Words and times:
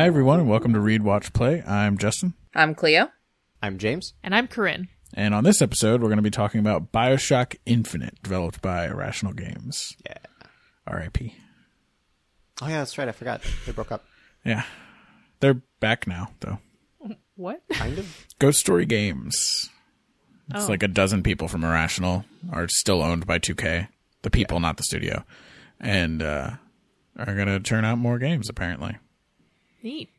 Hi, 0.00 0.06
everyone, 0.06 0.40
and 0.40 0.48
welcome 0.48 0.72
to 0.72 0.80
Read, 0.80 1.02
Watch, 1.02 1.30
Play. 1.34 1.62
I'm 1.66 1.98
Justin. 1.98 2.32
I'm 2.54 2.74
Cleo. 2.74 3.10
I'm 3.62 3.76
James. 3.76 4.14
And 4.22 4.34
I'm 4.34 4.48
Corinne. 4.48 4.88
And 5.12 5.34
on 5.34 5.44
this 5.44 5.60
episode, 5.60 6.00
we're 6.00 6.08
going 6.08 6.16
to 6.16 6.22
be 6.22 6.30
talking 6.30 6.58
about 6.58 6.90
Bioshock 6.90 7.56
Infinite, 7.66 8.14
developed 8.22 8.62
by 8.62 8.86
Irrational 8.86 9.34
Games. 9.34 9.94
Yeah. 10.06 10.16
RIP. 10.90 11.18
Oh 12.62 12.68
yeah, 12.68 12.78
that's 12.78 12.96
right. 12.96 13.08
I 13.08 13.12
forgot 13.12 13.42
they 13.66 13.72
broke 13.72 13.92
up. 13.92 14.06
Yeah. 14.42 14.62
They're 15.40 15.60
back 15.80 16.06
now, 16.06 16.30
though. 16.40 16.60
What? 17.36 17.60
Kind 17.70 17.98
of. 17.98 18.26
Ghost 18.38 18.58
Story 18.58 18.86
Games. 18.86 19.68
It's 20.48 20.64
Oh. 20.64 20.68
like 20.68 20.82
a 20.82 20.88
dozen 20.88 21.22
people 21.22 21.46
from 21.46 21.62
Irrational 21.62 22.24
are 22.50 22.68
still 22.68 23.02
owned 23.02 23.26
by 23.26 23.38
2K. 23.38 23.88
The 24.22 24.30
people, 24.30 24.60
not 24.60 24.78
the 24.78 24.82
studio. 24.82 25.26
And 25.78 26.22
uh, 26.22 26.52
are 27.18 27.34
going 27.34 27.48
to 27.48 27.60
turn 27.60 27.84
out 27.84 27.98
more 27.98 28.18
games, 28.18 28.48
apparently. 28.48 28.96
Neat. 29.82 30.10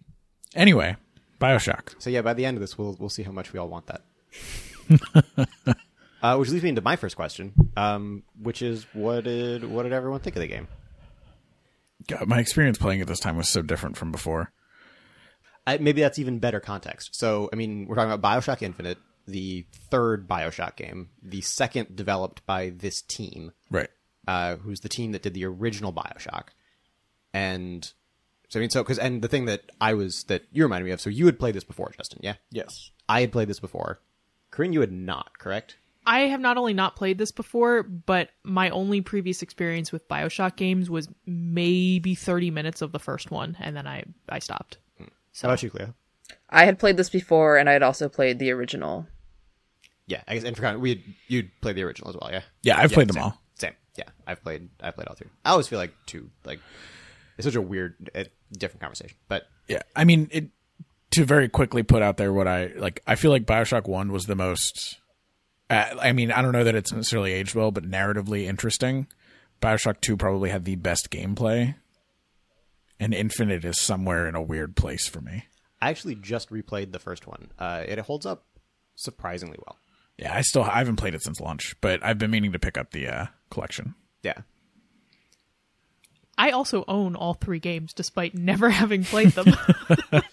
Anyway, 0.55 0.95
Bioshock. 1.39 1.95
So 1.99 2.09
yeah, 2.09 2.21
by 2.21 2.33
the 2.33 2.45
end 2.45 2.57
of 2.57 2.61
this, 2.61 2.77
we'll 2.77 2.95
we'll 2.99 3.09
see 3.09 3.23
how 3.23 3.31
much 3.31 3.53
we 3.53 3.59
all 3.59 3.67
want 3.69 3.87
that. 3.87 4.01
uh, 6.21 6.35
which 6.37 6.49
leads 6.49 6.63
me 6.63 6.69
into 6.69 6.81
my 6.81 6.95
first 6.95 7.15
question, 7.15 7.53
um, 7.77 8.23
which 8.41 8.61
is 8.61 8.85
what 8.93 9.23
did 9.23 9.63
what 9.63 9.83
did 9.83 9.93
everyone 9.93 10.19
think 10.19 10.35
of 10.35 10.41
the 10.41 10.47
game? 10.47 10.67
God, 12.07 12.27
my 12.27 12.39
experience 12.39 12.77
playing 12.77 12.99
it 12.99 13.07
this 13.07 13.19
time 13.19 13.37
was 13.37 13.47
so 13.47 13.61
different 13.61 13.97
from 13.97 14.11
before. 14.11 14.51
Uh, 15.67 15.77
maybe 15.79 16.01
that's 16.01 16.17
even 16.19 16.39
better 16.39 16.59
context. 16.59 17.15
So 17.15 17.49
I 17.53 17.55
mean, 17.55 17.85
we're 17.87 17.95
talking 17.95 18.11
about 18.11 18.27
Bioshock 18.41 18.61
Infinite, 18.61 18.97
the 19.27 19.65
third 19.89 20.27
Bioshock 20.27 20.75
game, 20.75 21.09
the 21.21 21.41
second 21.41 21.95
developed 21.95 22.45
by 22.45 22.71
this 22.75 23.01
team, 23.01 23.51
Right. 23.69 23.89
uh, 24.27 24.55
who's 24.57 24.79
the 24.81 24.89
team 24.89 25.11
that 25.11 25.21
did 25.21 25.33
the 25.35 25.45
original 25.45 25.93
Bioshock, 25.93 26.47
and 27.33 27.91
so 28.51 28.59
I 28.59 28.61
mean, 28.61 28.69
so 28.69 28.83
because 28.83 28.99
and 28.99 29.21
the 29.21 29.29
thing 29.29 29.45
that 29.45 29.71
I 29.79 29.93
was 29.93 30.25
that 30.25 30.43
you 30.51 30.63
reminded 30.63 30.83
me 30.83 30.91
of, 30.91 30.99
so 30.99 31.09
you 31.09 31.25
had 31.25 31.39
played 31.39 31.55
this 31.55 31.63
before, 31.63 31.93
Justin, 31.95 32.19
yeah? 32.21 32.33
Yes. 32.49 32.91
I 33.07 33.21
had 33.21 33.31
played 33.31 33.47
this 33.47 33.61
before. 33.61 34.01
Corinne, 34.51 34.73
you 34.73 34.81
had 34.81 34.91
not, 34.91 35.39
correct? 35.39 35.77
I 36.05 36.21
have 36.23 36.41
not 36.41 36.57
only 36.57 36.73
not 36.73 36.97
played 36.97 37.17
this 37.17 37.31
before, 37.31 37.81
but 37.81 38.27
my 38.43 38.69
only 38.71 38.99
previous 38.99 39.41
experience 39.41 39.93
with 39.93 40.05
Bioshock 40.09 40.57
games 40.57 40.89
was 40.89 41.07
maybe 41.25 42.13
30 42.13 42.51
minutes 42.51 42.81
of 42.81 42.91
the 42.91 42.99
first 42.99 43.31
one, 43.31 43.55
and 43.57 43.73
then 43.73 43.87
I, 43.87 44.03
I 44.27 44.39
stopped. 44.39 44.79
Hmm. 44.97 45.05
How 45.41 45.47
about 45.47 45.63
you, 45.63 45.69
Cleo? 45.69 45.93
I 46.49 46.65
had 46.65 46.77
played 46.77 46.97
this 46.97 47.09
before, 47.09 47.55
and 47.55 47.69
I 47.69 47.71
had 47.71 47.83
also 47.83 48.09
played 48.09 48.37
the 48.37 48.51
original. 48.51 49.07
Yeah, 50.07 50.23
I 50.27 50.33
guess 50.33 50.43
and 50.43 50.57
for 50.57 50.77
we 50.77 50.89
had 50.89 51.03
you'd 51.29 51.51
played 51.61 51.77
the 51.77 51.83
original 51.83 52.09
as 52.09 52.17
well, 52.19 52.29
yeah. 52.29 52.41
Yeah, 52.63 52.77
I've 52.77 52.91
played 52.91 53.07
them 53.07 53.23
all. 53.23 53.41
Same, 53.55 53.75
yeah. 53.95 54.09
I've 54.27 54.43
played 54.43 54.67
I've 54.81 54.95
played 54.95 55.07
all 55.07 55.15
three. 55.15 55.29
I 55.45 55.51
always 55.51 55.69
feel 55.69 55.79
like 55.79 55.93
two 56.05 56.29
like 56.43 56.59
it's 57.37 57.45
such 57.45 57.55
a 57.55 57.61
weird, 57.61 58.09
uh, 58.15 58.23
different 58.51 58.81
conversation. 58.81 59.17
But 59.27 59.43
Yeah, 59.67 59.81
I 59.95 60.03
mean, 60.03 60.29
it, 60.31 60.49
to 61.11 61.25
very 61.25 61.49
quickly 61.49 61.83
put 61.83 62.01
out 62.01 62.17
there 62.17 62.33
what 62.33 62.47
I 62.47 62.71
like. 62.75 63.01
I 63.05 63.15
feel 63.15 63.31
like 63.31 63.45
Bioshock 63.45 63.87
One 63.87 64.11
was 64.11 64.25
the 64.25 64.35
most. 64.35 64.99
Uh, 65.69 65.85
I 66.01 66.11
mean, 66.11 66.31
I 66.31 66.41
don't 66.41 66.51
know 66.51 66.63
that 66.63 66.75
it's 66.75 66.91
necessarily 66.91 67.33
aged 67.33 67.55
well, 67.55 67.71
but 67.71 67.83
narratively 67.83 68.45
interesting. 68.45 69.07
Bioshock 69.61 70.01
Two 70.01 70.17
probably 70.17 70.49
had 70.49 70.65
the 70.65 70.75
best 70.75 71.09
gameplay, 71.11 71.75
and 72.99 73.13
Infinite 73.13 73.65
is 73.65 73.79
somewhere 73.79 74.27
in 74.27 74.35
a 74.35 74.41
weird 74.41 74.75
place 74.75 75.07
for 75.07 75.21
me. 75.21 75.45
I 75.81 75.89
actually 75.89 76.15
just 76.15 76.49
replayed 76.49 76.91
the 76.91 76.99
first 76.99 77.27
one. 77.27 77.51
Uh, 77.57 77.83
it 77.87 77.97
holds 77.99 78.25
up 78.25 78.45
surprisingly 78.95 79.57
well. 79.65 79.77
Yeah, 80.17 80.35
I 80.35 80.41
still 80.41 80.63
I 80.63 80.77
haven't 80.77 80.97
played 80.97 81.15
it 81.15 81.23
since 81.23 81.39
launch, 81.39 81.75
but 81.81 82.03
I've 82.03 82.17
been 82.19 82.31
meaning 82.31 82.51
to 82.51 82.59
pick 82.59 82.77
up 82.77 82.91
the 82.91 83.07
uh, 83.07 83.25
collection. 83.49 83.95
Yeah, 84.23 84.41
I 86.41 86.49
also 86.51 86.83
own 86.87 87.15
all 87.15 87.35
three 87.35 87.59
games 87.59 87.93
despite 87.93 88.33
never 88.33 88.69
having 88.81 89.03
played 89.03 89.29
them. 89.29 89.55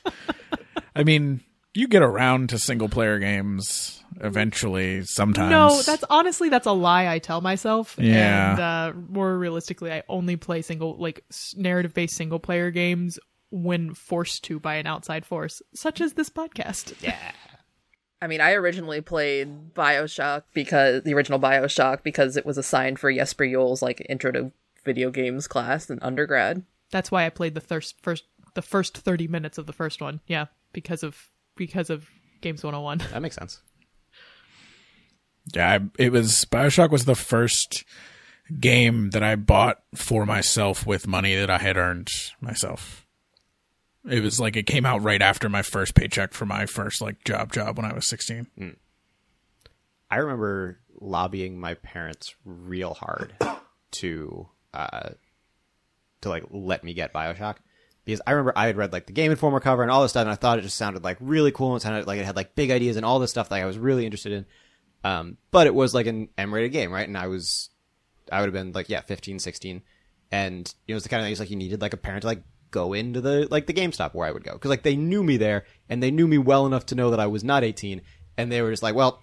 I 0.96 1.04
mean, 1.04 1.42
you 1.74 1.86
get 1.86 2.02
around 2.02 2.48
to 2.48 2.58
single 2.58 2.88
player 2.88 3.18
games 3.18 4.02
eventually. 4.18 5.04
Sometimes, 5.04 5.50
no, 5.50 5.82
that's 5.82 6.04
honestly 6.08 6.48
that's 6.48 6.66
a 6.66 6.72
lie 6.72 7.08
I 7.08 7.18
tell 7.18 7.42
myself. 7.42 7.94
Yeah. 7.98 8.52
And 8.52 8.60
uh, 8.60 8.92
more 9.10 9.36
realistically, 9.36 9.92
I 9.92 10.02
only 10.08 10.36
play 10.36 10.62
single 10.62 10.96
like 10.96 11.26
narrative 11.54 11.92
based 11.92 12.16
single 12.16 12.38
player 12.38 12.70
games 12.70 13.18
when 13.50 13.92
forced 13.92 14.44
to 14.44 14.58
by 14.58 14.76
an 14.76 14.86
outside 14.86 15.26
force, 15.26 15.60
such 15.74 16.00
as 16.00 16.14
this 16.14 16.30
podcast. 16.30 16.94
yeah. 17.02 17.32
I 18.20 18.28
mean, 18.28 18.40
I 18.40 18.52
originally 18.52 19.02
played 19.02 19.74
Bioshock 19.74 20.44
because 20.54 21.02
the 21.02 21.12
original 21.12 21.38
Bioshock 21.38 22.02
because 22.02 22.38
it 22.38 22.46
was 22.46 22.56
assigned 22.56 22.98
for 22.98 23.12
Jesper 23.12 23.46
Juul's 23.46 23.82
like 23.82 24.04
intro 24.08 24.32
to 24.32 24.52
video 24.88 25.10
games 25.10 25.46
class 25.46 25.90
in 25.90 25.98
undergrad. 26.00 26.64
That's 26.90 27.10
why 27.10 27.26
I 27.26 27.30
played 27.30 27.54
the 27.54 27.60
thirst 27.60 28.00
first 28.00 28.24
the 28.54 28.62
first 28.62 28.96
30 28.96 29.28
minutes 29.28 29.58
of 29.58 29.66
the 29.66 29.74
first 29.74 30.00
one. 30.00 30.20
Yeah, 30.26 30.46
because 30.72 31.02
of 31.02 31.30
because 31.56 31.90
of 31.90 32.08
Games 32.40 32.64
101. 32.64 32.98
That 33.12 33.20
makes 33.20 33.36
sense. 33.36 33.60
Yeah, 35.54 35.74
I, 35.74 35.80
it 35.98 36.10
was 36.10 36.46
Bioshock 36.50 36.90
was 36.90 37.04
the 37.04 37.14
first 37.14 37.84
game 38.58 39.10
that 39.10 39.22
I 39.22 39.36
bought 39.36 39.82
for 39.94 40.24
myself 40.24 40.86
with 40.86 41.06
money 41.06 41.34
that 41.34 41.50
I 41.50 41.58
had 41.58 41.76
earned 41.76 42.08
myself. 42.40 43.06
It 44.08 44.22
was 44.22 44.40
like 44.40 44.56
it 44.56 44.66
came 44.66 44.86
out 44.86 45.02
right 45.02 45.20
after 45.20 45.50
my 45.50 45.60
first 45.60 45.94
paycheck 45.94 46.32
for 46.32 46.46
my 46.46 46.64
first 46.64 47.02
like 47.02 47.24
job 47.24 47.52
job 47.52 47.76
when 47.76 47.84
I 47.84 47.92
was 47.92 48.08
16. 48.08 48.46
Hmm. 48.56 48.68
I 50.10 50.16
remember 50.16 50.80
lobbying 51.00 51.60
my 51.60 51.74
parents 51.74 52.34
real 52.44 52.94
hard 52.94 53.34
to 53.90 54.48
uh 54.78 55.10
to 56.22 56.28
like 56.28 56.44
let 56.50 56.84
me 56.84 56.94
get 56.94 57.12
Bioshock 57.12 57.56
because 58.04 58.22
I 58.26 58.32
remember 58.32 58.54
I 58.56 58.66
had 58.66 58.76
read 58.76 58.92
like 58.92 59.06
the 59.06 59.12
Game 59.12 59.30
Informer 59.30 59.60
cover 59.60 59.82
and 59.82 59.90
all 59.90 60.00
this 60.02 60.12
stuff, 60.12 60.22
and 60.22 60.30
I 60.30 60.34
thought 60.34 60.58
it 60.58 60.62
just 60.62 60.76
sounded 60.76 61.04
like 61.04 61.18
really 61.20 61.52
cool 61.52 61.74
and 61.74 61.80
it 61.80 61.82
sounded 61.82 62.06
like 62.06 62.18
it 62.18 62.24
had 62.24 62.36
like 62.36 62.54
big 62.54 62.70
ideas 62.70 62.96
and 62.96 63.04
all 63.04 63.18
this 63.18 63.30
stuff 63.30 63.50
that 63.50 63.60
I 63.60 63.66
was 63.66 63.78
really 63.78 64.04
interested 64.06 64.32
in. 64.32 64.46
Um, 65.04 65.36
but 65.50 65.66
it 65.66 65.74
was 65.74 65.94
like 65.94 66.06
an 66.06 66.28
M-rated 66.38 66.72
game, 66.72 66.90
right? 66.90 67.06
And 67.06 67.16
I 67.16 67.28
was, 67.28 67.70
I 68.32 68.40
would 68.40 68.46
have 68.46 68.54
been 68.54 68.72
like 68.72 68.88
yeah, 68.88 69.02
15, 69.02 69.38
16. 69.38 69.82
and 70.32 70.74
you 70.86 70.94
know 70.94 70.96
it's 70.96 71.04
the 71.04 71.08
kind 71.08 71.22
of 71.22 71.26
thing 71.28 71.38
like 71.38 71.50
you 71.50 71.56
needed 71.56 71.80
like 71.80 71.92
a 71.92 71.98
parent 71.98 72.22
to 72.22 72.28
like 72.28 72.42
go 72.70 72.92
into 72.92 73.20
the 73.20 73.46
like 73.50 73.66
the 73.66 73.72
GameStop 73.72 74.14
where 74.14 74.26
I 74.26 74.30
would 74.30 74.44
go 74.44 74.52
because 74.52 74.70
like 74.70 74.82
they 74.82 74.96
knew 74.96 75.22
me 75.22 75.36
there 75.36 75.64
and 75.88 76.02
they 76.02 76.10
knew 76.10 76.26
me 76.26 76.38
well 76.38 76.66
enough 76.66 76.86
to 76.86 76.94
know 76.94 77.10
that 77.10 77.20
I 77.20 77.26
was 77.26 77.44
not 77.44 77.62
18, 77.62 78.00
and 78.36 78.50
they 78.50 78.62
were 78.62 78.70
just 78.70 78.82
like, 78.82 78.94
well 78.94 79.22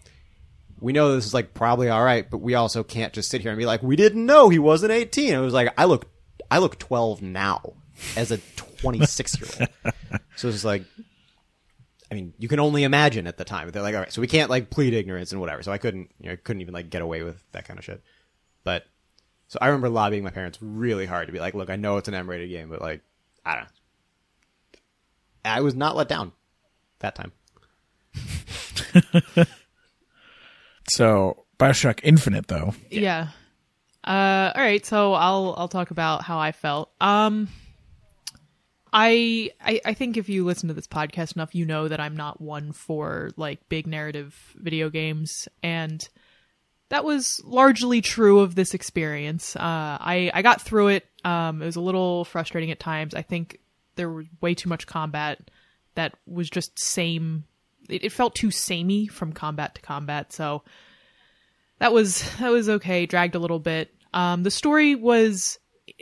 we 0.79 0.93
know 0.93 1.15
this 1.15 1.25
is 1.25 1.33
like 1.33 1.53
probably 1.53 1.89
all 1.89 2.03
right, 2.03 2.29
but 2.29 2.39
we 2.39 2.55
also 2.55 2.83
can't 2.83 3.13
just 3.13 3.29
sit 3.29 3.41
here 3.41 3.51
and 3.51 3.57
be 3.57 3.65
like, 3.65 3.81
we 3.81 3.95
didn't 3.95 4.25
know 4.25 4.49
he 4.49 4.59
wasn't 4.59 4.91
18. 4.91 5.33
It 5.33 5.39
was 5.39 5.53
like, 5.53 5.73
I 5.77 5.85
look, 5.85 6.09
I 6.51 6.57
look 6.59 6.77
12 6.79 7.21
now 7.21 7.73
as 8.15 8.31
a 8.31 8.37
26 8.37 9.39
year 9.39 9.49
old. 9.59 10.21
so 10.35 10.49
it's 10.49 10.65
like, 10.65 10.83
I 12.11 12.15
mean, 12.15 12.33
you 12.37 12.47
can 12.47 12.59
only 12.59 12.83
imagine 12.83 13.25
at 13.25 13.37
the 13.37 13.45
time. 13.45 13.69
They're 13.69 13.81
like, 13.81 13.95
all 13.95 14.01
right, 14.01 14.13
so 14.13 14.21
we 14.21 14.27
can't 14.27 14.49
like 14.49 14.69
plead 14.69 14.93
ignorance 14.93 15.31
and 15.31 15.41
whatever. 15.41 15.63
So 15.63 15.71
I 15.71 15.77
couldn't, 15.77 16.11
you 16.19 16.27
know, 16.27 16.33
I 16.33 16.35
couldn't 16.35 16.61
even 16.61 16.73
like 16.73 16.89
get 16.89 17.01
away 17.01 17.23
with 17.23 17.41
that 17.51 17.65
kind 17.67 17.79
of 17.79 17.85
shit. 17.85 18.03
But 18.63 18.85
so 19.47 19.57
I 19.61 19.67
remember 19.67 19.89
lobbying 19.89 20.23
my 20.23 20.29
parents 20.29 20.57
really 20.61 21.05
hard 21.05 21.27
to 21.27 21.33
be 21.33 21.39
like, 21.39 21.53
look, 21.53 21.69
I 21.69 21.75
know 21.77 21.97
it's 21.97 22.07
an 22.07 22.13
M-rated 22.13 22.49
game, 22.49 22.69
but 22.69 22.81
like, 22.81 23.01
I 23.45 23.55
don't 23.55 23.63
know. 23.63 23.69
I 25.45 25.61
was 25.61 25.75
not 25.75 25.95
let 25.95 26.09
down 26.09 26.31
that 26.99 27.15
time. 27.15 27.31
So 30.89 31.45
Bioshock 31.59 31.99
Infinite 32.03 32.47
though, 32.47 32.73
Yeah. 32.89 33.29
Uh 34.03 34.51
all 34.55 34.61
right, 34.61 34.85
so 34.85 35.13
I'll 35.13 35.55
I'll 35.57 35.67
talk 35.67 35.91
about 35.91 36.23
how 36.23 36.37
I 36.39 36.51
felt. 36.51 36.91
Um 37.01 37.47
I, 38.97 39.51
I 39.59 39.81
I 39.83 39.93
think 39.93 40.15
if 40.15 40.29
you 40.29 40.45
listen 40.45 40.69
to 40.69 40.73
this 40.73 40.87
podcast 40.87 41.35
enough, 41.35 41.53
you 41.55 41.65
know 41.65 41.87
that 41.87 41.99
I'm 41.99 42.15
not 42.15 42.39
one 42.39 42.71
for 42.71 43.31
like 43.35 43.67
big 43.67 43.87
narrative 43.87 44.35
video 44.55 44.89
games 44.89 45.47
and 45.61 46.07
that 46.89 47.03
was 47.03 47.41
largely 47.43 47.99
true 48.01 48.39
of 48.39 48.55
this 48.55 48.73
experience. 48.73 49.55
Uh 49.55 49.59
I 49.99 50.31
I 50.33 50.41
got 50.43 50.61
through 50.61 50.89
it. 50.89 51.05
Um 51.23 51.61
it 51.61 51.65
was 51.65 51.75
a 51.75 51.81
little 51.81 52.25
frustrating 52.25 52.71
at 52.71 52.79
times. 52.79 53.13
I 53.15 53.21
think 53.23 53.59
there 53.95 54.09
was 54.09 54.27
way 54.39 54.53
too 54.53 54.69
much 54.69 54.85
combat 54.87 55.39
that 55.95 56.13
was 56.27 56.49
just 56.49 56.77
same 56.77 57.45
it, 57.89 58.05
it 58.05 58.11
felt 58.11 58.35
too 58.35 58.51
samey 58.51 59.07
from 59.07 59.33
combat 59.33 59.75
to 59.75 59.81
combat, 59.81 60.33
so 60.33 60.63
that 61.79 61.93
was 61.93 62.23
that 62.39 62.51
was 62.51 62.69
okay 62.69 63.05
dragged 63.05 63.35
a 63.35 63.39
little 63.39 63.59
bit. 63.59 63.93
Um 64.13 64.43
the 64.43 64.51
story 64.51 64.95
was 64.95 65.59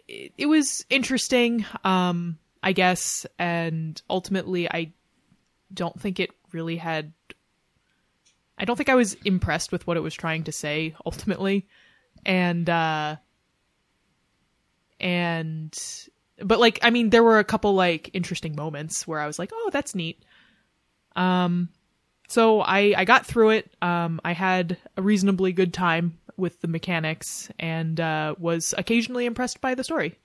it, 0.08 0.34
it 0.38 0.46
was 0.46 0.86
interesting 0.90 1.66
um 1.84 2.38
i 2.62 2.72
guess 2.72 3.26
and 3.40 4.02
ultimately 4.10 4.70
i 4.70 4.92
don't 5.74 6.00
think 6.00 6.20
it 6.20 6.32
really 6.52 6.78
had 6.78 7.14
i 8.58 8.66
don't 8.66 8.76
think 8.76 8.90
i 8.90 8.96
was 8.96 9.16
impressed 9.26 9.72
with 9.72 9.86
what 9.88 9.98
it 9.98 10.02
was 10.02 10.14
trying 10.14 10.44
to 10.44 10.52
say 10.52 10.96
ultimately. 11.06 11.68
And 12.26 12.70
uh 12.70 13.18
and 15.00 15.78
but 16.42 16.60
like 16.60 16.80
i 16.82 16.90
mean 16.90 17.10
there 17.10 17.24
were 17.24 17.40
a 17.40 17.44
couple 17.44 17.74
like 17.74 18.10
interesting 18.14 18.56
moments 18.56 19.06
where 19.06 19.20
i 19.20 19.28
was 19.28 19.38
like 19.38 19.52
oh 19.54 19.70
that's 19.74 19.94
neat 19.94 20.24
um 21.16 21.70
so 22.28 22.62
I 22.62 22.94
I 22.98 23.06
got 23.06 23.26
through 23.26 23.52
it. 23.52 23.76
Um, 23.82 24.20
I 24.24 24.34
had 24.34 24.78
a 24.98 25.02
reasonably 25.02 25.52
good 25.54 25.74
time 25.74 26.18
with 26.38 26.60
the 26.62 26.68
mechanics 26.68 27.50
and 27.60 28.00
uh, 28.00 28.34
was 28.40 28.74
occasionally 28.78 29.26
impressed 29.28 29.62
by 29.62 29.76
the 29.76 29.84
story. 29.84 30.18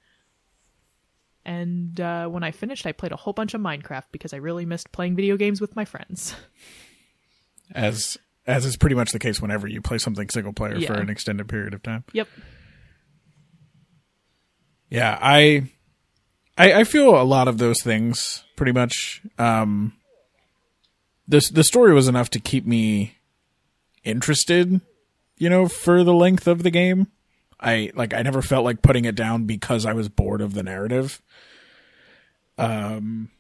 and 1.44 2.00
uh, 2.00 2.26
when 2.28 2.42
I 2.42 2.50
finished, 2.50 2.86
I 2.86 2.92
played 2.92 3.12
a 3.12 3.16
whole 3.16 3.32
bunch 3.34 3.52
of 3.54 3.60
Minecraft 3.60 4.04
because 4.12 4.32
I 4.32 4.38
really 4.38 4.64
missed 4.64 4.90
playing 4.92 5.16
video 5.16 5.36
games 5.36 5.60
with 5.60 5.76
my 5.76 5.84
friends. 5.84 6.34
As 7.74 8.16
as 8.46 8.64
is 8.64 8.78
pretty 8.78 8.94
much 8.96 9.12
the 9.12 9.18
case 9.18 9.42
whenever 9.42 9.66
you 9.68 9.82
play 9.82 9.98
something 9.98 10.30
single 10.30 10.54
player 10.54 10.80
for 10.80 10.94
an 10.94 11.10
extended 11.10 11.46
period 11.48 11.74
of 11.74 11.82
time. 11.82 12.02
Yep. 12.14 12.26
Yeah, 14.88 15.18
I, 15.20 15.70
I 16.56 16.72
I 16.72 16.84
feel 16.84 17.20
a 17.20 17.24
lot 17.24 17.46
of 17.48 17.58
those 17.58 17.82
things 17.82 18.42
pretty 18.56 18.72
much. 18.72 19.20
Um, 19.38 19.92
this 21.28 21.50
the 21.50 21.62
story 21.62 21.92
was 21.92 22.08
enough 22.08 22.30
to 22.30 22.40
keep 22.40 22.66
me 22.66 23.16
interested, 24.02 24.80
you 25.36 25.50
know, 25.50 25.68
for 25.68 26.02
the 26.02 26.14
length 26.14 26.48
of 26.48 26.62
the 26.62 26.70
game. 26.70 27.08
I 27.60 27.92
like 27.94 28.14
I 28.14 28.22
never 28.22 28.42
felt 28.42 28.64
like 28.64 28.82
putting 28.82 29.04
it 29.04 29.14
down 29.14 29.44
because 29.44 29.84
I 29.84 29.92
was 29.92 30.08
bored 30.08 30.40
of 30.40 30.54
the 30.54 30.62
narrative. 30.62 31.20
Um, 32.56 33.30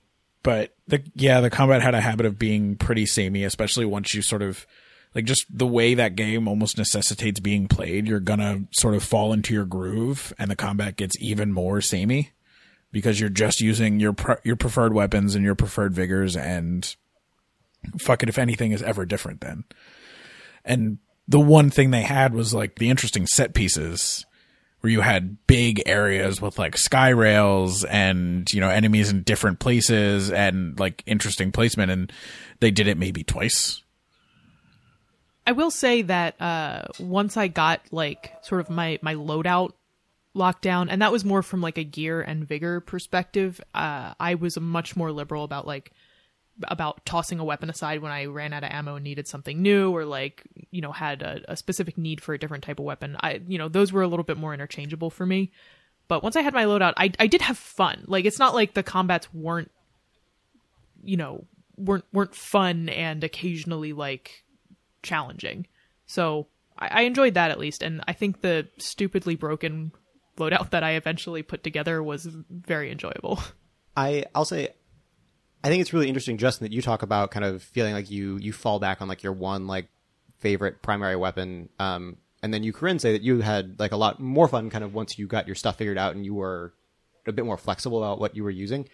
but 0.42 0.74
the 0.86 1.02
yeah, 1.14 1.40
the 1.40 1.50
combat 1.50 1.82
had 1.82 1.94
a 1.94 2.00
habit 2.00 2.26
of 2.26 2.38
being 2.38 2.76
pretty 2.76 3.06
samey, 3.06 3.44
especially 3.44 3.86
once 3.86 4.14
you 4.14 4.22
sort 4.22 4.42
of 4.42 4.66
like 5.14 5.24
just 5.24 5.46
the 5.50 5.66
way 5.66 5.94
that 5.94 6.16
game 6.16 6.46
almost 6.46 6.78
necessitates 6.78 7.40
being 7.40 7.68
played. 7.68 8.06
You're 8.06 8.20
gonna 8.20 8.64
sort 8.72 8.94
of 8.94 9.02
fall 9.02 9.32
into 9.32 9.54
your 9.54 9.64
groove, 9.64 10.32
and 10.38 10.50
the 10.50 10.56
combat 10.56 10.96
gets 10.96 11.16
even 11.20 11.52
more 11.52 11.80
samey 11.80 12.32
because 12.92 13.20
you're 13.20 13.28
just 13.28 13.60
using 13.60 14.00
your 14.00 14.12
pre- 14.12 14.36
your 14.44 14.56
preferred 14.56 14.92
weapons 14.92 15.34
and 15.34 15.44
your 15.44 15.54
preferred 15.54 15.94
vigors, 15.94 16.36
and 16.36 16.94
fuck 17.98 18.22
it 18.22 18.28
if 18.28 18.38
anything 18.38 18.72
is 18.72 18.82
ever 18.82 19.04
different 19.04 19.40
then. 19.40 19.64
And 20.64 20.98
the 21.26 21.40
one 21.40 21.70
thing 21.70 21.90
they 21.90 22.02
had 22.02 22.34
was 22.34 22.54
like 22.54 22.76
the 22.76 22.90
interesting 22.90 23.26
set 23.26 23.54
pieces 23.54 24.24
where 24.80 24.90
you 24.90 25.00
had 25.00 25.46
big 25.46 25.82
areas 25.86 26.40
with 26.40 26.58
like 26.58 26.76
sky 26.76 27.08
rails 27.08 27.84
and 27.84 28.48
you 28.52 28.60
know 28.60 28.70
enemies 28.70 29.10
in 29.10 29.22
different 29.22 29.58
places 29.58 30.30
and 30.30 30.78
like 30.78 31.02
interesting 31.06 31.50
placement 31.50 31.90
and 31.90 32.12
they 32.60 32.70
did 32.70 32.86
it 32.86 32.96
maybe 32.96 33.24
twice 33.24 33.82
I 35.48 35.52
will 35.52 35.70
say 35.70 36.02
that 36.02 36.38
uh, 36.42 36.82
once 37.00 37.38
I 37.38 37.48
got 37.48 37.80
like 37.90 38.34
sort 38.42 38.60
of 38.60 38.68
my 38.68 38.98
my 39.00 39.14
loadout 39.14 39.72
locked 40.34 40.60
down, 40.60 40.90
and 40.90 41.00
that 41.00 41.10
was 41.10 41.24
more 41.24 41.42
from 41.42 41.62
like 41.62 41.78
a 41.78 41.84
gear 41.84 42.20
and 42.20 42.46
vigor 42.46 42.80
perspective. 42.80 43.58
Uh, 43.74 44.12
I 44.20 44.34
was 44.34 44.60
much 44.60 44.94
more 44.94 45.10
liberal 45.10 45.44
about 45.44 45.66
like 45.66 45.92
about 46.64 47.04
tossing 47.06 47.38
a 47.38 47.44
weapon 47.44 47.70
aside 47.70 48.02
when 48.02 48.12
I 48.12 48.26
ran 48.26 48.52
out 48.52 48.64
of 48.64 48.70
ammo 48.70 48.96
and 48.96 49.04
needed 49.04 49.28
something 49.28 49.62
new, 49.62 49.94
or 49.94 50.04
like 50.04 50.42
you 50.70 50.80
know 50.80 50.92
had 50.92 51.22
a, 51.22 51.40
a 51.48 51.56
specific 51.56 51.96
need 51.96 52.20
for 52.20 52.34
a 52.34 52.38
different 52.38 52.64
type 52.64 52.78
of 52.78 52.84
weapon. 52.84 53.16
I 53.20 53.40
you 53.46 53.58
know 53.58 53.68
those 53.68 53.92
were 53.92 54.02
a 54.02 54.08
little 54.08 54.24
bit 54.24 54.36
more 54.36 54.54
interchangeable 54.54 55.10
for 55.10 55.26
me. 55.26 55.52
But 56.08 56.22
once 56.22 56.36
I 56.36 56.40
had 56.40 56.54
my 56.54 56.64
loadout, 56.64 56.94
I 56.96 57.12
I 57.18 57.26
did 57.26 57.42
have 57.42 57.58
fun. 57.58 58.04
Like 58.06 58.24
it's 58.24 58.38
not 58.38 58.54
like 58.54 58.74
the 58.74 58.82
combats 58.82 59.32
weren't 59.32 59.70
you 61.02 61.16
know 61.16 61.44
weren't 61.76 62.04
weren't 62.12 62.34
fun 62.34 62.88
and 62.88 63.22
occasionally 63.22 63.92
like 63.92 64.44
challenging. 65.02 65.66
So 66.06 66.48
I, 66.78 66.88
I 66.88 67.00
enjoyed 67.02 67.34
that 67.34 67.50
at 67.50 67.58
least, 67.58 67.82
and 67.82 68.02
I 68.08 68.12
think 68.12 68.40
the 68.40 68.68
stupidly 68.78 69.36
broken 69.36 69.92
loadout 70.36 70.70
that 70.70 70.82
I 70.82 70.92
eventually 70.92 71.42
put 71.42 71.62
together 71.62 72.02
was 72.02 72.26
very 72.50 72.90
enjoyable. 72.90 73.40
I 73.96 74.24
I'll 74.34 74.44
say 74.44 74.70
I 75.62 75.68
think 75.68 75.80
it's 75.80 75.92
really 75.92 76.08
interesting, 76.08 76.38
Justin, 76.38 76.66
that 76.66 76.72
you 76.72 76.82
talk 76.82 77.02
about 77.02 77.30
kind 77.30 77.44
of 77.44 77.62
feeling 77.62 77.92
like 77.92 78.10
you 78.10 78.38
you 78.38 78.52
fall 78.52 78.78
back 78.78 79.02
on 79.02 79.08
like 79.08 79.22
your 79.22 79.32
one 79.32 79.66
like 79.66 79.88
favorite 80.38 80.82
primary 80.82 81.16
weapon, 81.16 81.68
um, 81.78 82.16
and 82.42 82.54
then 82.54 82.62
you 82.62 82.72
Corinne 82.72 82.98
say 82.98 83.12
that 83.12 83.22
you 83.22 83.40
had 83.40 83.78
like 83.80 83.92
a 83.92 83.96
lot 83.96 84.20
more 84.20 84.48
fun 84.48 84.70
kind 84.70 84.84
of 84.84 84.94
once 84.94 85.18
you 85.18 85.26
got 85.26 85.46
your 85.46 85.56
stuff 85.56 85.76
figured 85.76 85.98
out 85.98 86.14
and 86.14 86.24
you 86.24 86.34
were 86.34 86.72
a 87.26 87.32
bit 87.32 87.44
more 87.44 87.56
flexible 87.56 88.02
about 88.02 88.20
what 88.20 88.36
you 88.36 88.44
were 88.44 88.50
using. 88.50 88.88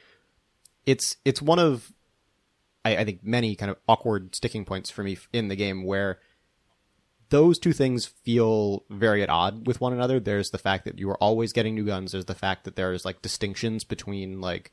It's 0.86 1.16
it's 1.24 1.42
one 1.42 1.58
of 1.58 1.92
I, 2.84 2.96
I 2.98 3.04
think 3.04 3.24
many 3.24 3.54
kind 3.56 3.70
of 3.70 3.76
awkward 3.88 4.34
sticking 4.34 4.64
points 4.64 4.90
for 4.90 5.02
me 5.02 5.18
in 5.32 5.48
the 5.48 5.56
game 5.56 5.84
where 5.84 6.18
those 7.30 7.58
two 7.58 7.72
things 7.72 8.06
feel 8.06 8.84
very 8.90 9.22
at 9.22 9.30
odd 9.30 9.66
with 9.66 9.80
one 9.80 9.92
another. 9.92 10.20
There's 10.20 10.50
the 10.50 10.58
fact 10.58 10.84
that 10.84 10.98
you 10.98 11.08
are 11.10 11.22
always 11.22 11.52
getting 11.52 11.74
new 11.74 11.84
guns. 11.84 12.12
There's 12.12 12.26
the 12.26 12.34
fact 12.34 12.64
that 12.64 12.76
there's 12.76 13.04
like 13.04 13.22
distinctions 13.22 13.84
between 13.84 14.40
like 14.40 14.72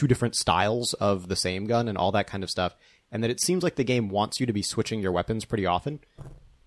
two 0.00 0.06
different 0.06 0.34
styles 0.34 0.94
of 0.94 1.28
the 1.28 1.36
same 1.36 1.66
gun 1.66 1.88
and 1.88 1.98
all 1.98 2.12
that 2.12 2.26
kind 2.26 2.42
of 2.42 2.50
stuff. 2.50 2.74
And 3.12 3.22
that 3.22 3.30
it 3.30 3.40
seems 3.40 3.62
like 3.62 3.74
the 3.74 3.84
game 3.84 4.08
wants 4.08 4.40
you 4.40 4.46
to 4.46 4.52
be 4.52 4.62
switching 4.62 5.00
your 5.00 5.12
weapons 5.12 5.44
pretty 5.44 5.66
often. 5.66 6.00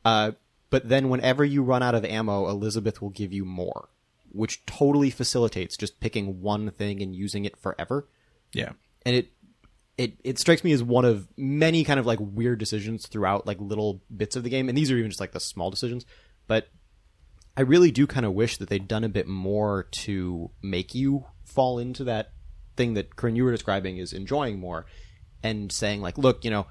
Uh, 0.04 0.32
but 0.70 0.90
then 0.90 1.10
whenever 1.10 1.46
you 1.46 1.64
run 1.64 1.84
out 1.84 1.96
of 1.96 2.04
ammo, 2.04 2.50
Elizabeth 2.50 3.02
will 3.02 3.10
give 3.10 3.32
you 3.32 3.46
more, 3.46 3.90
which 4.32 4.66
totally 4.66 5.10
facilitates 5.10 5.78
just 5.78 6.00
picking 6.00 6.42
one 6.42 6.70
thing 6.72 7.02
and 7.02 7.16
using 7.16 7.46
it 7.46 7.58
forever 7.58 8.08
yeah 8.54 8.72
and 9.06 9.16
it 9.16 9.32
it 9.98 10.18
it 10.24 10.40
strikes 10.40 10.64
me 10.64 10.72
as 10.72 10.82
one 10.82 11.06
of 11.06 11.28
many 11.38 11.84
kind 11.84 12.00
of 12.00 12.06
like 12.06 12.20
weird 12.22 12.60
decisions 12.60 13.08
throughout 13.08 13.46
like 13.46 13.60
little 13.60 14.02
bits 14.16 14.36
of 14.36 14.44
the 14.44 14.50
game 14.50 14.70
and 14.70 14.78
these 14.78 14.92
are 14.92 14.98
even 14.98 15.10
just 15.10 15.20
like 15.20 15.32
the 15.32 15.40
small 15.40 15.70
decisions 15.70 16.06
but 16.48 16.70
i 17.58 17.62
really 17.62 17.92
do 17.92 18.08
kind 18.08 18.26
of 18.26 18.34
wish 18.34 18.58
that 18.58 18.70
they'd 18.70 18.88
done 18.88 19.04
a 19.04 19.10
bit 19.10 19.28
more 19.28 19.84
to 19.92 20.50
make 20.62 20.96
you 20.96 21.26
fall 21.44 21.78
into 21.80 22.04
that 22.04 22.32
thing 22.76 22.96
that 22.96 23.16
Corinne 23.16 23.36
you 23.36 23.44
were 23.44 23.52
describing 23.52 23.98
is 23.98 24.14
enjoying 24.14 24.60
more 24.60 24.86
and 25.44 25.72
saying 25.72 26.02
like 26.02 26.18
look 26.18 26.44
you 26.44 26.52
know 26.52 26.66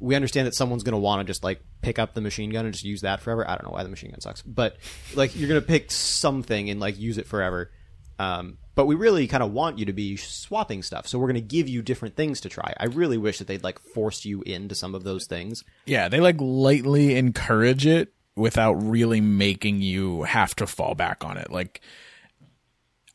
we 0.00 0.14
understand 0.14 0.46
that 0.46 0.54
someone's 0.54 0.82
going 0.82 0.92
to 0.92 0.98
want 0.98 1.20
to 1.20 1.24
just 1.24 1.42
like 1.42 1.60
pick 1.80 1.98
up 1.98 2.14
the 2.14 2.20
machine 2.20 2.50
gun 2.50 2.64
and 2.66 2.74
just 2.74 2.84
use 2.84 3.02
that 3.02 3.20
forever. 3.20 3.48
I 3.48 3.54
don't 3.54 3.64
know 3.64 3.70
why 3.70 3.82
the 3.84 3.88
machine 3.88 4.10
gun 4.10 4.20
sucks, 4.20 4.42
but 4.42 4.76
like 5.14 5.34
you're 5.36 5.48
going 5.48 5.60
to 5.60 5.66
pick 5.66 5.90
something 5.90 6.68
and 6.68 6.80
like 6.80 6.98
use 6.98 7.16
it 7.16 7.26
forever. 7.26 7.70
Um, 8.18 8.58
but 8.74 8.86
we 8.86 8.96
really 8.96 9.26
kind 9.28 9.42
of 9.42 9.52
want 9.52 9.78
you 9.78 9.86
to 9.86 9.92
be 9.92 10.16
swapping 10.16 10.82
stuff, 10.82 11.06
so 11.06 11.18
we're 11.18 11.28
going 11.28 11.34
to 11.36 11.40
give 11.40 11.68
you 11.68 11.80
different 11.80 12.16
things 12.16 12.40
to 12.42 12.48
try. 12.48 12.74
I 12.78 12.86
really 12.86 13.18
wish 13.18 13.38
that 13.38 13.46
they'd 13.46 13.62
like 13.62 13.78
force 13.78 14.24
you 14.24 14.42
into 14.42 14.74
some 14.74 14.94
of 14.94 15.04
those 15.04 15.26
things. 15.26 15.64
yeah 15.86 16.08
they 16.08 16.20
like 16.20 16.36
lightly 16.38 17.16
encourage 17.16 17.86
it 17.86 18.12
without 18.36 18.74
really 18.74 19.20
making 19.20 19.80
you 19.80 20.24
have 20.24 20.54
to 20.56 20.66
fall 20.66 20.94
back 20.96 21.24
on 21.24 21.36
it 21.36 21.52
like 21.52 21.80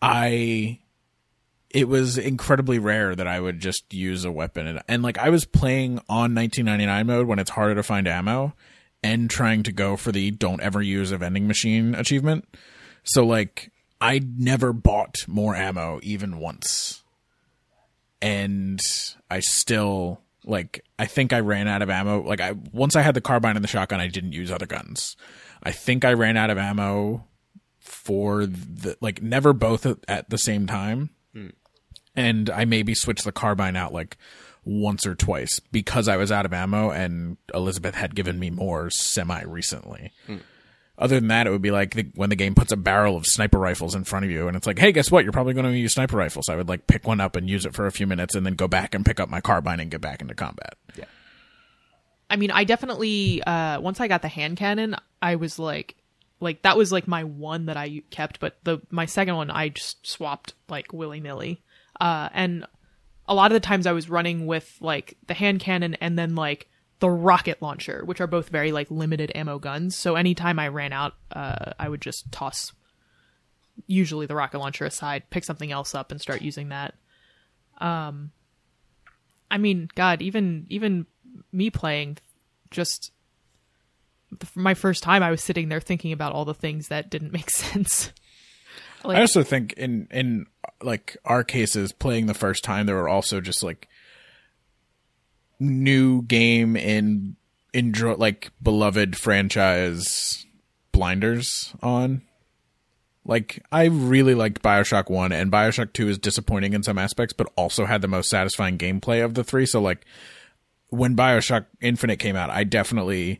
i 0.01 0.79
it 1.69 1.87
was 1.87 2.17
incredibly 2.17 2.79
rare 2.79 3.15
that 3.15 3.27
I 3.27 3.39
would 3.39 3.59
just 3.59 3.93
use 3.93 4.25
a 4.25 4.31
weapon 4.31 4.65
and, 4.67 4.81
and 4.87 5.03
like 5.03 5.17
I 5.17 5.29
was 5.29 5.45
playing 5.45 5.99
on 6.09 6.33
1999 6.33 7.05
mode 7.07 7.27
when 7.27 7.39
it's 7.39 7.51
harder 7.51 7.75
to 7.75 7.83
find 7.83 8.07
ammo 8.07 8.53
and 9.03 9.29
trying 9.29 9.63
to 9.63 9.71
go 9.71 9.95
for 9.95 10.11
the 10.11 10.31
don't 10.31 10.61
ever 10.61 10.81
use 10.81 11.11
a 11.11 11.17
vending 11.17 11.47
machine 11.47 11.93
achievement. 11.95 12.45
So 13.03 13.25
like 13.25 13.71
I 14.01 14.19
never 14.37 14.73
bought 14.73 15.17
more 15.27 15.55
ammo 15.55 15.99
even 16.03 16.39
once. 16.39 17.03
And 18.21 18.81
I 19.29 19.39
still 19.39 20.21
like 20.45 20.83
I 20.97 21.05
think 21.05 21.33
I 21.33 21.39
ran 21.39 21.67
out 21.67 21.81
of 21.81 21.89
ammo 21.89 22.21
like 22.23 22.41
I 22.41 22.53
once 22.71 22.95
I 22.95 23.01
had 23.01 23.13
the 23.13 23.21
carbine 23.21 23.55
and 23.55 23.63
the 23.63 23.69
shotgun 23.69 23.99
I 23.99 24.07
didn't 24.07 24.33
use 24.33 24.51
other 24.51 24.65
guns. 24.65 25.15
I 25.61 25.71
think 25.71 26.03
I 26.03 26.13
ran 26.13 26.35
out 26.35 26.49
of 26.49 26.57
ammo 26.57 27.25
for 27.79 28.45
the 28.45 28.97
like 29.01 29.21
never 29.21 29.53
both 29.53 29.85
at- 29.85 30.03
at 30.07 30.29
the 30.29 30.37
same 30.37 30.67
time 30.67 31.09
hmm. 31.33 31.47
And 32.19 32.49
I 32.49 32.65
maybe 32.65 32.93
switched 32.93 33.23
the 33.23 33.31
carbine 33.31 33.75
out 33.75 33.93
like 33.93 34.17
once 34.65 35.07
or 35.07 35.15
twice 35.15 35.59
because 35.71 36.07
I 36.07 36.17
was 36.17 36.31
out 36.31 36.45
of 36.45 36.53
ammo 36.53 36.91
and 36.91 37.37
Elizabeth 37.53 37.95
had 37.95 38.13
given 38.13 38.37
me 38.37 38.49
more 38.49 38.89
semi 38.89 39.41
recently. 39.43 40.11
Other 40.97 41.17
than 41.17 41.29
that, 41.29 41.47
it 41.47 41.51
would 41.51 41.61
be 41.61 41.71
like 41.71 41.93
the, 41.93 42.07
when 42.15 42.29
the 42.29 42.35
game 42.35 42.55
puts 42.55 42.73
a 42.73 42.77
barrel 42.77 43.15
of 43.15 43.25
sniper 43.25 43.57
rifles 43.57 43.95
in 43.95 44.03
front 44.03 44.25
of 44.25 44.31
you 44.31 44.49
and 44.49 44.57
it's 44.57 44.67
like, 44.67 44.77
hey, 44.77 44.91
guess 44.91 45.09
what? 45.09 45.23
You're 45.23 45.31
probably 45.31 45.53
going 45.53 45.65
to 45.65 45.77
use 45.77 45.93
sniper 45.93 46.17
rifles. 46.17 46.49
I 46.49 46.57
would 46.57 46.67
like 46.67 46.87
pick 46.87 47.07
one 47.07 47.21
up 47.21 47.37
and 47.37 47.49
use 47.49 47.65
it 47.65 47.73
for 47.73 47.87
a 47.87 47.91
few 47.91 48.05
minutes 48.05 48.35
and 48.35 48.45
then 48.45 48.55
go 48.55 48.67
back 48.67 48.93
and 48.93 49.05
pick 49.05 49.21
up 49.21 49.29
my 49.29 49.39
carbine 49.39 49.79
and 49.79 49.89
get 49.89 50.01
back 50.01 50.21
into 50.21 50.35
combat. 50.35 50.73
Yeah. 50.97 51.05
I 52.29 52.35
mean, 52.35 52.51
I 52.51 52.65
definitely 52.65 53.41
uh 53.43 53.79
once 53.79 54.01
I 54.01 54.09
got 54.09 54.21
the 54.21 54.27
hand 54.27 54.57
cannon, 54.57 54.97
I 55.21 55.35
was 55.35 55.57
like 55.57 55.95
like 56.41 56.63
that 56.63 56.77
was 56.77 56.91
like 56.91 57.07
my 57.07 57.23
one 57.23 57.67
that 57.67 57.77
I 57.77 58.03
kept, 58.09 58.41
but 58.41 58.57
the 58.65 58.79
my 58.91 59.05
second 59.05 59.37
one 59.37 59.49
I 59.49 59.69
just 59.69 60.05
swapped 60.05 60.53
like 60.67 60.91
willy-nilly. 60.91 61.61
Uh 61.99 62.29
and 62.33 62.65
a 63.27 63.33
lot 63.35 63.51
of 63.51 63.53
the 63.53 63.59
times 63.59 63.85
I 63.85 63.91
was 63.91 64.09
running 64.09 64.45
with 64.47 64.77
like 64.81 65.17
the 65.27 65.33
hand 65.33 65.59
cannon 65.59 65.95
and 65.95 66.17
then 66.17 66.35
like 66.35 66.67
the 66.99 67.09
rocket 67.09 67.61
launcher, 67.61 68.03
which 68.05 68.19
are 68.19 68.27
both 68.27 68.49
very 68.49 68.71
like 68.71 68.89
limited 68.91 69.31
ammo 69.35 69.59
guns. 69.59 69.95
So 69.95 70.15
anytime 70.15 70.59
I 70.59 70.67
ran 70.67 70.93
out, 70.93 71.13
uh 71.31 71.73
I 71.79 71.89
would 71.89 72.01
just 72.01 72.31
toss 72.31 72.73
usually 73.87 74.25
the 74.25 74.35
rocket 74.35 74.59
launcher 74.59 74.85
aside, 74.85 75.29
pick 75.29 75.43
something 75.43 75.71
else 75.71 75.95
up 75.95 76.11
and 76.11 76.19
start 76.19 76.41
using 76.41 76.69
that. 76.69 76.95
Um 77.79 78.31
I 79.51 79.57
mean, 79.57 79.89
god, 79.95 80.21
even 80.21 80.65
even 80.69 81.05
me 81.51 81.69
playing 81.69 82.17
just 82.71 83.11
the- 84.37 84.47
my 84.55 84.73
first 84.73 85.01
time 85.01 85.23
I 85.23 85.31
was 85.31 85.41
sitting 85.43 85.69
there 85.69 85.79
thinking 85.79 86.11
about 86.11 86.33
all 86.33 86.45
the 86.45 86.53
things 86.53 86.87
that 86.89 87.09
didn't 87.09 87.31
make 87.33 87.49
sense. 87.65 88.11
Like- 89.03 89.17
I 89.17 89.21
also 89.21 89.43
think 89.43 89.73
in 89.73 90.07
in 90.11 90.45
like 90.81 91.17
our 91.25 91.43
cases, 91.43 91.91
playing 91.91 92.25
the 92.25 92.33
first 92.33 92.63
time, 92.63 92.85
there 92.85 92.95
were 92.95 93.09
also 93.09 93.41
just 93.41 93.63
like 93.63 93.87
new 95.59 96.21
game 96.21 96.75
in 96.75 97.35
enjoy 97.73 98.13
like 98.15 98.51
beloved 98.61 99.17
franchise 99.17 100.45
blinders 100.91 101.73
on. 101.81 102.21
Like 103.25 103.63
I 103.71 103.85
really 103.85 104.33
liked 104.33 104.63
BioShock 104.63 105.09
1 105.09 105.31
and 105.31 105.51
BioShock 105.51 105.93
2 105.93 106.09
is 106.09 106.17
disappointing 106.17 106.73
in 106.73 106.81
some 106.83 106.97
aspects 106.97 107.33
but 107.33 107.51
also 107.55 107.85
had 107.85 108.01
the 108.01 108.07
most 108.07 108.29
satisfying 108.29 108.77
gameplay 108.77 109.23
of 109.23 109.35
the 109.35 109.43
3. 109.43 109.65
So 109.65 109.81
like 109.81 110.05
when 110.87 111.15
BioShock 111.15 111.65
Infinite 111.81 112.17
came 112.17 112.35
out, 112.35 112.49
I 112.49 112.63
definitely 112.63 113.39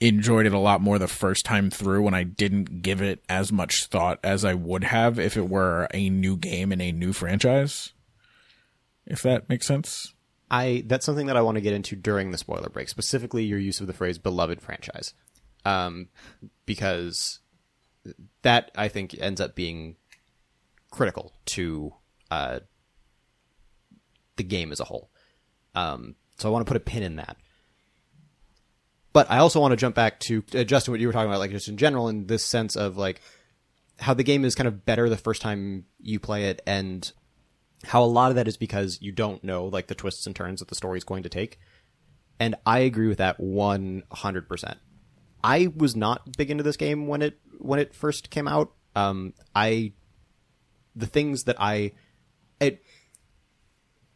enjoyed 0.00 0.46
it 0.46 0.52
a 0.52 0.58
lot 0.58 0.80
more 0.80 0.98
the 0.98 1.08
first 1.08 1.44
time 1.44 1.70
through 1.70 2.02
when 2.02 2.14
I 2.14 2.22
didn't 2.22 2.82
give 2.82 3.02
it 3.02 3.22
as 3.28 3.50
much 3.50 3.86
thought 3.86 4.20
as 4.22 4.44
I 4.44 4.54
would 4.54 4.84
have 4.84 5.18
if 5.18 5.36
it 5.36 5.48
were 5.48 5.88
a 5.92 6.08
new 6.08 6.36
game 6.36 6.72
in 6.72 6.80
a 6.80 6.92
new 6.92 7.12
franchise. 7.12 7.92
If 9.06 9.22
that 9.22 9.48
makes 9.48 9.66
sense. 9.66 10.14
I 10.50 10.84
that's 10.86 11.04
something 11.04 11.26
that 11.26 11.36
I 11.36 11.42
want 11.42 11.56
to 11.56 11.60
get 11.60 11.74
into 11.74 11.96
during 11.96 12.30
the 12.30 12.38
spoiler 12.38 12.68
break, 12.68 12.88
specifically 12.88 13.44
your 13.44 13.58
use 13.58 13.80
of 13.80 13.86
the 13.86 13.92
phrase 13.92 14.18
"beloved 14.18 14.62
franchise," 14.62 15.14
um, 15.64 16.08
because 16.64 17.40
that 18.42 18.70
I 18.74 18.88
think 18.88 19.14
ends 19.18 19.40
up 19.40 19.54
being 19.54 19.96
critical 20.90 21.32
to 21.46 21.92
uh, 22.30 22.60
the 24.36 24.42
game 24.42 24.72
as 24.72 24.80
a 24.80 24.84
whole. 24.84 25.10
Um, 25.74 26.14
so 26.38 26.48
I 26.48 26.52
want 26.52 26.66
to 26.66 26.70
put 26.70 26.80
a 26.80 26.84
pin 26.84 27.02
in 27.02 27.16
that. 27.16 27.36
But 29.12 29.30
I 29.30 29.38
also 29.38 29.60
want 29.60 29.72
to 29.72 29.76
jump 29.76 29.94
back 29.94 30.20
to 30.20 30.44
uh, 30.54 30.64
Justin, 30.64 30.92
what 30.92 31.00
you 31.00 31.06
were 31.06 31.12
talking 31.12 31.30
about, 31.30 31.40
like 31.40 31.50
just 31.50 31.68
in 31.68 31.76
general, 31.76 32.08
in 32.08 32.26
this 32.26 32.44
sense 32.44 32.76
of 32.76 32.96
like 32.96 33.20
how 33.98 34.14
the 34.14 34.22
game 34.22 34.44
is 34.44 34.54
kind 34.54 34.68
of 34.68 34.84
better 34.84 35.08
the 35.08 35.16
first 35.16 35.42
time 35.42 35.86
you 35.98 36.20
play 36.20 36.44
it, 36.44 36.62
and 36.66 37.10
how 37.84 38.02
a 38.02 38.06
lot 38.06 38.30
of 38.30 38.36
that 38.36 38.48
is 38.48 38.56
because 38.56 39.00
you 39.00 39.12
don't 39.12 39.42
know 39.44 39.66
like 39.66 39.86
the 39.86 39.94
twists 39.94 40.26
and 40.26 40.34
turns 40.34 40.60
that 40.60 40.68
the 40.68 40.74
story 40.74 40.98
is 40.98 41.04
going 41.04 41.22
to 41.22 41.28
take. 41.28 41.58
And 42.40 42.54
I 42.66 42.80
agree 42.80 43.08
with 43.08 43.18
that 43.18 43.40
100%. 43.40 44.74
I 45.42 45.68
was 45.74 45.96
not 45.96 46.36
big 46.36 46.50
into 46.50 46.62
this 46.62 46.76
game 46.76 47.06
when 47.06 47.22
it 47.22 47.38
when 47.58 47.78
it 47.78 47.94
first 47.94 48.30
came 48.30 48.48
out. 48.48 48.72
Um 48.94 49.34
I 49.54 49.92
the 50.96 51.06
things 51.06 51.44
that 51.44 51.56
I 51.58 51.92
it 52.60 52.82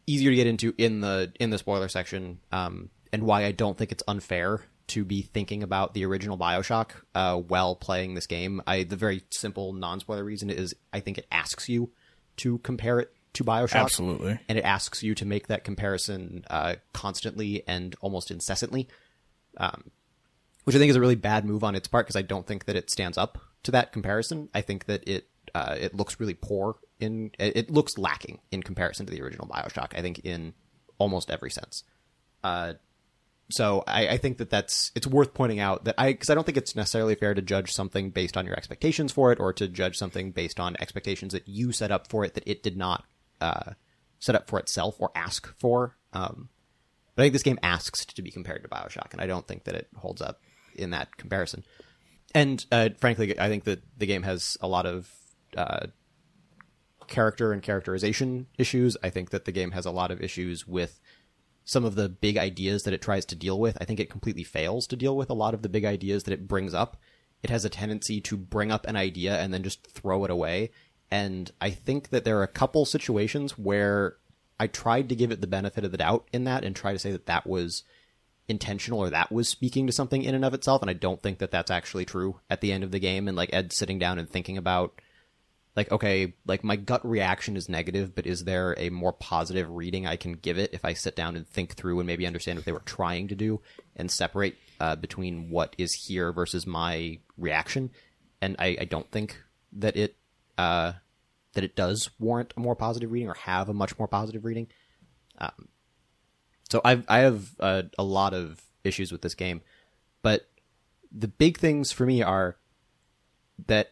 easier 0.05 0.31
to 0.31 0.35
get 0.35 0.47
into 0.47 0.73
in 0.77 0.99
the 0.99 1.31
in 1.39 1.49
the 1.49 1.57
spoiler 1.57 1.87
section 1.87 2.39
um 2.51 2.89
and 3.13 3.23
why 3.23 3.45
I 3.45 3.51
don't 3.51 3.77
think 3.77 3.93
it's 3.93 4.03
unfair 4.07 4.61
to 4.87 5.05
be 5.05 5.21
thinking 5.21 5.63
about 5.63 5.93
the 5.93 6.05
original 6.05 6.37
BioShock 6.37 6.91
uh 7.15 7.37
while 7.37 7.75
playing 7.75 8.15
this 8.15 8.27
game. 8.27 8.61
I 8.67 8.83
the 8.83 8.95
very 8.95 9.23
simple 9.31 9.73
non-spoiler 9.73 10.23
reason 10.23 10.49
is 10.49 10.75
I 10.91 10.99
think 10.99 11.17
it 11.17 11.27
asks 11.31 11.69
you 11.69 11.91
to 12.37 12.57
compare 12.59 12.99
it 12.99 13.13
to 13.33 13.43
Bioshock. 13.43 13.75
Absolutely. 13.75 14.39
And 14.47 14.57
it 14.57 14.61
asks 14.61 15.03
you 15.03 15.15
to 15.15 15.25
make 15.25 15.47
that 15.47 15.63
comparison 15.63 16.45
uh, 16.49 16.75
constantly 16.93 17.63
and 17.67 17.95
almost 18.01 18.31
incessantly, 18.31 18.87
um, 19.57 19.91
which 20.63 20.75
I 20.75 20.79
think 20.79 20.91
is 20.91 20.95
a 20.95 21.01
really 21.01 21.15
bad 21.15 21.45
move 21.45 21.63
on 21.63 21.75
its 21.75 21.87
part 21.87 22.05
because 22.05 22.15
I 22.15 22.21
don't 22.21 22.45
think 22.45 22.65
that 22.65 22.75
it 22.75 22.89
stands 22.89 23.17
up 23.17 23.39
to 23.63 23.71
that 23.71 23.91
comparison. 23.91 24.49
I 24.53 24.61
think 24.61 24.85
that 24.85 25.07
it 25.07 25.27
uh, 25.55 25.75
it 25.79 25.95
looks 25.95 26.19
really 26.19 26.33
poor 26.33 26.75
in 26.99 27.31
it 27.39 27.69
looks 27.69 27.97
lacking 27.97 28.39
in 28.51 28.63
comparison 28.63 29.05
to 29.05 29.11
the 29.11 29.21
original 29.21 29.47
Bioshock. 29.47 29.97
I 29.97 30.01
think 30.01 30.19
in 30.19 30.53
almost 30.97 31.29
every 31.29 31.51
sense. 31.51 31.83
Uh, 32.43 32.73
so 33.49 33.83
I, 33.87 34.07
I, 34.09 34.17
think 34.17 34.37
that 34.37 34.49
that's 34.49 34.91
it's 34.95 35.05
worth 35.05 35.33
pointing 35.33 35.59
out 35.59 35.85
that 35.85 35.95
I 35.97 36.13
because 36.13 36.29
I 36.29 36.35
don't 36.35 36.45
think 36.45 36.57
it's 36.57 36.75
necessarily 36.75 37.15
fair 37.15 37.33
to 37.33 37.41
judge 37.41 37.71
something 37.71 38.09
based 38.09 38.37
on 38.37 38.45
your 38.45 38.55
expectations 38.55 39.11
for 39.11 39.31
it 39.31 39.39
or 39.39 39.53
to 39.53 39.67
judge 39.67 39.97
something 39.97 40.31
based 40.31 40.59
on 40.59 40.75
expectations 40.79 41.33
that 41.33 41.47
you 41.47 41.71
set 41.71 41.91
up 41.91 42.07
for 42.07 42.23
it 42.23 42.33
that 42.35 42.47
it 42.47 42.63
did 42.63 42.77
not 42.77 43.05
uh, 43.41 43.73
set 44.19 44.35
up 44.35 44.49
for 44.49 44.59
itself 44.59 44.95
or 44.99 45.11
ask 45.15 45.53
for. 45.57 45.97
Um, 46.13 46.49
but 47.15 47.21
I 47.21 47.25
think 47.25 47.33
this 47.33 47.43
game 47.43 47.59
asks 47.61 48.05
to 48.05 48.21
be 48.21 48.31
compared 48.31 48.63
to 48.63 48.69
Bioshock, 48.69 49.11
and 49.11 49.21
I 49.21 49.27
don't 49.27 49.47
think 49.47 49.65
that 49.65 49.75
it 49.75 49.87
holds 49.97 50.21
up 50.21 50.41
in 50.75 50.91
that 50.91 51.15
comparison. 51.17 51.63
And 52.33 52.65
uh, 52.71 52.89
frankly, 52.97 53.37
I 53.39 53.49
think 53.49 53.65
that 53.65 53.83
the 53.97 54.07
game 54.07 54.23
has 54.23 54.57
a 54.61 54.67
lot 54.67 54.85
of 54.85 55.11
uh, 55.55 55.87
character 57.07 57.53
and 57.53 57.61
characterization 57.61 58.47
issues. 58.57 58.97
I 59.03 59.09
think 59.09 59.29
that 59.29 59.45
the 59.45 59.51
game 59.51 59.71
has 59.71 59.85
a 59.85 59.91
lot 59.91 60.09
of 60.09 60.21
issues 60.21 60.67
with 60.67 60.99
some 61.65 61.85
of 61.85 61.95
the 61.95 62.09
big 62.09 62.37
ideas 62.37 62.83
that 62.83 62.93
it 62.93 63.01
tries 63.01 63.25
to 63.25 63.35
deal 63.35 63.59
with. 63.59 63.77
I 63.79 63.85
think 63.85 63.99
it 63.99 64.09
completely 64.09 64.43
fails 64.43 64.87
to 64.87 64.95
deal 64.95 65.15
with 65.15 65.29
a 65.29 65.35
lot 65.35 65.53
of 65.53 65.61
the 65.61 65.69
big 65.69 65.85
ideas 65.85 66.23
that 66.23 66.33
it 66.33 66.47
brings 66.47 66.73
up. 66.73 66.97
It 67.41 67.49
has 67.49 67.65
a 67.65 67.69
tendency 67.69 68.21
to 68.21 68.37
bring 68.37 68.71
up 68.71 68.85
an 68.85 68.95
idea 68.95 69.39
and 69.39 69.53
then 69.53 69.63
just 69.63 69.85
throw 69.87 70.23
it 70.25 70.31
away 70.31 70.71
and 71.13 71.51
I 71.61 71.69
think 71.69 72.09
that 72.09 72.23
there 72.23 72.39
are 72.39 72.43
a 72.43 72.47
couple 72.47 72.85
situations 72.85 73.55
where 73.55 74.17
I 74.59 74.65
tried 74.65 75.09
to 75.09 75.15
give 75.15 75.31
it 75.31 75.41
the 75.41 75.47
benefit 75.47 75.85
of 75.85 75.91
the 75.91 75.97
doubt 75.99 76.27
in 76.33 76.45
that 76.45 76.65
and 76.65 76.75
try 76.75 76.91
to 76.91 76.97
say 76.97 77.11
that 77.11 77.27
that 77.27 77.45
was 77.45 77.83
intentional 78.47 78.97
or 78.97 79.11
that 79.11 79.31
was 79.31 79.47
speaking 79.47 79.85
to 79.85 79.93
something 79.93 80.23
in 80.23 80.33
and 80.33 80.43
of 80.43 80.55
itself. 80.55 80.81
And 80.81 80.89
I 80.89 80.93
don't 80.93 81.21
think 81.21 81.37
that 81.37 81.51
that's 81.51 81.69
actually 81.69 82.05
true 82.05 82.39
at 82.49 82.61
the 82.61 82.71
end 82.71 82.83
of 82.83 82.89
the 82.89 82.99
game. 82.99 83.27
And 83.27 83.37
like 83.37 83.51
Ed 83.53 83.71
sitting 83.71 83.99
down 83.99 84.17
and 84.17 84.27
thinking 84.27 84.57
about, 84.57 84.99
like, 85.75 85.91
okay, 85.91 86.33
like 86.45 86.63
my 86.63 86.75
gut 86.75 87.05
reaction 87.05 87.57
is 87.57 87.67
negative, 87.67 88.13
but 88.13 88.27
is 88.27 88.43
there 88.43 88.75
a 88.77 88.89
more 88.89 89.13
positive 89.13 89.69
reading 89.69 90.05
I 90.05 90.17
can 90.17 90.33
give 90.33 90.57
it 90.57 90.71
if 90.73 90.85
I 90.85 90.93
sit 90.93 91.15
down 91.15 91.35
and 91.35 91.47
think 91.47 91.73
through 91.73 91.99
and 91.99 92.05
maybe 92.05 92.27
understand 92.27 92.59
what 92.59 92.65
they 92.65 92.71
were 92.71 92.79
trying 92.79 93.27
to 93.29 93.35
do 93.35 93.59
and 93.95 94.11
separate 94.11 94.55
uh, 94.79 94.95
between 94.95 95.49
what 95.49 95.75
is 95.79 95.93
here 95.93 96.31
versus 96.31 96.67
my 96.67 97.19
reaction? 97.37 97.89
And 98.41 98.55
I, 98.59 98.77
I 98.81 98.85
don't 98.85 99.09
think 99.09 99.41
that 99.73 99.95
it 99.95 100.15
uh, 100.57 100.93
that 101.53 101.63
it 101.63 101.75
does 101.75 102.11
warrant 102.19 102.53
a 102.55 102.59
more 102.59 102.75
positive 102.75 103.11
reading 103.11 103.29
or 103.29 103.35
have 103.35 103.69
a 103.69 103.73
much 103.73 103.97
more 103.97 104.07
positive 104.07 104.45
reading. 104.45 104.67
Um, 105.39 105.69
so 106.69 106.81
I've 106.85 107.05
I 107.07 107.19
have 107.19 107.49
a, 107.59 107.85
a 107.97 108.03
lot 108.03 108.35
of 108.35 108.61
issues 108.83 109.11
with 109.11 109.23
this 109.23 109.33
game, 109.33 109.61
but 110.21 110.47
the 111.11 111.27
big 111.27 111.57
things 111.57 111.91
for 111.91 112.05
me 112.05 112.21
are 112.21 112.57
that 113.67 113.91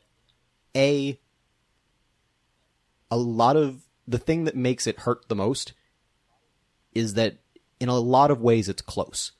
a 0.75 1.19
a 3.11 3.17
lot 3.17 3.57
of 3.57 3.83
the 4.07 4.17
thing 4.17 4.45
that 4.45 4.55
makes 4.55 4.87
it 4.87 5.01
hurt 5.01 5.27
the 5.29 5.35
most 5.35 5.73
is 6.93 7.13
that 7.13 7.37
in 7.79 7.89
a 7.89 7.99
lot 7.99 8.31
of 8.31 8.41
ways 8.41 8.67
it's 8.69 8.81
close. 8.81 9.33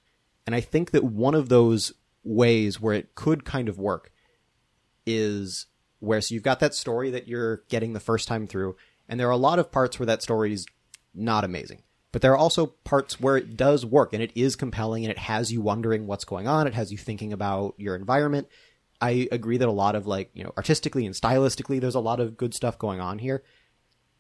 And 0.46 0.54
I 0.54 0.62
think 0.62 0.92
that 0.92 1.04
one 1.04 1.36
of 1.36 1.50
those 1.50 1.94
ways 2.24 2.80
where 2.80 2.94
it 2.94 3.16
could 3.16 3.46
kind 3.46 3.70
of 3.70 3.80
work 3.80 4.12
is 5.06 5.68
where 6.00 6.22
so 6.22 6.34
you've 6.34 6.44
got 6.44 6.60
that 6.60 6.76
story 6.76 7.12
that 7.12 7.28
you're 7.28 7.64
getting 7.70 7.94
the 7.94 8.00
first 8.00 8.28
time 8.28 8.48
through, 8.48 8.76
and 9.08 9.20
there 9.20 9.28
are 9.28 9.32
a 9.32 9.38
lot 9.38 9.60
of 9.60 9.72
parts 9.72 10.00
where 10.00 10.08
that 10.08 10.22
story 10.22 10.54
is 10.54 10.66
not 11.14 11.44
amazing. 11.44 11.84
But 12.12 12.22
there 12.22 12.34
are 12.34 12.38
also 12.38 12.68
parts 12.84 13.20
where 13.22 13.38
it 13.38 13.56
does 13.56 13.86
work 13.86 14.12
and 14.12 14.22
it 14.22 14.32
is 14.36 14.56
compelling 14.58 15.06
and 15.06 15.12
it 15.12 15.18
has 15.18 15.52
you 15.52 15.62
wondering 15.62 16.08
what's 16.08 16.26
going 16.26 16.48
on. 16.48 16.68
It 16.68 16.74
has 16.74 16.92
you 16.92 16.98
thinking 16.98 17.32
about 17.32 17.76
your 17.78 17.96
environment. 17.96 18.48
I 19.00 19.30
agree 19.32 19.58
that 19.58 19.68
a 19.68 19.72
lot 19.72 19.96
of 19.96 20.08
like, 20.08 20.30
you 20.34 20.44
know, 20.44 20.54
artistically 20.58 21.06
and 21.06 21.16
stylistically, 21.16 21.80
there's 21.80 21.96
a 21.96 22.02
lot 22.02 22.20
of 22.20 22.36
good 22.36 22.54
stuff 22.54 22.78
going 22.78 23.00
on 23.00 23.20
here. 23.20 23.44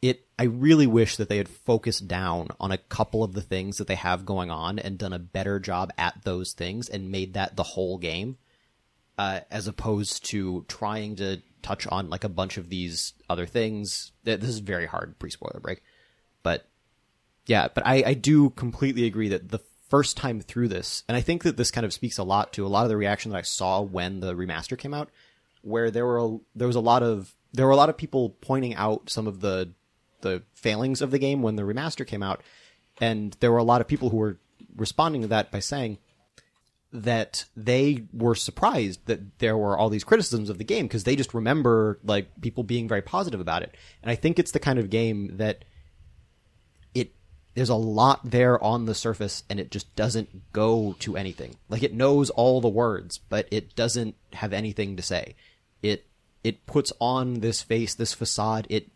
It, 0.01 0.25
I 0.39 0.46
really 0.46 0.88
wish 0.88 1.17
that 1.17 1.29
they 1.29 1.38
had 1.38 1.48
focused 1.48 2.08
down 2.08 2.48
on 2.60 2.72
a 2.72 2.77
couple 2.77 3.24
of 3.24 3.34
the 3.34 3.41
things 3.41 3.77
that 3.77 3.88
they 3.88 3.96
have 3.96 4.25
going 4.25 4.50
on 4.50 4.79
and 4.79 4.98
done 4.98 5.13
a 5.13 5.20
better 5.20 5.60
job 5.60 5.93
at 5.98 6.24
those 6.24 6.53
things 6.53 6.89
and 6.89 7.12
made 7.12 7.36
that 7.36 7.55
the 7.55 7.63
whole 7.63 8.00
game, 8.00 8.38
uh, 9.17 9.41
as 9.51 9.67
opposed 9.67 10.25
to 10.25 10.65
trying 10.67 11.15
to 11.17 11.41
touch 11.62 11.86
on 11.88 12.10
like 12.10 12.24
a 12.24 12.29
bunch 12.29 12.58
of 12.58 12.70
these 12.70 13.13
other 13.29 13.46
things. 13.46 14.12
This 14.24 14.43
is 14.43 14.60
very 14.60 14.88
hard 14.88 15.20
pre 15.20 15.29
spoiler 15.29 15.60
break, 15.60 15.84
but 16.41 16.67
yeah, 17.46 17.67
but 17.74 17.86
I, 17.86 18.03
I 18.05 18.13
do 18.15 18.50
completely 18.51 19.05
agree 19.05 19.29
that 19.29 19.50
the 19.50 19.62
first 19.89 20.17
time 20.17 20.39
through 20.39 20.70
this, 20.70 21.03
and 21.08 21.15
I 21.15 21.22
think 21.22 21.43
that 21.43 21.58
this 21.58 21.70
kind 21.70 21.86
of 21.86 21.93
speaks 21.93 22.17
a 22.17 22.24
lot 22.24 22.53
to 22.53 22.65
a 22.65 22.70
lot 22.70 22.84
of 22.84 22.89
the 22.89 22.98
reaction 22.98 23.31
that 23.31 23.38
I 23.38 23.41
saw 23.41 23.81
when 23.81 24.20
the 24.22 24.34
remaster 24.34 24.77
came 24.77 24.93
out, 24.93 25.10
where 25.62 25.91
there 25.91 26.05
were 26.05 26.17
a, 26.17 26.38
there 26.55 26.67
was 26.67 26.75
a 26.75 26.81
lot 26.81 27.03
of 27.03 27.36
there 27.53 27.65
were 27.65 27.72
a 27.72 27.77
lot 27.77 27.89
of 27.89 27.98
people 27.98 28.29
pointing 28.41 28.75
out 28.75 29.10
some 29.10 29.27
of 29.27 29.41
the 29.41 29.74
the 30.22 30.44
failings 30.54 31.01
of 31.01 31.12
the 31.12 31.20
game 31.20 31.42
when 31.42 31.56
the 31.56 31.63
remaster 31.63 32.06
came 32.06 32.24
out, 32.24 32.42
and 33.00 33.36
there 33.40 33.51
were 33.51 33.58
a 33.58 33.63
lot 33.63 33.82
of 33.82 33.88
people 33.88 34.10
who 34.10 34.18
were 34.18 34.38
responding 34.75 35.22
to 35.22 35.28
that 35.28 35.51
by 35.51 35.60
saying, 35.60 35.98
that 36.94 37.46
they 37.56 38.04
were 38.12 38.36
surprised 38.36 39.06
that 39.06 39.40
there 39.40 39.58
were 39.58 39.78
all 39.78 39.90
these 39.90 40.04
criticisms 40.04 40.50
of 40.50 40.58
the 40.58 40.63
game 40.63 40.86
because 40.86 41.06
they 41.06 41.16
just 41.16 41.34
remember 41.34 42.00
like 42.04 42.30
people 42.42 42.63
being 42.63 42.88
very 42.88 43.01
positive 43.01 43.40
about 43.40 43.63
it. 43.63 43.74
And 44.01 44.12
I 44.12 44.16
think 44.16 44.38
it's 44.38 44.51
the 44.51 44.60
kind 44.60 44.78
of 44.78 44.90
game 44.90 45.38
that 45.38 45.63
it 46.94 47.13
there's 47.56 47.70
a 47.70 47.75
lot 47.75 48.30
there 48.30 48.62
on 48.62 48.86
the 48.86 48.96
surface 48.96 49.44
and 49.50 49.60
it 49.60 49.72
just 49.72 49.96
doesn't 49.96 50.51
go 50.51 50.96
to 51.00 51.16
anything. 51.16 51.56
Like 51.70 51.84
it 51.84 51.94
knows 51.94 52.30
all 52.30 52.60
the 52.60 52.68
words, 52.68 53.18
but 53.18 53.48
it 53.51 53.75
doesn't 53.75 54.16
have 54.34 54.51
anything 54.51 54.98
to 54.98 55.04
say. 55.04 55.36
It 55.82 56.06
it 56.44 56.66
puts 56.66 56.92
on 57.00 57.36
this 57.40 57.62
face, 57.62 57.96
this 57.96 58.13
facade, 58.13 58.68
it 58.70 58.90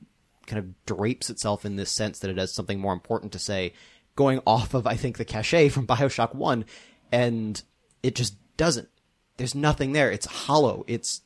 kind 0.47 0.59
of 0.59 0.85
drapes 0.85 1.29
itself 1.29 1.65
in 1.65 1.75
this 1.75 1.91
sense 1.91 2.19
that 2.19 2.29
it 2.29 2.37
has 2.37 2.53
something 2.53 2.79
more 2.79 2.93
important 2.93 3.31
to 3.33 3.39
say, 3.39 3.73
going 4.15 4.39
off 4.45 4.73
of 4.73 4.87
I 4.87 4.95
think 4.95 5.17
the 5.17 5.25
cachet 5.25 5.69
from 5.69 5.87
BioShock 5.87 6.33
1 6.35 6.65
and 7.11 7.61
it 8.03 8.15
just 8.15 8.35
doesn't. 8.57 8.89
There's 9.37 9.55
nothing 9.55 9.91
there. 9.91 10.11
It's 10.11 10.25
hollow. 10.25 10.85
It's 10.87 11.21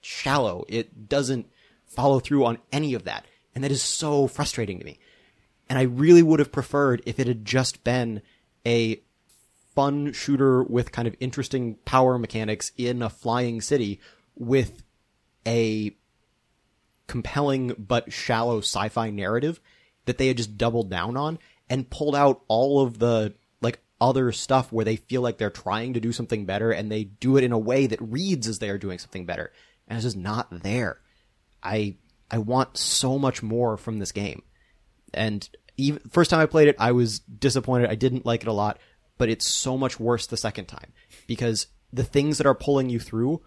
shallow. 0.00 0.64
It 0.68 1.08
doesn't 1.08 1.46
follow 1.86 2.20
through 2.20 2.44
on 2.46 2.58
any 2.72 2.94
of 2.94 3.04
that. 3.04 3.26
And 3.54 3.64
that 3.64 3.72
is 3.72 3.82
so 3.82 4.26
frustrating 4.26 4.78
to 4.78 4.84
me. 4.84 4.98
And 5.68 5.78
I 5.78 5.82
really 5.82 6.22
would 6.22 6.38
have 6.38 6.52
preferred 6.52 7.02
if 7.04 7.18
it 7.18 7.26
had 7.26 7.44
just 7.44 7.84
been 7.84 8.22
a 8.66 9.02
fun 9.74 10.12
shooter 10.12 10.62
with 10.62 10.92
kind 10.92 11.06
of 11.06 11.16
interesting 11.20 11.76
power 11.84 12.18
mechanics 12.18 12.72
in 12.76 13.02
a 13.02 13.10
flying 13.10 13.60
city 13.60 14.00
with 14.34 14.82
a 15.46 15.96
compelling 17.10 17.74
but 17.76 18.12
shallow 18.12 18.58
sci-fi 18.58 19.10
narrative 19.10 19.60
that 20.06 20.16
they 20.16 20.28
had 20.28 20.36
just 20.36 20.56
doubled 20.56 20.88
down 20.88 21.16
on 21.16 21.40
and 21.68 21.90
pulled 21.90 22.14
out 22.14 22.42
all 22.46 22.80
of 22.82 23.00
the 23.00 23.34
like 23.60 23.80
other 24.00 24.30
stuff 24.30 24.70
where 24.70 24.84
they 24.84 24.94
feel 24.94 25.20
like 25.20 25.36
they're 25.36 25.50
trying 25.50 25.94
to 25.94 26.00
do 26.00 26.12
something 26.12 26.46
better 26.46 26.70
and 26.70 26.88
they 26.88 27.02
do 27.02 27.36
it 27.36 27.42
in 27.42 27.50
a 27.50 27.58
way 27.58 27.88
that 27.88 28.00
reads 28.00 28.46
as 28.46 28.60
they 28.60 28.70
are 28.70 28.78
doing 28.78 28.96
something 28.96 29.26
better 29.26 29.52
and 29.88 29.96
it's 29.96 30.04
just 30.04 30.16
not 30.16 30.62
there. 30.62 31.00
I 31.64 31.96
I 32.30 32.38
want 32.38 32.76
so 32.76 33.18
much 33.18 33.42
more 33.42 33.76
from 33.76 33.98
this 33.98 34.12
game. 34.12 34.42
And 35.12 35.48
even 35.76 36.00
first 36.10 36.30
time 36.30 36.38
I 36.38 36.46
played 36.46 36.68
it, 36.68 36.76
I 36.78 36.92
was 36.92 37.18
disappointed. 37.18 37.90
I 37.90 37.96
didn't 37.96 38.24
like 38.24 38.42
it 38.42 38.48
a 38.48 38.52
lot, 38.52 38.78
but 39.18 39.28
it's 39.28 39.48
so 39.48 39.76
much 39.76 39.98
worse 39.98 40.28
the 40.28 40.36
second 40.36 40.66
time 40.66 40.92
because 41.26 41.66
the 41.92 42.04
things 42.04 42.38
that 42.38 42.46
are 42.46 42.54
pulling 42.54 42.88
you 42.88 43.00
through 43.00 43.42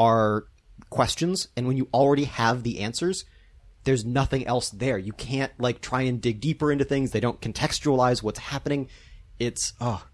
are 0.00 0.46
questions 0.90 1.48
and 1.56 1.66
when 1.66 1.76
you 1.76 1.88
already 1.92 2.24
have 2.24 2.62
the 2.62 2.80
answers, 2.80 3.24
there's 3.84 4.04
nothing 4.04 4.46
else 4.46 4.70
there. 4.70 4.98
You 4.98 5.12
can't 5.12 5.52
like 5.58 5.80
try 5.80 6.02
and 6.02 6.20
dig 6.20 6.40
deeper 6.40 6.72
into 6.72 6.84
things. 6.84 7.10
They 7.10 7.20
don't 7.20 7.40
contextualize 7.40 8.22
what's 8.22 8.38
happening. 8.38 8.88
It's 9.38 9.74
oh, 9.80 10.06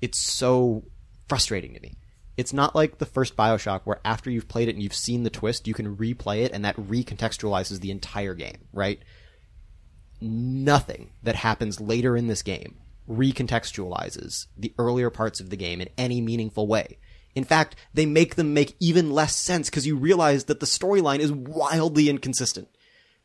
it's 0.00 0.18
so 0.18 0.84
frustrating 1.28 1.74
to 1.74 1.80
me. 1.80 1.94
It's 2.36 2.52
not 2.52 2.74
like 2.74 2.98
the 2.98 3.06
first 3.06 3.36
BioShock 3.36 3.82
where 3.84 4.00
after 4.04 4.30
you've 4.30 4.48
played 4.48 4.68
it 4.68 4.74
and 4.74 4.82
you've 4.82 4.94
seen 4.94 5.22
the 5.22 5.30
twist, 5.30 5.68
you 5.68 5.74
can 5.74 5.96
replay 5.96 6.42
it 6.42 6.52
and 6.52 6.64
that 6.64 6.76
recontextualizes 6.76 7.80
the 7.80 7.90
entire 7.90 8.34
game, 8.34 8.66
right? 8.72 9.00
Nothing 10.20 11.12
that 11.22 11.36
happens 11.36 11.80
later 11.80 12.16
in 12.16 12.26
this 12.26 12.42
game 12.42 12.76
recontextualizes 13.08 14.46
the 14.56 14.74
earlier 14.78 15.10
parts 15.10 15.38
of 15.38 15.50
the 15.50 15.56
game 15.56 15.80
in 15.80 15.88
any 15.96 16.20
meaningful 16.20 16.66
way. 16.66 16.98
In 17.34 17.44
fact, 17.44 17.76
they 17.92 18.06
make 18.06 18.36
them 18.36 18.54
make 18.54 18.76
even 18.80 19.10
less 19.10 19.36
sense 19.36 19.68
because 19.68 19.86
you 19.86 19.96
realize 19.96 20.44
that 20.44 20.60
the 20.60 20.66
storyline 20.66 21.18
is 21.18 21.32
wildly 21.32 22.08
inconsistent. 22.08 22.68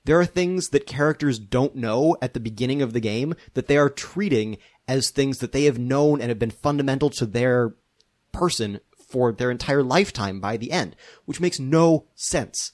There 0.06 0.20
are 0.20 0.26
things 0.26 0.70
that 0.70 0.88
characters 0.88 1.38
don't 1.38 1.76
know 1.76 2.18
at 2.22 2.34
the 2.34 2.40
beginning 2.40 2.82
of 2.82 2.94
the 2.94 3.00
game 3.00 3.36
that 3.54 3.68
they 3.68 3.78
are 3.78 3.90
treating 3.90 4.58
as 4.88 5.10
things 5.10 5.38
that 5.40 5.52
they 5.52 5.66
have 5.66 5.78
known 5.78 6.20
and 6.20 6.30
have 6.30 6.40
been 6.40 6.50
fundamental 6.50 7.10
to 7.12 7.26
their 7.26 7.76
person 8.32 8.80
for 9.08 9.32
their 9.32 9.52
entire 9.52 9.84
lifetime 9.84 10.40
by 10.40 10.58
the 10.58 10.72
end, 10.72 10.96
which 11.26 11.42
makes 11.42 11.60
no 11.60 12.06
sense. 12.16 12.72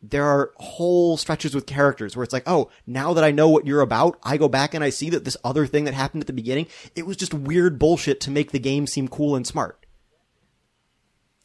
There 0.00 0.24
are 0.24 0.52
whole 0.56 1.16
stretches 1.16 1.54
with 1.54 1.66
characters 1.66 2.16
where 2.16 2.24
it's 2.24 2.32
like, 2.32 2.42
oh, 2.46 2.70
now 2.86 3.12
that 3.14 3.22
I 3.22 3.30
know 3.30 3.48
what 3.48 3.66
you're 3.66 3.80
about, 3.80 4.18
I 4.22 4.36
go 4.36 4.48
back 4.48 4.74
and 4.74 4.82
I 4.82 4.90
see 4.90 5.10
that 5.10 5.24
this 5.24 5.36
other 5.44 5.66
thing 5.66 5.84
that 5.84 5.94
happened 5.94 6.22
at 6.22 6.26
the 6.26 6.32
beginning, 6.32 6.66
it 6.96 7.06
was 7.06 7.16
just 7.16 7.32
weird 7.32 7.78
bullshit 7.78 8.20
to 8.22 8.30
make 8.30 8.50
the 8.50 8.58
game 8.58 8.86
seem 8.88 9.06
cool 9.06 9.36
and 9.36 9.46
smart. 9.46 9.81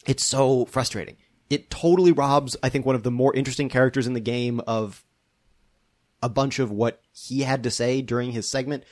It's 0.08 0.24
so 0.24 0.66
frustrating. 0.66 1.18
It 1.50 1.70
totally 1.70 2.12
robs, 2.12 2.58
I 2.64 2.70
think, 2.70 2.86
one 2.86 2.96
of 2.96 3.04
the 3.04 3.12
more 3.12 3.36
interesting 3.36 3.70
characters 3.70 4.08
in 4.08 4.14
the 4.14 4.20
game 4.20 4.62
of 4.66 5.04
a 6.24 6.30
bunch 6.30 6.60
of 6.60 6.72
what 6.72 7.02
he 7.14 7.42
had 7.42 7.64
to 7.64 7.72
say 7.72 8.02
during 8.02 8.32
his 8.32 8.50
segment. 8.50 8.84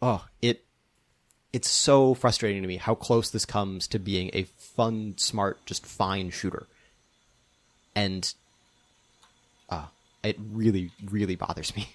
Oh, 0.00 0.24
it 0.40 0.64
it's 1.52 1.68
so 1.68 2.14
frustrating 2.14 2.62
to 2.62 2.68
me 2.68 2.76
how 2.76 2.94
close 2.94 3.28
this 3.30 3.44
comes 3.44 3.88
to 3.88 3.98
being 3.98 4.30
a 4.32 4.44
fun, 4.44 5.14
smart, 5.18 5.58
just 5.66 5.84
fine 5.84 6.30
shooter. 6.30 6.68
And 7.96 8.32
uh, 9.68 9.86
it 10.22 10.38
really, 10.52 10.92
really 11.04 11.34
bothers 11.34 11.74
me. 11.74 11.88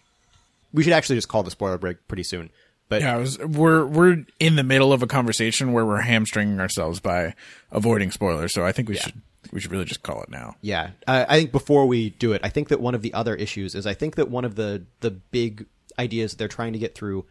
We 0.74 0.84
should 0.84 0.92
actually 0.92 1.16
just 1.16 1.30
call 1.30 1.44
the 1.44 1.52
spoiler 1.52 1.78
break 1.78 2.06
pretty 2.10 2.24
soon. 2.24 2.50
But 2.88 3.02
Yeah, 3.02 3.18
was, 3.18 3.40
we're 3.40 3.86
we're 3.86 4.26
in 4.40 4.56
the 4.56 4.64
middle 4.64 4.94
of 4.94 5.02
a 5.02 5.08
conversation 5.08 5.74
where 5.74 5.86
we're 5.86 6.02
hamstringing 6.02 6.60
ourselves 6.60 7.00
by 7.00 7.34
avoiding 7.72 8.12
spoilers. 8.12 8.54
So 8.54 8.66
I 8.66 8.72
think 8.72 8.90
we 8.90 8.96
should 8.96 9.22
we 9.52 9.60
should 9.60 9.72
really 9.72 9.86
just 9.86 10.04
call 10.04 10.22
it 10.22 10.30
now. 10.30 10.56
Yeah, 10.62 10.92
uh, 11.08 11.26
I 11.28 11.40
think 11.40 11.52
before 11.52 11.86
we 11.86 12.12
do 12.12 12.34
it, 12.34 12.42
I 12.44 12.50
think 12.50 12.70
that 12.70 12.80
one 12.80 12.96
of 12.96 13.02
the 13.02 13.14
other 13.14 13.36
issues 13.36 13.76
is 13.76 13.88
I 13.88 13.94
think 13.94 14.16
that 14.16 14.30
one 14.30 14.46
of 14.46 14.56
the 14.56 14.86
the 15.00 15.12
big 15.12 15.66
ideas 15.98 16.32
that 16.32 16.38
they're 16.38 16.48
trying 16.48 16.74
to 16.74 16.80
get 16.80 16.96
through 16.96 17.26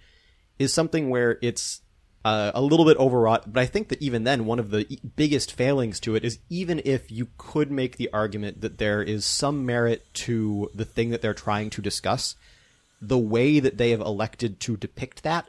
is 0.58 0.72
something 0.72 1.10
where 1.10 1.38
it's 1.42 1.82
uh, 2.24 2.50
a 2.54 2.62
little 2.62 2.86
bit 2.86 2.96
overwrought. 2.96 3.52
But 3.52 3.60
I 3.60 3.66
think 3.66 3.88
that 3.88 4.00
even 4.02 4.24
then, 4.24 4.46
one 4.46 4.58
of 4.58 4.70
the 4.70 4.86
e- 4.92 4.98
biggest 5.16 5.52
failings 5.52 6.00
to 6.00 6.14
it 6.14 6.24
is 6.24 6.38
even 6.48 6.80
if 6.84 7.10
you 7.10 7.28
could 7.36 7.70
make 7.70 7.96
the 7.96 8.10
argument 8.12 8.60
that 8.62 8.78
there 8.78 9.02
is 9.02 9.26
some 9.26 9.66
merit 9.66 10.06
to 10.14 10.70
the 10.74 10.84
thing 10.84 11.10
that 11.10 11.22
they're 11.22 11.34
trying 11.34 11.70
to 11.70 11.82
discuss, 11.82 12.36
the 13.00 13.18
way 13.18 13.60
that 13.60 13.76
they 13.76 13.90
have 13.90 14.00
elected 14.00 14.60
to 14.60 14.76
depict 14.76 15.22
that 15.22 15.48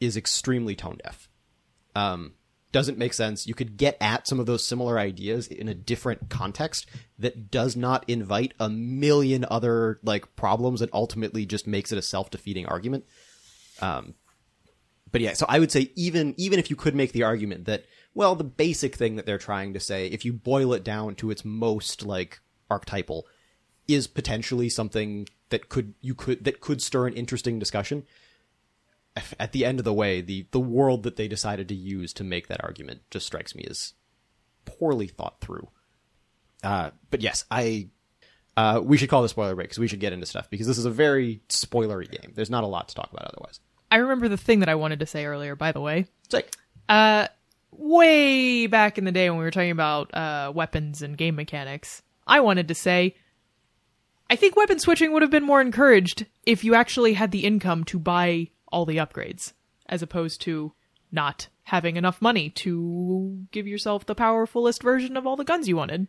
is 0.00 0.16
extremely 0.16 0.74
tone 0.74 0.98
deaf. 1.02 1.28
Um, 1.94 2.34
doesn't 2.70 2.98
make 2.98 3.14
sense. 3.14 3.46
You 3.46 3.54
could 3.54 3.76
get 3.76 3.96
at 4.00 4.28
some 4.28 4.38
of 4.38 4.46
those 4.46 4.66
similar 4.66 4.98
ideas 4.98 5.46
in 5.46 5.68
a 5.68 5.74
different 5.74 6.28
context 6.28 6.86
that 7.18 7.50
does 7.50 7.76
not 7.76 8.04
invite 8.08 8.52
a 8.60 8.68
million 8.68 9.46
other 9.50 10.00
like 10.02 10.36
problems 10.36 10.82
and 10.82 10.90
ultimately 10.92 11.46
just 11.46 11.66
makes 11.66 11.92
it 11.92 11.98
a 11.98 12.02
self-defeating 12.02 12.66
argument. 12.66 13.04
Um, 13.80 14.14
but 15.10 15.22
yeah, 15.22 15.32
so 15.32 15.46
I 15.48 15.58
would 15.58 15.72
say 15.72 15.92
even 15.96 16.34
even 16.36 16.58
if 16.58 16.68
you 16.68 16.76
could 16.76 16.94
make 16.94 17.12
the 17.12 17.22
argument 17.22 17.64
that 17.64 17.84
well, 18.14 18.34
the 18.34 18.44
basic 18.44 18.96
thing 18.96 19.16
that 19.16 19.26
they're 19.26 19.38
trying 19.38 19.74
to 19.74 19.80
say, 19.80 20.06
if 20.08 20.24
you 20.24 20.32
boil 20.32 20.72
it 20.72 20.84
down 20.84 21.14
to 21.16 21.30
its 21.30 21.44
most 21.44 22.04
like 22.04 22.40
archetypal, 22.68 23.26
is 23.86 24.06
potentially 24.06 24.68
something 24.68 25.26
that 25.50 25.68
could 25.68 25.94
you 26.00 26.14
could 26.14 26.44
that 26.44 26.60
could 26.60 26.82
stir 26.82 27.06
an 27.06 27.14
interesting 27.14 27.58
discussion. 27.58 28.04
At 29.38 29.52
the 29.52 29.64
end 29.64 29.78
of 29.78 29.84
the 29.84 29.92
way, 29.92 30.20
the 30.20 30.46
the 30.50 30.60
world 30.60 31.02
that 31.04 31.16
they 31.16 31.28
decided 31.28 31.68
to 31.68 31.74
use 31.74 32.12
to 32.14 32.24
make 32.24 32.48
that 32.48 32.62
argument 32.62 33.00
just 33.10 33.26
strikes 33.26 33.54
me 33.54 33.66
as 33.68 33.94
poorly 34.64 35.06
thought 35.08 35.40
through. 35.40 35.68
Uh, 36.62 36.90
but 37.10 37.20
yes, 37.22 37.44
I 37.50 37.88
uh, 38.56 38.80
we 38.82 38.96
should 38.96 39.08
call 39.08 39.22
the 39.22 39.28
spoiler 39.28 39.54
break 39.54 39.68
because 39.68 39.78
we 39.78 39.88
should 39.88 40.00
get 40.00 40.12
into 40.12 40.26
stuff 40.26 40.50
because 40.50 40.66
this 40.66 40.78
is 40.78 40.84
a 40.84 40.90
very 40.90 41.40
spoilery 41.48 42.10
game. 42.10 42.32
There's 42.34 42.50
not 42.50 42.64
a 42.64 42.66
lot 42.66 42.88
to 42.88 42.94
talk 42.94 43.10
about 43.12 43.26
otherwise. 43.26 43.60
I 43.90 43.96
remember 43.96 44.28
the 44.28 44.36
thing 44.36 44.60
that 44.60 44.68
I 44.68 44.74
wanted 44.74 45.00
to 45.00 45.06
say 45.06 45.24
earlier, 45.24 45.56
by 45.56 45.72
the 45.72 45.80
way. 45.80 46.06
It's 46.24 46.34
like 46.34 46.54
Uh, 46.88 47.28
way 47.70 48.66
back 48.66 48.98
in 48.98 49.04
the 49.04 49.12
day 49.12 49.30
when 49.30 49.38
we 49.38 49.44
were 49.44 49.50
talking 49.50 49.70
about 49.70 50.12
uh, 50.14 50.52
weapons 50.54 51.02
and 51.02 51.16
game 51.16 51.36
mechanics, 51.36 52.02
I 52.26 52.40
wanted 52.40 52.68
to 52.68 52.74
say 52.74 53.14
I 54.30 54.36
think 54.36 54.56
weapon 54.56 54.78
switching 54.78 55.12
would 55.12 55.22
have 55.22 55.30
been 55.30 55.44
more 55.44 55.60
encouraged 55.60 56.26
if 56.44 56.64
you 56.64 56.74
actually 56.74 57.14
had 57.14 57.30
the 57.30 57.44
income 57.44 57.84
to 57.84 57.98
buy 57.98 58.50
all 58.70 58.84
the 58.86 58.96
upgrades, 58.98 59.52
as 59.86 60.02
opposed 60.02 60.40
to 60.42 60.72
not 61.10 61.48
having 61.64 61.96
enough 61.96 62.20
money 62.22 62.50
to 62.50 63.46
give 63.50 63.66
yourself 63.66 64.06
the 64.06 64.14
powerfulest 64.14 64.82
version 64.82 65.16
of 65.16 65.26
all 65.26 65.36
the 65.36 65.44
guns 65.44 65.68
you 65.68 65.76
wanted. 65.76 66.06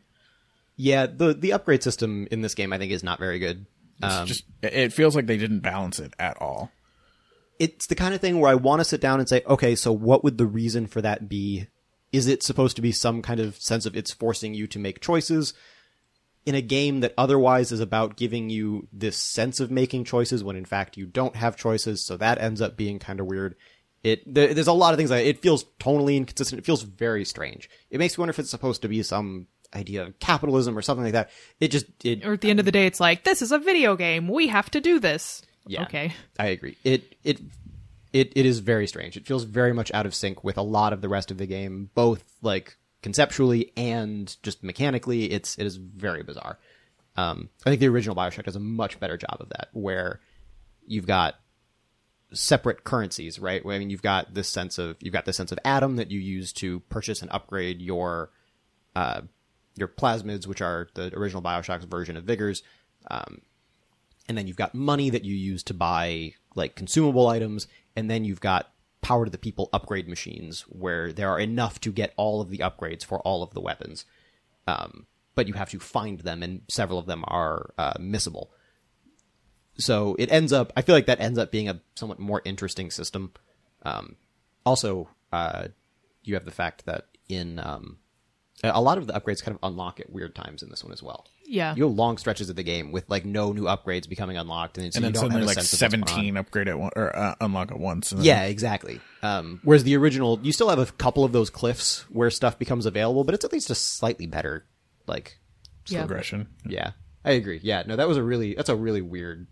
Yeah, 0.75 1.07
the 1.07 1.33
the 1.33 1.53
upgrade 1.53 1.83
system 1.83 2.27
in 2.31 2.41
this 2.41 2.55
game 2.55 2.71
I 2.71 2.77
think 2.77 2.91
is 2.91 3.03
not 3.03 3.19
very 3.19 3.39
good. 3.39 3.65
Um, 4.01 4.25
just 4.25 4.45
it 4.61 4.93
feels 4.93 5.15
like 5.15 5.25
they 5.25 5.37
didn't 5.37 5.59
balance 5.59 5.99
it 5.99 6.13
at 6.17 6.41
all. 6.41 6.71
it's 7.59 7.87
the 7.87 7.95
kind 7.95 8.13
of 8.13 8.21
thing 8.21 8.39
where 8.39 8.49
I 8.49 8.55
want 8.55 8.79
to 8.79 8.85
sit 8.85 9.01
down 9.01 9.19
and 9.19 9.27
say, 9.27 9.41
okay, 9.45 9.75
so 9.75 9.91
what 9.91 10.23
would 10.23 10.37
the 10.37 10.45
reason 10.45 10.87
for 10.87 11.01
that 11.01 11.27
be? 11.27 11.67
Is 12.13 12.27
it 12.27 12.41
supposed 12.41 12.77
to 12.77 12.81
be 12.81 12.93
some 12.93 13.21
kind 13.21 13.41
of 13.41 13.57
sense 13.57 13.85
of 13.85 13.95
it's 13.97 14.13
forcing 14.13 14.53
you 14.53 14.65
to 14.67 14.79
make 14.79 15.01
choices 15.01 15.53
in 16.45 16.55
a 16.55 16.61
game 16.61 17.01
that 17.01 17.13
otherwise 17.17 17.71
is 17.71 17.79
about 17.79 18.15
giving 18.15 18.49
you 18.49 18.87
this 18.91 19.17
sense 19.17 19.59
of 19.59 19.71
making 19.71 20.05
choices 20.05 20.43
when 20.43 20.55
in 20.55 20.65
fact 20.65 20.97
you 20.97 21.05
don't 21.05 21.35
have 21.35 21.57
choices? 21.57 22.03
So 22.03 22.17
that 22.17 22.39
ends 22.39 22.61
up 22.61 22.77
being 22.77 22.99
kind 22.99 23.19
of 23.19 23.25
weird. 23.25 23.55
It 24.03 24.33
there, 24.33 24.53
there's 24.53 24.67
a 24.67 24.73
lot 24.73 24.93
of 24.93 24.97
things 24.97 25.09
that 25.09 25.25
it 25.25 25.41
feels 25.41 25.65
tonally 25.79 26.15
inconsistent. 26.15 26.59
It 26.59 26.65
feels 26.65 26.83
very 26.83 27.25
strange. 27.25 27.69
It 27.89 27.99
makes 27.99 28.17
me 28.17 28.21
wonder 28.21 28.31
if 28.31 28.39
it's 28.39 28.49
supposed 28.49 28.81
to 28.83 28.87
be 28.87 29.03
some 29.03 29.47
idea 29.75 30.03
of 30.03 30.19
capitalism 30.19 30.77
or 30.77 30.81
something 30.81 31.03
like 31.03 31.13
that. 31.13 31.29
It 31.59 31.69
just 31.69 31.85
it 32.03 32.25
Or 32.25 32.33
at 32.33 32.41
the 32.41 32.49
end 32.49 32.59
of 32.59 32.65
the 32.65 32.71
day, 32.71 32.85
it's 32.85 32.99
like, 32.99 33.23
this 33.23 33.41
is 33.41 33.51
a 33.51 33.59
video 33.59 33.95
game. 33.95 34.27
We 34.27 34.47
have 34.47 34.69
to 34.71 34.81
do 34.81 34.99
this. 34.99 35.41
Yeah. 35.67 35.83
Okay. 35.83 36.13
I 36.39 36.47
agree. 36.47 36.77
It 36.83 37.15
it 37.23 37.39
it 38.13 38.33
it 38.35 38.45
is 38.45 38.59
very 38.59 38.87
strange. 38.87 39.17
It 39.17 39.27
feels 39.27 39.43
very 39.43 39.73
much 39.73 39.91
out 39.93 40.05
of 40.05 40.15
sync 40.15 40.43
with 40.43 40.57
a 40.57 40.63
lot 40.63 40.93
of 40.93 41.01
the 41.01 41.09
rest 41.09 41.29
of 41.29 41.37
the 41.37 41.45
game, 41.45 41.89
both 41.93 42.23
like 42.41 42.77
conceptually 43.01 43.71
and 43.77 44.35
just 44.43 44.63
mechanically. 44.63 45.31
It's 45.31 45.57
it 45.57 45.65
is 45.65 45.77
very 45.77 46.23
bizarre. 46.23 46.57
Um, 47.15 47.49
I 47.65 47.69
think 47.69 47.79
the 47.81 47.87
original 47.87 48.15
Bioshock 48.15 48.45
does 48.45 48.55
a 48.55 48.61
much 48.61 48.99
better 48.99 49.17
job 49.17 49.37
of 49.39 49.49
that, 49.49 49.69
where 49.73 50.19
you've 50.85 51.07
got 51.07 51.35
separate 52.31 52.83
currencies, 52.83 53.39
right? 53.39 53.61
I 53.65 53.79
mean, 53.79 53.89
you've 53.89 54.01
got 54.01 54.33
this 54.33 54.47
sense 54.47 54.77
of 54.77 54.97
you've 54.99 55.13
got 55.13 55.25
this 55.25 55.37
sense 55.37 55.51
of 55.51 55.59
ADAM 55.65 55.97
that 55.97 56.11
you 56.11 56.19
use 56.19 56.53
to 56.53 56.79
purchase 56.81 57.21
and 57.21 57.31
upgrade 57.31 57.81
your 57.81 58.31
uh, 58.95 59.21
your 59.75 59.87
plasmids, 59.87 60.47
which 60.47 60.61
are 60.61 60.87
the 60.93 61.15
original 61.15 61.41
Bioshock's 61.41 61.85
version 61.85 62.17
of 62.17 62.23
vigors. 62.23 62.63
Um, 63.09 63.41
and 64.27 64.37
then 64.37 64.45
you've 64.47 64.57
got 64.57 64.75
money 64.75 65.09
that 65.09 65.25
you 65.25 65.35
use 65.35 65.63
to 65.63 65.73
buy 65.73 66.33
like 66.55 66.75
consumable 66.75 67.27
items, 67.27 67.67
and 67.95 68.09
then 68.09 68.25
you've 68.25 68.41
got 68.41 68.71
power 69.01 69.25
to 69.25 69.31
the 69.31 69.37
people 69.37 69.69
upgrade 69.71 70.07
machines 70.07 70.61
where 70.61 71.11
there 71.13 71.29
are 71.29 71.39
enough 71.39 71.79
to 71.81 71.91
get 71.91 72.13
all 72.17 72.41
of 72.41 72.49
the 72.49 72.59
upgrades 72.59 73.05
for 73.05 73.19
all 73.21 73.43
of 73.43 73.53
the 73.53 73.61
weapons. 73.61 74.05
Um, 74.67 75.07
but 75.35 75.47
you 75.47 75.53
have 75.53 75.69
to 75.69 75.79
find 75.79 76.19
them, 76.19 76.43
and 76.43 76.61
several 76.67 76.99
of 76.99 77.05
them 77.05 77.23
are 77.27 77.73
uh, 77.77 77.93
missable. 77.93 78.47
So 79.77 80.15
it 80.19 80.31
ends 80.31 80.51
up, 80.51 80.73
I 80.75 80.81
feel 80.81 80.95
like 80.95 81.05
that 81.05 81.21
ends 81.21 81.39
up 81.39 81.51
being 81.51 81.69
a 81.69 81.81
somewhat 81.95 82.19
more 82.19 82.41
interesting 82.43 82.91
system. 82.91 83.31
Um, 83.83 84.17
also, 84.65 85.09
uh, 85.31 85.69
you 86.23 86.33
have 86.33 86.45
the 86.45 86.51
fact 86.51 86.85
that 86.85 87.05
in 87.29 87.59
um, 87.59 87.99
a 88.63 88.81
lot 88.81 88.97
of 88.97 89.07
the 89.07 89.13
upgrades 89.13 89.43
kind 89.43 89.55
of 89.55 89.63
unlock 89.63 89.99
at 89.99 90.11
weird 90.11 90.35
times 90.35 90.61
in 90.61 90.69
this 90.69 90.83
one 90.83 90.91
as 90.91 91.01
well. 91.01 91.25
Yeah. 91.51 91.73
You 91.75 91.85
have 91.87 91.93
long 91.95 92.17
stretches 92.19 92.49
of 92.51 92.55
the 92.55 92.63
game 92.63 92.91
with 92.91 93.09
like 93.09 93.25
no 93.25 93.51
new 93.53 93.63
upgrades 93.63 94.07
becoming 94.07 94.37
unlocked, 94.37 94.77
and, 94.77 94.93
so 94.93 94.97
and 94.97 95.03
you 95.03 95.07
then 95.07 95.13
don't 95.13 95.21
suddenly 95.31 95.39
have 95.41 95.43
a 95.45 95.47
like 95.47 95.55
sense 95.55 95.73
of 95.73 95.81
what's 95.81 95.91
going 95.93 96.03
on. 96.03 96.07
seventeen 96.07 96.37
upgrade 96.37 96.67
at 96.67 96.77
one 96.79 96.91
or 96.95 97.15
uh, 97.17 97.35
unlock 97.41 97.71
at 97.71 97.79
once. 97.79 98.11
And 98.11 98.19
then- 98.19 98.25
Yeah, 98.25 98.43
exactly. 98.43 99.01
Um, 99.23 99.59
whereas 99.63 99.83
the 99.83 99.97
original, 99.97 100.39
you 100.43 100.51
still 100.51 100.69
have 100.69 100.77
a 100.79 100.85
couple 100.85 101.23
of 101.23 101.31
those 101.31 101.49
cliffs 101.49 102.05
where 102.09 102.29
stuff 102.29 102.59
becomes 102.59 102.85
available, 102.85 103.23
but 103.23 103.33
it's 103.33 103.43
at 103.43 103.51
least 103.51 103.69
a 103.71 103.75
slightly 103.75 104.27
better, 104.27 104.65
like, 105.07 105.39
yeah. 105.87 105.99
progression. 106.01 106.47
yeah. 106.67 106.91
I 107.25 107.31
agree. 107.31 107.59
Yeah, 107.63 107.83
no, 107.85 107.95
that 107.97 108.07
was 108.07 108.15
a 108.17 108.23
really, 108.23 108.53
that's 108.53 108.69
a 108.69 108.75
really 108.75 109.01
weird 109.01 109.47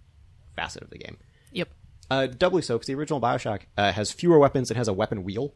facet 0.55 0.83
of 0.83 0.89
the 0.91 0.97
game. 0.99 1.17
Yep. 1.51 1.69
Uh, 2.09 2.27
doubly 2.27 2.61
so, 2.61 2.75
because 2.75 2.87
the 2.87 2.95
original 2.95 3.19
Bioshock 3.19 3.63
uh, 3.77 3.91
has 3.91 4.11
fewer 4.11 4.39
weapons 4.39 4.69
and 4.71 4.77
has 4.77 4.87
a 4.87 4.93
weapon 4.93 5.23
wheel. 5.23 5.53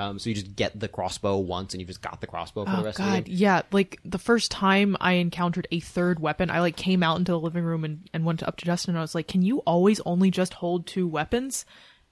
Um, 0.00 0.18
so 0.18 0.28
you 0.28 0.34
just 0.36 0.54
get 0.54 0.78
the 0.78 0.86
crossbow 0.88 1.38
once, 1.38 1.74
and 1.74 1.80
you've 1.80 1.88
just 1.88 2.02
got 2.02 2.20
the 2.20 2.26
crossbow 2.28 2.64
for 2.64 2.70
the 2.70 2.78
Oh 2.78 2.84
rest 2.84 3.00
of 3.00 3.04
god, 3.06 3.24
the 3.24 3.30
game. 3.30 3.36
yeah. 3.38 3.62
Like 3.72 3.98
the 4.04 4.18
first 4.18 4.50
time 4.52 4.96
I 5.00 5.14
encountered 5.14 5.66
a 5.72 5.80
third 5.80 6.20
weapon, 6.20 6.50
I 6.50 6.60
like 6.60 6.76
came 6.76 7.02
out 7.02 7.18
into 7.18 7.32
the 7.32 7.40
living 7.40 7.64
room 7.64 7.84
and, 7.84 8.08
and 8.14 8.24
went 8.24 8.42
up 8.44 8.56
to 8.58 8.64
Justin 8.64 8.90
and 8.92 8.98
I 8.98 9.02
was 9.02 9.14
like, 9.16 9.26
Can 9.26 9.42
you 9.42 9.58
always 9.66 10.00
only 10.06 10.30
just 10.30 10.54
hold 10.54 10.86
two 10.86 11.08
weapons? 11.08 11.66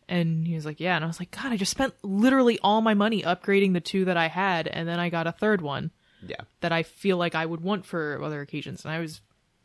And 0.08 0.46
he 0.46 0.54
was 0.54 0.64
like, 0.64 0.80
Yeah. 0.80 0.96
And 0.96 1.04
I 1.04 1.08
was 1.08 1.20
like, 1.20 1.30
God, 1.30 1.52
I 1.52 1.56
just 1.56 1.70
spent 1.70 1.94
literally 2.02 2.58
all 2.62 2.80
my 2.80 2.94
money 2.94 3.22
upgrading 3.22 3.72
the 3.72 3.80
two 3.80 4.04
that 4.06 4.16
I 4.16 4.26
had, 4.28 4.66
and 4.66 4.88
then 4.88 4.98
I 4.98 5.08
got 5.08 5.26
a 5.28 5.32
third 5.32 5.60
one 5.62 5.92
Yeah, 6.26 6.40
that 6.62 6.72
I 6.72 6.82
feel 6.82 7.16
like 7.18 7.34
I 7.36 7.46
would 7.46 7.60
want 7.60 7.86
for 7.86 8.20
other 8.22 8.40
occasions. 8.40 8.84
And 8.84 8.92
I 8.92 8.98
was 8.98 9.20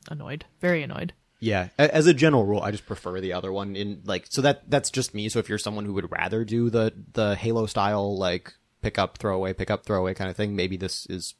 annoyed. 0.09 0.45
Very 0.59 0.83
annoyed. 0.83 1.13
Yeah. 1.41 1.69
As 1.77 2.05
a 2.05 2.13
general 2.13 2.45
rule, 2.45 2.61
I 2.61 2.69
just 2.69 2.85
prefer 2.85 3.19
the 3.19 3.33
other 3.33 3.51
one. 3.51 3.75
In 3.75 4.01
like, 4.05 4.27
so 4.29 4.41
that 4.43 4.69
that's 4.69 4.91
just 4.91 5.13
me. 5.13 5.27
So 5.27 5.39
if 5.39 5.49
you're 5.49 5.57
someone 5.57 5.85
who 5.85 5.93
would 5.93 6.11
rather 6.11 6.45
do 6.45 6.69
the 6.69 6.93
the 7.13 7.35
Halo 7.35 7.65
style, 7.65 8.15
like 8.17 8.53
pick 8.81 8.97
up, 8.99 9.17
throw 9.17 9.35
away, 9.35 9.53
pick 9.53 9.71
up, 9.71 9.83
throw 9.83 9.99
away 9.99 10.13
kind 10.13 10.29
of 10.29 10.37
thing, 10.37 10.55
maybe 10.55 10.77
this 10.77 11.07
is, 11.07 11.33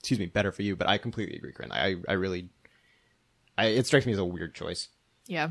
excuse 0.00 0.18
me, 0.18 0.26
better 0.26 0.50
for 0.50 0.62
you. 0.62 0.76
But 0.76 0.88
I 0.88 0.96
completely 0.96 1.36
agree, 1.36 1.52
Corinne. 1.52 1.72
I 1.72 1.96
I 2.08 2.14
really, 2.14 2.48
I 3.56 3.66
it 3.66 3.86
strikes 3.86 4.06
me 4.06 4.12
as 4.12 4.18
a 4.18 4.24
weird 4.24 4.54
choice. 4.54 4.88
Yeah. 5.26 5.50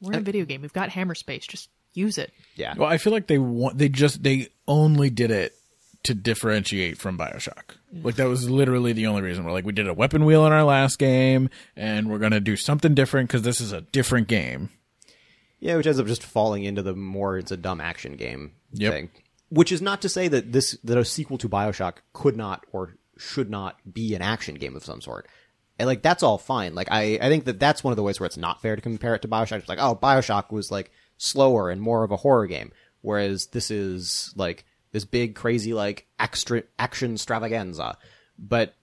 We're 0.00 0.14
in 0.14 0.18
a 0.18 0.22
video 0.22 0.44
game. 0.44 0.62
We've 0.62 0.72
got 0.72 0.88
hammer 0.88 1.14
space. 1.14 1.46
Just 1.46 1.68
use 1.92 2.18
it. 2.18 2.32
Yeah, 2.56 2.74
Well, 2.76 2.88
I 2.88 2.98
feel 2.98 3.12
like 3.12 3.26
they 3.26 3.38
want 3.38 3.78
they 3.78 3.88
just 3.88 4.22
they 4.22 4.48
only 4.66 5.10
did 5.10 5.30
it 5.30 5.54
to 6.02 6.14
differentiate 6.14 6.96
from 6.98 7.18
Bioshock. 7.18 7.76
Like 7.92 8.14
that 8.16 8.28
was 8.28 8.48
literally 8.48 8.92
the 8.92 9.06
only 9.06 9.22
reason. 9.22 9.44
We're 9.44 9.52
like 9.52 9.66
we 9.66 9.72
did 9.72 9.88
a 9.88 9.94
weapon 9.94 10.24
wheel 10.24 10.46
in 10.46 10.52
our 10.52 10.64
last 10.64 10.98
game, 10.98 11.50
and 11.76 12.10
we're 12.10 12.18
gonna 12.18 12.40
do 12.40 12.56
something 12.56 12.94
different 12.94 13.28
because 13.28 13.42
this 13.42 13.60
is 13.60 13.72
a 13.72 13.82
different 13.82 14.28
game. 14.28 14.70
Yeah, 15.58 15.76
which 15.76 15.86
ends 15.86 16.00
up 16.00 16.06
just 16.06 16.22
falling 16.24 16.64
into 16.64 16.82
the 16.82 16.94
more 16.94 17.36
it's 17.36 17.50
a 17.52 17.56
dumb 17.56 17.80
action 17.80 18.16
game 18.16 18.52
Yep. 18.72 18.92
thing. 18.92 19.10
Which 19.50 19.72
is 19.72 19.82
not 19.82 20.00
to 20.02 20.08
say 20.08 20.28
that 20.28 20.52
this 20.52 20.78
that 20.84 20.96
a 20.96 21.04
sequel 21.04 21.36
to 21.38 21.48
BioShock 21.48 21.96
could 22.12 22.36
not 22.36 22.64
or 22.72 22.96
should 23.18 23.50
not 23.50 23.76
be 23.92 24.14
an 24.14 24.22
action 24.22 24.54
game 24.54 24.74
of 24.76 24.84
some 24.84 25.00
sort. 25.02 25.26
And 25.78 25.86
like 25.86 26.00
that's 26.02 26.22
all 26.22 26.38
fine. 26.38 26.74
Like 26.74 26.88
I 26.90 27.18
I 27.20 27.28
think 27.28 27.44
that 27.44 27.60
that's 27.60 27.84
one 27.84 27.92
of 27.92 27.96
the 27.96 28.02
ways 28.02 28.20
where 28.20 28.26
it's 28.26 28.36
not 28.38 28.62
fair 28.62 28.76
to 28.76 28.80
compare 28.82 29.14
it 29.14 29.22
to 29.22 29.28
BioShock. 29.28 29.58
It's 29.58 29.68
like, 29.68 29.78
oh, 29.80 29.96
BioShock 29.96 30.50
was 30.50 30.70
like 30.70 30.90
slower 31.18 31.68
and 31.68 31.82
more 31.82 32.04
of 32.04 32.10
a 32.10 32.16
horror 32.16 32.46
game, 32.46 32.72
whereas 33.02 33.48
this 33.48 33.70
is 33.70 34.32
like 34.36 34.64
this 34.92 35.04
big 35.04 35.34
crazy 35.34 35.72
like 35.72 36.06
extra 36.18 36.62
action 36.78 37.14
extravaganza. 37.14 37.96
But 38.38 38.74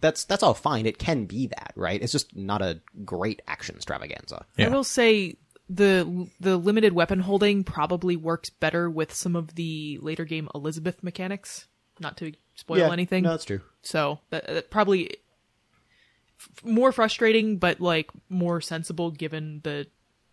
that's 0.00 0.24
that's 0.24 0.42
all 0.42 0.54
fine. 0.54 0.86
It 0.86 0.98
can 0.98 1.26
be 1.26 1.46
that, 1.48 1.72
right? 1.76 2.00
It's 2.02 2.12
just 2.12 2.34
not 2.36 2.62
a 2.62 2.80
great 3.04 3.42
action 3.46 3.76
extravaganza. 3.76 4.46
Yeah. 4.56 4.66
I 4.66 4.68
will 4.70 4.84
say 4.84 5.36
the 5.68 6.28
the 6.40 6.56
limited 6.56 6.92
weapon 6.92 7.20
holding 7.20 7.64
probably 7.64 8.16
works 8.16 8.50
better 8.50 8.90
with 8.90 9.12
some 9.12 9.36
of 9.36 9.54
the 9.54 9.98
later 10.02 10.24
game 10.24 10.48
Elizabeth 10.54 11.02
mechanics. 11.02 11.66
Not 11.98 12.16
to 12.18 12.32
spoil 12.54 12.92
anything. 12.92 13.24
No, 13.24 13.30
that's 13.30 13.44
true. 13.44 13.60
So 13.82 14.20
that, 14.30 14.46
that 14.46 14.70
probably 14.70 15.16
f- 16.38 16.64
more 16.64 16.92
frustrating, 16.92 17.58
but 17.58 17.80
like 17.80 18.10
more 18.30 18.62
sensible 18.62 19.10
given 19.10 19.60
the 19.64 19.86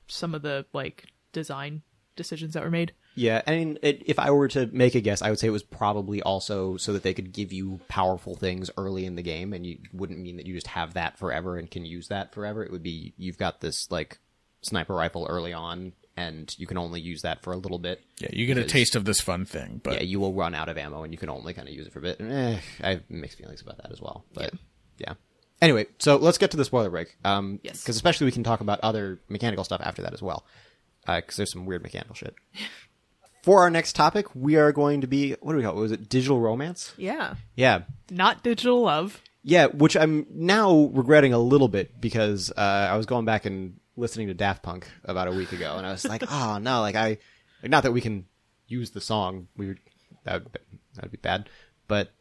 some 0.08 0.34
of 0.34 0.42
the 0.42 0.66
like 0.72 1.08
design 1.34 1.82
decisions 2.18 2.54
that 2.56 2.64
were 2.64 2.70
made. 2.70 2.92
Yeah, 3.16 3.42
I 3.48 3.52
mean, 3.52 3.80
it, 3.82 4.04
if 4.06 4.20
I 4.20 4.30
were 4.32 4.50
to 4.50 4.68
make 4.74 4.94
a 4.96 5.02
guess, 5.02 5.22
I 5.22 5.30
would 5.30 5.40
say 5.40 5.48
it 5.48 5.52
was 5.52 5.64
probably 5.64 6.22
also 6.22 6.76
so 6.78 6.92
that 6.94 7.04
they 7.04 7.14
could 7.14 7.32
give 7.32 7.54
you 7.54 7.80
powerful 7.88 8.36
things 8.36 8.70
early 8.78 9.06
in 9.06 9.16
the 9.16 9.24
game, 9.24 9.54
and 9.54 9.66
you 9.66 9.78
wouldn't 9.94 10.20
mean 10.20 10.36
that 10.38 10.46
you 10.46 10.54
just 10.54 10.68
have 10.68 10.96
that 10.96 11.18
forever 11.18 11.58
and 11.58 11.72
can 11.72 11.86
use 11.86 12.10
that 12.10 12.34
forever. 12.34 12.64
It 12.64 12.72
would 12.72 12.84
be 12.84 13.14
you've 13.18 13.38
got 13.38 13.62
this 13.62 13.90
like 13.90 14.20
sniper 14.62 14.94
rifle 14.94 15.26
early 15.30 15.54
on, 15.54 15.94
and 16.18 16.54
you 16.60 16.68
can 16.68 16.78
only 16.78 17.00
use 17.00 17.22
that 17.22 17.42
for 17.44 17.54
a 17.54 17.58
little 17.58 17.80
bit. 17.80 18.02
Yeah, 18.20 18.30
you 18.34 18.46
get 18.48 18.58
a 18.58 18.64
taste 18.66 18.96
of 18.96 19.06
this 19.06 19.22
fun 19.22 19.46
thing, 19.46 19.80
but 19.84 19.94
Yeah, 19.94 20.02
you 20.04 20.20
will 20.20 20.34
run 20.34 20.54
out 20.54 20.68
of 20.70 20.78
ammo, 20.78 21.04
and 21.04 21.14
you 21.14 21.18
can 21.18 21.30
only 21.30 21.54
kind 21.54 21.68
of 21.68 21.74
use 21.74 21.88
it 21.88 21.94
for 21.94 22.00
a 22.00 22.02
bit. 22.02 22.20
Eh, 22.22 22.60
I 22.84 22.90
have 22.90 23.04
mixed 23.10 23.38
feelings 23.38 23.62
about 23.62 23.78
that 23.78 23.92
as 23.92 24.02
well, 24.02 24.26
but 24.34 24.54
yeah. 24.98 25.14
Anyway, 25.60 25.88
so 25.98 26.18
let's 26.18 26.38
get 26.38 26.52
to 26.52 26.58
the 26.58 26.66
spoiler 26.66 26.92
break. 26.92 27.16
Um, 27.26 27.60
Yes. 27.64 27.82
because 27.82 27.96
especially 27.96 28.26
we 28.26 28.32
can 28.32 28.44
talk 28.44 28.62
about 28.62 28.80
other 28.82 29.20
mechanical 29.28 29.64
stuff 29.64 29.82
after 29.84 30.04
that 30.04 30.14
as 30.14 30.22
well, 30.22 30.46
because 31.08 31.38
there's 31.38 31.52
some 31.52 31.66
weird 31.66 31.82
mechanical 31.84 32.16
shit. 32.16 32.36
For 33.44 33.62
our 33.62 33.70
next 33.70 33.96
topic, 33.96 34.28
we 34.36 34.58
are 34.58 34.72
going 34.72 35.02
to 35.02 35.08
be 35.08 35.36
what 35.42 35.54
do 35.54 35.58
we 35.58 35.64
call 35.64 35.78
it? 35.78 35.80
Was 35.82 35.92
it 35.92 36.10
digital 36.10 36.40
romance? 36.40 36.94
Yeah. 36.98 37.36
Yeah, 37.56 37.84
Not 38.12 38.44
digital 38.44 38.82
love. 38.82 39.22
yeah. 39.44 39.68
Which 39.68 39.96
I'm 39.96 40.26
now 40.32 40.90
regretting 40.94 41.34
a 41.34 41.40
little 41.40 41.70
bit 41.70 42.00
because 42.02 42.52
uh, 42.52 42.90
I 42.92 42.98
was 42.98 43.06
going 43.06 43.26
back 43.26 43.46
and 43.46 43.80
listening 43.96 44.28
to 44.28 44.34
Daft 44.34 44.64
Punk 44.64 44.88
about 45.06 45.28
a 45.28 45.32
week 45.32 45.54
ago, 45.54 45.76
and 45.78 45.88
I 45.88 45.92
was 45.92 46.04
like, 46.06 46.24
oh 46.30 46.58
no, 46.62 46.82
like 46.82 46.96
I, 46.96 47.18
like, 47.64 47.72
not 47.72 47.84
that 47.84 47.94
we 47.94 48.02
can 48.02 48.26
use 48.68 48.92
the 48.92 49.02
song, 49.02 49.48
we 49.56 49.68
would 49.68 49.80
that 50.26 50.44
would, 50.44 50.54
that 50.96 51.04
would 51.04 51.12
be 51.12 51.18
bad, 51.18 51.50
but 51.88 52.12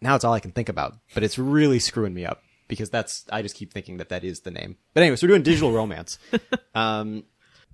now 0.00 0.14
it's 0.14 0.24
all 0.24 0.32
I 0.34 0.40
can 0.40 0.52
think 0.52 0.68
about. 0.68 0.96
But 1.14 1.24
it's 1.24 1.36
really 1.38 1.78
screwing 1.80 2.14
me 2.14 2.24
up 2.24 2.42
because 2.68 2.90
that's 2.90 3.24
I 3.32 3.42
just 3.42 3.56
keep 3.56 3.72
thinking 3.72 3.96
that 3.96 4.08
that 4.10 4.22
is 4.22 4.40
the 4.40 4.52
name. 4.52 4.76
But 4.94 5.02
anyway, 5.02 5.16
so 5.16 5.26
we're 5.26 5.32
doing 5.32 5.42
digital 5.42 5.72
romance. 5.72 6.18
um, 6.76 7.24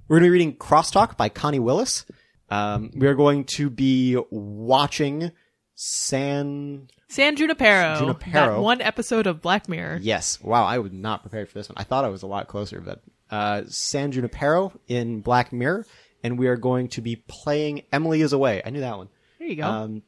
we're 0.09 0.19
going 0.19 0.25
to 0.25 0.27
be 0.27 0.33
reading 0.33 0.57
Crosstalk 0.57 1.17
by 1.17 1.29
Connie 1.29 1.59
Willis. 1.59 2.05
Um, 2.49 2.91
we 2.95 3.07
are 3.07 3.15
going 3.15 3.45
to 3.45 3.71
be 3.71 4.17
watching 4.31 5.33
San. 5.75 6.89
San 7.09 7.37
Junipero. 7.37 7.97
Junipero. 7.99 8.55
That 8.55 8.61
one 8.61 8.81
episode 8.81 9.27
of 9.27 9.43
Black 9.43 9.69
Mirror. 9.69 9.99
Yes, 10.03 10.41
wow, 10.41 10.65
I 10.65 10.79
was 10.79 10.93
not 10.93 11.23
prepared 11.23 11.49
for 11.49 11.55
this 11.55 11.69
one. 11.69 11.77
I 11.79 11.85
thought 11.85 12.05
I 12.05 12.09
was 12.09 12.23
a 12.23 12.27
lot 12.27 12.49
closer, 12.49 12.81
but 12.81 13.03
uh, 13.31 13.63
San 13.69 14.13
Junipero 14.13 14.73
in 14.87 15.21
Black 15.21 15.53
Mirror, 15.53 15.87
and 16.23 16.39
we 16.39 16.47
are 16.47 16.57
going 16.57 16.89
to 16.89 17.01
be 17.01 17.17
playing 17.17 17.83
Emily 17.93 18.23
is 18.23 18.33
Away. 18.33 18.63
I 18.65 18.71
knew 18.71 18.81
that 18.81 18.97
one. 18.97 19.09
There 19.39 19.49
you 19.49 19.57
go. 19.57 19.65
Um, 19.65 20.03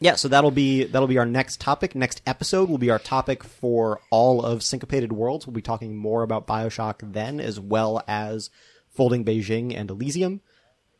yeah, 0.00 0.16
so 0.16 0.28
that'll 0.28 0.50
be 0.50 0.84
that'll 0.84 1.08
be 1.08 1.18
our 1.18 1.26
next 1.26 1.60
topic. 1.60 1.94
Next 1.94 2.20
episode 2.26 2.68
will 2.68 2.78
be 2.78 2.90
our 2.90 2.98
topic 2.98 3.42
for 3.44 4.00
all 4.10 4.44
of 4.44 4.62
Syncopated 4.62 5.12
Worlds. 5.12 5.46
We'll 5.46 5.54
be 5.54 5.62
talking 5.62 5.96
more 5.96 6.22
about 6.22 6.46
Bioshock 6.46 7.12
then, 7.12 7.40
as 7.40 7.60
well 7.60 8.02
as 8.06 8.50
Folding 8.94 9.24
Beijing 9.24 9.76
and 9.76 9.90
Elysium. 9.90 10.40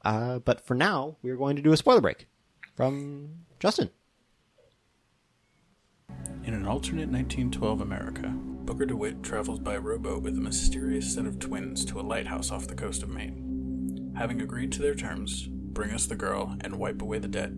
Uh, 0.04 0.38
but 0.40 0.60
for 0.60 0.74
now, 0.74 1.16
we 1.22 1.30
are 1.30 1.36
going 1.36 1.56
to 1.56 1.62
do 1.62 1.72
a 1.72 1.76
spoiler 1.76 2.00
break 2.00 2.26
from 2.74 3.30
Justin. 3.58 3.90
In 6.44 6.52
an 6.52 6.66
alternate 6.66 7.08
1912 7.08 7.80
America, 7.80 8.28
Booker 8.28 8.84
DeWitt 8.84 9.22
travels 9.22 9.60
by 9.60 9.76
rowboat 9.76 10.22
with 10.22 10.36
a 10.36 10.40
mysterious 10.40 11.14
set 11.14 11.24
of 11.24 11.38
twins 11.38 11.84
to 11.86 12.00
a 12.00 12.02
lighthouse 12.02 12.50
off 12.50 12.66
the 12.66 12.74
coast 12.74 13.02
of 13.02 13.08
Maine. 13.08 14.12
Having 14.16 14.42
agreed 14.42 14.72
to 14.72 14.82
their 14.82 14.94
terms, 14.94 15.48
bring 15.48 15.90
us 15.90 16.06
the 16.06 16.16
girl 16.16 16.56
and 16.60 16.78
wipe 16.78 17.00
away 17.00 17.18
the 17.18 17.28
debt, 17.28 17.52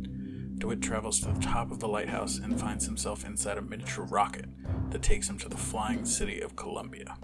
DeWitt 0.59 0.81
travels 0.81 1.21
to 1.21 1.33
the 1.33 1.41
top 1.41 1.71
of 1.71 1.81
the 1.81 1.89
lighthouse 1.89 2.39
and 2.39 2.59
finds 2.59 2.87
himself 2.87 3.25
inside 3.25 3.59
a 3.59 3.63
miniature 3.63 4.07
rocket 4.07 4.47
that 4.91 5.03
takes 5.03 5.29
him 5.29 5.39
to 5.39 5.49
the 5.49 5.57
flying 5.57 6.05
city 6.05 6.41
of 6.41 6.57
Columbia. 6.57 7.17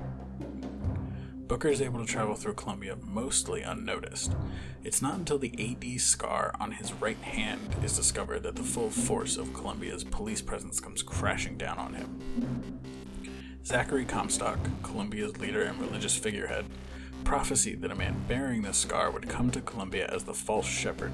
Booker 1.52 1.68
is 1.68 1.82
able 1.82 2.00
to 2.00 2.10
travel 2.10 2.34
through 2.34 2.54
Columbia 2.54 2.96
mostly 2.96 3.60
unnoticed. 3.60 4.32
It's 4.84 5.02
not 5.02 5.16
until 5.16 5.38
the 5.38 5.52
AD 5.58 6.00
scar 6.00 6.54
on 6.58 6.72
his 6.72 6.94
right 6.94 7.18
hand 7.18 7.76
is 7.84 7.94
discovered 7.94 8.42
that 8.44 8.56
the 8.56 8.62
full 8.62 8.88
force 8.88 9.36
of 9.36 9.52
Columbia's 9.52 10.02
police 10.02 10.40
presence 10.40 10.80
comes 10.80 11.02
crashing 11.02 11.58
down 11.58 11.76
on 11.76 11.92
him. 11.92 12.80
Zachary 13.66 14.06
Comstock, 14.06 14.58
Columbia's 14.82 15.36
leader 15.40 15.64
and 15.64 15.78
religious 15.78 16.16
figurehead, 16.16 16.64
prophesied 17.22 17.82
that 17.82 17.92
a 17.92 17.96
man 17.96 18.24
bearing 18.26 18.62
this 18.62 18.78
scar 18.78 19.10
would 19.10 19.28
come 19.28 19.50
to 19.50 19.60
Columbia 19.60 20.08
as 20.10 20.24
the 20.24 20.32
false 20.32 20.66
shepherd 20.66 21.12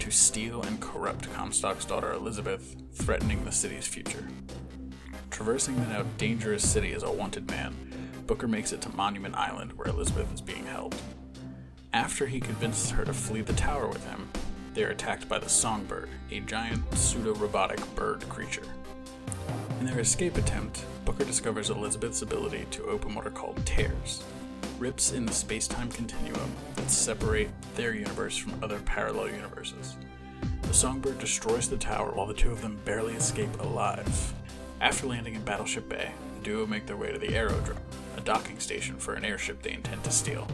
to 0.00 0.10
steal 0.10 0.60
and 0.64 0.82
corrupt 0.82 1.32
Comstock's 1.32 1.86
daughter 1.86 2.12
Elizabeth, 2.12 2.76
threatening 2.92 3.42
the 3.42 3.52
city's 3.52 3.86
future. 3.86 4.28
Traversing 5.30 5.76
the 5.76 5.86
now 5.86 6.02
dangerous 6.18 6.68
city 6.68 6.92
as 6.92 7.02
a 7.02 7.10
wanted 7.10 7.48
man, 7.50 7.87
Booker 8.28 8.46
makes 8.46 8.74
it 8.74 8.82
to 8.82 8.94
Monument 8.94 9.34
Island 9.34 9.72
where 9.72 9.88
Elizabeth 9.88 10.32
is 10.34 10.42
being 10.42 10.66
held. 10.66 10.94
After 11.94 12.26
he 12.26 12.40
convinces 12.40 12.90
her 12.90 13.02
to 13.06 13.14
flee 13.14 13.40
the 13.40 13.54
tower 13.54 13.88
with 13.88 14.06
him, 14.06 14.28
they 14.74 14.84
are 14.84 14.90
attacked 14.90 15.30
by 15.30 15.38
the 15.38 15.48
Songbird, 15.48 16.10
a 16.30 16.40
giant 16.40 16.82
pseudo 16.94 17.32
robotic 17.34 17.80
bird 17.94 18.28
creature. 18.28 18.66
In 19.80 19.86
their 19.86 20.00
escape 20.00 20.36
attempt, 20.36 20.84
Booker 21.06 21.24
discovers 21.24 21.70
Elizabeth's 21.70 22.20
ability 22.20 22.66
to 22.72 22.84
open 22.84 23.14
what 23.14 23.26
are 23.26 23.30
called 23.30 23.64
tears, 23.64 24.22
rips 24.78 25.12
in 25.12 25.24
the 25.24 25.32
space 25.32 25.66
time 25.66 25.88
continuum 25.88 26.52
that 26.74 26.90
separate 26.90 27.48
their 27.76 27.94
universe 27.94 28.36
from 28.36 28.62
other 28.62 28.80
parallel 28.80 29.30
universes. 29.30 29.96
The 30.62 30.74
Songbird 30.74 31.18
destroys 31.18 31.70
the 31.70 31.78
tower 31.78 32.10
while 32.10 32.26
the 32.26 32.34
two 32.34 32.52
of 32.52 32.60
them 32.60 32.78
barely 32.84 33.14
escape 33.14 33.58
alive. 33.60 34.34
After 34.82 35.06
landing 35.06 35.34
in 35.34 35.42
Battleship 35.44 35.88
Bay, 35.88 36.12
the 36.36 36.44
duo 36.44 36.66
make 36.66 36.84
their 36.84 36.98
way 36.98 37.10
to 37.10 37.18
the 37.18 37.34
Aerodrome, 37.34 37.78
docking 38.28 38.60
station 38.60 38.98
for 38.98 39.14
an 39.14 39.24
airship 39.24 39.62
they 39.62 39.72
intend 39.72 40.04
to 40.04 40.10
steal. 40.10 40.46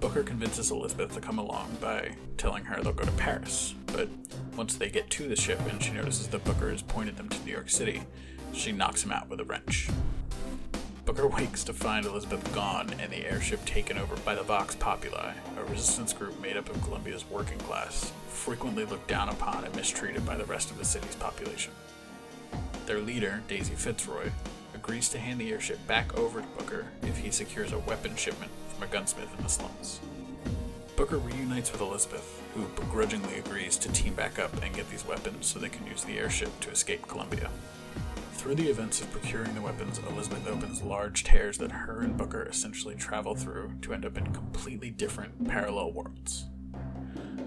Booker 0.00 0.22
convinces 0.22 0.70
Elizabeth 0.70 1.12
to 1.12 1.20
come 1.20 1.38
along 1.38 1.76
by 1.78 2.12
telling 2.38 2.64
her 2.64 2.82
they'll 2.82 2.94
go 2.94 3.04
to 3.04 3.12
Paris, 3.12 3.74
but 3.88 4.08
once 4.56 4.76
they 4.76 4.88
get 4.88 5.10
to 5.10 5.28
the 5.28 5.36
ship 5.36 5.60
and 5.68 5.82
she 5.82 5.92
notices 5.92 6.28
that 6.28 6.42
Booker 6.44 6.70
has 6.70 6.80
pointed 6.80 7.18
them 7.18 7.28
to 7.28 7.44
New 7.44 7.52
York 7.52 7.68
City, 7.68 8.00
she 8.54 8.72
knocks 8.72 9.04
him 9.04 9.12
out 9.12 9.28
with 9.28 9.40
a 9.40 9.44
wrench. 9.44 9.90
Booker 11.04 11.26
wakes 11.36 11.64
to 11.64 11.74
find 11.74 12.06
Elizabeth 12.06 12.50
gone 12.54 12.88
and 12.98 13.12
the 13.12 13.26
airship 13.26 13.62
taken 13.66 13.98
over 13.98 14.16
by 14.16 14.34
the 14.34 14.42
Vox 14.42 14.74
Populi, 14.74 15.34
a 15.58 15.64
resistance 15.64 16.14
group 16.14 16.40
made 16.40 16.56
up 16.56 16.70
of 16.70 16.80
Columbia's 16.80 17.28
working 17.28 17.58
class, 17.58 18.10
frequently 18.30 18.86
looked 18.86 19.08
down 19.08 19.28
upon 19.28 19.64
and 19.64 19.76
mistreated 19.76 20.24
by 20.24 20.34
the 20.34 20.46
rest 20.46 20.70
of 20.70 20.78
the 20.78 20.84
city's 20.86 21.16
population. 21.16 21.74
Their 22.86 23.00
leader, 23.00 23.42
Daisy 23.48 23.74
Fitzroy, 23.74 24.30
agrees 24.86 25.08
to 25.08 25.18
hand 25.18 25.40
the 25.40 25.50
airship 25.50 25.84
back 25.88 26.16
over 26.16 26.40
to 26.40 26.46
Booker 26.56 26.86
if 27.02 27.18
he 27.18 27.32
secures 27.32 27.72
a 27.72 27.78
weapon 27.80 28.14
shipment 28.14 28.52
from 28.68 28.84
a 28.84 28.86
gunsmith 28.86 29.28
in 29.36 29.42
the 29.42 29.50
slums. 29.50 29.98
Booker 30.94 31.18
reunites 31.18 31.72
with 31.72 31.80
Elizabeth, 31.80 32.40
who 32.54 32.68
begrudgingly 32.80 33.36
agrees 33.38 33.76
to 33.78 33.90
team 33.90 34.14
back 34.14 34.38
up 34.38 34.62
and 34.62 34.72
get 34.72 34.88
these 34.88 35.04
weapons 35.04 35.46
so 35.46 35.58
they 35.58 35.68
can 35.68 35.84
use 35.88 36.04
the 36.04 36.16
airship 36.20 36.60
to 36.60 36.70
escape 36.70 37.08
Columbia. 37.08 37.50
Through 38.34 38.54
the 38.54 38.70
events 38.70 39.00
of 39.00 39.10
procuring 39.10 39.56
the 39.56 39.60
weapons, 39.60 40.00
Elizabeth 40.08 40.46
opens 40.46 40.80
large 40.82 41.24
tears 41.24 41.58
that 41.58 41.72
her 41.72 42.02
and 42.02 42.16
Booker 42.16 42.44
essentially 42.44 42.94
travel 42.94 43.34
through 43.34 43.72
to 43.82 43.92
end 43.92 44.06
up 44.06 44.16
in 44.16 44.32
completely 44.32 44.90
different 44.90 45.48
parallel 45.48 45.92
worlds. 45.94 46.44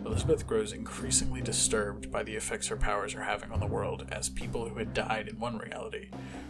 Elizabeth 0.06 0.47
grows 0.47 0.73
increasingly 0.73 1.41
disturbed 1.41 2.12
by 2.12 2.23
the 2.23 2.36
effects 2.36 2.67
her 2.67 2.78
powers 2.78 3.15
are 3.15 3.23
having 3.23 3.52
on 3.52 3.60
the 3.60 3.67
world 3.67 4.08
as 4.12 4.30
people 4.30 4.67
who 4.67 4.78
had 4.78 4.93
died 4.93 5.28
in 5.28 5.39
one 5.39 5.58
reality 5.58 6.10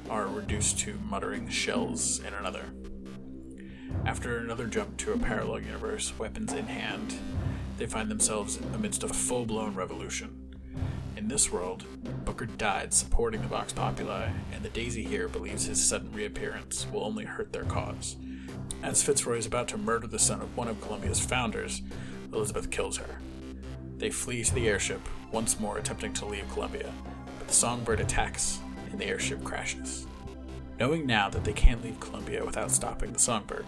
are 0.10 0.28
reduced 0.28 0.80
to 0.80 1.00
muttering 1.04 1.50
shells 1.50 2.20
in 2.20 2.34
another. 2.34 2.66
After 4.06 4.38
another 4.38 4.68
jump 4.68 4.98
to 4.98 5.14
a 5.14 5.18
parallel 5.18 5.62
universe, 5.62 6.18
weapons 6.18 6.54
in 6.54 6.68
hand, 6.68 7.16
they 7.78 7.86
find 7.86 8.10
themselves 8.10 8.58
amidst 8.74 9.04
a 9.04 9.10
full 9.10 9.46
blown 9.46 9.76
revolution. 9.76 10.50
In 11.16 11.28
this 11.28 11.52
world, 11.52 11.86
Booker 12.26 12.46
died 12.46 12.94
supporting 12.94 13.42
the 13.42 13.48
Vox 13.48 13.74
Populi, 13.74 14.30
and 14.54 14.64
the 14.64 14.70
Daisy 14.70 15.04
here 15.04 15.28
believes 15.28 15.66
his 15.66 15.84
sudden 15.84 16.12
reappearance 16.12 16.88
will 16.92 17.04
only 17.04 17.26
hurt 17.26 17.52
their 17.52 17.66
cause. 17.66 18.16
As 18.82 19.04
Fitzroy 19.04 19.38
is 19.38 19.46
about 19.46 19.68
to 19.70 19.78
murder 19.78 20.08
the 20.08 20.20
son 20.20 20.42
of 20.42 20.56
one 20.56 20.68
of 20.68 20.80
Columbia's 20.82 21.20
founders, 21.20 21.82
Elizabeth 22.32 22.72
kills 22.72 22.98
her. 22.98 23.20
They 24.00 24.10
flee 24.10 24.46
to 24.46 24.56
the 24.56 24.70
airship, 24.70 25.02
once 25.34 25.60
more 25.60 25.78
attempting 25.78 26.14
to 26.14 26.26
leave 26.26 26.50
Columbia, 26.54 26.90
but 27.38 27.48
the 27.48 27.54
Songbird 27.54 28.00
attacks, 28.00 28.60
and 28.90 29.00
the 29.00 29.06
airship 29.06 29.44
crashes. 29.44 30.08
Knowing 30.80 31.06
now 31.06 31.30
that 31.30 31.44
they 31.44 31.52
can't 31.52 31.84
leave 31.84 32.00
Columbia 32.00 32.46
without 32.46 32.72
stopping 32.72 33.12
the 33.12 33.20
Songbird, 33.20 33.66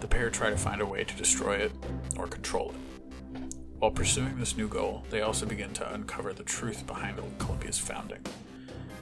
the 0.00 0.08
pair 0.08 0.30
try 0.30 0.48
to 0.48 0.56
find 0.56 0.80
a 0.80 0.86
way 0.86 1.04
to 1.04 1.16
destroy 1.16 1.56
it 1.56 1.72
or 2.16 2.26
control 2.26 2.70
it. 2.70 3.54
While 3.78 3.90
pursuing 3.90 4.38
this 4.38 4.56
new 4.56 4.66
goal, 4.66 5.04
they 5.10 5.20
also 5.20 5.44
begin 5.44 5.74
to 5.74 5.92
uncover 5.92 6.32
the 6.32 6.42
truth 6.42 6.86
behind 6.86 7.20
Columbia's 7.38 7.78
founding. 7.78 8.24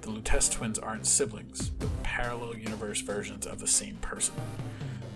The 0.00 0.08
Lutece 0.10 0.50
twins 0.50 0.80
aren't 0.80 1.06
siblings, 1.06 1.68
but 1.70 2.02
parallel 2.02 2.56
universe 2.56 3.00
versions 3.00 3.46
of 3.46 3.60
the 3.60 3.68
same 3.68 3.96
person. 3.98 4.34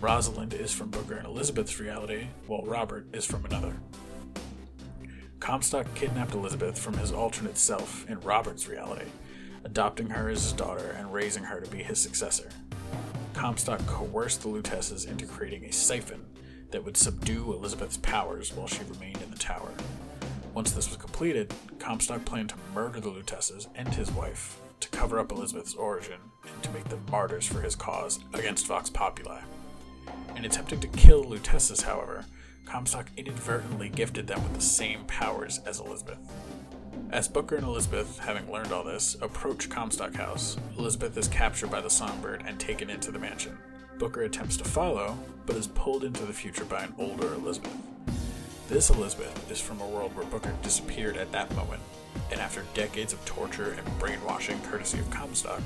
Rosalind 0.00 0.54
is 0.54 0.72
from 0.72 0.90
Booker 0.90 1.16
and 1.16 1.26
Elizabeth's 1.26 1.80
reality, 1.80 2.28
while 2.46 2.62
Robert 2.62 3.08
is 3.12 3.26
from 3.26 3.44
another. 3.44 3.74
Comstock 5.48 5.86
kidnapped 5.94 6.34
Elizabeth 6.34 6.78
from 6.78 6.98
his 6.98 7.10
alternate 7.10 7.56
self 7.56 8.06
in 8.10 8.20
Robert's 8.20 8.68
reality, 8.68 9.06
adopting 9.64 10.10
her 10.10 10.28
as 10.28 10.42
his 10.42 10.52
daughter 10.52 10.94
and 10.98 11.10
raising 11.10 11.42
her 11.42 11.58
to 11.58 11.70
be 11.70 11.82
his 11.82 11.98
successor. 11.98 12.50
Comstock 13.32 13.80
coerced 13.86 14.42
the 14.42 14.48
Luteces 14.48 15.08
into 15.08 15.24
creating 15.24 15.64
a 15.64 15.72
siphon 15.72 16.26
that 16.70 16.84
would 16.84 16.98
subdue 16.98 17.54
Elizabeth's 17.54 17.96
powers 17.96 18.52
while 18.52 18.66
she 18.66 18.84
remained 18.90 19.22
in 19.22 19.30
the 19.30 19.38
tower. 19.38 19.72
Once 20.52 20.72
this 20.72 20.90
was 20.90 20.98
completed, 20.98 21.54
Comstock 21.78 22.26
planned 22.26 22.50
to 22.50 22.56
murder 22.74 23.00
the 23.00 23.08
Luteces 23.08 23.68
and 23.74 23.88
his 23.88 24.10
wife 24.10 24.60
to 24.80 24.90
cover 24.90 25.18
up 25.18 25.32
Elizabeth's 25.32 25.72
origin 25.72 26.20
and 26.52 26.62
to 26.62 26.70
make 26.72 26.90
them 26.90 27.00
martyrs 27.10 27.46
for 27.46 27.62
his 27.62 27.74
cause 27.74 28.20
against 28.34 28.66
Vox 28.66 28.90
Populi. 28.90 29.40
In 30.36 30.44
attempting 30.44 30.80
to 30.80 30.88
kill 30.88 31.22
the 31.22 31.38
Luteces, 31.38 31.84
however, 31.84 32.26
Comstock 32.68 33.06
inadvertently 33.16 33.88
gifted 33.88 34.26
them 34.26 34.42
with 34.42 34.54
the 34.54 34.60
same 34.60 35.04
powers 35.06 35.60
as 35.64 35.80
Elizabeth. 35.80 36.18
As 37.10 37.26
Booker 37.26 37.56
and 37.56 37.64
Elizabeth, 37.64 38.18
having 38.18 38.52
learned 38.52 38.72
all 38.72 38.84
this, 38.84 39.16
approach 39.22 39.70
Comstock 39.70 40.14
House, 40.14 40.58
Elizabeth 40.76 41.16
is 41.16 41.28
captured 41.28 41.70
by 41.70 41.80
the 41.80 41.88
Songbird 41.88 42.44
and 42.46 42.60
taken 42.60 42.90
into 42.90 43.10
the 43.10 43.18
mansion. 43.18 43.56
Booker 43.98 44.24
attempts 44.24 44.58
to 44.58 44.64
follow, 44.64 45.16
but 45.46 45.56
is 45.56 45.68
pulled 45.68 46.04
into 46.04 46.26
the 46.26 46.32
future 46.32 46.66
by 46.66 46.82
an 46.82 46.94
older 46.98 47.32
Elizabeth. 47.32 47.74
This 48.68 48.90
Elizabeth 48.90 49.50
is 49.50 49.60
from 49.62 49.80
a 49.80 49.88
world 49.88 50.14
where 50.14 50.26
Booker 50.26 50.52
disappeared 50.62 51.16
at 51.16 51.32
that 51.32 51.54
moment, 51.56 51.80
and 52.30 52.38
after 52.38 52.64
decades 52.74 53.14
of 53.14 53.24
torture 53.24 53.72
and 53.78 53.98
brainwashing 53.98 54.60
courtesy 54.64 54.98
of 54.98 55.10
Comstock, 55.10 55.62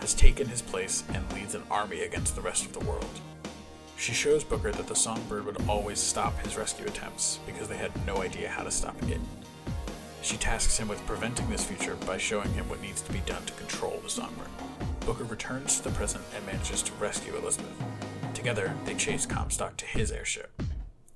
has 0.00 0.14
taken 0.14 0.48
his 0.48 0.62
place 0.62 1.04
and 1.12 1.30
leads 1.34 1.54
an 1.54 1.62
army 1.70 2.00
against 2.00 2.34
the 2.34 2.40
rest 2.40 2.64
of 2.64 2.72
the 2.72 2.84
world. 2.86 3.20
She 3.98 4.12
shows 4.14 4.44
Booker 4.44 4.70
that 4.70 4.86
the 4.86 4.94
Songbird 4.94 5.44
would 5.44 5.68
always 5.68 5.98
stop 5.98 6.38
his 6.38 6.56
rescue 6.56 6.86
attempts 6.86 7.40
because 7.44 7.66
they 7.68 7.76
had 7.76 7.90
no 8.06 8.22
idea 8.22 8.48
how 8.48 8.62
to 8.62 8.70
stop 8.70 8.96
it. 9.02 9.20
She 10.22 10.36
tasks 10.36 10.78
him 10.78 10.86
with 10.86 11.04
preventing 11.04 11.50
this 11.50 11.64
future 11.64 11.96
by 12.06 12.16
showing 12.16 12.52
him 12.52 12.68
what 12.68 12.80
needs 12.80 13.02
to 13.02 13.12
be 13.12 13.18
done 13.26 13.44
to 13.44 13.52
control 13.54 13.98
the 14.02 14.08
Songbird. 14.08 14.48
Booker 15.00 15.24
returns 15.24 15.78
to 15.78 15.84
the 15.84 15.96
present 15.96 16.24
and 16.34 16.46
manages 16.46 16.80
to 16.84 16.92
rescue 16.94 17.36
Elizabeth. 17.36 17.74
Together, 18.34 18.72
they 18.84 18.94
chase 18.94 19.26
Comstock 19.26 19.76
to 19.78 19.86
his 19.86 20.12
airship. 20.12 20.62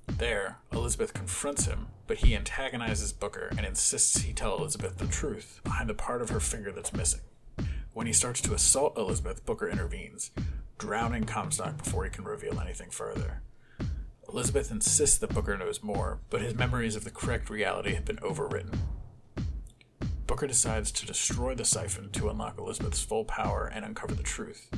There, 0.07 0.57
Elizabeth 0.73 1.13
confronts 1.13 1.65
him, 1.65 1.87
but 2.05 2.17
he 2.17 2.35
antagonizes 2.35 3.13
Booker 3.13 3.49
and 3.57 3.65
insists 3.65 4.21
he 4.21 4.33
tell 4.33 4.57
Elizabeth 4.57 4.97
the 4.97 5.07
truth 5.07 5.61
behind 5.63 5.89
the 5.89 5.93
part 5.93 6.21
of 6.21 6.29
her 6.29 6.41
finger 6.41 6.71
that's 6.71 6.93
missing. 6.93 7.21
When 7.93 8.07
he 8.07 8.13
starts 8.13 8.41
to 8.41 8.53
assault 8.53 8.97
Elizabeth, 8.97 9.45
Booker 9.45 9.69
intervenes, 9.69 10.31
drowning 10.77 11.25
Comstock 11.25 11.77
before 11.77 12.03
he 12.03 12.09
can 12.09 12.23
reveal 12.23 12.59
anything 12.59 12.89
further. 12.89 13.41
Elizabeth 14.27 14.71
insists 14.71 15.17
that 15.19 15.33
Booker 15.33 15.57
knows 15.57 15.83
more, 15.83 16.19
but 16.29 16.41
his 16.41 16.55
memories 16.55 16.95
of 16.95 17.03
the 17.03 17.11
correct 17.11 17.49
reality 17.49 17.93
have 17.93 18.05
been 18.05 18.17
overwritten. 18.17 18.75
Booker 20.25 20.47
decides 20.47 20.91
to 20.93 21.05
destroy 21.05 21.53
the 21.53 21.65
siphon 21.65 22.09
to 22.11 22.29
unlock 22.29 22.57
Elizabeth's 22.57 23.03
full 23.03 23.25
power 23.25 23.69
and 23.71 23.85
uncover 23.85 24.15
the 24.15 24.23
truth, 24.23 24.69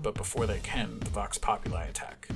but 0.00 0.14
before 0.14 0.46
they 0.46 0.60
can, 0.60 1.00
the 1.00 1.10
Vox 1.10 1.36
Populi 1.36 1.84
attack. 1.84 2.28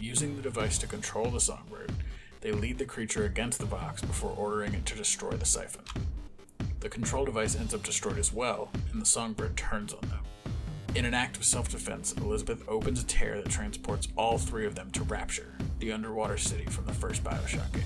Using 0.00 0.34
the 0.34 0.42
device 0.42 0.78
to 0.78 0.86
control 0.86 1.30
the 1.30 1.40
Songbird, 1.40 1.92
they 2.40 2.52
lead 2.52 2.78
the 2.78 2.84
creature 2.84 3.24
against 3.24 3.58
the 3.58 3.66
Vox 3.66 4.00
before 4.00 4.34
ordering 4.36 4.74
it 4.74 4.86
to 4.86 4.96
destroy 4.96 5.32
the 5.32 5.44
siphon. 5.44 5.84
The 6.80 6.88
control 6.88 7.24
device 7.24 7.54
ends 7.54 7.74
up 7.74 7.82
destroyed 7.82 8.18
as 8.18 8.32
well, 8.32 8.70
and 8.92 9.00
the 9.00 9.06
Songbird 9.06 9.56
turns 9.56 9.92
on 9.92 10.08
them. 10.08 10.21
In 10.94 11.06
an 11.06 11.14
act 11.14 11.38
of 11.38 11.44
self 11.44 11.70
defense, 11.70 12.12
Elizabeth 12.18 12.62
opens 12.68 13.02
a 13.02 13.06
tear 13.06 13.40
that 13.40 13.50
transports 13.50 14.08
all 14.14 14.36
three 14.36 14.66
of 14.66 14.74
them 14.74 14.90
to 14.90 15.02
Rapture, 15.04 15.54
the 15.78 15.90
underwater 15.90 16.36
city 16.36 16.66
from 16.66 16.84
the 16.84 16.92
first 16.92 17.24
Bioshock 17.24 17.72
game. 17.72 17.82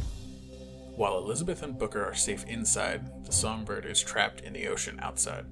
While 0.96 1.18
Elizabeth 1.18 1.62
and 1.62 1.78
Booker 1.78 2.04
are 2.04 2.14
safe 2.14 2.44
inside, 2.46 3.24
the 3.24 3.30
Songbird 3.30 3.86
is 3.86 4.02
trapped 4.02 4.40
in 4.40 4.52
the 4.52 4.66
ocean 4.66 4.98
outside. 5.00 5.44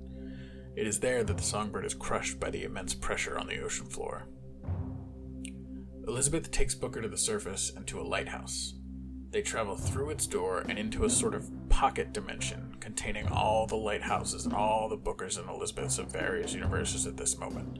It 0.74 0.84
is 0.88 0.98
there 0.98 1.22
that 1.22 1.36
the 1.36 1.42
Songbird 1.44 1.84
is 1.84 1.94
crushed 1.94 2.40
by 2.40 2.50
the 2.50 2.64
immense 2.64 2.92
pressure 2.92 3.38
on 3.38 3.46
the 3.46 3.60
ocean 3.60 3.86
floor. 3.86 4.26
Elizabeth 6.08 6.50
takes 6.50 6.74
Booker 6.74 7.02
to 7.02 7.08
the 7.08 7.16
surface 7.16 7.72
and 7.76 7.86
to 7.86 8.00
a 8.00 8.02
lighthouse. 8.02 8.74
They 9.30 9.42
travel 9.42 9.76
through 9.76 10.10
its 10.10 10.26
door 10.26 10.64
and 10.68 10.76
into 10.76 11.04
a 11.04 11.10
sort 11.10 11.34
of 11.36 11.48
pocket 11.68 12.12
dimension 12.12 12.73
containing 12.84 13.26
all 13.28 13.66
the 13.66 13.74
lighthouses 13.74 14.44
and 14.44 14.54
all 14.54 14.88
the 14.88 14.96
Bookers 14.96 15.38
and 15.38 15.48
Elizabeths 15.48 15.98
of 15.98 16.12
various 16.12 16.54
universes 16.54 17.06
at 17.06 17.16
this 17.16 17.38
moment. 17.38 17.78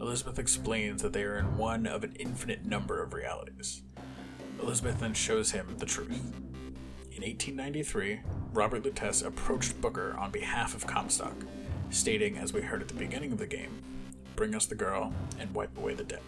Elizabeth 0.00 0.38
explains 0.38 1.02
that 1.02 1.12
they 1.12 1.22
are 1.22 1.36
in 1.36 1.56
one 1.56 1.86
of 1.86 2.02
an 2.02 2.16
infinite 2.18 2.64
number 2.64 3.02
of 3.02 3.12
realities. 3.12 3.82
Elizabeth 4.60 5.00
then 5.00 5.14
shows 5.14 5.52
him 5.52 5.76
the 5.78 5.86
truth. 5.86 6.32
In 7.12 7.22
1893, 7.22 8.20
Robert 8.52 8.82
Lutece 8.82 9.24
approached 9.24 9.80
Booker 9.80 10.16
on 10.18 10.30
behalf 10.30 10.74
of 10.74 10.86
Comstock, 10.86 11.36
stating, 11.90 12.36
as 12.38 12.52
we 12.52 12.62
heard 12.62 12.82
at 12.82 12.88
the 12.88 12.94
beginning 12.94 13.32
of 13.32 13.38
the 13.38 13.46
game, 13.46 13.82
Bring 14.34 14.54
us 14.54 14.66
the 14.66 14.74
girl 14.74 15.14
and 15.38 15.54
wipe 15.54 15.78
away 15.78 15.94
the 15.94 16.04
debt 16.04 16.20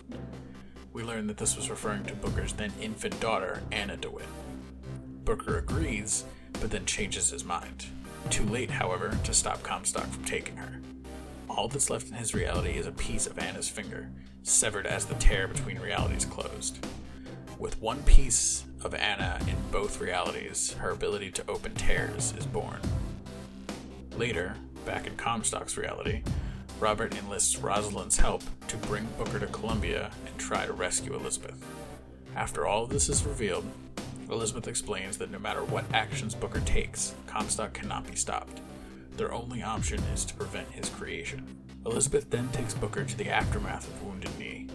we 0.99 1.05
learn 1.05 1.29
that 1.29 1.37
this 1.37 1.57
was 1.57 1.71
referring 1.71 2.05
to 2.05 2.15
Booker's 2.17 2.53
then 2.53 2.73
infant 2.81 3.21
daughter, 3.21 3.63
Anna 3.71 3.97
DeWitt. 3.97 4.27
Booker 5.25 5.59
agrees, 5.59 6.25
but 6.61 6.71
then 6.71 6.85
changes 6.85 7.31
his 7.31 7.45
mind. 7.45 7.87
Too 8.31 8.45
late, 8.45 8.71
however, 8.71 9.17
to 9.25 9.35
stop 9.35 9.63
Comstock 9.63 10.07
from 10.07 10.25
taking 10.25 10.57
her. 10.57 10.81
All 11.49 11.69
that's 11.69 11.91
left 11.91 12.09
in 12.09 12.15
his 12.15 12.35
reality 12.35 12.73
is 12.73 12.87
a 12.87 12.93
piece 12.93 13.27
of 13.27 13.39
Anna's 13.39 13.69
finger, 13.69 14.11
severed 14.43 14.87
as 14.87 15.07
the 15.07 15.15
tear 15.15 15.49
between 15.49 15.79
realities 15.79 16.25
closed. 16.25 16.79
With 17.59 17.81
one 17.81 18.03
piece 18.05 18.65
of 18.83 18.95
Anna 18.95 19.39
in 19.49 19.57
both 19.73 20.01
realities, 20.01 20.75
her 20.75 20.91
ability 20.91 21.31
to 21.33 21.51
open 21.51 21.75
tears 21.75 22.33
is 22.37 22.47
born. 22.47 22.81
Later, 24.17 24.55
back 24.85 25.07
in 25.07 25.17
Comstock's 25.17 25.77
reality, 25.77 26.23
Robert 26.81 27.17
enlists 27.17 27.59
Rosalind's 27.59 28.19
help 28.19 28.43
to 28.69 28.77
bring 28.77 29.07
Booker 29.19 29.41
to 29.41 29.47
Columbia 29.49 30.13
and 30.27 30.39
try 30.39 30.67
to 30.67 30.73
rescue 30.73 31.15
Elizabeth. 31.15 31.65
After 32.37 32.67
all 32.67 32.87
this 32.87 33.09
is 33.09 33.25
revealed, 33.25 33.65
Elizabeth 34.31 34.69
explains 34.69 35.17
that 35.17 35.31
no 35.31 35.39
matter 35.39 35.65
what 35.65 35.85
actions 35.95 36.35
Booker 36.35 36.61
takes, 36.61 37.15
Comstock 37.27 37.73
cannot 37.73 38.07
be 38.07 38.15
stopped. 38.15 38.61
Their 39.17 39.33
only 39.33 39.63
option 39.63 40.01
is 40.15 40.25
to 40.27 40.35
prevent 40.35 40.71
his 40.71 40.91
creation. 40.91 41.57
Elizabeth 41.87 42.29
then 42.29 42.49
takes 42.51 42.75
Booker 42.75 43.05
to 43.05 43.17
the 43.17 43.31
aftermath 43.31 43.89
of 43.89 44.03
Wounded 44.03 44.39
Knee, 44.39 44.67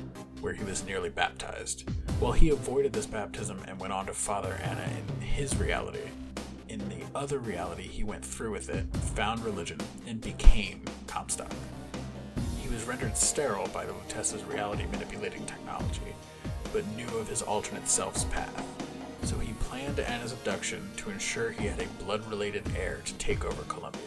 where 0.42 0.54
he 0.54 0.64
was 0.64 0.84
nearly 0.86 1.10
baptized. 1.10 1.88
While 2.20 2.32
he 2.32 2.50
avoided 2.50 2.94
this 2.94 3.06
baptism 3.06 3.62
and 3.68 3.80
went 3.80 3.94
on 3.94 4.08
to 4.08 4.14
father 4.14 4.60
Anna 4.64 4.88
in 4.98 5.22
his 5.22 5.56
reality, 5.56 6.10
in 6.68 6.80
the 6.90 7.06
other 7.14 7.38
reality, 7.38 7.84
he 7.84 8.04
went 8.04 8.26
through 8.26 8.52
with 8.52 8.70
it, 8.70 8.86
found 9.16 9.46
religion, 9.46 9.80
and 10.08 10.20
became 10.20 10.82
Comstock. 11.06 11.54
He 12.60 12.74
was 12.74 12.86
rendered 12.86 13.16
sterile 13.16 13.68
by 13.68 13.86
the 13.86 13.94
Luteces' 13.94 14.50
reality 14.52 14.86
manipulating 14.92 15.46
technology, 15.46 16.16
but 16.72 16.88
knew 16.96 17.08
of 17.20 17.30
his 17.30 17.44
alternate 17.44 17.88
self's 17.88 18.24
path. 18.26 18.66
So 19.24 19.40
he 19.40 19.54
planned 19.54 20.00
Anna's 20.00 20.34
abduction 20.34 20.90
to 20.98 21.10
ensure 21.10 21.52
he 21.52 21.68
had 21.68 21.80
a 21.80 22.04
blood 22.04 22.26
related 22.30 22.64
heir 22.78 23.00
to 23.06 23.14
take 23.14 23.46
over 23.46 23.64
Columbia. 23.64 24.02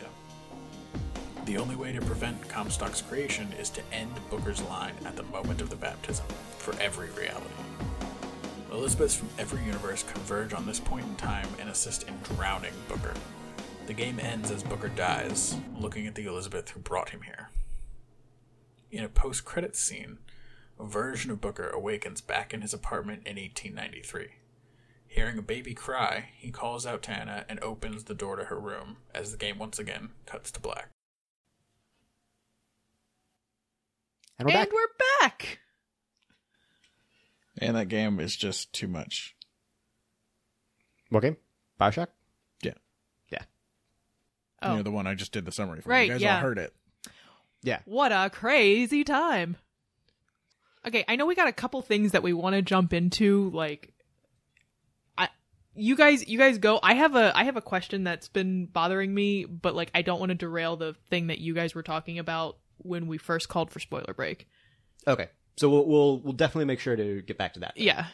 The 1.46 1.56
only 1.58 1.76
way 1.76 1.92
to 1.92 2.00
prevent 2.00 2.48
Comstock's 2.48 3.02
creation 3.02 3.52
is 3.58 3.70
to 3.70 3.82
end 3.92 4.10
Booker's 4.30 4.60
line 4.62 4.94
at 5.04 5.16
the 5.16 5.22
moment 5.24 5.60
of 5.62 5.70
the 5.70 5.76
baptism, 5.76 6.26
for 6.58 6.74
every 6.80 7.08
reality. 7.10 7.46
Elizabeths 8.72 9.16
from 9.16 9.28
every 9.38 9.64
universe 9.64 10.02
converge 10.02 10.52
on 10.52 10.66
this 10.66 10.80
point 10.80 11.06
in 11.06 11.16
time 11.16 11.48
and 11.60 11.70
assist 11.70 12.02
in 12.02 12.14
drowning 12.34 12.74
Booker. 12.88 13.14
The 13.86 13.94
game 13.94 14.18
ends 14.18 14.50
as 14.50 14.64
Booker 14.64 14.88
dies, 14.88 15.56
looking 15.78 16.06
at 16.06 16.14
the 16.14 16.26
Elizabeth 16.26 16.70
who 16.70 16.80
brought 16.80 17.10
him 17.10 17.22
here. 17.22 17.50
In 18.90 19.04
a 19.04 19.08
post 19.08 19.44
credits 19.44 19.78
scene, 19.78 20.18
a 20.78 20.84
version 20.84 21.30
of 21.30 21.40
Booker 21.40 21.70
awakens 21.70 22.20
back 22.20 22.52
in 22.52 22.60
his 22.60 22.74
apartment 22.74 23.22
in 23.24 23.36
1893. 23.36 24.30
Hearing 25.16 25.38
a 25.38 25.42
baby 25.42 25.72
cry, 25.72 26.28
he 26.36 26.50
calls 26.50 26.84
out 26.84 27.02
to 27.04 27.10
Anna 27.10 27.46
and 27.48 27.58
opens 27.60 28.04
the 28.04 28.14
door 28.14 28.36
to 28.36 28.44
her 28.44 28.60
room 28.60 28.98
as 29.14 29.32
the 29.32 29.38
game 29.38 29.58
once 29.58 29.78
again 29.78 30.10
cuts 30.26 30.50
to 30.50 30.60
black. 30.60 30.90
And 34.38 34.46
we're 34.46 34.54
and 34.54 34.68
back. 34.68 34.74
we're 34.74 35.22
back. 35.22 35.58
And 37.56 37.78
that 37.78 37.88
game 37.88 38.20
is 38.20 38.36
just 38.36 38.74
too 38.74 38.88
much. 38.88 39.34
What 41.08 41.20
game? 41.22 41.38
Bioshock? 41.80 42.08
Yeah. 42.62 42.74
Yeah. 43.32 43.44
Oh, 44.60 44.74
You're 44.74 44.82
the 44.82 44.90
one 44.90 45.06
I 45.06 45.14
just 45.14 45.32
did 45.32 45.46
the 45.46 45.52
summary 45.52 45.80
for. 45.80 45.88
Right, 45.88 46.08
You 46.08 46.12
guys 46.12 46.20
yeah. 46.20 46.34
all 46.34 46.42
heard 46.42 46.58
it. 46.58 46.74
Yeah. 47.62 47.78
what 47.86 48.12
a 48.12 48.28
crazy 48.28 49.02
time. 49.02 49.56
Okay, 50.86 51.06
I 51.08 51.16
know 51.16 51.24
we 51.24 51.34
got 51.34 51.48
a 51.48 51.52
couple 51.52 51.80
things 51.80 52.12
that 52.12 52.22
we 52.22 52.34
want 52.34 52.54
to 52.54 52.60
jump 52.60 52.92
into 52.92 53.48
like 53.54 53.94
I 53.95 53.95
you 55.76 55.96
guys 55.96 56.26
you 56.26 56.38
guys 56.38 56.58
go. 56.58 56.78
I 56.82 56.94
have 56.94 57.14
a 57.14 57.36
I 57.36 57.44
have 57.44 57.56
a 57.56 57.62
question 57.62 58.04
that's 58.04 58.28
been 58.28 58.66
bothering 58.66 59.12
me, 59.12 59.44
but 59.44 59.74
like 59.74 59.90
I 59.94 60.02
don't 60.02 60.18
want 60.18 60.30
to 60.30 60.34
derail 60.34 60.76
the 60.76 60.94
thing 61.10 61.28
that 61.28 61.38
you 61.38 61.54
guys 61.54 61.74
were 61.74 61.82
talking 61.82 62.18
about 62.18 62.58
when 62.78 63.06
we 63.06 63.18
first 63.18 63.48
called 63.48 63.70
for 63.70 63.80
spoiler 63.80 64.14
break. 64.14 64.48
Okay. 65.06 65.28
So 65.56 65.68
we'll 65.70 65.86
we'll, 65.86 66.18
we'll 66.20 66.32
definitely 66.32 66.66
make 66.66 66.80
sure 66.80 66.96
to 66.96 67.22
get 67.22 67.38
back 67.38 67.54
to 67.54 67.60
that. 67.60 67.74
Yeah. 67.76 68.06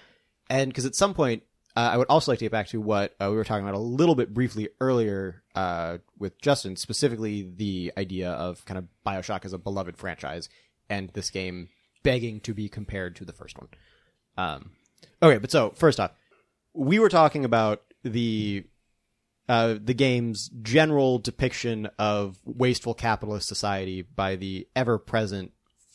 And 0.50 0.70
because 0.70 0.86
at 0.86 0.94
some 0.94 1.14
point, 1.14 1.42
uh, 1.74 1.90
I 1.92 1.96
would 1.96 2.08
also 2.08 2.30
like 2.32 2.38
to 2.40 2.44
get 2.44 2.52
back 2.52 2.68
to 2.68 2.80
what 2.80 3.14
uh, 3.20 3.28
we 3.30 3.36
were 3.36 3.44
talking 3.44 3.64
about 3.64 3.74
a 3.74 3.82
little 3.82 4.14
bit 4.14 4.34
briefly 4.34 4.68
earlier 4.80 5.42
uh, 5.54 5.98
with 6.18 6.40
Justin, 6.40 6.76
specifically 6.76 7.50
the 7.56 7.92
idea 7.96 8.30
of 8.30 8.64
kind 8.66 8.78
of 8.78 8.86
Bioshock 9.06 9.44
as 9.44 9.52
a 9.52 9.58
beloved 9.58 9.96
franchise 9.96 10.48
and 10.90 11.08
this 11.10 11.30
game 11.30 11.68
begging 12.02 12.40
to 12.40 12.52
be 12.52 12.68
compared 12.68 13.16
to 13.16 13.24
the 13.24 13.32
first 13.32 13.56
one. 13.58 13.68
Um, 14.36 14.72
okay, 15.22 15.38
but 15.38 15.50
so 15.50 15.70
first 15.70 15.98
off, 15.98 16.12
we 16.74 16.98
were 16.98 17.08
talking 17.08 17.44
about 17.44 17.82
the 18.02 18.64
uh, 19.48 19.76
the 19.82 19.94
game's 19.94 20.48
general 20.62 21.18
depiction 21.18 21.88
of 21.98 22.38
wasteful 22.44 22.94
capitalist 22.94 23.48
society 23.48 24.02
by 24.02 24.36
the 24.36 24.68
ever 24.74 24.98
present 24.98 25.52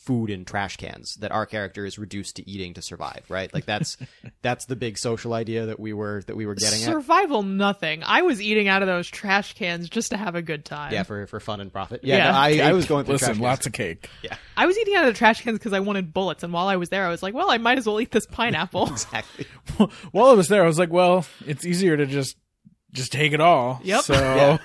food 0.08 0.30
in 0.30 0.42
trash 0.46 0.78
cans 0.78 1.16
that 1.16 1.30
our 1.30 1.44
character 1.44 1.84
is 1.84 1.98
reduced 1.98 2.36
to 2.36 2.48
eating 2.50 2.72
to 2.72 2.80
survive 2.80 3.22
right 3.28 3.52
like 3.52 3.66
that's 3.66 3.98
that's 4.42 4.64
the 4.64 4.74
big 4.74 4.96
social 4.96 5.34
idea 5.34 5.66
that 5.66 5.78
we 5.78 5.92
were 5.92 6.22
that 6.26 6.34
we 6.34 6.46
were 6.46 6.54
getting 6.54 6.78
at 6.82 6.86
Survival 6.86 7.42
nothing. 7.42 8.02
I 8.02 8.22
was 8.22 8.40
eating 8.40 8.68
out 8.68 8.80
of 8.80 8.88
those 8.88 9.06
trash 9.06 9.52
cans 9.52 9.86
just 9.90 10.12
to 10.12 10.16
have 10.16 10.34
a 10.34 10.40
good 10.40 10.64
time. 10.64 10.94
yeah 10.94 11.02
for 11.02 11.26
for 11.26 11.40
fun 11.40 11.60
and 11.60 11.70
profit 11.70 12.00
yeah, 12.04 12.16
Yeah. 12.16 12.30
no, 12.32 12.38
I, 12.64 12.70
I 12.70 12.72
was 12.72 12.86
going 12.86 13.04
through 13.04 13.16
Listen, 13.16 13.34
trash 13.34 13.38
lots 13.42 13.66
of 13.66 13.74
cake. 13.74 14.08
Yeah 14.22 14.36
i 14.56 14.64
was 14.64 14.78
eating 14.78 14.94
out 14.94 15.04
of 15.06 15.12
the 15.12 15.18
trash 15.18 15.42
cans 15.42 15.58
because 15.58 15.74
I 15.74 15.80
wanted 15.80 16.14
bullets, 16.14 16.42
and 16.42 16.52
while 16.54 16.68
I 16.68 16.76
was 16.76 16.88
there, 16.88 17.04
I 17.06 17.10
was 17.10 17.22
like, 17.22 17.34
"Well, 17.34 17.50
I 17.50 17.58
might 17.58 17.76
as 17.76 17.86
well 17.86 18.00
eat 18.00 18.10
this 18.10 18.24
pineapple." 18.26 18.86
exactly 18.90 19.44
While 20.10 20.30
I 20.30 20.32
was 20.32 20.48
there, 20.48 20.64
I 20.64 20.66
was 20.66 20.78
like, 20.78 20.90
well, 20.90 21.26
it's 21.46 21.64
easier 21.66 21.96
to 21.98 22.06
just 22.06 22.36
just 22.92 23.12
take 23.12 23.32
it 23.34 23.40
all. 23.40 23.78
Yep. 23.84 24.02
So 24.04 24.14
Yeah. 24.14 24.58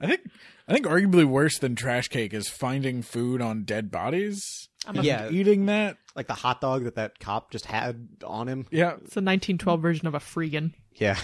I 0.00 0.06
think 0.06 0.20
I 0.66 0.72
think 0.72 0.86
arguably 0.86 1.24
worse 1.26 1.58
than 1.58 1.74
trash 1.76 2.08
cake 2.08 2.32
is 2.32 2.48
finding 2.48 3.02
food 3.02 3.42
on 3.42 3.64
dead 3.64 3.90
bodies. 3.90 4.68
I'm 4.86 4.98
a- 4.98 5.02
Yeah. 5.02 5.28
Eating 5.30 5.66
that. 5.66 5.98
like 6.16 6.26
the 6.28 6.34
hot 6.34 6.60
dog 6.60 6.84
that 6.84 6.94
that 6.94 7.18
cop 7.18 7.50
just 7.50 7.66
had 7.66 8.08
on 8.24 8.48
him 8.48 8.66
Yeah. 8.70 8.92
It's 9.02 9.16
a 9.16 9.20
1912 9.20 9.82
version 9.82 10.06
of 10.06 10.14
a 10.14 10.20
freegan. 10.20 10.72
Yeah. 10.94 11.18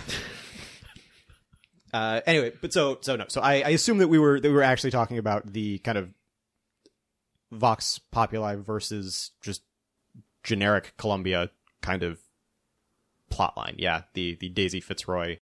uh, 1.92 2.20
anyway, 2.26 2.52
but 2.60 2.72
so 2.72 2.98
so 3.00 3.16
no, 3.16 3.24
so 3.28 3.40
I, 3.40 3.54
I 3.62 3.68
assume 3.70 3.98
that 3.98 4.08
we 4.08 4.18
were 4.18 4.40
that 4.40 4.48
we 4.48 4.54
were 4.54 4.62
actually 4.62 4.90
talking 4.90 5.18
about 5.18 5.52
the 5.52 5.78
kind 5.78 5.98
of 5.98 6.10
Vox 7.52 7.98
Populi 8.12 8.54
versus 8.56 9.30
just 9.42 9.62
generic 10.44 10.94
Columbia 10.96 11.50
kind 11.82 12.02
of 12.02 12.18
plotline. 13.30 13.74
Yeah, 13.78 14.02
the 14.14 14.36
the 14.40 14.48
Daisy 14.48 14.80
Fitzroy 14.80 15.38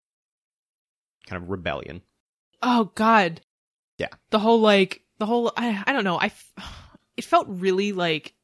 kind 1.27 1.43
of 1.43 1.51
rebellion. 1.51 2.03
Oh 2.63 2.91
God. 2.95 3.41
Yeah. 3.99 4.09
The 4.31 4.39
whole 4.39 4.61
like 4.61 5.03
the 5.19 5.27
whole 5.27 5.53
I 5.57 5.83
I 5.87 5.93
don't 5.93 6.05
know 6.05 6.19
I 6.21 6.31
it 7.17 7.25
felt 7.25 7.47
really 7.49 7.93
like 7.93 8.35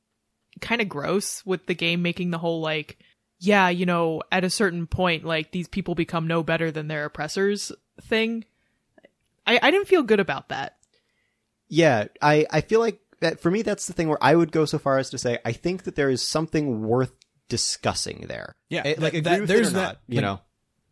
kind 0.61 0.81
of 0.81 0.88
gross 0.88 1.45
with 1.45 1.67
the 1.67 1.75
game 1.75 2.03
making 2.03 2.31
the 2.31 2.38
whole 2.38 2.61
like 2.61 2.99
yeah 3.41 3.69
you 3.69 3.85
know 3.87 4.23
at 4.31 4.45
a 4.45 4.51
certain 4.51 4.87
point 4.87 5.25
like 5.25 5.51
these 5.51 5.67
people 5.69 5.95
become 5.95 6.27
no 6.27 6.43
better 6.43 6.71
than 6.71 6.88
their 6.88 7.05
oppressors 7.05 7.73
thing. 8.03 8.45
I 9.47 9.59
I 9.62 9.71
didn't 9.71 9.88
feel 9.88 10.03
good 10.05 10.21
about 10.21 10.49
that. 10.51 10.77
Yeah, 11.69 12.07
I 12.21 12.47
I 12.51 12.61
feel 12.61 12.81
like 12.81 13.01
that 13.21 13.41
for 13.41 13.51
me 13.51 13.62
that's 13.62 13.87
the 13.87 13.93
thing 13.93 14.09
where 14.09 14.23
I 14.23 14.35
would 14.35 14.53
go 14.53 14.65
so 14.65 14.79
far 14.79 14.99
as 14.99 15.11
to 15.11 15.19
say 15.19 15.38
I 15.45 15.53
think 15.53 15.85
that 15.85 15.97
there 15.97 16.11
is 16.11 16.23
something 16.23 16.83
worth 16.83 17.12
discussing 17.49 18.27
there. 18.29 18.55
Yeah, 18.69 18.87
It- 18.87 18.99
like 19.01 19.12
that- 19.15 19.19
agree 19.19 19.38
that- 19.41 19.47
there's 19.49 19.69
it 19.69 19.71
or 19.71 19.75
that- 19.75 19.83
not, 19.83 20.01
you 20.09 20.17
like- 20.17 20.23
know. 20.23 20.41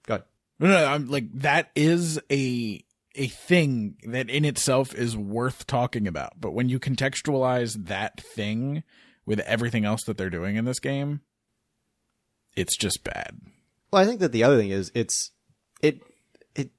Go 0.07 0.15
ahead. 0.15 0.25
No, 0.59 0.69
no, 0.69 0.85
I'm 0.87 1.09
like 1.09 1.25
that 1.41 1.71
is 1.75 2.19
a 2.31 2.85
a 3.15 3.27
thing 3.27 3.97
that 4.05 4.31
in 4.31 4.45
itself 4.45 4.95
is 4.95 5.17
worth 5.17 5.67
talking 5.67 6.07
about. 6.07 6.41
But 6.41 6.53
when 6.53 6.69
you 6.69 6.79
contextualize 6.79 7.87
that 7.87 8.21
thing 8.21 8.83
with 9.27 9.41
everything 9.41 9.85
else 9.85 10.05
that 10.05 10.17
they're 10.17 10.31
doing 10.31 10.57
in 10.57 10.65
this 10.65 10.81
game, 10.81 11.21
it's 12.57 12.77
just 12.77 13.05
bad. 13.05 13.41
Well, 13.93 14.03
I 14.03 14.07
think 14.07 14.21
that 14.21 14.33
the 14.33 14.45
other 14.45 14.59
thing 14.59 14.71
is 14.71 14.93
it's 14.95 15.33
it 15.83 16.01
it 16.55 16.71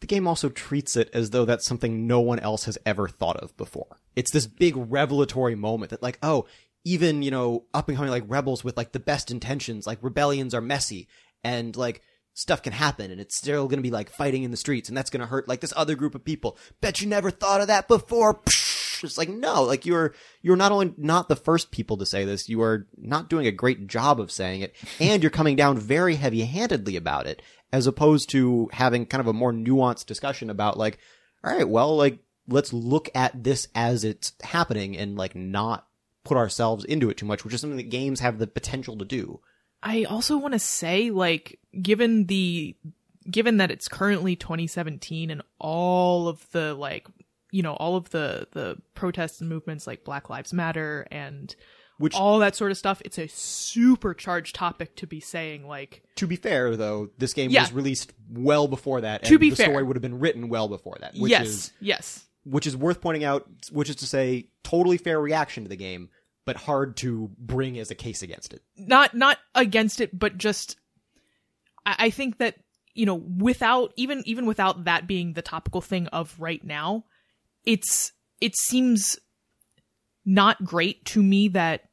the 0.00 0.06
game 0.06 0.26
also 0.26 0.48
treats 0.48 0.96
it 0.96 1.10
as 1.12 1.30
though 1.30 1.44
that's 1.44 1.66
something 1.66 2.06
no 2.06 2.20
one 2.20 2.38
else 2.38 2.64
has 2.64 2.78
ever 2.86 3.08
thought 3.08 3.36
of 3.36 3.56
before. 3.56 3.98
It's 4.16 4.30
this 4.30 4.46
big 4.46 4.74
revelatory 4.76 5.54
moment 5.54 5.90
that 5.90 6.02
like, 6.02 6.18
oh, 6.22 6.46
even, 6.84 7.22
you 7.22 7.30
know, 7.30 7.64
up 7.74 7.88
and 7.88 7.96
coming 7.96 8.10
like 8.10 8.24
rebels 8.26 8.64
with 8.64 8.76
like 8.76 8.92
the 8.92 9.00
best 9.00 9.30
intentions, 9.30 9.86
like 9.86 9.98
rebellions 10.00 10.54
are 10.54 10.60
messy 10.60 11.08
and 11.44 11.76
like 11.76 12.02
stuff 12.38 12.62
can 12.62 12.72
happen 12.72 13.10
and 13.10 13.20
it's 13.20 13.36
still 13.36 13.66
going 13.66 13.78
to 13.78 13.82
be 13.82 13.90
like 13.90 14.08
fighting 14.08 14.44
in 14.44 14.52
the 14.52 14.56
streets 14.56 14.88
and 14.88 14.96
that's 14.96 15.10
going 15.10 15.20
to 15.20 15.26
hurt 15.26 15.48
like 15.48 15.58
this 15.58 15.72
other 15.76 15.96
group 15.96 16.14
of 16.14 16.24
people. 16.24 16.56
Bet 16.80 17.00
you 17.00 17.08
never 17.08 17.32
thought 17.32 17.60
of 17.60 17.66
that 17.66 17.88
before. 17.88 18.34
Psh! 18.34 19.02
It's 19.02 19.18
like 19.18 19.28
no, 19.28 19.62
like 19.64 19.84
you're 19.84 20.14
you're 20.40 20.56
not 20.56 20.70
only 20.70 20.94
not 20.96 21.28
the 21.28 21.36
first 21.36 21.72
people 21.72 21.96
to 21.96 22.06
say 22.06 22.24
this, 22.24 22.48
you 22.48 22.62
are 22.62 22.86
not 22.96 23.28
doing 23.28 23.46
a 23.46 23.52
great 23.52 23.88
job 23.88 24.20
of 24.20 24.30
saying 24.30 24.60
it, 24.60 24.76
and 25.00 25.22
you're 25.22 25.30
coming 25.30 25.56
down 25.56 25.78
very 25.78 26.14
heavy-handedly 26.14 26.96
about 26.96 27.26
it, 27.26 27.42
as 27.72 27.86
opposed 27.86 28.30
to 28.30 28.68
having 28.72 29.06
kind 29.06 29.20
of 29.20 29.26
a 29.26 29.32
more 29.32 29.52
nuanced 29.52 30.06
discussion 30.06 30.48
about 30.48 30.78
like, 30.78 30.98
all 31.44 31.56
right, 31.56 31.68
well, 31.68 31.96
like 31.96 32.20
let's 32.46 32.72
look 32.72 33.08
at 33.14 33.44
this 33.44 33.68
as 33.74 34.04
it's 34.04 34.32
happening 34.42 34.96
and 34.96 35.16
like 35.16 35.34
not 35.34 35.86
put 36.24 36.36
ourselves 36.36 36.84
into 36.84 37.10
it 37.10 37.16
too 37.16 37.26
much, 37.26 37.44
which 37.44 37.54
is 37.54 37.60
something 37.60 37.76
that 37.76 37.90
games 37.90 38.20
have 38.20 38.38
the 38.38 38.46
potential 38.46 38.96
to 38.96 39.04
do. 39.04 39.40
I 39.82 40.04
also 40.04 40.36
want 40.36 40.52
to 40.54 40.58
say, 40.58 41.10
like, 41.10 41.58
given 41.80 42.26
the, 42.26 42.76
given 43.30 43.58
that 43.58 43.70
it's 43.70 43.88
currently 43.88 44.34
2017 44.36 45.30
and 45.30 45.42
all 45.58 46.28
of 46.28 46.48
the, 46.50 46.74
like, 46.74 47.06
you 47.50 47.62
know, 47.62 47.74
all 47.74 47.96
of 47.96 48.10
the, 48.10 48.48
the 48.52 48.76
protests 48.94 49.40
and 49.40 49.48
movements 49.48 49.86
like 49.86 50.04
Black 50.04 50.28
Lives 50.28 50.52
Matter 50.52 51.06
and 51.10 51.54
Which- 51.98 52.14
all 52.14 52.40
that 52.40 52.56
sort 52.56 52.70
of 52.70 52.76
stuff. 52.78 53.00
It's 53.04 53.18
a 53.18 53.26
super 53.28 54.14
charged 54.14 54.54
topic 54.54 54.96
to 54.96 55.06
be 55.06 55.20
saying 55.20 55.66
like 55.66 56.02
To 56.16 56.26
be 56.26 56.36
fair, 56.36 56.76
though, 56.76 57.10
this 57.18 57.32
game 57.32 57.50
Yeah. 57.50 57.62
was 57.62 57.72
released 57.72 58.12
well 58.30 58.68
before 58.68 59.00
that, 59.02 59.22
and 59.22 59.28
To 59.30 59.38
be 59.38 59.50
the 59.50 59.56
fair. 59.56 59.66
story 59.66 59.82
would 59.84 59.96
have 59.96 60.02
been 60.02 60.18
written 60.18 60.48
well 60.48 60.68
before 60.68 60.96
that. 61.00 61.14
Which 61.16 61.30
yes, 61.30 61.46
is 61.46 61.72
yes. 61.80 62.24
which 62.44 62.66
is 62.66 62.76
worth 62.76 63.00
pointing 63.00 63.24
out. 63.24 63.48
Which 63.72 63.88
is 63.90 63.96
to 63.96 64.06
say, 64.06 64.48
totally 64.64 64.98
fair 64.98 65.20
reaction 65.20 65.62
to 65.64 65.68
the 65.68 65.76
game, 65.76 66.10
but 66.48 66.56
hard 66.56 66.96
to 66.96 67.30
bring 67.36 67.78
as 67.78 67.90
a 67.90 67.94
case 67.94 68.22
against 68.22 68.54
it. 68.54 68.62
not 68.78 69.12
not 69.14 69.36
against 69.54 70.00
it, 70.00 70.18
but 70.18 70.38
just 70.38 70.76
I, 71.84 71.96
I 71.98 72.10
think 72.10 72.38
that 72.38 72.54
you 72.94 73.04
know 73.04 73.16
without 73.16 73.92
even 73.96 74.22
even 74.24 74.46
without 74.46 74.84
that 74.84 75.06
being 75.06 75.34
the 75.34 75.42
topical 75.42 75.82
thing 75.82 76.06
of 76.06 76.34
right 76.38 76.64
now, 76.64 77.04
it's 77.66 78.12
it 78.40 78.56
seems 78.56 79.18
not 80.24 80.64
great 80.64 81.04
to 81.04 81.22
me 81.22 81.48
that 81.48 81.90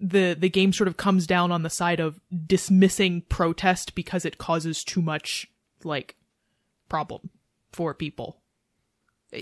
the 0.00 0.34
the 0.36 0.50
game 0.50 0.72
sort 0.72 0.88
of 0.88 0.96
comes 0.96 1.24
down 1.24 1.52
on 1.52 1.62
the 1.62 1.70
side 1.70 2.00
of 2.00 2.18
dismissing 2.48 3.22
protest 3.28 3.94
because 3.94 4.24
it 4.24 4.38
causes 4.38 4.82
too 4.82 5.02
much 5.02 5.46
like 5.84 6.16
problem 6.88 7.30
for 7.70 7.94
people 7.94 8.42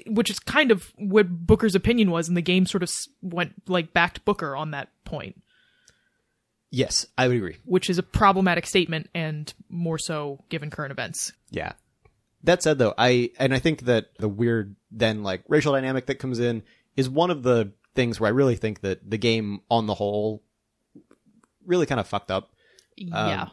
which 0.06 0.30
is 0.30 0.38
kind 0.38 0.70
of 0.70 0.92
what 0.96 1.28
Booker's 1.28 1.74
opinion 1.74 2.10
was 2.10 2.28
and 2.28 2.36
the 2.36 2.42
game 2.42 2.66
sort 2.66 2.82
of 2.82 2.90
went 3.20 3.52
like 3.68 3.92
backed 3.92 4.24
Booker 4.24 4.56
on 4.56 4.70
that 4.72 4.88
point 5.04 5.40
Yes, 6.74 7.06
I 7.18 7.28
would 7.28 7.36
agree. 7.36 7.58
which 7.66 7.90
is 7.90 7.98
a 7.98 8.02
problematic 8.02 8.66
statement 8.66 9.10
and 9.14 9.52
more 9.68 9.98
so 9.98 10.42
given 10.48 10.70
current 10.70 10.90
events. 10.90 11.32
Yeah. 11.50 11.72
That 12.44 12.62
said, 12.62 12.78
though, 12.78 12.94
I 12.96 13.30
and 13.38 13.52
I 13.52 13.58
think 13.58 13.82
that 13.82 14.06
the 14.18 14.28
weird 14.28 14.74
then 14.90 15.22
like 15.22 15.42
racial 15.48 15.74
dynamic 15.74 16.06
that 16.06 16.14
comes 16.14 16.38
in 16.40 16.62
is 16.96 17.10
one 17.10 17.30
of 17.30 17.42
the 17.42 17.72
things 17.94 18.18
where 18.18 18.28
I 18.28 18.32
really 18.32 18.56
think 18.56 18.80
that 18.80 19.08
the 19.08 19.18
game 19.18 19.60
on 19.70 19.86
the 19.86 19.94
whole 19.94 20.42
really 21.66 21.84
kind 21.86 22.00
of 22.00 22.08
fucked 22.08 22.30
up. 22.30 22.52
yeah. 22.96 23.42
Um, 23.42 23.50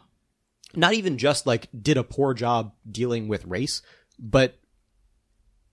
not 0.76 0.94
even 0.94 1.18
just 1.18 1.46
like 1.46 1.68
did 1.80 1.98
a 1.98 2.04
poor 2.04 2.34
job 2.34 2.74
dealing 2.90 3.28
with 3.28 3.46
race, 3.46 3.82
but 4.18 4.58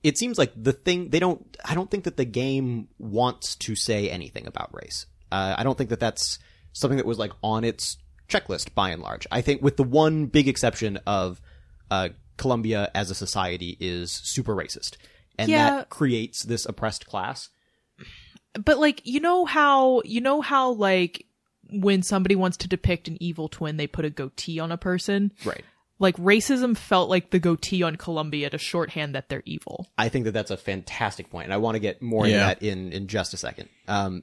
it 0.07 0.17
seems 0.19 0.39
like 0.39 0.53
the 0.57 0.73
thing 0.73 1.11
they 1.11 1.19
don't. 1.19 1.57
I 1.65 1.75
don't 1.75 1.91
think 1.91 2.05
that 2.05 2.17
the 2.17 2.25
game 2.25 2.89
wants 2.99 3.57
to 3.57 3.75
say 3.75 4.09
anything 4.09 4.47
about 4.47 4.71
race. 4.75 5.07
Uh, 5.33 5.55
I 5.59 5.65
don't 5.65 5.77
think 5.77 5.91
that 5.91 6.01
that's 6.01 6.39
something 6.73 6.97
that 6.99 7.07
was 7.07 7.19
like 7.19 7.33
on 7.43 7.65
its 7.65 7.97
checklist 8.29 8.75
by 8.75 8.91
and 8.91 9.03
large. 9.03 9.27
I 9.31 9.41
think 9.41 9.63
with 9.63 9.77
the 9.77 9.85
one 9.85 10.27
big 10.27 10.49
exception 10.49 10.99
of 11.07 11.41
uh, 11.91 12.11
Columbia 12.37 12.91
as 12.95 13.11
a 13.11 13.15
society 13.15 13.77
is 13.81 14.11
super 14.13 14.55
racist, 14.55 14.97
and 15.39 15.49
Yeah. 15.51 15.71
that 15.71 15.91
creates 15.91 16.43
this 16.43 16.67
oppressed 16.67 17.07
class. 17.07 17.49
But 18.55 18.79
like 18.79 19.03
you 19.05 19.21
know 19.21 19.45
how 19.45 20.03
you 20.05 20.21
know 20.21 20.41
how 20.41 20.71
like 20.71 21.27
when 21.71 22.03
somebody 22.03 22.37
wants 22.37 22.57
to 22.59 22.69
depict 22.69 23.09
an 23.09 23.17
evil 23.21 23.49
twin 23.49 23.77
they 23.77 23.87
put 23.89 24.05
a 24.05 24.11
goatee 24.11 24.61
on 24.61 24.71
a 24.73 24.77
person? 24.79 25.33
Right. 25.45 25.65
Like 25.99 26.17
racism 26.17 26.77
felt 26.77 27.09
like 27.09 27.31
the 27.31 27.39
goatee 27.39 27.83
on 27.83 27.97
Columbia 27.97 28.51
to 28.51 28.59
shorthand 28.59 29.15
that 29.15 29.29
they're 29.29 29.43
evil. 29.47 29.87
I 29.97 30.09
think 30.09 30.27
that 30.27 30.33
that's 30.33 30.51
a 30.51 30.57
fantastic 30.57 31.31
point, 31.31 31.45
and 31.45 31.55
I 31.55 31.57
want 31.57 31.77
to 31.77 31.81
get 31.81 32.03
more 32.03 32.27
into 32.27 32.39
that 32.39 32.63
in 32.63 32.93
in 32.93 33.07
just 33.07 33.33
a 33.33 33.39
second. 33.39 33.69
Um, 33.89 34.23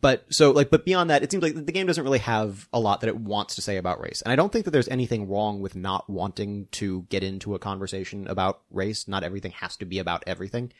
but 0.00 0.24
so 0.30 0.52
like, 0.52 0.70
but 0.70 0.86
beyond 0.86 1.10
that, 1.10 1.22
it 1.22 1.30
seems 1.30 1.42
like 1.42 1.54
the 1.54 1.72
game 1.72 1.86
doesn't 1.86 2.02
really 2.02 2.18
have 2.20 2.66
a 2.72 2.80
lot 2.80 3.02
that 3.02 3.08
it 3.08 3.16
wants 3.18 3.56
to 3.56 3.62
say 3.62 3.76
about 3.76 4.00
race, 4.00 4.22
and 4.22 4.32
I 4.32 4.36
don't 4.36 4.50
think 4.50 4.64
that 4.64 4.70
there's 4.70 4.88
anything 4.88 5.28
wrong 5.28 5.60
with 5.60 5.76
not 5.76 6.08
wanting 6.08 6.68
to 6.72 7.02
get 7.10 7.22
into 7.22 7.54
a 7.54 7.58
conversation 7.58 8.26
about 8.26 8.62
race. 8.70 9.06
Not 9.06 9.22
everything 9.22 9.52
has 9.52 9.76
to 9.76 9.84
be 9.84 9.98
about 9.98 10.24
everything. 10.26 10.72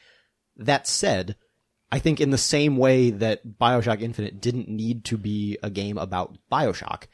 That 0.57 0.87
said, 0.87 1.37
I 1.93 1.99
think 1.99 2.21
in 2.21 2.31
the 2.31 2.39
same 2.39 2.77
way 2.79 3.11
that 3.11 3.47
Bioshock 3.47 4.01
Infinite 4.01 4.41
didn't 4.41 4.69
need 4.69 5.05
to 5.07 5.19
be 5.19 5.59
a 5.63 5.69
game 5.69 5.99
about 5.99 6.39
Bioshock, 6.51 7.05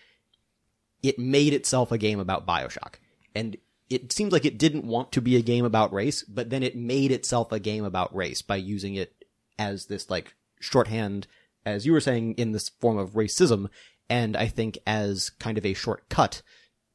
it 1.03 1.19
made 1.19 1.53
itself 1.53 1.93
a 1.93 1.99
game 1.99 2.21
about 2.21 2.47
Bioshock. 2.47 2.95
And 3.35 3.57
it 3.89 4.13
seems 4.13 4.33
like 4.33 4.45
it 4.45 4.59
didn't 4.59 4.85
want 4.85 5.13
to 5.13 5.21
be 5.21 5.37
a 5.37 5.43
game 5.43 5.65
about 5.65 5.93
race, 5.93 6.23
but 6.23 6.51
then 6.51 6.63
it 6.63 6.77
made 6.77 7.11
itself 7.11 7.53
a 7.53 7.59
game 7.59 7.85
about 7.85 8.15
race 8.15 8.43
by 8.43 8.57
using 8.57 8.95
it 8.95 9.15
as 9.59 9.87
this 9.87 10.09
like 10.09 10.35
shorthand, 10.61 11.27
as 11.67 11.85
you 11.85 11.93
were 11.93 12.01
saying, 12.01 12.35
in 12.35 12.53
this 12.53 12.69
form 12.69 12.99
of 12.99 13.13
racism, 13.13 13.69
and 14.09 14.37
I 14.37 14.47
think 14.47 14.79
as 14.87 15.31
kind 15.31 15.59
of 15.59 15.67
a 15.67 15.75
shortcut 15.75 16.43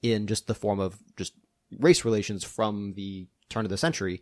in 0.01 0.27
just 0.27 0.47
the 0.47 0.55
form 0.55 0.79
of 0.79 0.97
just 1.17 1.33
race 1.79 2.05
relations 2.05 2.43
from 2.43 2.93
the 2.95 3.27
turn 3.49 3.65
of 3.65 3.71
the 3.71 3.77
century 3.77 4.21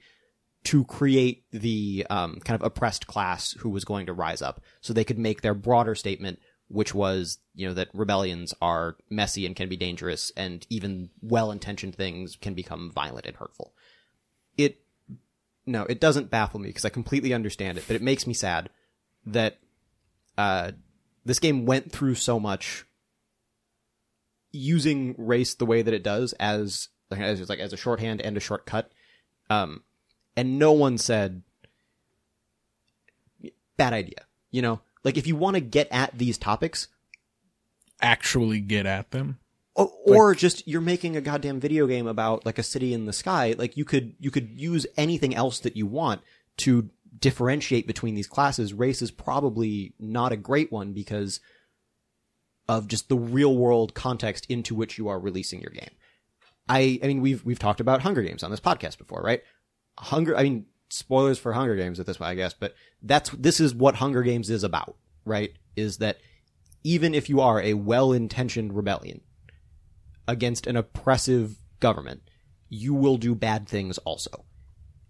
to 0.65 0.85
create 0.85 1.43
the 1.51 2.05
um, 2.09 2.39
kind 2.45 2.59
of 2.59 2.65
oppressed 2.65 3.05
class 3.07 3.51
who 3.59 3.69
was 3.69 3.83
going 3.83 4.05
to 4.05 4.13
rise 4.13 4.41
up 4.41 4.61
so 4.81 4.93
they 4.93 5.03
could 5.03 5.19
make 5.19 5.41
their 5.41 5.53
broader 5.53 5.93
statement 5.93 6.39
which 6.67 6.93
was 6.93 7.39
you 7.53 7.67
know 7.67 7.73
that 7.73 7.89
rebellions 7.93 8.53
are 8.61 8.95
messy 9.09 9.45
and 9.45 9.55
can 9.55 9.69
be 9.69 9.77
dangerous 9.77 10.31
and 10.35 10.65
even 10.69 11.09
well-intentioned 11.21 11.95
things 11.95 12.35
can 12.35 12.53
become 12.53 12.91
violent 12.91 13.25
and 13.25 13.37
hurtful. 13.37 13.73
It 14.57 14.79
no 15.65 15.83
it 15.83 15.99
doesn't 15.99 16.29
baffle 16.29 16.59
me 16.59 16.67
because 16.69 16.83
i 16.83 16.89
completely 16.89 17.33
understand 17.33 17.77
it 17.77 17.85
but 17.87 17.95
it 17.95 18.01
makes 18.01 18.27
me 18.27 18.33
sad 18.33 18.69
that 19.25 19.59
uh, 20.37 20.71
this 21.25 21.39
game 21.39 21.65
went 21.65 21.91
through 21.91 22.15
so 22.15 22.39
much 22.39 22.85
using 24.51 25.15
race 25.17 25.55
the 25.55 25.65
way 25.65 25.81
that 25.81 25.93
it 25.93 26.03
does 26.03 26.33
as 26.33 26.89
as 27.11 27.49
like 27.49 27.59
as 27.59 27.73
a 27.73 27.77
shorthand 27.77 28.21
and 28.21 28.37
a 28.37 28.39
shortcut. 28.39 28.91
Um 29.49 29.83
and 30.35 30.57
no 30.57 30.71
one 30.71 30.97
said 30.97 31.43
bad 33.77 33.93
idea 33.93 34.25
you 34.51 34.61
know 34.61 34.81
like 35.03 35.17
if 35.17 35.27
you 35.27 35.35
want 35.35 35.55
to 35.55 35.61
get 35.61 35.87
at 35.91 36.17
these 36.17 36.37
topics 36.37 36.87
Actually, 38.01 38.59
get 38.59 38.85
at 38.85 39.11
them. 39.11 39.39
or, 39.75 39.89
or 40.05 40.35
just 40.35 40.67
you're 40.67 40.81
making 40.81 41.15
a 41.15 41.21
goddamn 41.21 41.59
video 41.59 41.87
game 41.87 42.05
about 42.05 42.45
like 42.45 42.57
a 42.57 42.63
city 42.63 42.93
in 42.93 43.05
the 43.05 43.13
sky. 43.13 43.55
Like 43.57 43.77
you 43.77 43.85
could 43.85 44.15
you 44.19 44.29
could 44.29 44.49
use 44.59 44.85
anything 44.97 45.33
else 45.33 45.59
that 45.59 45.77
you 45.77 45.85
want 45.85 46.21
to 46.57 46.89
differentiate 47.17 47.87
between 47.87 48.13
these 48.15 48.27
classes. 48.27 48.73
Race 48.73 49.01
is 49.01 49.09
probably 49.09 49.93
not 49.99 50.33
a 50.33 50.37
great 50.37 50.69
one 50.71 50.91
because 50.91 51.39
of 52.67 52.87
just 52.87 53.07
the 53.07 53.17
real 53.17 53.55
world 53.55 53.93
context 53.93 54.45
into 54.49 54.75
which 54.75 54.97
you 54.97 55.07
are 55.07 55.19
releasing 55.19 55.61
your 55.61 55.71
game. 55.71 55.91
I 56.67 56.99
i 57.01 57.07
mean 57.07 57.21
we've 57.21 57.45
we've 57.45 57.59
talked 57.59 57.79
about 57.79 58.01
hunger 58.01 58.21
games 58.21 58.43
on 58.43 58.51
this 58.51 58.59
podcast 58.59 58.97
before 58.97 59.21
right? 59.21 59.43
Hunger 59.97 60.35
i 60.35 60.43
mean 60.43 60.65
spoilers 60.93 61.39
for 61.39 61.53
hunger 61.53 61.75
games 61.75 61.99
at 61.99 62.05
this 62.05 62.17
point 62.17 62.29
i 62.29 62.35
guess 62.35 62.53
but 62.53 62.75
that's 63.01 63.29
this 63.31 63.59
is 63.59 63.73
what 63.73 63.95
hunger 63.95 64.21
games 64.23 64.49
is 64.49 64.63
about 64.63 64.95
right 65.25 65.53
is 65.75 65.97
that 65.97 66.17
even 66.83 67.13
if 67.15 67.29
you 67.29 67.39
are 67.39 67.61
a 67.61 67.73
well-intentioned 67.73 68.75
rebellion 68.75 69.21
against 70.27 70.67
an 70.67 70.75
oppressive 70.75 71.57
government, 71.79 72.29
you 72.69 72.93
will 72.93 73.17
do 73.17 73.35
bad 73.35 73.67
things 73.67 73.97
also. 73.99 74.45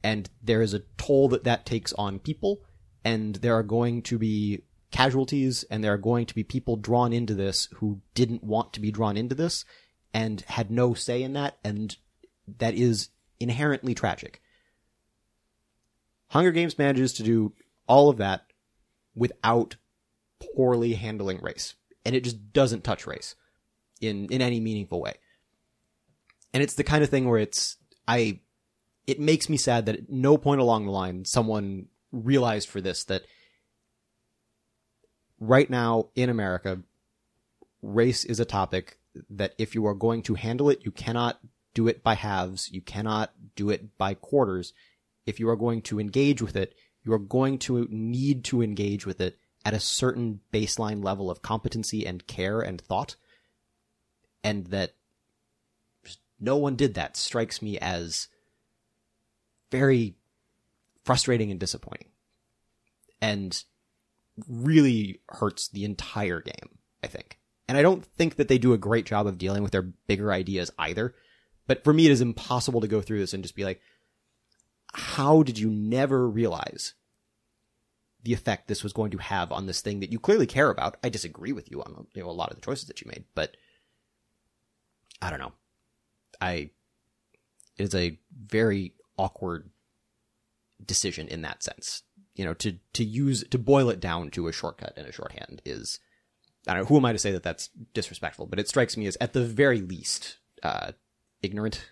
And 0.03 0.29
there 0.41 0.61
is 0.61 0.73
a 0.73 0.83
toll 0.97 1.29
that 1.29 1.45
that 1.45 1.65
takes 1.65 1.93
on 1.93 2.19
people, 2.19 2.61
and 3.03 3.35
there 3.35 3.55
are 3.55 3.63
going 3.63 4.01
to 4.03 4.17
be 4.17 4.63
casualties, 4.91 5.63
and 5.69 5.83
there 5.83 5.93
are 5.93 5.97
going 5.97 6.25
to 6.25 6.35
be 6.35 6.43
people 6.43 6.75
drawn 6.75 7.13
into 7.13 7.33
this 7.33 7.69
who 7.75 8.01
didn't 8.13 8.43
want 8.43 8.73
to 8.73 8.81
be 8.81 8.91
drawn 8.91 9.17
into 9.17 9.35
this 9.35 9.65
and 10.13 10.41
had 10.41 10.69
no 10.69 10.93
say 10.93 11.23
in 11.23 11.33
that, 11.33 11.57
and 11.63 11.97
that 12.59 12.75
is 12.75 13.09
inherently 13.39 13.95
tragic. 13.95 14.41
Hunger 16.33 16.51
Games 16.51 16.79
manages 16.79 17.13
to 17.13 17.23
do 17.23 17.53
all 17.87 18.09
of 18.09 18.17
that 18.17 18.47
without 19.13 19.75
poorly 20.55 20.95
handling 20.95 21.39
race. 21.43 21.75
And 22.03 22.15
it 22.15 22.23
just 22.23 22.51
doesn't 22.51 22.83
touch 22.83 23.05
race 23.05 23.35
in, 24.01 24.25
in 24.31 24.41
any 24.41 24.59
meaningful 24.59 24.99
way. 24.99 25.13
And 26.51 26.63
it's 26.63 26.73
the 26.73 26.83
kind 26.83 27.03
of 27.03 27.11
thing 27.11 27.29
where 27.29 27.37
it's, 27.37 27.77
I, 28.07 28.39
it 29.05 29.19
makes 29.19 29.47
me 29.47 29.57
sad 29.57 29.85
that 29.85 29.95
at 29.95 30.09
no 30.09 30.39
point 30.39 30.59
along 30.59 30.87
the 30.87 30.91
line 30.91 31.23
someone 31.23 31.85
realized 32.11 32.67
for 32.67 32.81
this 32.81 33.03
that 33.03 33.25
right 35.39 35.69
now 35.69 36.07
in 36.15 36.31
America, 36.31 36.79
race 37.83 38.25
is 38.25 38.39
a 38.39 38.45
topic 38.45 38.97
that 39.29 39.53
if 39.59 39.75
you 39.75 39.85
are 39.85 39.93
going 39.93 40.23
to 40.23 40.33
handle 40.33 40.71
it, 40.71 40.83
you 40.83 40.89
cannot 40.89 41.39
do 41.75 41.87
it 41.87 42.01
by 42.01 42.15
halves. 42.15 42.71
You 42.71 42.81
cannot 42.81 43.33
do 43.55 43.69
it 43.69 43.99
by 43.99 44.15
quarters. 44.15 44.73
If 45.25 45.39
you 45.39 45.49
are 45.49 45.55
going 45.55 45.81
to 45.83 45.99
engage 45.99 46.41
with 46.41 46.55
it, 46.55 46.75
you 47.05 47.13
are 47.13 47.19
going 47.19 47.59
to 47.59 47.87
need 47.89 48.43
to 48.45 48.61
engage 48.61 49.05
with 49.05 49.21
it 49.21 49.37
at 49.65 49.73
a 49.73 49.79
certain 49.79 50.41
baseline 50.51 51.03
level 51.03 51.31
of 51.31 51.41
competency 51.41 52.05
and 52.05 52.27
care 52.27 52.59
and 52.59 52.81
thought. 52.81 53.15
And 54.43 54.67
that 54.67 54.95
no 56.39 56.57
one 56.57 56.75
did 56.75 56.95
that 56.95 57.15
strikes 57.15 57.61
me 57.61 57.79
as 57.79 58.27
very 59.71 60.15
frustrating 61.05 61.51
and 61.51 61.59
disappointing. 61.59 62.09
And 63.21 63.63
really 64.47 65.21
hurts 65.29 65.67
the 65.67 65.85
entire 65.85 66.41
game, 66.41 66.77
I 67.03 67.07
think. 67.07 67.39
And 67.67 67.77
I 67.77 67.81
don't 67.81 68.05
think 68.05 68.35
that 68.35 68.47
they 68.47 68.57
do 68.57 68.73
a 68.73 68.77
great 68.77 69.05
job 69.05 69.27
of 69.27 69.37
dealing 69.37 69.63
with 69.63 69.71
their 69.71 69.83
bigger 69.83 70.31
ideas 70.31 70.71
either. 70.77 71.15
But 71.67 71.83
for 71.83 71.93
me, 71.93 72.07
it 72.07 72.11
is 72.11 72.21
impossible 72.21 72.81
to 72.81 72.87
go 72.87 73.01
through 73.01 73.19
this 73.19 73.33
and 73.33 73.43
just 73.43 73.55
be 73.55 73.63
like, 73.63 73.79
how 74.93 75.43
did 75.43 75.57
you 75.57 75.69
never 75.69 76.27
realize 76.27 76.93
the 78.23 78.33
effect 78.33 78.67
this 78.67 78.83
was 78.83 78.93
going 78.93 79.11
to 79.11 79.17
have 79.17 79.51
on 79.51 79.65
this 79.65 79.81
thing 79.81 79.99
that 79.99 80.11
you 80.11 80.19
clearly 80.19 80.47
care 80.47 80.69
about. 80.69 80.97
I 81.03 81.09
disagree 81.09 81.51
with 81.51 81.69
you 81.69 81.81
on 81.81 82.07
you 82.13 82.23
know 82.23 82.29
a 82.29 82.31
lot 82.31 82.49
of 82.49 82.55
the 82.55 82.65
choices 82.65 82.87
that 82.87 83.01
you 83.01 83.07
made, 83.07 83.25
but 83.35 83.55
I 85.21 85.29
don't 85.29 85.39
know. 85.39 85.51
I 86.41 86.69
it 87.77 87.83
is 87.83 87.95
a 87.95 88.17
very 88.33 88.93
awkward 89.17 89.69
decision 90.85 91.27
in 91.27 91.41
that 91.41 91.63
sense. 91.63 92.03
You 92.35 92.45
know, 92.45 92.53
to 92.55 92.77
to 92.93 93.03
use 93.03 93.43
to 93.49 93.57
boil 93.57 93.89
it 93.89 93.99
down 93.99 94.29
to 94.31 94.47
a 94.47 94.53
shortcut 94.53 94.93
and 94.95 95.05
a 95.05 95.11
shorthand 95.11 95.61
is 95.65 95.99
I 96.65 96.73
don't 96.73 96.83
know 96.83 96.87
who 96.87 96.97
am 96.97 97.05
I 97.05 97.11
to 97.11 97.19
say 97.19 97.31
that 97.31 97.43
that's 97.43 97.69
disrespectful, 97.93 98.47
but 98.47 98.59
it 98.59 98.69
strikes 98.69 98.95
me 98.95 99.05
as 99.05 99.17
at 99.19 99.33
the 99.33 99.43
very 99.43 99.81
least 99.81 100.37
uh, 100.63 100.93
ignorant. 101.41 101.89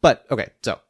But 0.00 0.24
okay, 0.30 0.50
so 0.62 0.80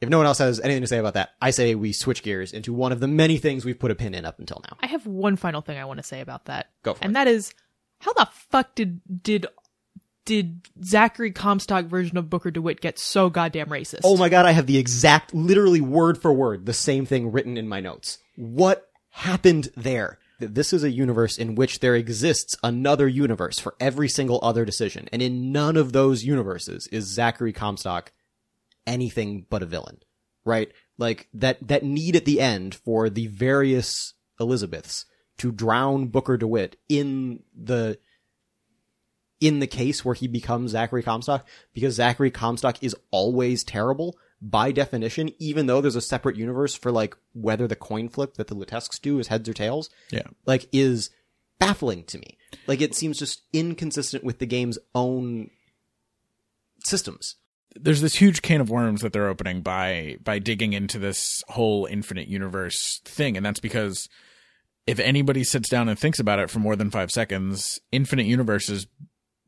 if 0.00 0.08
no 0.08 0.18
one 0.18 0.26
else 0.26 0.38
has 0.38 0.60
anything 0.60 0.82
to 0.82 0.86
say 0.86 0.98
about 0.98 1.14
that, 1.14 1.30
I 1.40 1.50
say 1.50 1.74
we 1.74 1.92
switch 1.92 2.22
gears 2.22 2.52
into 2.52 2.72
one 2.72 2.92
of 2.92 3.00
the 3.00 3.08
many 3.08 3.38
things 3.38 3.64
we've 3.64 3.78
put 3.78 3.90
a 3.90 3.94
pin 3.94 4.14
in 4.14 4.24
up 4.24 4.38
until 4.38 4.60
now. 4.68 4.76
I 4.80 4.86
have 4.86 5.06
one 5.06 5.36
final 5.36 5.62
thing 5.62 5.78
I 5.78 5.84
want 5.84 5.98
to 5.98 6.04
say 6.04 6.20
about 6.20 6.46
that. 6.46 6.70
Go 6.82 6.94
for 6.94 6.98
and 6.98 7.04
it. 7.04 7.06
And 7.06 7.16
that 7.16 7.28
is, 7.28 7.54
how 8.00 8.12
the 8.12 8.28
fuck 8.50 8.74
did 8.74 9.00
did 9.22 9.46
did 10.26 10.68
Zachary 10.82 11.30
Comstock 11.30 11.86
version 11.86 12.18
of 12.18 12.28
Booker 12.28 12.50
DeWitt 12.50 12.80
get 12.80 12.98
so 12.98 13.30
goddamn 13.30 13.68
racist? 13.68 14.00
Oh 14.04 14.16
my 14.16 14.28
god, 14.28 14.44
I 14.44 14.50
have 14.52 14.66
the 14.66 14.76
exact, 14.76 15.32
literally 15.32 15.80
word 15.80 16.20
for 16.20 16.32
word, 16.32 16.66
the 16.66 16.74
same 16.74 17.06
thing 17.06 17.32
written 17.32 17.56
in 17.56 17.68
my 17.68 17.80
notes. 17.80 18.18
What 18.34 18.90
happened 19.10 19.70
there? 19.76 20.18
This 20.38 20.74
is 20.74 20.84
a 20.84 20.90
universe 20.90 21.38
in 21.38 21.54
which 21.54 21.78
there 21.78 21.94
exists 21.94 22.56
another 22.62 23.08
universe 23.08 23.58
for 23.58 23.74
every 23.80 24.08
single 24.08 24.38
other 24.42 24.66
decision, 24.66 25.08
and 25.10 25.22
in 25.22 25.52
none 25.52 25.78
of 25.78 25.92
those 25.92 26.24
universes 26.24 26.88
is 26.88 27.06
Zachary 27.06 27.54
Comstock 27.54 28.12
anything 28.86 29.46
but 29.50 29.62
a 29.62 29.66
villain, 29.66 29.98
right? 30.44 30.70
Like 30.98 31.28
that 31.34 31.66
that 31.68 31.82
need 31.84 32.16
at 32.16 32.24
the 32.24 32.40
end 32.40 32.74
for 32.74 33.08
the 33.10 33.26
various 33.26 34.14
Elizabeths 34.40 35.04
to 35.38 35.52
drown 35.52 36.06
Booker 36.06 36.36
DeWitt 36.36 36.76
in 36.88 37.42
the 37.54 37.98
in 39.40 39.58
the 39.58 39.66
case 39.66 40.04
where 40.04 40.14
he 40.14 40.26
becomes 40.26 40.70
Zachary 40.70 41.02
Comstock 41.02 41.46
because 41.74 41.94
Zachary 41.94 42.30
Comstock 42.30 42.82
is 42.82 42.96
always 43.10 43.62
terrible 43.64 44.16
by 44.40 44.72
definition, 44.72 45.30
even 45.38 45.66
though 45.66 45.80
there's 45.82 45.96
a 45.96 46.00
separate 46.00 46.36
universe 46.36 46.74
for 46.74 46.90
like 46.90 47.14
whether 47.34 47.66
the 47.66 47.76
coin 47.76 48.08
flip 48.08 48.34
that 48.34 48.46
the 48.46 48.54
Luteces 48.56 49.00
do 49.00 49.18
is 49.18 49.28
heads 49.28 49.48
or 49.48 49.52
tails, 49.54 49.90
Yeah. 50.10 50.26
like 50.46 50.68
is 50.72 51.10
baffling 51.58 52.04
to 52.04 52.18
me. 52.18 52.38
Like 52.66 52.80
it 52.80 52.94
seems 52.94 53.18
just 53.18 53.42
inconsistent 53.52 54.24
with 54.24 54.38
the 54.38 54.46
game's 54.46 54.78
own 54.94 55.50
systems. 56.84 57.36
There's 57.80 58.00
this 58.00 58.16
huge 58.16 58.42
can 58.42 58.60
of 58.60 58.70
worms 58.70 59.02
that 59.02 59.12
they're 59.12 59.28
opening 59.28 59.62
by 59.62 60.16
by 60.22 60.38
digging 60.38 60.72
into 60.72 60.98
this 60.98 61.42
whole 61.48 61.86
infinite 61.86 62.28
universe 62.28 63.00
thing. 63.04 63.36
And 63.36 63.44
that's 63.44 63.60
because 63.60 64.08
if 64.86 64.98
anybody 65.00 65.44
sits 65.44 65.68
down 65.68 65.88
and 65.88 65.98
thinks 65.98 66.18
about 66.18 66.38
it 66.38 66.50
for 66.50 66.60
more 66.60 66.76
than 66.76 66.90
5 66.90 67.10
seconds 67.10 67.80
infinite 67.92 68.26
universes 68.26 68.86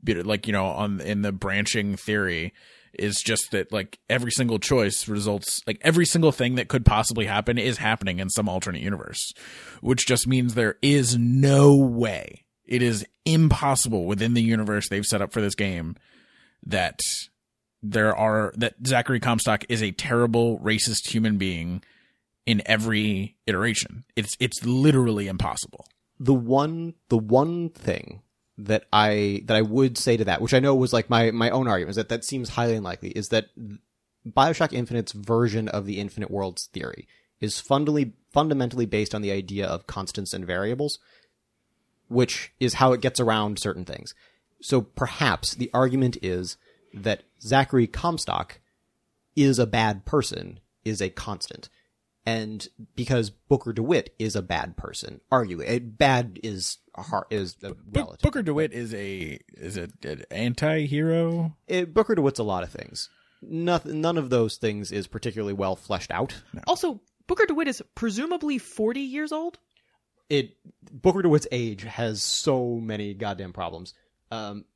like 0.06 0.46
you 0.46 0.52
know 0.52 0.66
on 0.66 1.00
in 1.00 1.22
the 1.22 1.32
branching 1.32 1.96
theory 1.96 2.52
is 2.94 3.20
just 3.20 3.50
that 3.50 3.72
like 3.72 3.98
every 4.08 4.30
single 4.30 4.58
choice 4.58 5.08
results 5.08 5.60
like 5.66 5.78
every 5.82 6.06
single 6.06 6.32
thing 6.32 6.54
that 6.54 6.68
could 6.68 6.84
possibly 6.84 7.26
happen 7.26 7.58
is 7.58 7.78
happening 7.78 8.18
in 8.18 8.30
some 8.30 8.48
alternate 8.48 8.80
universe 8.80 9.32
which 9.80 10.06
just 10.06 10.26
means 10.26 10.54
there 10.54 10.76
is 10.82 11.16
no 11.18 11.74
way 11.74 12.44
it 12.64 12.82
is 12.82 13.04
impossible 13.24 14.06
within 14.06 14.34
the 14.34 14.42
universe 14.42 14.88
they've 14.88 15.04
set 15.04 15.22
up 15.22 15.32
for 15.32 15.40
this 15.40 15.54
game 15.54 15.96
that 16.64 17.00
there 17.82 18.16
are 18.16 18.52
that 18.56 18.74
Zachary 18.86 19.20
Comstock 19.20 19.64
is 19.68 19.82
a 19.82 19.92
terrible 19.92 20.58
racist 20.58 21.08
human 21.08 21.38
being 21.38 21.82
in 22.46 22.62
every 22.66 23.36
iteration. 23.46 24.04
It's 24.16 24.36
it's 24.40 24.64
literally 24.64 25.28
impossible. 25.28 25.86
the 26.18 26.34
one 26.34 26.94
the 27.08 27.18
one 27.18 27.70
thing 27.70 28.22
that 28.56 28.84
I 28.92 29.42
that 29.46 29.56
I 29.56 29.62
would 29.62 29.96
say 29.96 30.16
to 30.16 30.24
that, 30.24 30.40
which 30.40 30.54
I 30.54 30.60
know 30.60 30.74
was 30.74 30.92
like 30.92 31.08
my 31.08 31.30
my 31.30 31.50
own 31.50 31.68
argument, 31.68 31.90
is 31.90 31.96
that 31.96 32.08
that 32.08 32.24
seems 32.24 32.50
highly 32.50 32.74
unlikely, 32.74 33.10
is 33.10 33.28
that 33.28 33.46
Bioshock 34.26 34.72
Infinite's 34.72 35.12
version 35.12 35.68
of 35.68 35.86
the 35.86 36.00
infinite 36.00 36.30
worlds 36.30 36.68
theory 36.72 37.06
is 37.40 37.60
fundamentally 37.60 38.14
fundamentally 38.32 38.86
based 38.86 39.14
on 39.14 39.22
the 39.22 39.30
idea 39.30 39.66
of 39.66 39.86
constants 39.86 40.34
and 40.34 40.44
variables, 40.44 40.98
which 42.08 42.52
is 42.58 42.74
how 42.74 42.92
it 42.92 43.00
gets 43.00 43.20
around 43.20 43.58
certain 43.58 43.84
things. 43.84 44.14
So 44.60 44.80
perhaps 44.80 45.54
the 45.54 45.70
argument 45.72 46.18
is 46.20 46.56
that 46.94 47.24
Zachary 47.40 47.86
Comstock 47.86 48.60
is 49.36 49.58
a 49.58 49.66
bad 49.66 50.04
person 50.04 50.60
is 50.84 51.00
a 51.00 51.10
constant. 51.10 51.68
And 52.26 52.68
because 52.94 53.30
Booker 53.30 53.72
DeWitt 53.72 54.14
is 54.18 54.36
a 54.36 54.42
bad 54.42 54.76
person, 54.76 55.20
arguably, 55.32 55.64
eh, 55.66 55.78
bad 55.78 56.38
is 56.42 56.76
a 56.94 57.02
har 57.02 57.26
is 57.30 57.56
a 57.62 57.68
But 57.68 58.00
relative. 58.00 58.20
Booker 58.22 58.42
DeWitt 58.42 58.72
is 58.72 58.92
a 58.92 59.38
is 59.54 59.78
a, 59.78 59.88
an 60.02 60.24
anti-hero. 60.30 61.56
Eh, 61.68 61.86
Booker 61.86 62.14
DeWitt's 62.14 62.38
a 62.38 62.44
lot 62.44 62.64
of 62.64 62.70
things. 62.70 63.08
Nothing, 63.40 64.02
none 64.02 64.18
of 64.18 64.28
those 64.28 64.56
things 64.56 64.92
is 64.92 65.06
particularly 65.06 65.54
well 65.54 65.74
fleshed 65.74 66.10
out. 66.10 66.34
Also, 66.66 67.00
Booker 67.28 67.46
DeWitt 67.46 67.68
is 67.68 67.82
presumably 67.94 68.58
40 68.58 69.00
years 69.00 69.32
old. 69.32 69.58
It 70.28 70.56
Booker 70.92 71.22
DeWitt's 71.22 71.46
age 71.50 71.84
has 71.84 72.20
so 72.20 72.74
many 72.74 73.14
goddamn 73.14 73.54
problems. 73.54 73.94
Um, 74.30 74.66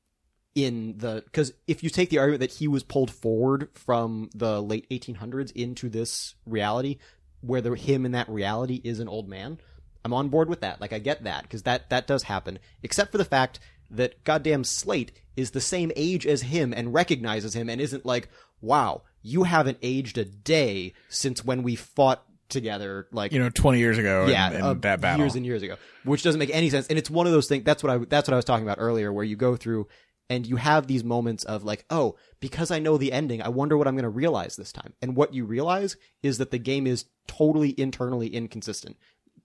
in 0.55 0.99
the 0.99 1.23
because 1.25 1.53
if 1.67 1.83
you 1.83 1.91
take 1.91 2.11
the 2.11 2.19
argument 2.19 2.41
that 2.41 2.53
he 2.53 2.69
was 2.69 2.83
pulled 2.83 3.11
forward 3.11 3.69
from 3.75 4.31
the 4.35 4.63
late 4.63 4.89
1800s 4.91 5.53
into 5.53 5.89
this 5.89 6.35
reality, 6.47 6.99
where 7.41 7.61
the 7.61 7.73
him 7.75 8.05
in 8.05 8.13
that 8.13 8.29
reality 8.29 8.81
is 8.85 9.01
an 9.01 9.09
old 9.09 9.29
man, 9.29 9.59
I'm 10.05 10.13
on 10.13 10.29
board 10.29 10.49
with 10.49 10.61
that. 10.61 10.81
Like 10.81 10.93
I 10.93 10.99
get 10.99 11.25
that 11.25 11.43
because 11.43 11.63
that 11.63 11.91
that 11.91 12.07
does 12.07 12.25
happen. 12.25 12.59
Except 12.83 13.13
for 13.13 13.19
the 13.19 13.25
fact 13.25 13.61
that 13.91 14.23
goddamn 14.25 14.65
Slate 14.65 15.13
is 15.37 15.51
the 15.51 15.61
same 15.61 15.93
age 15.97 16.27
as 16.27 16.43
him 16.43 16.73
and 16.75 16.95
recognizes 16.95 17.55
him 17.55 17.69
and 17.69 17.81
isn't 17.81 18.07
like, 18.07 18.29
wow, 18.61 19.03
you 19.23 19.45
haven't 19.45 19.79
aged 19.83 20.19
a 20.19 20.25
day 20.25 20.93
since 21.09 21.45
when 21.45 21.63
we 21.63 21.77
fought 21.77 22.25
together. 22.49 23.07
Like 23.13 23.33
You 23.33 23.39
know, 23.39 23.51
twenty 23.51 23.79
years 23.79 23.99
ago. 23.99 24.27
yeah, 24.29 24.51
in, 24.51 24.57
in 24.57 24.63
uh, 24.63 24.75
that 24.75 25.01
battle. 25.01 25.21
years 25.21 25.35
and 25.35 25.47
years 25.47 25.63
ago, 25.63 25.77
which 26.05 26.23
doesn't 26.23 26.39
make 26.39 26.55
any 26.55 26.71
sense. 26.71 26.87
And 26.89 26.99
it's 26.99 27.11
one 27.11 27.27
of 27.27 27.33
those 27.33 27.49
things. 27.49 27.65
That's 27.65 27.83
what 27.83 27.91
I 27.91 27.99
that's 27.99 28.29
what 28.29 28.35
I 28.35 28.37
was 28.37 28.45
talking 28.45 28.67
about 28.67 28.79
earlier, 28.81 29.13
where 29.13 29.25
you 29.25 29.37
go 29.37 29.57
through 29.57 29.89
and 30.33 30.47
you 30.47 30.57
have 30.57 30.87
these 30.87 31.05
moments 31.05 31.45
of 31.45 31.63
like, 31.63 31.85
oh, 31.91 32.17
because 32.41 32.71
I 32.71 32.79
know 32.79 32.97
the 32.97 33.13
ending, 33.13 33.43
I 33.43 33.49
wonder 33.49 33.77
what 33.77 33.87
I'm 33.87 33.97
going 33.97 34.05
to 34.05 34.09
realize 34.09 34.57
this 34.57 34.73
time. 34.73 34.95
And 35.03 35.15
what 35.15 35.35
you 35.35 35.45
realize 35.45 35.99
is 36.23 36.39
that 36.39 36.51
the 36.51 36.59
game 36.59 36.87
is 36.87 37.05
totally 37.27 37.79
internally 37.79 38.29
inconsistent 38.29 38.97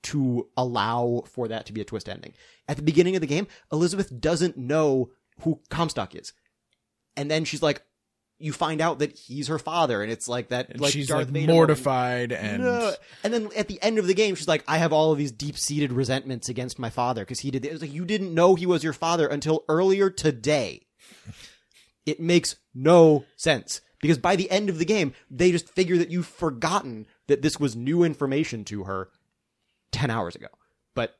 to 0.04 0.48
allow 0.56 1.24
for 1.28 1.50
that 1.50 1.66
to 1.66 1.74
be 1.74 1.82
a 1.82 1.84
twist 1.84 2.08
ending. 2.08 2.34
At 2.70 2.78
the 2.78 2.84
beginning 2.84 3.18
of 3.18 3.22
the 3.22 3.28
game, 3.28 3.48
Elizabeth 3.70 4.18
doesn't 4.18 4.56
know 4.56 5.12
who 5.42 5.60
Comstock 5.70 6.16
is. 6.16 6.32
And 7.18 7.30
then 7.30 7.44
she's 7.44 7.62
like, 7.62 7.82
you 8.40 8.54
find 8.54 8.82
out 8.82 9.00
that 9.00 9.18
he's 9.18 9.48
her 9.48 9.58
father, 9.60 10.04
and 10.04 10.12
it's 10.12 10.28
like 10.28 10.50
that. 10.50 10.70
and 10.70 10.80
like 10.80 10.92
she's 10.94 11.08
Darth 11.08 11.26
like 11.26 11.28
Vader 11.34 11.48
moment. 11.48 11.56
mortified 11.56 12.32
and 12.32 12.64
No. 12.64 12.94
And 13.24 13.34
then 13.34 13.50
at 13.56 13.68
the 13.68 13.82
end 13.82 13.98
of 13.98 14.06
the 14.08 14.14
game, 14.14 14.36
she's 14.36 14.48
like, 14.48 14.64
I 14.68 14.78
have 14.78 14.94
all 14.94 15.12
of 15.12 15.18
these 15.18 15.32
deep 15.32 15.58
seated 15.58 15.92
resentments 15.92 16.48
against 16.48 16.78
my 16.78 16.90
father 16.90 17.24
because 17.24 17.40
he 17.40 17.50
did 17.52 17.64
this. 17.64 17.74
It's 17.74 17.82
like, 17.82 17.94
you 17.94 18.06
didn't 18.06 18.34
know 18.34 18.56
he 18.56 18.66
was 18.66 18.84
your 18.84 18.94
father 18.94 19.28
until 19.28 19.64
earlier 19.68 20.10
today. 20.10 20.82
It 22.06 22.22
makes 22.22 22.56
no 22.74 23.26
sense 23.36 23.82
because 24.02 24.18
by 24.18 24.38
the 24.38 24.50
end 24.50 24.70
of 24.70 24.80
the 24.80 24.86
game, 24.86 25.14
they 25.30 25.52
just 25.52 25.68
figure 25.68 25.98
that 25.98 26.10
you've 26.10 26.26
forgotten 26.26 27.06
that 27.28 27.42
this 27.42 27.60
was 27.60 27.76
new 27.76 28.04
information 28.04 28.64
to 28.66 28.86
her 28.86 29.10
10 29.92 30.10
hours 30.10 30.34
ago. 30.34 30.48
But 30.96 31.18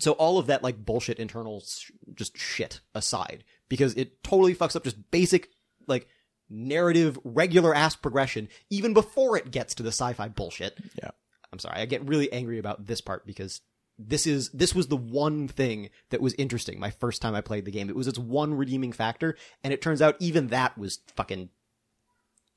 so 0.00 0.12
all 0.12 0.38
of 0.38 0.48
that 0.48 0.64
like 0.64 0.84
bullshit 0.84 1.20
internal 1.20 1.60
sh- 1.60 1.92
just 2.16 2.36
shit 2.36 2.80
aside 2.96 3.44
because 3.68 3.94
it 3.94 4.24
totally 4.24 4.56
fucks 4.56 4.74
up 4.74 4.82
just 4.82 5.08
basic 5.12 5.50
like 5.86 6.08
narrative 6.50 7.18
regular 7.24 7.74
ass 7.74 7.96
progression 7.96 8.48
even 8.70 8.94
before 8.94 9.36
it 9.36 9.50
gets 9.50 9.74
to 9.74 9.82
the 9.82 9.90
sci-fi 9.90 10.28
bullshit. 10.28 10.78
Yeah. 11.02 11.10
I'm 11.52 11.58
sorry. 11.58 11.80
I 11.80 11.86
get 11.86 12.06
really 12.06 12.32
angry 12.32 12.58
about 12.58 12.86
this 12.86 13.00
part 13.00 13.26
because 13.26 13.60
this 13.98 14.26
is 14.26 14.50
this 14.50 14.74
was 14.74 14.86
the 14.88 14.96
one 14.96 15.48
thing 15.48 15.90
that 16.10 16.20
was 16.20 16.34
interesting 16.34 16.78
my 16.78 16.90
first 16.90 17.20
time 17.20 17.34
I 17.34 17.40
played 17.40 17.64
the 17.64 17.70
game. 17.70 17.88
It 17.88 17.96
was 17.96 18.06
its 18.06 18.18
one 18.18 18.54
redeeming 18.54 18.92
factor 18.92 19.36
and 19.64 19.72
it 19.72 19.82
turns 19.82 20.00
out 20.00 20.16
even 20.20 20.48
that 20.48 20.78
was 20.78 21.00
fucking 21.16 21.48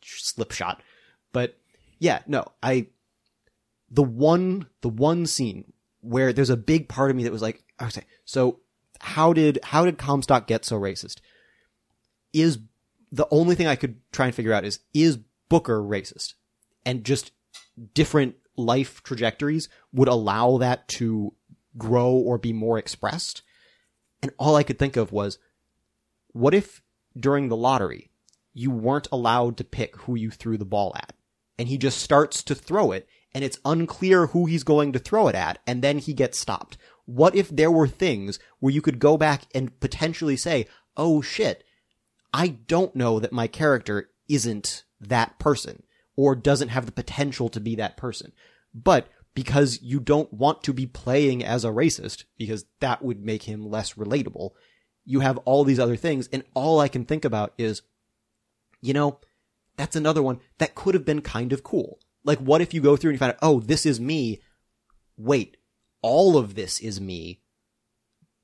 slipshot. 0.04 0.80
But 1.32 1.58
yeah, 2.00 2.20
no, 2.28 2.46
I 2.62 2.88
the 3.90 4.04
one 4.04 4.68
the 4.82 4.90
one 4.90 5.26
scene 5.26 5.74
where 6.02 6.34
there's 6.34 6.50
a 6.50 6.58
big 6.58 6.90
part 6.90 7.12
of 7.12 7.18
me 7.18 7.24
that 7.24 7.32
was 7.32 7.42
like, 7.42 7.64
okay, 7.82 8.06
so 8.26 8.60
how 9.00 9.34
did 9.34 9.60
how 9.64 9.86
did 9.86 9.98
Comstock 9.98 10.48
get 10.48 10.66
so 10.66 10.80
racist? 10.80 11.18
Is 12.34 12.60
the 13.12 13.28
only 13.32 13.56
thing 13.56 13.68
I 13.68 13.76
could 13.76 13.98
try 14.12 14.28
and 14.28 14.36
figure 14.36 14.54
out 14.54 14.66
is 14.66 14.80
is 14.94 15.20
Booker 15.50 15.82
racist? 15.82 16.34
And 16.86 17.04
just 17.04 17.32
different 17.94 18.36
life 18.56 19.04
trajectories 19.04 19.70
would 19.94 20.08
allow 20.08 20.58
that 20.58 20.88
to 20.88 21.34
grow 21.78 22.12
or 22.12 22.38
be 22.38 22.54
more 22.54 22.78
expressed. 22.78 23.42
And 24.22 24.32
all 24.38 24.56
I 24.56 24.64
could 24.64 24.80
think 24.80 24.98
of 24.98 25.12
was 25.12 25.40
what 26.28 26.54
if 26.54 26.82
during 27.18 27.50
the 27.50 27.58
lottery 27.58 28.12
you 28.54 28.72
weren't 28.72 29.08
allowed 29.12 29.58
to 29.58 29.64
pick 29.64 29.96
who 29.98 30.16
you 30.16 30.32
threw 30.32 30.58
the 30.58 30.66
ball 30.66 30.94
at? 30.96 31.14
And 31.58 31.68
he 31.68 31.78
just 31.78 32.00
starts 32.00 32.44
to 32.44 32.56
throw 32.56 32.92
it 32.92 33.08
and 33.34 33.44
it's 33.44 33.60
unclear 33.64 34.28
who 34.28 34.46
he's 34.46 34.64
going 34.64 34.92
to 34.94 35.00
throw 35.00 35.28
it 35.28 35.36
at, 35.36 35.60
and 35.66 35.82
then 35.82 35.98
he 36.00 36.14
gets 36.14 36.38
stopped. 36.38 36.78
What 37.06 37.36
if 37.36 37.50
there 37.50 37.72
were 37.72 37.88
things 37.88 38.40
where 38.60 38.74
you 38.74 38.82
could 38.82 39.00
go 39.00 39.18
back 39.18 39.44
and 39.56 39.78
potentially 39.80 40.38
say, 40.38 40.68
oh 40.98 41.22
shit, 41.22 41.64
I 42.34 42.48
don't 42.48 42.96
know 42.96 43.20
that 43.20 43.34
my 43.34 43.48
character 43.48 44.10
isn't 44.30 44.84
that 45.00 45.40
person 45.40 45.84
or 46.16 46.36
doesn't 46.36 46.70
have 46.70 46.86
the 46.86 46.92
potential 46.92 47.50
to 47.50 47.60
be 47.60 47.76
that 47.76 47.98
person. 47.98 48.32
But 48.74 49.08
because 49.34 49.80
you 49.82 50.00
don't 50.00 50.32
want 50.34 50.64
to 50.64 50.74
be 50.74 50.86
playing 50.86 51.44
as 51.44 51.64
a 51.64 51.70
racist, 51.70 52.26
because 52.38 52.66
that 52.80 53.02
would 53.02 53.24
make 53.24 53.44
him 53.44 53.70
less 53.70 53.94
relatable, 53.94 54.52
you 55.06 55.22
have 55.22 55.38
all 55.40 55.64
these 55.64 55.80
other 55.80 55.96
things. 55.96 56.28
And 56.32 56.44
all 56.54 56.80
I 56.80 56.88
can 56.88 57.06
think 57.06 57.26
about 57.26 57.54
is, 57.58 57.82
you 58.82 58.94
know, 58.94 59.20
that's 59.78 59.96
another 59.96 60.22
one 60.22 60.40
that 60.58 60.76
could 60.76 60.94
have 60.94 61.06
been 61.06 61.22
kind 61.22 61.54
of 61.54 61.64
cool. 61.64 62.00
Like, 62.24 62.40
what 62.40 62.62
if 62.62 62.74
you 62.74 62.82
go 62.82 62.96
through 62.96 63.12
and 63.12 63.16
you 63.16 63.20
find 63.20 63.34
out, 63.34 63.40
oh, 63.42 63.60
this 63.60 63.86
is 63.86 64.00
me. 64.00 64.42
Wait, 65.18 65.58
all 66.02 66.38
of 66.38 66.56
this 66.56 66.80
is 66.80 67.02
me. 67.02 67.42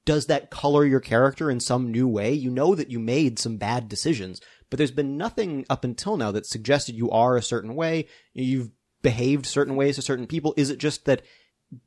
Does 0.08 0.28
that 0.28 0.50
color 0.50 0.86
your 0.86 1.02
character 1.02 1.52
in 1.52 1.60
some 1.60 1.92
new 1.92 2.08
way? 2.08 2.32
You 2.32 2.50
know 2.50 2.76
that 2.76 2.90
you 2.90 2.98
made 2.98 3.38
some 3.38 3.58
bad 3.58 3.90
decisions, 3.90 4.40
but 4.70 4.78
there's 4.78 4.90
been 4.90 5.18
nothing 5.18 5.66
up 5.70 5.84
until 5.84 6.16
now 6.16 6.32
that 6.32 6.46
suggested 6.46 6.96
you 6.96 7.12
are 7.12 7.36
a 7.36 7.42
certain 7.42 7.76
way. 7.76 8.08
You've 8.34 8.72
behaved 9.02 9.46
certain 9.46 9.76
ways 9.76 9.98
to 9.98 10.02
certain 10.02 10.26
people. 10.26 10.54
Is 10.56 10.70
it 10.70 10.78
just 10.78 11.04
that 11.06 11.24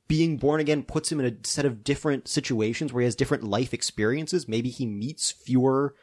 being 0.06 0.36
born 0.36 0.60
again 0.60 0.82
puts 0.82 1.10
him 1.10 1.18
in 1.18 1.24
a 1.32 1.48
set 1.48 1.64
of 1.64 1.82
different 1.82 2.28
situations 2.28 2.92
where 2.92 3.00
he 3.00 3.06
has 3.06 3.16
different 3.16 3.44
life 3.44 3.72
experiences? 3.72 4.46
Maybe 4.46 4.68
he 4.68 4.84
meets 4.84 5.30
fewer 5.30 5.94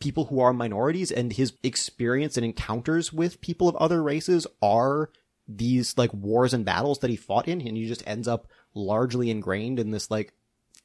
people 0.00 0.24
who 0.24 0.40
are 0.40 0.54
minorities 0.54 1.12
and 1.12 1.34
his 1.34 1.52
experience 1.62 2.38
and 2.38 2.46
encounters 2.46 3.12
with 3.12 3.42
people 3.42 3.68
of 3.68 3.76
other 3.76 4.02
races 4.02 4.46
are 4.62 5.10
these 5.46 5.98
like 5.98 6.14
wars 6.14 6.54
and 6.54 6.64
battles 6.64 7.00
that 7.00 7.10
he 7.10 7.16
fought 7.16 7.48
in 7.48 7.60
and 7.60 7.76
he 7.76 7.86
just 7.86 8.02
ends 8.06 8.26
up 8.26 8.48
largely 8.74 9.28
ingrained 9.28 9.78
in 9.78 9.90
this 9.90 10.10
like 10.10 10.32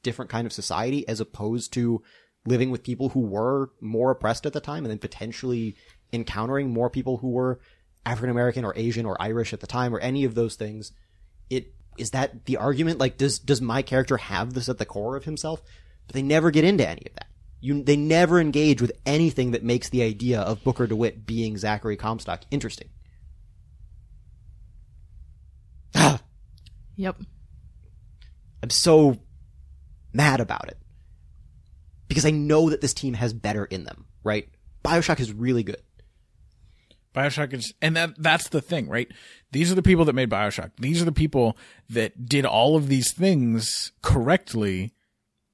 different 0.04 0.32
kind 0.32 0.46
of 0.46 0.54
society 0.54 1.08
as 1.08 1.20
opposed 1.20 1.74
to 1.74 2.02
living 2.46 2.72
with 2.72 2.84
people 2.84 3.10
who 3.10 3.22
were 3.22 3.72
more 3.82 4.12
oppressed 4.12 4.46
at 4.46 4.54
the 4.54 4.60
time 4.60 4.84
and 4.84 4.92
then 4.92 4.98
potentially 4.98 5.76
encountering 6.12 6.72
more 6.72 6.90
people 6.90 7.18
who 7.18 7.30
were 7.30 7.60
African 8.06 8.32
American 8.32 8.66
or 8.66 8.74
Asian 8.76 9.06
or 9.06 9.22
Irish 9.22 9.54
at 9.54 9.60
the 9.60 9.68
time 9.68 9.94
or 9.94 10.00
any 10.00 10.24
of 10.24 10.36
those 10.36 10.56
things. 10.56 10.92
It 11.50 11.74
is 11.98 12.12
that 12.12 12.46
the 12.46 12.58
argument 12.58 13.00
like 13.00 13.18
does 13.18 13.40
does 13.40 13.62
my 13.62 13.82
character 13.82 14.18
have 14.18 14.54
this 14.54 14.70
at 14.70 14.78
the 14.78 14.86
core 14.86 15.16
of 15.16 15.26
himself? 15.26 15.62
But 16.08 16.16
they 16.16 16.24
never 16.24 16.52
get 16.52 16.64
into 16.64 16.88
any 16.88 17.04
of 17.06 17.14
that. 17.14 17.28
You 17.60 17.84
they 17.84 17.96
never 17.96 18.40
engage 18.40 18.82
with 18.82 18.92
anything 19.06 19.52
that 19.52 19.64
makes 19.64 19.90
the 19.90 20.02
idea 20.02 20.42
of 20.42 20.64
Booker 20.64 20.88
DeWitt 20.88 21.26
being 21.26 21.58
Zachary 21.58 21.96
Comstock 21.96 22.42
interesting. 22.50 22.90
Ah, 25.94 26.22
Yep. 26.96 27.18
I'm 28.64 28.70
so 28.70 29.18
mad 30.14 30.40
about 30.40 30.68
it. 30.68 30.78
Because 32.08 32.26
I 32.26 32.32
know 32.32 32.70
that 32.70 32.82
this 32.82 32.94
team 32.94 33.14
has 33.14 33.34
better 33.34 33.66
in 33.66 33.86
them, 33.86 34.06
right? 34.24 34.50
Bioshock 34.84 35.20
is 35.20 35.32
really 35.32 35.64
good. 35.64 35.82
Bioshock 37.16 37.54
is, 37.54 37.74
and 37.82 37.96
that 37.96 38.12
that's 38.18 38.50
the 38.50 38.62
thing, 38.62 38.88
right? 38.88 39.10
These 39.52 39.72
are 39.72 39.76
the 39.76 39.82
people 39.82 40.06
that 40.06 40.14
made 40.14 40.30
Bioshock. 40.30 40.72
These 40.78 41.02
are 41.02 41.06
the 41.06 41.12
people 41.12 41.58
that 41.90 42.26
did 42.26 42.46
all 42.46 42.76
of 42.76 42.88
these 42.88 43.14
things 43.14 43.92
correctly 44.02 44.94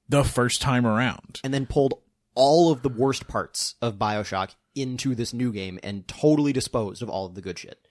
the 0.08 0.24
first 0.24 0.62
time 0.62 0.86
around. 0.86 1.40
And 1.42 1.52
then 1.52 1.66
pulled 1.66 1.94
all 2.34 2.70
of 2.70 2.82
the 2.82 2.88
worst 2.88 3.26
parts 3.26 3.74
of 3.82 3.98
Bioshock 3.98 4.54
into 4.74 5.14
this 5.14 5.34
new 5.34 5.52
game 5.52 5.80
and 5.82 6.06
totally 6.06 6.52
disposed 6.52 7.02
of 7.02 7.10
all 7.10 7.26
of 7.26 7.34
the 7.34 7.42
good 7.42 7.58
shit. 7.58 7.86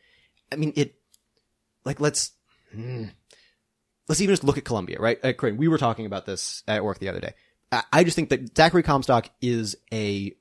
I 0.51 0.55
mean, 0.55 0.71
it, 0.77 0.95
like, 1.83 1.99
let's, 1.99 2.31
hmm. 2.73 3.05
Let's 4.07 4.21
even 4.21 4.33
just 4.33 4.43
look 4.43 4.57
at 4.57 4.65
Columbia, 4.65 4.99
right? 4.99 5.23
Uh, 5.23 5.33
Corinne, 5.33 5.57
we 5.57 5.67
were 5.67 5.77
talking 5.77 6.05
about 6.05 6.25
this 6.25 6.63
at 6.67 6.83
work 6.83 6.99
the 6.99 7.09
other 7.09 7.19
day. 7.19 7.33
I, 7.71 7.83
I 7.91 8.03
just 8.03 8.15
think 8.15 8.29
that 8.29 8.55
Zachary 8.55 8.83
Comstock 8.83 9.29
is 9.41 9.75
a 9.91 10.33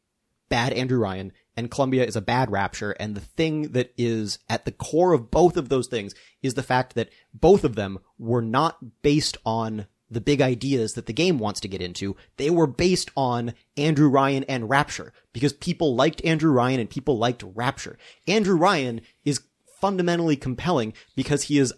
bad 0.49 0.73
Andrew 0.73 0.99
Ryan 0.99 1.33
and 1.57 1.71
Columbia 1.71 2.05
is 2.05 2.17
a 2.17 2.21
bad 2.21 2.51
Rapture. 2.51 2.93
And 2.93 3.15
the 3.15 3.21
thing 3.21 3.73
that 3.73 3.93
is 3.97 4.39
at 4.49 4.65
the 4.65 4.73
core 4.73 5.13
of 5.13 5.31
both 5.31 5.57
of 5.57 5.69
those 5.69 5.89
things 5.89 6.15
is 6.43 6.55
the 6.55 6.63
fact 6.63 6.95
that 6.95 7.11
both 7.33 7.65
of 7.65 7.75
them 7.75 7.99
were 8.19 8.43
not 8.43 9.03
based 9.03 9.39
on 9.45 9.87
the 10.09 10.21
big 10.21 10.41
ideas 10.41 10.93
that 10.93 11.07
the 11.07 11.13
game 11.13 11.39
wants 11.39 11.61
to 11.61 11.69
get 11.69 11.83
into. 11.83 12.15
They 12.37 12.51
were 12.51 12.69
based 12.69 13.11
on 13.17 13.55
Andrew 13.77 14.09
Ryan 14.09 14.45
and 14.45 14.71
Rapture 14.71 15.13
because 15.33 15.53
people 15.53 15.97
liked 15.97 16.25
Andrew 16.25 16.53
Ryan 16.53 16.79
and 16.79 16.91
people 16.91 17.19
liked 17.19 17.43
Rapture. 17.43 17.99
Andrew 18.29 18.57
Ryan 18.57 19.01
is 19.25 19.41
fundamentally 19.81 20.37
compelling 20.37 20.93
because 21.17 21.45
he 21.45 21.59
is 21.59 21.75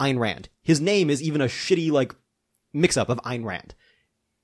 Ayn 0.00 0.18
Rand. 0.18 0.48
His 0.62 0.80
name 0.80 1.10
is 1.10 1.22
even 1.22 1.40
a 1.40 1.46
shitty, 1.46 1.90
like, 1.90 2.14
mix 2.72 2.96
up 2.96 3.08
of 3.08 3.18
Ayn 3.18 3.44
Rand. 3.44 3.74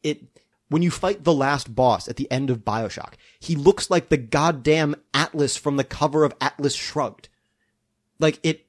It, 0.03 0.25
when 0.69 0.83
you 0.83 0.91
fight 0.91 1.25
the 1.25 1.33
last 1.33 1.75
boss 1.75 2.09
at 2.09 2.17
the 2.17 2.31
end 2.31 2.51
of 2.51 2.65
Bioshock, 2.65 3.15
he 3.39 3.55
looks 3.55 3.91
like 3.91 4.09
the 4.09 4.17
goddamn 4.17 4.97
Atlas 5.13 5.57
from 5.57 5.77
the 5.77 5.85
cover 5.85 6.25
of 6.25 6.35
Atlas 6.41 6.75
Shrugged. 6.75 7.29
Like, 8.19 8.39
it, 8.43 8.67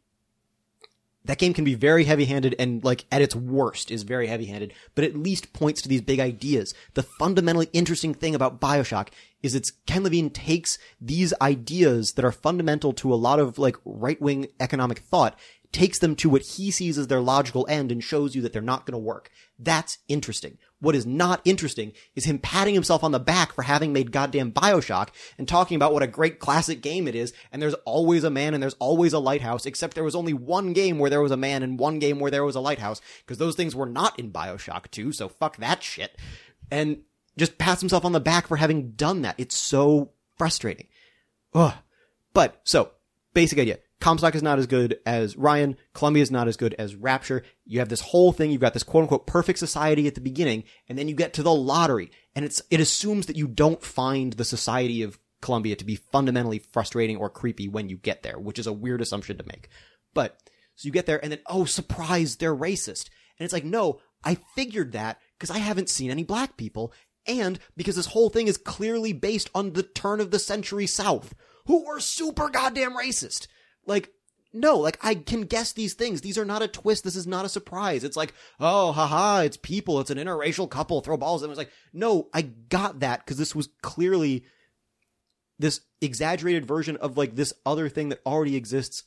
that 1.26 1.40
game 1.40 1.54
can 1.54 1.64
be 1.64 1.74
very 1.74 2.04
heavy-handed 2.04 2.56
and 2.60 2.84
like 2.84 3.06
at 3.12 3.22
its 3.22 3.36
worst 3.36 3.92
is 3.92 4.04
very 4.04 4.28
heavy-handed, 4.28 4.74
but 4.94 5.04
at 5.04 5.18
least 5.18 5.54
points 5.54 5.82
to 5.82 5.90
these 5.90 6.02
big 6.02 6.20
ideas. 6.20 6.74
The 6.94 7.04
fundamentally 7.04 7.70
interesting 7.74 8.14
thing 8.14 8.36
about 8.36 8.62
BioShock 8.62 9.10
is 9.42 9.56
it's 9.56 9.72
Ken 9.86 10.04
Levine 10.04 10.30
takes 10.30 10.78
these 11.02 11.34
ideas 11.42 12.14
that 12.14 12.26
are 12.26 12.32
fundamental 12.32 12.94
to 12.94 13.14
a 13.14 13.16
lot 13.16 13.40
of 13.40 13.58
like 13.58 13.78
right-wing 13.86 14.48
economic 14.60 15.00
thought, 15.00 15.38
takes 15.76 16.00
them 16.00 16.16
to 16.16 16.30
what 16.30 16.42
he 16.42 16.72
sees 16.72 16.98
as 16.98 17.08
their 17.08 17.20
logical 17.20 17.68
end 17.68 17.92
and 17.92 18.02
shows 18.02 18.34
you 18.34 18.42
that 18.42 18.54
they're 18.54 18.62
not 18.62 18.86
going 18.86 18.94
to 18.94 18.98
work. 18.98 19.30
That's 19.60 19.98
interesting. 20.08 20.58
What 20.80 20.96
is 20.96 21.06
not 21.06 21.42
interesting 21.44 21.92
is 22.16 22.24
him 22.24 22.40
patting 22.40 22.74
himself 22.74 23.04
on 23.04 23.12
the 23.12 23.20
back 23.20 23.52
for 23.52 23.64
having 23.64 23.92
made 23.92 24.14
goddamn 24.14 24.54
Bioshock 24.54 25.10
and 25.38 25.50
talking 25.50 25.76
about 25.76 25.92
what 25.92 26.02
a 26.02 26.08
great 26.08 26.40
classic 26.40 26.82
game 26.82 27.10
it 27.10 27.16
is. 27.16 27.34
And 27.52 27.62
there's 27.62 27.74
always 27.84 28.24
a 28.24 28.30
man 28.30 28.54
and 28.54 28.64
there's 28.64 28.76
always 28.76 29.12
a 29.12 29.20
lighthouse, 29.20 29.66
except 29.66 29.96
there 29.96 30.04
was 30.06 30.16
only 30.16 30.34
one 30.34 30.72
game 30.72 30.98
where 30.98 31.10
there 31.10 31.22
was 31.22 31.34
a 31.34 31.38
man 31.38 31.62
and 31.62 31.78
one 31.78 32.00
game 32.00 32.20
where 32.20 32.32
there 32.32 32.46
was 32.46 32.56
a 32.56 32.62
lighthouse, 32.62 33.02
because 33.26 33.38
those 33.38 33.58
things 33.58 33.76
were 33.76 33.86
not 33.86 34.18
in 34.18 34.32
Bioshock 34.32 34.90
2, 34.92 35.12
so 35.12 35.28
fuck 35.28 35.58
that 35.58 35.84
shit. 35.84 36.18
And 36.72 37.02
just 37.36 37.58
pats 37.58 37.82
himself 37.82 38.06
on 38.06 38.14
the 38.14 38.22
back 38.22 38.48
for 38.48 38.56
having 38.56 38.92
done 38.92 39.24
that. 39.24 39.36
It's 39.38 39.58
so 39.58 40.12
frustrating. 40.38 40.88
Ugh. 41.54 41.74
But, 42.34 42.62
so, 42.64 42.92
basic 43.34 43.60
idea. 43.60 43.80
Comstock 44.02 44.36
is 44.36 44.44
not 44.44 44.60
as 44.60 44.68
good 44.68 45.00
as 45.06 45.38
Ryan. 45.38 45.78
Columbia 45.94 46.22
is 46.22 46.32
not 46.32 46.48
as 46.48 46.58
good 46.58 46.76
as 46.78 46.96
Rapture. 46.96 47.44
You 47.66 47.80
have 47.80 47.90
this 47.90 48.02
whole 48.02 48.32
thing. 48.32 48.52
You've 48.52 48.62
got 48.62 48.74
this 48.74 48.84
quote 48.84 49.04
unquote 49.04 49.26
perfect 49.26 49.58
society 49.60 50.06
at 50.08 50.16
the 50.16 50.22
beginning, 50.22 50.66
and 50.88 50.98
then 50.98 51.08
you 51.08 51.16
get 51.16 51.34
to 51.34 51.44
the 51.44 51.54
lottery, 51.54 52.12
and 52.36 52.44
it's 52.44 52.62
it 52.70 52.80
assumes 52.80 53.26
that 53.28 53.38
you 53.38 53.48
don't 53.48 53.82
find 53.82 54.34
the 54.34 54.46
society 54.46 55.02
of 55.02 55.18
Columbia 55.42 55.76
to 55.76 55.86
be 55.86 55.96
fundamentally 55.96 56.60
frustrating 56.60 57.18
or 57.18 57.30
creepy 57.30 57.68
when 57.68 57.90
you 57.90 57.98
get 57.98 58.22
there, 58.24 58.38
which 58.38 58.60
is 58.60 58.68
a 58.68 58.74
weird 58.74 59.02
assumption 59.02 59.38
to 59.38 59.46
make. 59.46 59.70
But 60.14 60.38
so 60.76 60.88
you 60.88 60.92
get 60.92 61.06
there, 61.06 61.22
and 61.24 61.32
then 61.32 61.40
oh 61.48 61.66
surprise, 61.66 62.36
they're 62.36 62.56
racist, 62.56 63.10
and 63.40 63.46
it's 63.46 63.54
like 63.54 63.66
no, 63.66 64.02
I 64.24 64.36
figured 64.56 64.92
that 64.92 65.20
because 65.38 65.50
I 65.50 65.60
haven't 65.60 65.90
seen 65.90 66.12
any 66.12 66.24
black 66.24 66.58
people, 66.58 66.94
and 67.26 67.60
because 67.78 67.96
this 67.96 68.08
whole 68.08 68.30
thing 68.30 68.48
is 68.48 68.58
clearly 68.58 69.14
based 69.14 69.50
on 69.56 69.74
the 69.74 69.84
turn 69.84 70.20
of 70.20 70.32
the 70.32 70.40
century 70.40 70.86
South, 70.86 71.34
who 71.66 71.86
were 71.86 72.00
super 72.00 72.50
goddamn 72.50 72.96
racist. 72.96 73.48
Like, 73.86 74.12
no, 74.54 74.78
like 74.78 74.98
I 75.02 75.16
can 75.16 75.42
guess 75.42 75.74
these 75.74 75.94
things. 75.94 76.22
These 76.22 76.38
are 76.38 76.46
not 76.46 76.62
a 76.62 76.68
twist. 76.68 77.04
This 77.04 77.16
is 77.16 77.28
not 77.28 77.46
a 77.46 77.50
surprise. 77.50 78.04
It's 78.04 78.16
like, 78.16 78.34
oh, 78.60 78.94
haha, 78.94 79.42
it's 79.42 79.58
people. 79.58 80.00
It's 80.00 80.10
an 80.10 80.18
interracial 80.18 80.70
couple. 80.70 81.02
Throw 81.02 81.18
balls. 81.18 81.44
And 81.44 81.50
it 81.50 81.52
was 81.52 81.58
like, 81.58 81.72
no, 81.92 82.30
I 82.34 82.44
got 82.44 83.02
that 83.02 83.26
because 83.26 83.38
this 83.38 83.54
was 83.54 83.70
clearly 83.82 84.46
this 85.60 85.82
exaggerated 86.02 86.66
version 86.66 86.96
of 86.98 87.18
like 87.18 87.36
this 87.36 87.54
other 87.66 87.90
thing 87.90 88.10
that 88.10 88.22
already 88.26 88.56
exists. 88.56 89.04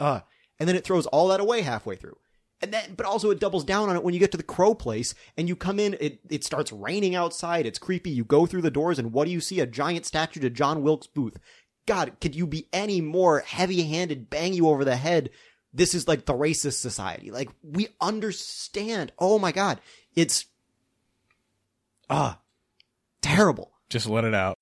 Uh, 0.00 0.20
and 0.58 0.68
then 0.68 0.76
it 0.76 0.84
throws 0.84 1.06
all 1.06 1.28
that 1.28 1.40
away 1.40 1.62
halfway 1.62 1.96
through. 1.96 2.16
And 2.62 2.72
then, 2.72 2.94
but 2.96 3.04
also 3.04 3.30
it 3.30 3.40
doubles 3.40 3.64
down 3.64 3.90
on 3.90 3.96
it 3.96 4.02
when 4.02 4.14
you 4.14 4.20
get 4.20 4.32
to 4.32 4.38
the 4.38 4.42
crow 4.42 4.74
place 4.74 5.14
and 5.36 5.46
you 5.46 5.56
come 5.56 5.78
in, 5.78 5.94
it, 6.00 6.20
it 6.30 6.42
starts 6.42 6.72
raining 6.72 7.14
outside. 7.14 7.66
It's 7.66 7.78
creepy. 7.78 8.10
You 8.10 8.24
go 8.24 8.46
through 8.46 8.62
the 8.62 8.70
doors 8.70 8.98
and 8.98 9.12
what 9.12 9.26
do 9.26 9.30
you 9.30 9.40
see? 9.40 9.60
A 9.60 9.66
giant 9.66 10.06
statue 10.06 10.40
to 10.40 10.48
John 10.48 10.82
Wilkes 10.82 11.06
Booth. 11.06 11.36
God, 11.86 12.16
could 12.20 12.34
you 12.34 12.46
be 12.46 12.68
any 12.72 13.00
more 13.00 13.40
heavy 13.40 13.82
handed, 13.82 14.28
bang 14.28 14.52
you 14.52 14.68
over 14.68 14.84
the 14.84 14.96
head? 14.96 15.30
This 15.72 15.94
is 15.94 16.08
like 16.08 16.24
the 16.24 16.34
racist 16.34 16.80
society. 16.80 17.30
Like, 17.30 17.50
we 17.62 17.88
understand. 18.00 19.12
Oh 19.18 19.38
my 19.38 19.52
God. 19.52 19.80
It's, 20.14 20.46
ah, 22.10 22.40
terrible. 23.22 23.72
Just 23.88 24.08
let 24.08 24.24
it 24.24 24.34
out. 24.34 24.58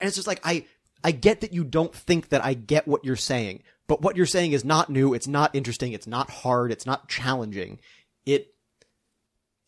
And 0.00 0.06
it's 0.06 0.16
just 0.16 0.28
like, 0.28 0.40
I, 0.44 0.66
I 1.02 1.10
get 1.10 1.40
that 1.40 1.52
you 1.52 1.64
don't 1.64 1.94
think 1.94 2.28
that 2.28 2.44
I 2.44 2.54
get 2.54 2.86
what 2.86 3.04
you're 3.04 3.16
saying, 3.16 3.62
but 3.86 4.02
what 4.02 4.16
you're 4.16 4.26
saying 4.26 4.52
is 4.52 4.64
not 4.64 4.90
new. 4.90 5.14
It's 5.14 5.26
not 5.26 5.54
interesting. 5.54 5.92
It's 5.92 6.06
not 6.06 6.30
hard. 6.30 6.70
It's 6.70 6.86
not 6.86 7.08
challenging. 7.08 7.80
It, 8.26 8.54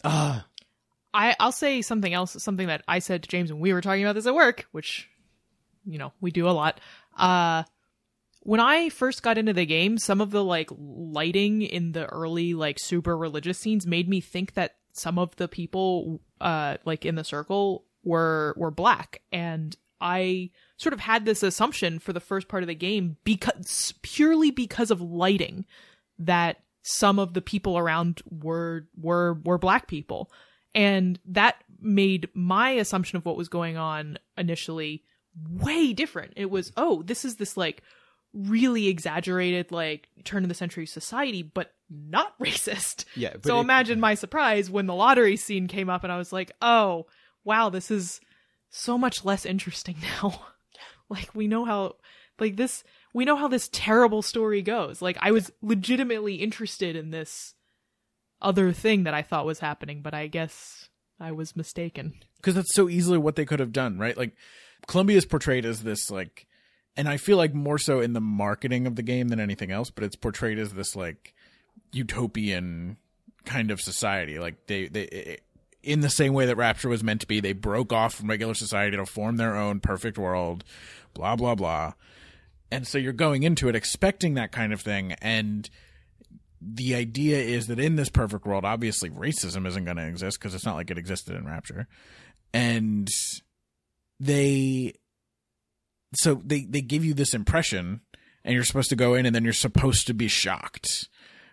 ah, 0.04 0.46
I, 1.12 1.34
I'll 1.40 1.52
say 1.52 1.82
something 1.82 2.12
else, 2.12 2.40
something 2.42 2.68
that 2.68 2.82
I 2.86 3.00
said 3.00 3.22
to 3.22 3.28
James 3.28 3.52
when 3.52 3.61
we 3.61 3.72
were 3.72 3.80
talking 3.80 4.04
about 4.04 4.14
this 4.14 4.26
at 4.26 4.34
work, 4.34 4.66
which, 4.72 5.08
you 5.85 5.99
know, 5.99 6.12
we 6.20 6.31
do 6.31 6.49
a 6.49 6.51
lot. 6.51 6.81
Uh, 7.16 7.64
when 8.43 8.61
I 8.61 8.89
first 8.89 9.22
got 9.22 9.39
into 9.39 9.53
the 9.53 9.66
game, 9.66 9.99
some 9.99 10.20
of 10.20 10.31
the 10.31 10.43
like 10.43 10.70
lighting 10.76 11.62
in 11.62 11.93
the 11.93 12.07
early 12.07 12.55
like 12.55 12.78
super 12.78 13.16
religious 13.16 13.59
scenes 13.59 13.87
made 13.87 14.09
me 14.09 14.20
think 14.20 14.55
that 14.55 14.76
some 14.93 15.18
of 15.18 15.37
the 15.37 15.47
people 15.47 16.20
uh 16.41 16.76
like 16.85 17.07
in 17.07 17.14
the 17.14 17.24
circle 17.24 17.85
were 18.03 18.55
were 18.57 18.70
black 18.70 19.22
and 19.31 19.76
I 20.01 20.51
sort 20.78 20.95
of 20.95 21.01
had 21.01 21.26
this 21.26 21.43
assumption 21.43 21.99
for 21.99 22.12
the 22.12 22.20
first 22.20 22.49
part 22.49 22.62
of 22.62 22.66
the 22.66 22.74
game 22.74 23.18
because 23.22 23.93
purely 24.03 24.51
because 24.51 24.91
of 24.91 25.03
lighting 25.03 25.66
that 26.18 26.62
some 26.83 27.18
of 27.18 27.35
the 27.35 27.43
people 27.43 27.76
around 27.76 28.22
were 28.31 28.89
were 28.97 29.35
were 29.45 29.59
black 29.59 29.87
people 29.87 30.33
and 30.74 31.18
that 31.26 31.62
made 31.81 32.28
my 32.35 32.70
assumption 32.70 33.16
of 33.16 33.24
what 33.24 33.37
was 33.37 33.49
going 33.49 33.76
on 33.76 34.18
initially 34.39 35.05
way 35.51 35.93
different. 35.93 36.33
It 36.37 36.51
was 36.51 36.72
oh 36.76 37.03
this 37.03 37.24
is 37.24 37.37
this 37.37 37.57
like 37.57 37.83
really 38.33 38.87
exaggerated 38.87 39.72
like 39.72 40.09
turn 40.24 40.45
of 40.45 40.49
the 40.49 40.55
century 40.55 40.87
society 40.87 41.43
but 41.43 41.72
not 41.89 42.39
racist. 42.41 43.05
Yeah, 43.16 43.35
so 43.45 43.59
it- 43.59 43.62
imagine 43.62 44.01
my 44.01 44.14
surprise 44.14 44.70
when 44.70 44.87
the 44.87 44.95
lottery 44.95 45.37
scene 45.37 45.66
came 45.66 45.91
up 45.91 46.05
and 46.05 46.12
i 46.12 46.16
was 46.16 46.33
like 46.33 46.53
oh 46.62 47.07
wow 47.45 47.70
this 47.70 47.91
is 47.91 48.20
so 48.70 48.97
much 48.97 49.24
less 49.24 49.45
interesting 49.45 49.97
now. 50.22 50.43
Like 51.09 51.35
we 51.35 51.49
know 51.49 51.64
how 51.64 51.97
like 52.39 52.57
this 52.57 52.85
we 53.12 53.24
know 53.24 53.35
how 53.37 53.49
this 53.49 53.68
terrible 53.72 54.22
story 54.22 54.62
goes. 54.62 55.03
Like 55.03 55.18
i 55.20 55.31
was 55.33 55.51
legitimately 55.62 56.37
interested 56.37 56.95
in 56.95 57.11
this 57.11 57.55
other 58.43 58.72
thing 58.72 59.03
that 59.05 59.12
i 59.12 59.20
thought 59.20 59.45
was 59.45 59.59
happening 59.59 60.01
but 60.01 60.14
i 60.14 60.26
guess 60.26 60.89
i 61.18 61.31
was 61.33 61.57
mistaken. 61.57 62.14
Because 62.37 62.55
that's 62.55 62.74
so 62.74 62.89
easily 62.89 63.18
what 63.18 63.37
they 63.37 63.45
could 63.45 63.61
have 63.61 63.72
done, 63.72 63.99
right? 63.99 64.16
Like 64.16 64.33
Columbia 64.87 65.16
is 65.16 65.26
portrayed 65.26 65.64
as 65.64 65.83
this 65.83 66.11
like, 66.11 66.47
and 66.97 67.09
I 67.09 67.16
feel 67.16 67.37
like 67.37 67.55
more 67.55 67.78
so 67.78 68.01
in 68.01 68.12
the 68.12 68.20
marketing 68.20 68.87
of 68.87 68.97
the 68.97 69.03
game 69.03 69.28
than 69.28 69.41
anything 69.41 69.70
else, 69.70 69.91
but 69.91 70.05
it's 70.05 70.16
portrayed 70.16 70.59
as 70.59 70.72
this 70.72 70.97
like 70.97 71.35
utopian 71.93 72.97
kind 73.45 73.70
of 73.70 73.81
society. 73.81 74.39
Like 74.39 74.66
they 74.66 74.89
they 74.89 75.39
in 75.83 76.01
the 76.01 76.11
same 76.11 76.35
way 76.35 76.47
that 76.47 76.57
Rapture 76.57 76.89
was 76.89 77.03
meant 77.03 77.22
to 77.22 77.26
be, 77.26 77.41
they 77.41 77.53
broke 77.53 77.93
off 77.93 78.14
from 78.14 78.28
regular 78.28 78.55
society 78.55 78.97
to 78.97 79.07
form 79.07 79.37
their 79.37 79.57
own 79.57 79.81
perfect 79.81 80.18
world. 80.18 80.64
Blah 81.14 81.37
blah 81.37 81.55
blah. 81.55 81.95
And 82.70 82.87
so 82.87 82.99
you're 82.99 83.12
going 83.12 83.43
into 83.43 83.68
it 83.68 83.74
expecting 83.74 84.35
that 84.35 84.53
kind 84.53 84.72
of 84.72 84.81
thing, 84.81 85.12
and 85.20 85.68
the 86.61 86.95
idea 86.95 87.39
is 87.39 87.66
that 87.66 87.81
in 87.81 87.97
this 87.97 88.11
perfect 88.11 88.47
world, 88.47 88.64
obviously 88.64 89.11
racism 89.11 89.66
isn't 89.66 89.85
going 89.85 89.97
to 89.97 90.07
exist 90.07 90.39
because 90.39 90.55
it's 90.55 90.66
not 90.66 90.76
like 90.76 90.91
it 90.91 90.99
existed 90.99 91.35
in 91.35 91.47
Rapture, 91.47 91.89
and 92.53 93.09
they, 94.20 94.94
so 96.14 96.40
they 96.44 96.64
they 96.64 96.80
give 96.82 97.04
you 97.04 97.14
this 97.14 97.34
impression, 97.34 98.02
and 98.44 98.54
you're 98.54 98.64
supposed 98.64 98.90
to 98.90 98.96
go 98.96 99.14
in, 99.14 99.26
and 99.26 99.34
then 99.34 99.44
you're 99.44 99.52
supposed 99.52 100.06
to 100.06 100.14
be 100.14 100.28
shocked 100.28 101.08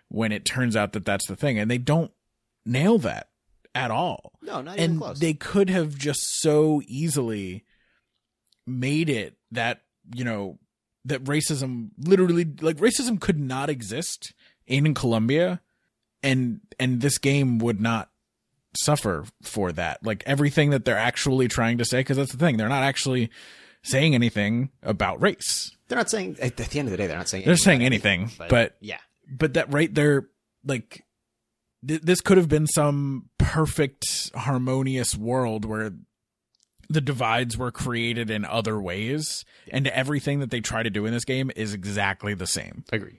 when 0.08 0.30
it 0.32 0.44
turns 0.44 0.76
out 0.76 0.92
that 0.92 1.04
that's 1.04 1.26
the 1.26 1.36
thing, 1.36 1.58
and 1.58 1.70
they 1.70 1.78
don't 1.78 2.12
nail 2.66 2.98
that 2.98 3.28
at 3.74 3.90
all 3.90 4.32
No, 4.42 4.60
not 4.60 4.76
even 4.78 4.90
and 4.92 5.00
close. 5.00 5.18
they 5.20 5.32
could 5.34 5.70
have 5.70 5.96
just 5.96 6.20
so 6.40 6.82
easily 6.86 7.64
made 8.66 9.08
it 9.08 9.36
that 9.52 9.82
you 10.14 10.24
know 10.24 10.58
that 11.04 11.22
racism 11.24 11.90
literally 11.98 12.44
like 12.60 12.76
racism 12.78 13.20
could 13.20 13.38
not 13.38 13.70
exist 13.70 14.34
in 14.66 14.92
Columbia 14.94 15.60
and 16.22 16.60
and 16.80 17.00
this 17.00 17.18
game 17.18 17.58
would 17.58 17.80
not 17.80 18.10
suffer 18.76 19.24
for 19.42 19.72
that. 19.72 20.04
Like 20.04 20.22
everything 20.26 20.70
that 20.70 20.84
they're 20.84 20.98
actually 20.98 21.48
trying 21.48 21.78
to 21.78 21.84
say 21.84 22.00
because 22.00 22.16
that's 22.16 22.32
the 22.32 22.38
thing 22.38 22.56
they're 22.56 22.68
not 22.68 22.84
actually 22.84 23.30
saying 23.82 24.14
anything 24.14 24.70
about 24.82 25.20
race. 25.20 25.72
They're 25.88 25.98
not 25.98 26.10
saying 26.10 26.36
at 26.40 26.56
the 26.56 26.78
end 26.78 26.88
of 26.88 26.90
the 26.90 26.96
day 26.96 27.06
they're 27.06 27.16
not 27.16 27.28
saying 27.28 27.44
they're 27.44 27.52
anything 27.52 27.64
saying 27.64 27.80
about 27.80 27.86
anything 27.86 28.30
but, 28.38 28.48
but 28.48 28.76
yeah, 28.80 28.98
but 29.30 29.54
that 29.54 29.72
right 29.72 29.92
there 29.94 30.28
like 30.64 31.04
th- 31.86 32.02
this 32.02 32.20
could 32.20 32.36
have 32.36 32.48
been 32.48 32.66
some 32.66 33.30
perfect 33.38 34.30
harmonious 34.34 35.16
world 35.16 35.64
where 35.64 35.92
the 36.90 37.00
divides 37.00 37.56
were 37.56 37.70
created 37.70 38.30
in 38.30 38.44
other 38.44 38.80
ways 38.80 39.44
and 39.70 39.86
everything 39.88 40.40
that 40.40 40.50
they 40.50 40.60
try 40.60 40.82
to 40.82 40.90
do 40.90 41.06
in 41.06 41.12
this 41.12 41.24
game 41.24 41.50
is 41.54 41.74
exactly 41.74 42.34
the 42.34 42.46
same. 42.46 42.84
Agree. 42.92 43.18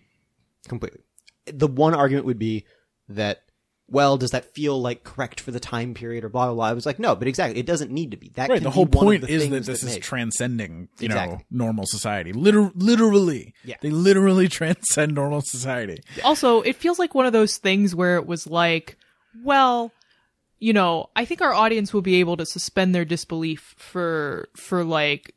Completely. 0.67 1.01
The 1.45 1.67
one 1.67 1.93
argument 1.93 2.25
would 2.25 2.39
be 2.39 2.65
that 3.09 3.43
well, 3.91 4.17
does 4.17 4.31
that 4.31 4.53
feel 4.53 4.79
like 4.81 5.03
correct 5.03 5.39
for 5.39 5.51
the 5.51 5.59
time 5.59 5.93
period 5.93 6.23
or 6.23 6.29
blah 6.29 6.45
blah 6.45 6.55
blah? 6.55 6.65
I 6.65 6.73
was 6.73 6.85
like, 6.85 6.99
no, 6.99 7.15
but 7.15 7.27
exactly, 7.27 7.59
it 7.59 7.65
doesn't 7.65 7.91
need 7.91 8.11
to 8.11 8.17
be. 8.17 8.29
That 8.35 8.49
right 8.49 8.61
the 8.61 8.69
whole 8.69 8.85
point 8.85 9.21
the 9.21 9.31
is 9.31 9.49
that 9.49 9.63
this 9.65 9.83
is 9.83 9.95
make- 9.95 10.03
transcending 10.03 10.89
you 10.99 11.09
know 11.09 11.39
normal 11.51 11.85
society 11.85 12.31
Liter- 12.33 12.71
literally 12.75 13.53
Yeah. 13.63 13.75
they 13.81 13.89
literally 13.89 14.47
transcend 14.59 15.13
normal 15.15 15.41
society 15.41 16.01
Also, 16.23 16.61
it 16.61 16.75
feels 16.75 16.99
like 16.99 17.15
one 17.15 17.25
of 17.25 17.33
those 17.33 17.57
things 17.57 17.93
where 17.95 18.15
it 18.17 18.25
was 18.27 18.45
like, 18.47 18.97
well, 19.43 19.91
you 20.59 20.73
know, 20.73 21.09
I 21.15 21.23
think 21.25 21.41
our 21.41 21.53
audience 21.53 21.93
will 21.93 22.01
be 22.01 22.19
able 22.19 22.35
to 22.37 22.45
suspend 22.45 22.93
their 22.93 23.05
disbelief 23.05 23.73
for 23.77 24.49
for 24.55 24.83
like 24.83 25.33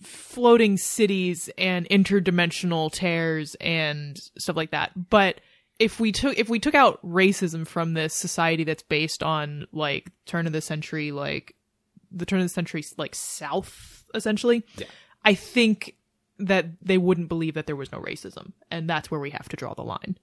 floating 0.00 0.76
cities 0.76 1.48
and 1.56 1.88
interdimensional 1.88 2.90
tears 2.92 3.54
and 3.60 4.18
stuff 4.38 4.56
like 4.56 4.72
that. 4.72 4.90
But 5.10 5.40
if 5.82 6.00
we 6.00 6.12
took 6.12 6.38
if 6.38 6.48
we 6.48 6.58
took 6.58 6.74
out 6.74 6.98
racism 7.04 7.66
from 7.66 7.94
this 7.94 8.14
society 8.14 8.64
that's 8.64 8.82
based 8.84 9.22
on 9.22 9.66
like 9.72 10.10
turn 10.26 10.46
of 10.46 10.52
the 10.52 10.60
century 10.60 11.12
like 11.12 11.54
the 12.10 12.24
turn 12.26 12.38
of 12.40 12.44
the 12.44 12.48
century 12.48 12.84
like 12.98 13.14
south 13.14 14.04
essentially, 14.14 14.62
Yeah. 14.76 14.86
I 15.24 15.34
think 15.34 15.96
that 16.38 16.66
they 16.82 16.98
wouldn't 16.98 17.28
believe 17.28 17.54
that 17.54 17.66
there 17.66 17.76
was 17.76 17.90
no 17.92 17.98
racism, 18.00 18.52
and 18.70 18.88
that's 18.90 19.10
where 19.10 19.20
we 19.20 19.30
have 19.30 19.48
to 19.50 19.56
draw 19.56 19.74
the 19.74 19.84
line. 19.84 20.16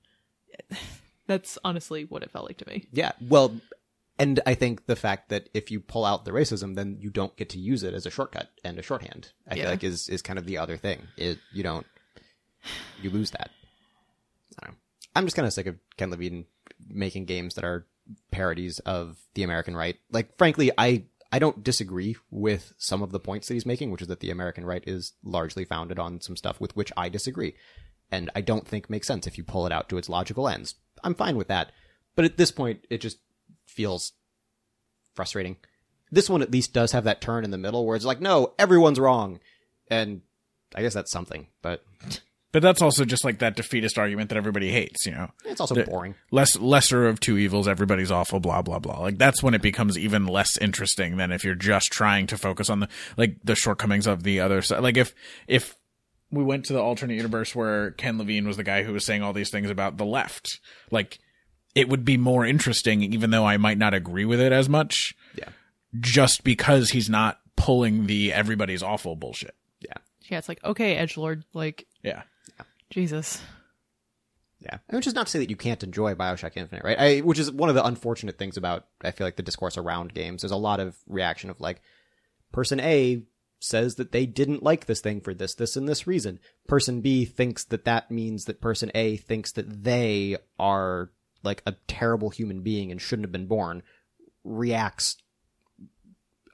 That's 1.28 1.57
honestly 1.64 2.05
what 2.05 2.24
it 2.24 2.32
felt 2.32 2.45
like 2.47 2.57
to 2.57 2.68
me. 2.68 2.86
Yeah, 2.91 3.12
well, 3.22 3.55
and 4.18 4.39
I 4.45 4.55
think 4.55 4.88
the 4.88 4.95
fact 4.95 5.30
that 5.30 5.47
if 5.53 5.70
you 5.72 5.80
pull 5.80 6.03
out 6.05 6.26
the 6.26 6.32
racism, 6.32 6.76
then 6.76 6.97
you 6.99 7.10
don't 7.10 7.36
get 7.38 7.49
to 7.49 7.60
use 7.60 7.84
it 7.84 7.93
as 7.93 8.05
a 8.05 8.10
shortcut 8.10 8.49
and 8.64 8.78
a 8.80 8.82
shorthand. 8.82 9.32
I 9.47 9.55
Yeah. 9.55 9.64
feel 9.64 9.72
like 9.72 9.84
is 9.84 10.10
is 10.10 10.22
kind 10.22 10.38
of 10.39 10.45
the 10.45 10.57
other 10.57 10.76
thing. 10.78 11.07
It 11.18 11.38
you 11.53 11.64
don't 11.64 11.86
you 13.01 13.10
lose 13.10 13.32
that. 13.32 13.51
I'm 15.20 15.26
just 15.26 15.36
kind 15.36 15.46
of 15.46 15.52
sick 15.52 15.68
of 15.68 15.76
Ken 15.98 16.12
Levine 16.12 16.46
making 16.88 17.26
games 17.26 17.56
that 17.56 17.66
are 17.66 17.86
parodies 18.32 18.80
of 18.80 19.18
the 19.34 19.44
American 19.44 19.76
right. 19.76 19.98
Like, 20.10 20.38
frankly, 20.38 20.72
I 20.78 21.04
I 21.30 21.40
don't 21.40 21.62
disagree 21.62 22.16
with 22.32 22.74
some 22.78 23.02
of 23.02 23.12
the 23.12 23.20
points 23.20 23.50
that 23.50 23.54
he's 23.56 23.66
making, 23.66 23.92
which 23.92 24.02
is 24.02 24.08
that 24.08 24.22
the 24.22 24.32
American 24.32 24.66
right 24.66 24.82
is 24.88 25.12
largely 25.22 25.66
founded 25.66 26.00
on 26.00 26.22
some 26.22 26.38
stuff 26.38 26.62
with 26.62 26.74
which 26.78 26.94
I 26.96 27.10
disagree, 27.10 27.56
and 28.10 28.32
I 28.34 28.40
don't 28.40 28.66
think 28.66 28.90
makes 28.90 29.08
sense 29.08 29.28
if 29.28 29.38
you 29.38 29.44
pull 29.44 29.66
it 29.66 29.74
out 29.74 29.90
to 29.90 29.98
its 29.98 30.08
logical 30.08 30.48
ends. 30.48 30.76
I'm 31.04 31.16
fine 31.16 31.36
with 31.36 31.50
that, 31.50 31.74
but 32.16 32.24
at 32.24 32.38
this 32.38 32.52
point, 32.52 32.88
it 32.90 33.02
just 33.02 33.18
feels 33.66 34.14
frustrating. 35.16 35.58
This 36.12 36.30
one 36.30 36.42
at 36.42 36.52
least 36.52 36.74
does 36.74 36.94
have 36.94 37.04
that 37.04 37.20
turn 37.20 37.44
in 37.44 37.52
the 37.52 37.58
middle 37.58 37.86
where 37.86 37.98
it's 37.98 38.06
like, 38.06 38.22
no, 38.22 38.54
everyone's 38.58 39.02
wrong, 39.02 39.42
and 39.92 40.22
I 40.74 40.82
guess 40.82 40.94
that's 40.94 41.12
something, 41.12 41.48
but 41.62 41.84
but 42.52 42.62
that's 42.64 42.82
also 42.82 43.06
just 43.06 43.24
like 43.24 43.39
that 43.39 43.56
defeatist 43.56 43.97
argument 44.00 44.30
that 44.30 44.38
everybody 44.38 44.72
hates 44.72 45.06
you 45.06 45.12
know 45.12 45.30
it's 45.45 45.62
also 45.62 45.76
The- 45.76 45.84
boring. 45.84 46.16
less 46.32 46.58
lesser 46.58 47.08
of 47.08 47.20
two 47.20 47.38
evils 47.38 47.68
everybody's 47.68 48.12
awful 48.12 48.39
blah 48.39 48.62
blah 48.62 48.80
blah 48.80 49.00
like 49.02 49.18
that's 49.18 49.43
when 49.43 49.54
it 49.54 49.62
becomes 49.62 49.97
even 49.97 50.26
less 50.28 50.58
interesting 50.58 51.18
than 51.18 51.32
if 51.32 51.43
you're 51.43 51.56
just 51.56 51.91
trying 51.91 52.28
to 52.28 52.38
focus 52.38 52.70
on 52.70 52.80
the 52.82 52.89
like 53.18 53.38
the 53.43 53.56
shortcomings 53.56 54.08
of 54.08 54.24
the 54.24 54.39
other 54.39 54.62
side 54.62 54.82
like 54.82 54.97
if 54.97 55.14
if 55.47 55.76
we 56.32 56.43
went 56.43 56.66
to 56.66 56.74
the 56.74 56.82
alternate 56.82 57.16
universe 57.16 57.56
where 57.56 57.91
ken 57.91 58.18
levine 58.18 58.47
was 58.47 58.58
the 58.58 58.64
guy 58.64 58.84
who 58.84 58.93
was 58.93 59.06
saying 59.06 59.22
all 59.24 59.34
these 59.34 59.50
things 59.52 59.70
about 59.70 59.97
the 59.97 60.06
left 60.06 60.60
like 60.91 61.20
it 61.76 61.88
would 61.88 62.04
be 62.04 62.18
more 62.18 62.45
interesting 62.45 63.02
even 63.04 63.30
though 63.30 63.45
i 63.45 63.58
might 63.58 63.78
not 63.78 63.93
agree 63.93 64.26
with 64.26 64.39
it 64.39 64.52
as 64.52 64.68
much 64.70 65.14
Yeah. 65.36 65.50
just 66.00 66.43
because 66.43 66.89
he's 66.91 67.10
not 67.10 67.39
pulling 67.56 68.06
the 68.08 68.32
everybody's 68.34 68.82
awful 68.84 69.16
bullshit 69.16 69.56
Yeah. 69.82 69.93
Yeah, 70.30 70.38
it's 70.38 70.47
like 70.50 70.64
okay, 70.64 70.95
edge 70.95 71.18
lord, 71.18 71.43
like 71.54 71.86
yeah 72.04 72.22
Jesus. 72.90 73.42
Yeah, 74.60 74.80
which 74.90 75.08
is 75.08 75.14
not 75.14 75.28
to 75.28 75.32
say 75.32 75.40
that 75.40 75.50
you 75.50 75.56
can't 75.56 75.84
enjoy 75.84 76.16
Bioshock 76.16 76.58
Infinite, 76.58 76.84
right? 76.84 77.00
I, 77.00 77.20
which 77.20 77.40
is 77.40 77.50
one 77.50 77.70
of 77.70 77.76
the 77.76 77.86
unfortunate 77.86 78.38
things 78.38 78.58
about 78.58 78.88
I 79.02 79.12
feel 79.12 79.26
like 79.26 79.38
the 79.38 79.44
discourse 79.44 79.78
around 79.78 80.14
games. 80.14 80.42
There's 80.42 80.52
a 80.52 80.58
lot 80.58 80.82
of 80.82 80.98
reaction 81.08 81.50
of 81.50 81.62
like, 81.62 81.82
person 82.52 82.80
A 82.82 83.24
says 83.60 83.96
that 83.96 84.12
they 84.12 84.26
didn't 84.26 84.64
like 84.64 84.86
this 84.86 85.02
thing 85.02 85.22
for 85.22 85.34
this, 85.34 85.54
this, 85.54 85.76
and 85.76 85.88
this 85.88 86.08
reason. 86.08 86.40
Person 86.68 87.02
B 87.02 87.26
thinks 87.26 87.64
that 87.66 87.86
that 87.86 88.10
means 88.12 88.46
that 88.46 88.62
person 88.62 88.92
A 88.96 89.18
thinks 89.18 89.52
that 89.54 89.84
they 89.84 90.38
are 90.58 91.12
like 91.44 91.62
a 91.66 91.76
terrible 91.88 92.30
human 92.30 92.62
being 92.62 92.92
and 92.92 93.02
shouldn't 93.02 93.26
have 93.26 93.32
been 93.32 93.48
born. 93.48 93.84
Reacts 94.44 95.18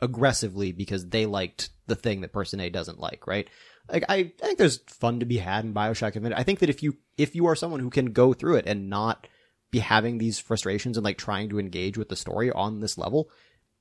aggressively 0.02 0.72
because 0.72 1.10
they 1.10 1.26
liked 1.26 1.70
the 1.88 1.96
thing 1.96 2.22
that 2.22 2.34
person 2.34 2.60
A 2.60 2.70
doesn't 2.70 3.00
like, 3.00 3.26
right? 3.26 3.48
Like 3.92 4.04
I, 4.10 4.16
I 4.16 4.32
think 4.40 4.58
there's 4.58 4.80
fun 4.88 5.20
to 5.20 5.26
be 5.26 5.38
had 5.38 5.66
in 5.66 5.74
Bioshock 5.74 6.16
Infinite. 6.16 6.38
I 6.38 6.44
think 6.44 6.60
that 6.60 6.70
if 6.70 6.82
you 6.82 6.98
if 7.18 7.36
you 7.36 7.46
are 7.48 7.56
someone 7.56 7.80
who 7.80 7.90
can 7.90 8.08
go 8.08 8.34
through 8.34 8.56
it 8.56 8.68
and 8.68 8.90
not 8.90 9.28
be 9.72 9.80
having 9.80 10.18
these 10.18 10.40
frustrations 10.40 10.98
and 10.98 11.04
like 11.04 11.18
trying 11.18 11.50
to 11.50 11.60
engage 11.60 11.98
with 11.98 12.10
the 12.10 12.16
story 12.16 12.52
on 12.52 12.80
this 12.80 12.98
level, 12.98 13.30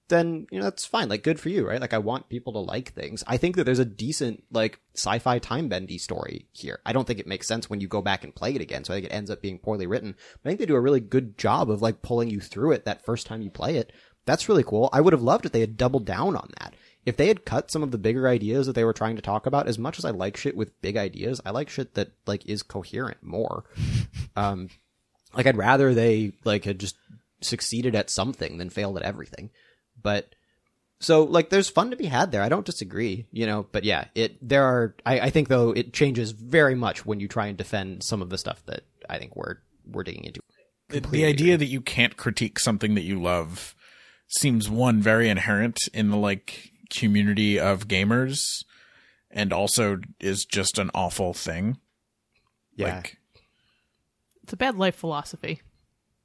then 0.08 0.46
you 0.50 0.58
know 0.58 0.64
that's 0.64 0.84
fine. 0.84 1.08
Like, 1.08 1.22
good 1.22 1.40
for 1.40 1.48
you, 1.48 1.66
right? 1.66 1.80
Like, 1.80 1.94
I 1.94 1.98
want 1.98 2.28
people 2.28 2.52
to 2.54 2.58
like 2.58 2.92
things. 2.92 3.24
I 3.26 3.36
think 3.36 3.56
that 3.56 3.64
there's 3.64 3.78
a 3.78 3.84
decent 3.84 4.44
like 4.50 4.80
sci-fi 4.94 5.38
time 5.38 5.68
bendy 5.68 5.98
story 5.98 6.48
here. 6.52 6.80
I 6.84 6.92
don't 6.92 7.06
think 7.06 7.20
it 7.20 7.26
makes 7.26 7.46
sense 7.46 7.70
when 7.70 7.80
you 7.80 7.88
go 7.88 8.02
back 8.02 8.24
and 8.24 8.34
play 8.34 8.54
it 8.54 8.60
again. 8.60 8.84
So 8.84 8.92
I 8.92 8.96
think 8.96 9.06
it 9.06 9.14
ends 9.14 9.30
up 9.30 9.40
being 9.40 9.58
poorly 9.58 9.86
written. 9.86 10.14
But 10.42 10.48
I 10.48 10.50
think 10.50 10.60
they 10.60 10.66
do 10.66 10.76
a 10.76 10.80
really 10.80 11.00
good 11.00 11.38
job 11.38 11.70
of 11.70 11.82
like 11.82 12.02
pulling 12.02 12.30
you 12.30 12.40
through 12.40 12.72
it 12.72 12.84
that 12.84 13.04
first 13.04 13.26
time 13.26 13.42
you 13.42 13.50
play 13.50 13.76
it. 13.76 13.92
That's 14.26 14.48
really 14.48 14.64
cool. 14.64 14.90
I 14.92 15.00
would 15.00 15.12
have 15.12 15.22
loved 15.22 15.46
if 15.46 15.52
they 15.52 15.60
had 15.60 15.76
doubled 15.76 16.06
down 16.06 16.36
on 16.36 16.50
that. 16.60 16.74
If 17.06 17.16
they 17.16 17.28
had 17.28 17.44
cut 17.44 17.70
some 17.70 17.82
of 17.82 17.90
the 17.90 17.98
bigger 17.98 18.28
ideas 18.28 18.66
that 18.66 18.72
they 18.72 18.84
were 18.84 18.92
trying 18.92 19.16
to 19.16 19.22
talk 19.22 19.46
about, 19.46 19.66
as 19.66 19.78
much 19.78 19.98
as 19.98 20.04
I 20.04 20.10
like 20.10 20.36
shit 20.36 20.56
with 20.56 20.80
big 20.80 20.96
ideas, 20.96 21.40
I 21.44 21.50
like 21.50 21.68
shit 21.68 21.94
that 21.94 22.12
like 22.26 22.46
is 22.46 22.62
coherent 22.62 23.22
more. 23.22 23.64
um, 24.36 24.70
like 25.34 25.46
I'd 25.46 25.56
rather 25.56 25.94
they 25.94 26.32
like 26.44 26.64
had 26.64 26.78
just 26.78 26.96
succeeded 27.42 27.94
at 27.94 28.10
something 28.10 28.58
than 28.58 28.70
failed 28.70 28.96
at 28.96 29.02
everything. 29.02 29.50
But 30.00 30.34
so 31.00 31.24
like 31.24 31.50
there's 31.50 31.68
fun 31.68 31.90
to 31.90 31.96
be 31.96 32.06
had 32.06 32.32
there. 32.32 32.42
I 32.42 32.48
don't 32.48 32.66
disagree, 32.66 33.26
you 33.30 33.46
know, 33.46 33.66
but 33.70 33.84
yeah, 33.84 34.06
it 34.14 34.36
there 34.46 34.64
are 34.64 34.94
I, 35.04 35.20
I 35.20 35.30
think 35.30 35.48
though 35.48 35.70
it 35.70 35.92
changes 35.92 36.30
very 36.32 36.74
much 36.74 37.04
when 37.04 37.20
you 37.20 37.28
try 37.28 37.46
and 37.46 37.58
defend 37.58 38.02
some 38.02 38.22
of 38.22 38.30
the 38.30 38.38
stuff 38.38 38.62
that 38.66 38.84
I 39.08 39.18
think 39.18 39.36
we're 39.36 39.56
we're 39.86 40.04
digging 40.04 40.24
into. 40.24 40.40
the 40.88 41.00
Completely 41.00 41.28
idea 41.28 41.56
that 41.58 41.66
you 41.66 41.80
can't 41.80 42.16
critique 42.16 42.58
something 42.58 42.94
that 42.94 43.02
you 43.02 43.20
love 43.20 43.74
seems 44.28 44.70
one 44.70 45.00
very 45.00 45.28
inherent 45.28 45.78
in 45.92 46.10
the 46.10 46.16
like 46.16 46.72
community 46.90 47.58
of 47.58 47.88
gamers 47.88 48.64
and 49.30 49.52
also 49.52 49.98
is 50.20 50.44
just 50.44 50.78
an 50.78 50.90
awful 50.94 51.34
thing 51.34 51.78
Yeah. 52.76 52.96
like 52.96 53.18
It's 54.42 54.52
a 54.52 54.56
bad 54.56 54.76
life 54.76 54.94
philosophy. 54.96 55.62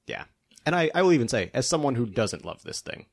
Yeah. 0.07 0.26
And 0.66 0.76
I, 0.76 0.91
I 0.93 1.01
will 1.01 1.14
even 1.14 1.28
say, 1.28 1.49
as 1.53 1.68
someone 1.68 1.95
who 1.95 2.05
doesn't 2.05 2.45
love 2.45 2.64
this 2.64 2.82
thing 2.82 3.05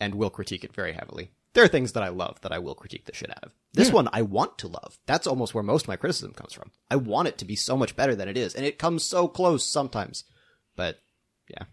and 0.00 0.14
will 0.14 0.30
critique 0.30 0.64
it 0.64 0.74
very 0.74 0.92
heavily, 0.92 1.30
there 1.54 1.64
are 1.64 1.68
things 1.68 1.92
that 1.92 2.02
I 2.02 2.08
love 2.08 2.40
that 2.42 2.52
I 2.52 2.58
will 2.58 2.74
critique 2.74 3.06
the 3.06 3.14
shit 3.14 3.30
out 3.30 3.42
of. 3.44 3.52
This 3.72 3.92
one 3.92 4.08
I 4.12 4.22
want 4.22 4.58
to 4.58 4.68
love. 4.68 4.98
That's 5.06 5.26
almost 5.26 5.54
where 5.54 5.62
most 5.64 5.82
of 5.84 5.88
my 5.88 5.96
criticism 5.96 6.32
comes 6.32 6.52
from. 6.52 6.70
I 6.90 6.96
want 6.96 7.28
it 7.28 7.38
to 7.38 7.44
be 7.44 7.56
so 7.56 7.76
much 7.76 7.96
better 7.96 8.14
than 8.14 8.28
it 8.28 8.36
is, 8.36 8.54
and 8.54 8.66
it 8.66 8.78
comes 8.78 9.04
so 9.04 9.28
close 9.28 9.64
sometimes. 9.64 10.24
But 10.76 10.98
yeah. 11.48 11.64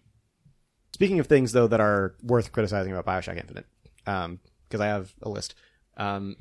Speaking 0.93 1.19
of 1.19 1.27
things 1.27 1.51
though 1.51 1.67
that 1.67 1.81
are 1.81 2.15
worth 2.23 2.51
criticizing 2.51 2.93
about 2.93 3.05
Bioshock 3.05 3.37
Infinite, 3.39 3.65
um, 4.07 4.39
because 4.67 4.81
I 4.81 4.87
have 4.87 5.13
a 5.21 5.29
list. 5.29 5.55
Um, 5.97 6.35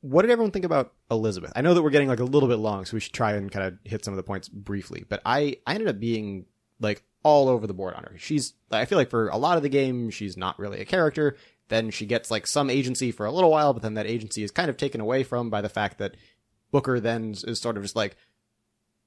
what 0.00 0.22
did 0.22 0.30
everyone 0.30 0.52
think 0.52 0.64
about 0.64 0.92
Elizabeth? 1.10 1.52
I 1.56 1.60
know 1.60 1.74
that 1.74 1.82
we're 1.82 1.90
getting 1.90 2.08
like 2.08 2.20
a 2.20 2.24
little 2.24 2.48
bit 2.48 2.58
long, 2.58 2.84
so 2.84 2.96
we 2.96 3.00
should 3.00 3.12
try 3.12 3.32
and 3.32 3.50
kind 3.50 3.66
of 3.66 3.78
hit 3.84 4.04
some 4.04 4.12
of 4.12 4.16
the 4.16 4.22
points 4.22 4.48
briefly. 4.48 5.04
But 5.08 5.20
I, 5.26 5.56
I 5.66 5.74
ended 5.74 5.88
up 5.88 5.98
being 5.98 6.46
like 6.80 7.02
all 7.22 7.48
over 7.48 7.66
the 7.66 7.74
board 7.74 7.94
on 7.94 8.04
her. 8.04 8.14
She's, 8.16 8.54
I 8.70 8.84
feel 8.84 8.98
like 8.98 9.10
for 9.10 9.28
a 9.28 9.36
lot 9.36 9.56
of 9.56 9.62
the 9.62 9.68
game, 9.68 10.10
she's 10.10 10.36
not 10.36 10.58
really 10.58 10.80
a 10.80 10.84
character. 10.84 11.36
Then 11.68 11.90
she 11.90 12.06
gets 12.06 12.30
like 12.30 12.46
some 12.46 12.70
agency 12.70 13.10
for 13.10 13.26
a 13.26 13.32
little 13.32 13.50
while, 13.50 13.72
but 13.72 13.82
then 13.82 13.94
that 13.94 14.06
agency 14.06 14.42
is 14.42 14.50
kind 14.50 14.70
of 14.70 14.76
taken 14.76 15.00
away 15.00 15.22
from 15.22 15.50
by 15.50 15.60
the 15.60 15.68
fact 15.68 15.98
that 15.98 16.16
Booker 16.70 17.00
then 17.00 17.34
is 17.46 17.60
sort 17.60 17.76
of 17.76 17.82
just 17.82 17.96
like, 17.96 18.16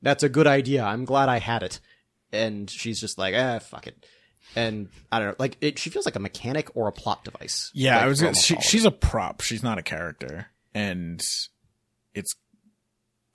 that's 0.01 0.23
a 0.23 0.29
good 0.29 0.47
idea. 0.47 0.83
I'm 0.83 1.05
glad 1.05 1.29
I 1.29 1.39
had 1.39 1.63
it. 1.63 1.79
And 2.31 2.69
she's 2.69 2.99
just 2.99 3.17
like, 3.17 3.33
eh, 3.33 3.59
fuck 3.59 3.87
it. 3.87 4.05
And 4.55 4.89
I 5.11 5.19
don't 5.19 5.29
know, 5.29 5.35
like 5.39 5.57
it, 5.61 5.79
she 5.79 5.89
feels 5.89 6.05
like 6.05 6.15
a 6.15 6.19
mechanic 6.19 6.75
or 6.75 6.87
a 6.87 6.91
plot 6.91 7.23
device. 7.23 7.71
yeah 7.73 7.95
like, 7.95 8.03
i 8.03 8.07
was 8.07 8.21
gonna, 8.21 8.35
she, 8.35 8.53
all 8.55 8.59
of 8.59 8.63
it. 8.65 8.67
she's 8.69 8.85
a 8.85 8.91
prop 8.91 9.41
she's 9.41 9.63
not 9.63 9.77
a 9.77 9.81
character 9.81 10.47
and 10.73 11.21
it's 12.13 12.35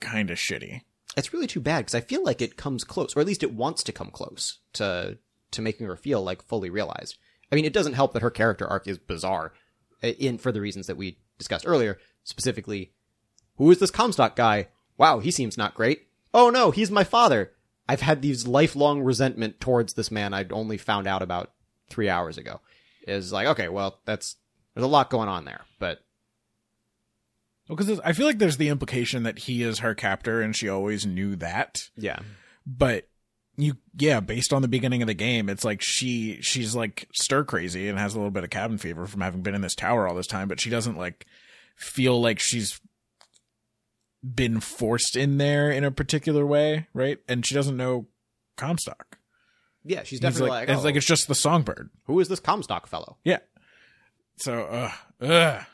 kind 0.01 0.31
of 0.31 0.37
shitty 0.37 0.83
it's 1.17 1.33
really 1.33 1.47
too 1.47 1.61
bad 1.61 1.79
because 1.81 1.95
I 1.95 2.01
feel 2.01 2.23
like 2.23 2.43
it 2.43 2.57
comes 2.57 2.85
close, 2.85 3.17
or 3.17 3.21
at 3.21 3.27
least 3.27 3.43
it 3.43 3.55
wants 3.55 3.83
to 3.85 3.93
come 3.93 4.11
close 4.11 4.59
to 4.75 5.19
to 5.53 5.63
making 5.63 5.87
her 5.87 5.97
feel 5.97 6.23
like 6.23 6.43
fully 6.43 6.69
realized. 6.69 7.17
I 7.51 7.55
mean, 7.55 7.65
it 7.65 7.73
doesn't 7.73 7.95
help 7.95 8.13
that 8.13 8.23
her 8.23 8.31
character 8.31 8.67
arc 8.67 8.87
is 8.87 8.99
bizarre, 8.99 9.53
in 10.03 10.37
for 10.39 10.53
the 10.53 10.61
reasons 10.61 10.87
that 10.89 10.97
we 10.97 11.19
discussed 11.39 11.67
earlier. 11.67 11.99
Specifically, 12.25 12.93
who 13.57 13.71
is 13.71 13.79
this 13.79 13.91
Comstock 13.91 14.37
guy? 14.37 14.69
Wow, 14.99 15.21
he 15.21 15.31
seems 15.31 15.57
not 15.57 15.75
great. 15.75 16.09
Oh 16.35 16.51
no, 16.51 16.71
he's 16.71 16.91
my 16.91 17.05
father. 17.05 17.53
I've 17.89 18.01
had 18.01 18.23
these 18.23 18.47
lifelong 18.47 19.03
resentment 19.03 19.61
towards 19.61 19.95
this 19.95 20.11
man 20.11 20.35
I'd 20.35 20.53
only 20.53 20.77
found 20.77 21.07
out 21.07 21.23
about 21.23 21.53
three 21.89 22.09
hours 22.09 22.39
ago. 22.39 22.61
Is 23.07 23.33
like, 23.33 23.47
okay, 23.49 23.69
well, 23.69 24.01
that's 24.05 24.37
there's 24.75 24.85
a 24.85 24.89
lot 24.89 25.11
going 25.11 25.29
on 25.29 25.45
there, 25.45 25.63
but. 25.79 26.01
Because 27.69 27.99
i 28.05 28.13
feel 28.13 28.27
like 28.27 28.39
there's 28.39 28.59
the 28.59 28.69
implication 28.69 29.25
that 29.25 29.41
he 29.41 29.65
is 29.65 29.81
her 29.81 29.93
captor 29.93 30.41
and 30.41 30.55
she 30.55 30.69
always 30.69 31.05
knew 31.05 31.35
that. 31.37 31.79
Yeah, 31.97 32.21
but 32.65 33.09
you 33.57 33.77
yeah 33.97 34.21
based 34.21 34.53
on 34.53 34.63
the 34.63 34.69
beginning 34.69 35.03
of 35.03 35.09
the 35.09 35.15
game 35.15 35.49
it's 35.49 35.65
like 35.65 35.81
she 35.83 36.39
she's 36.43 36.75
like 36.75 37.09
stir 37.15 37.43
crazy 37.43 37.89
and 37.89 37.99
has 37.99 38.15
a 38.15 38.19
little 38.19 38.31
bit 38.31 38.45
of 38.45 38.51
cabin 38.51 38.79
fever 38.79 39.07
from 39.07 39.23
having 39.23 39.41
been 39.41 39.55
in 39.55 39.63
this 39.63 39.75
tower 39.75 40.07
all 40.07 40.15
this 40.15 40.27
time 40.27 40.47
but 40.47 40.61
she 40.61 40.69
doesn't 40.69 40.99
like 40.99 41.27
feel 41.77 42.21
like 42.21 42.39
she's 42.39 42.81
been 44.35 44.61
forced 44.61 45.15
in 45.17 45.39
there 45.39 45.71
in 45.71 45.85
a 45.85 45.91
particular 45.91 46.45
way 46.45 46.89
right 46.95 47.19
and 47.29 47.47
she 47.47 47.55
doesn't 47.55 47.77
know 47.77 48.07
comstock 48.57 49.19
yeah, 49.89 50.01
she's 50.01 50.11
He's 50.11 50.21
definitely 50.21 50.51
like, 50.51 50.69
like, 50.69 50.77
it's 50.77 50.85
like 50.85 50.95
"Oh, 50.97 50.99
it's 50.99 51.07
just 51.07 51.29
the 51.29 51.35
songbird 51.37 51.91
who 52.07 52.19
is 52.19 52.27
this 52.29 52.41
Comstock 52.41 52.89
fellow? 52.89 53.19
yeah 53.25 53.39
so 54.37 54.65
uh 54.65 54.91
ugh. 55.21 55.65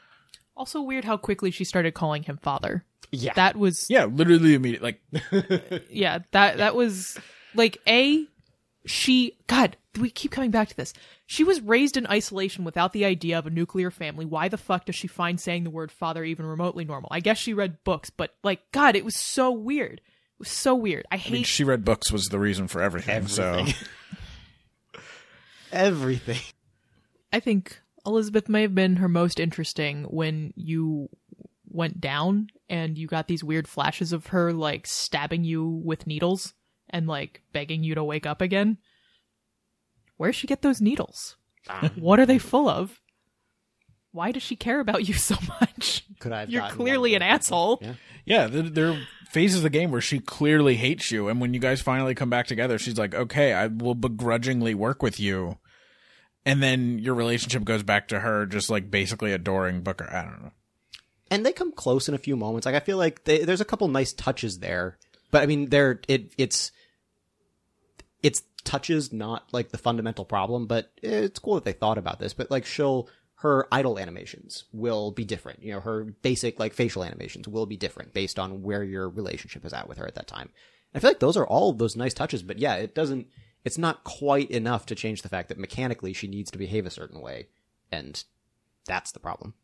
Also 0.54 0.82
weird 0.82 1.04
how 1.04 1.16
quickly 1.16 1.50
she 1.50 1.64
started 1.64 1.94
calling 1.94 2.22
him 2.24 2.36
father. 2.42 2.84
Yeah, 3.10 3.32
That 3.34 3.56
was 3.56 3.86
yeah 3.88 4.04
literally 4.04 4.54
immediate 4.54 4.82
like 4.82 5.00
yeah, 5.90 6.18
that 6.32 6.58
that 6.58 6.74
was 6.74 7.18
like 7.54 7.78
a 7.86 8.26
she 8.84 9.36
god, 9.46 9.76
we 9.98 10.10
keep 10.10 10.30
coming 10.30 10.50
back 10.50 10.68
to 10.68 10.76
this. 10.76 10.92
She 11.26 11.44
was 11.44 11.60
raised 11.60 11.96
in 11.96 12.06
isolation 12.06 12.64
without 12.64 12.92
the 12.92 13.04
idea 13.04 13.38
of 13.38 13.46
a 13.46 13.50
nuclear 13.50 13.90
family. 13.90 14.24
Why 14.24 14.48
the 14.48 14.58
fuck 14.58 14.86
does 14.86 14.94
she 14.94 15.08
find 15.08 15.40
saying 15.40 15.64
the 15.64 15.70
word 15.70 15.92
father 15.92 16.24
even 16.24 16.46
remotely 16.46 16.84
normal? 16.84 17.08
I 17.12 17.20
guess 17.20 17.38
she 17.38 17.54
read 17.54 17.84
books, 17.84 18.10
but 18.10 18.34
like 18.42 18.60
god, 18.72 18.96
it 18.96 19.04
was 19.04 19.16
so 19.16 19.50
weird. 19.50 20.00
It 20.00 20.38
was 20.38 20.50
so 20.50 20.74
weird. 20.74 21.06
I 21.10 21.16
I 21.16 21.18
mean, 21.18 21.38
hate 21.38 21.46
she 21.46 21.64
read 21.64 21.84
books 21.84 22.10
was 22.10 22.26
the 22.26 22.38
reason 22.38 22.68
for 22.68 22.82
everything, 22.82 23.26
so 23.28 23.44
Everything. 23.44 23.74
Everything. 25.72 26.40
I 27.32 27.40
think 27.40 27.80
Elizabeth 28.04 28.48
may 28.48 28.62
have 28.62 28.74
been 28.74 28.96
her 28.96 29.08
most 29.08 29.40
interesting 29.40 30.04
when 30.04 30.52
you 30.54 31.08
went 31.68 32.00
down 32.00 32.48
and 32.68 32.98
you 32.98 33.06
got 33.06 33.28
these 33.28 33.42
weird 33.42 33.66
flashes 33.66 34.12
of 34.12 34.26
her 34.26 34.52
like 34.52 34.86
stabbing 34.86 35.44
you 35.44 35.66
with 35.66 36.06
needles 36.06 36.52
and 36.92 37.06
like 37.06 37.42
begging 37.52 37.82
you 37.82 37.94
to 37.94 38.04
wake 38.04 38.26
up 38.26 38.40
again. 38.40 38.78
Where'd 40.16 40.34
she 40.34 40.46
get 40.46 40.62
those 40.62 40.80
needles? 40.80 41.36
Ah. 41.68 41.90
what 41.96 42.18
are 42.18 42.26
they 42.26 42.38
full 42.38 42.68
of? 42.68 43.00
Why 44.10 44.32
does 44.32 44.42
she 44.42 44.56
care 44.56 44.80
about 44.80 45.08
you 45.08 45.14
so 45.14 45.36
much? 45.60 46.04
Could 46.20 46.32
I 46.32 46.40
have 46.40 46.50
You're 46.50 46.68
clearly 46.68 47.14
an 47.14 47.22
asshole. 47.22 47.78
Yeah. 47.80 47.94
Yeah, 48.24 48.46
there, 48.46 48.62
there 48.62 48.88
are 48.90 49.00
phases 49.30 49.58
of 49.58 49.62
the 49.64 49.70
game 49.70 49.90
where 49.90 50.00
she 50.00 50.20
clearly 50.20 50.76
hates 50.76 51.10
you, 51.10 51.28
and 51.28 51.40
when 51.40 51.54
you 51.54 51.60
guys 51.60 51.80
finally 51.80 52.14
come 52.14 52.30
back 52.30 52.46
together, 52.46 52.78
she's 52.78 52.98
like, 52.98 53.14
"Okay, 53.14 53.52
I 53.52 53.66
will 53.66 53.96
begrudgingly 53.96 54.74
work 54.74 55.02
with 55.02 55.18
you," 55.18 55.58
and 56.46 56.62
then 56.62 57.00
your 57.00 57.14
relationship 57.14 57.64
goes 57.64 57.82
back 57.82 58.06
to 58.08 58.20
her 58.20 58.46
just 58.46 58.70
like 58.70 58.90
basically 58.90 59.32
adoring 59.32 59.80
Booker. 59.80 60.08
I 60.12 60.22
don't 60.22 60.42
know. 60.42 60.52
And 61.32 61.44
they 61.44 61.52
come 61.52 61.72
close 61.72 62.08
in 62.08 62.14
a 62.14 62.18
few 62.18 62.36
moments. 62.36 62.66
Like 62.66 62.74
I 62.74 62.80
feel 62.80 62.98
like 62.98 63.24
they, 63.24 63.44
there's 63.44 63.60
a 63.60 63.64
couple 63.64 63.88
nice 63.88 64.12
touches 64.12 64.58
there, 64.58 64.98
but 65.32 65.42
I 65.42 65.46
mean, 65.46 65.70
they're 65.70 66.00
it 66.06 66.32
it's 66.38 66.70
it's 68.22 68.42
touches 68.64 69.12
not 69.12 69.48
like 69.52 69.70
the 69.70 69.78
fundamental 69.78 70.24
problem, 70.24 70.66
but 70.66 70.92
it's 71.02 71.38
cool 71.38 71.54
that 71.54 71.64
they 71.64 71.72
thought 71.72 71.98
about 71.98 72.18
this. 72.18 72.32
But 72.32 72.50
like 72.50 72.64
she'll 72.64 73.08
her 73.36 73.66
idle 73.72 73.98
animations 73.98 74.64
will 74.72 75.10
be 75.10 75.24
different. 75.24 75.62
You 75.64 75.72
know, 75.72 75.80
her 75.80 76.04
basic 76.04 76.60
like 76.60 76.74
facial 76.74 77.02
animations 77.02 77.48
will 77.48 77.66
be 77.66 77.76
different 77.76 78.14
based 78.14 78.38
on 78.38 78.62
where 78.62 78.84
your 78.84 79.08
relationship 79.08 79.64
is 79.64 79.72
at 79.72 79.88
with 79.88 79.98
her 79.98 80.06
at 80.06 80.14
that 80.14 80.28
time. 80.28 80.50
I 80.94 81.00
feel 81.00 81.10
like 81.10 81.18
those 81.18 81.36
are 81.36 81.46
all 81.46 81.72
those 81.72 81.96
nice 81.96 82.14
touches, 82.14 82.42
but 82.42 82.58
yeah, 82.58 82.74
it 82.76 82.94
doesn't. 82.94 83.26
It's 83.64 83.78
not 83.78 84.04
quite 84.04 84.50
enough 84.50 84.86
to 84.86 84.94
change 84.94 85.22
the 85.22 85.28
fact 85.28 85.48
that 85.48 85.58
mechanically 85.58 86.12
she 86.12 86.28
needs 86.28 86.50
to 86.50 86.58
behave 86.58 86.86
a 86.86 86.90
certain 86.90 87.20
way, 87.20 87.48
and 87.90 88.22
that's 88.86 89.12
the 89.12 89.20
problem. 89.20 89.54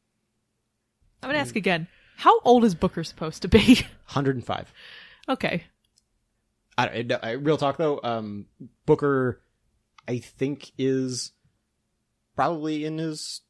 I'm 1.22 1.28
gonna 1.28 1.38
ask 1.38 1.56
again. 1.56 1.88
How 2.16 2.40
old 2.40 2.64
is 2.64 2.74
Booker 2.74 3.04
supposed 3.04 3.42
to 3.42 3.48
be? 3.48 3.58
105. 4.06 4.72
okay. 5.28 5.64
I, 6.78 7.02
don't- 7.02 7.24
I, 7.24 7.30
real 7.32 7.56
talk 7.58 7.76
though, 7.76 8.00
um, 8.02 8.46
Booker, 8.86 9.40
I 10.06 10.18
think 10.18 10.72
is 10.78 11.32
probably 12.36 12.84
in 12.84 12.98
his 12.98 13.40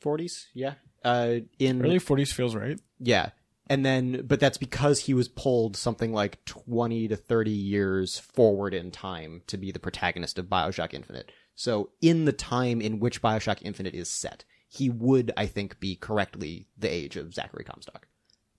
forties. 0.00 0.48
Yeah. 0.54 0.74
Uh, 1.04 1.40
in 1.58 1.82
Early 1.84 1.98
forties 1.98 2.32
feels 2.32 2.54
right. 2.54 2.78
yeah, 3.00 3.30
and 3.68 3.84
then 3.84 4.24
but 4.24 4.38
that's 4.38 4.56
because 4.58 5.00
he 5.00 5.14
was 5.14 5.26
pulled 5.26 5.76
something 5.76 6.12
like 6.12 6.44
twenty 6.44 7.08
to 7.08 7.16
thirty 7.16 7.50
years 7.50 8.18
forward 8.18 8.72
in 8.72 8.92
time 8.92 9.42
to 9.48 9.56
be 9.56 9.72
the 9.72 9.80
protagonist 9.80 10.38
of 10.38 10.46
Bioshock 10.46 10.94
Infinite. 10.94 11.32
So 11.56 11.90
in 12.00 12.24
the 12.24 12.32
time 12.32 12.80
in 12.80 13.00
which 13.00 13.20
Bioshock 13.20 13.58
Infinite 13.62 13.94
is 13.96 14.08
set, 14.08 14.44
he 14.68 14.88
would, 14.88 15.32
I 15.36 15.46
think, 15.46 15.80
be 15.80 15.96
correctly 15.96 16.68
the 16.78 16.88
age 16.88 17.16
of 17.16 17.34
Zachary 17.34 17.64
Comstock. 17.64 18.06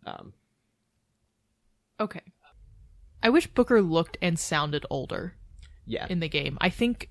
Um, 0.05 0.33
Okay. 1.99 2.21
I 3.23 3.29
wish 3.29 3.47
Booker 3.47 3.81
looked 3.81 4.17
and 4.21 4.37
sounded 4.37 4.85
older 4.89 5.33
yeah, 5.85 6.05
in 6.09 6.19
the 6.19 6.27
game. 6.27 6.57
I 6.59 6.69
think 6.69 7.09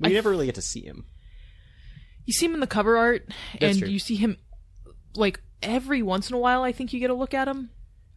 we 0.00 0.08
I 0.08 0.12
never 0.12 0.30
really 0.30 0.46
get 0.46 0.54
to 0.54 0.62
see 0.62 0.80
him. 0.80 1.04
you 2.24 2.32
see 2.32 2.46
him 2.46 2.54
in 2.54 2.60
the 2.60 2.66
cover 2.66 2.96
art, 2.96 3.28
That's 3.60 3.72
and 3.72 3.78
true. 3.80 3.88
you 3.88 3.98
see 3.98 4.16
him 4.16 4.38
like 5.14 5.40
every 5.62 6.02
once 6.02 6.30
in 6.30 6.34
a 6.34 6.38
while. 6.38 6.62
I 6.62 6.72
think 6.72 6.92
you 6.92 6.98
get 6.98 7.10
a 7.10 7.14
look 7.14 7.34
at 7.34 7.46
him. 7.46 7.70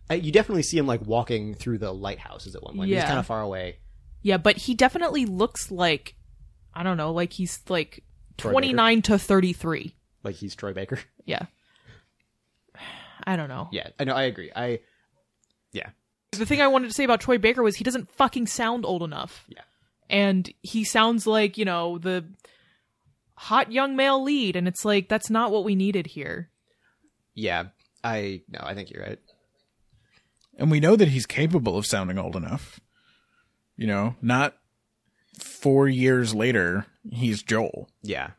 Uh, 0.10 0.14
you 0.16 0.32
definitely 0.32 0.64
see 0.64 0.78
him 0.78 0.88
like 0.88 1.06
walking 1.06 1.54
through 1.54 1.80
the 1.80 1.94
lighthouses 1.94 2.56
at 2.56 2.64
one 2.64 2.78
point. 2.78 2.90
He's 2.90 3.04
kind 3.04 3.20
of 3.20 3.26
far 3.26 3.42
away. 3.42 3.80
Yeah, 4.22 4.38
but 4.38 4.56
he 4.58 4.74
definitely 4.74 5.26
looks 5.26 5.70
like 5.70 6.16
I 6.74 6.84
don't 6.84 6.98
know, 6.98 7.12
like 7.12 7.34
he's 7.34 7.60
like 7.68 8.04
Troy 8.38 8.52
twenty 8.52 8.74
nine 8.74 9.02
to 9.04 9.20
thirty 9.20 9.52
three. 9.52 9.96
Like 10.24 10.36
he's 10.36 10.56
Troy 10.56 10.74
Baker. 10.74 11.00
Yeah. 11.26 11.46
I 13.26 13.36
don't 13.36 13.50
know. 13.50 13.68
yeah, 13.72 13.90
I 14.00 14.06
know. 14.06 14.16
I 14.16 14.24
agree. 14.24 14.52
I 14.56 14.80
yeah. 15.74 15.90
The 16.32 16.46
thing 16.46 16.62
I 16.62 16.68
wanted 16.68 16.88
to 16.88 16.94
say 16.94 17.04
about 17.04 17.22
Troy 17.22 17.38
Baker 17.38 17.62
was 17.62 17.76
he 17.76 17.84
doesn't 17.84 18.10
fucking 18.12 18.48
sound 18.48 18.86
old 18.86 19.04
enough. 19.04 19.46
Yeah. 19.50 19.62
And 20.10 20.52
he 20.62 20.84
sounds 20.84 21.28
like, 21.28 21.58
you 21.58 21.66
know, 21.66 21.98
the 21.98 22.26
hot 23.42 23.72
young 23.72 23.96
male 23.96 24.22
lead, 24.22 24.56
and 24.56 24.68
it's 24.68 24.86
like 24.86 25.10
that's 25.10 25.30
not 25.30 25.52
what 25.52 25.64
we 25.64 25.76
needed 25.76 26.08
here. 26.08 26.50
Yeah, 27.34 27.66
I 28.04 28.44
no, 28.48 28.60
I 28.62 28.76
think 28.76 28.92
you're 28.92 29.04
right. 29.04 29.20
And 30.58 30.70
we 30.70 30.80
know 30.80 30.96
that 30.96 31.08
he's 31.08 31.26
capable 31.26 31.76
of 31.76 31.88
sounding 31.88 32.20
old 32.20 32.36
enough. 32.36 32.80
You 33.78 33.88
know, 33.88 34.16
not 34.22 34.58
four 35.40 35.88
years 35.88 36.36
later, 36.36 36.86
he's 37.12 37.42
Joel. 37.42 37.90
Yeah, 38.04 38.32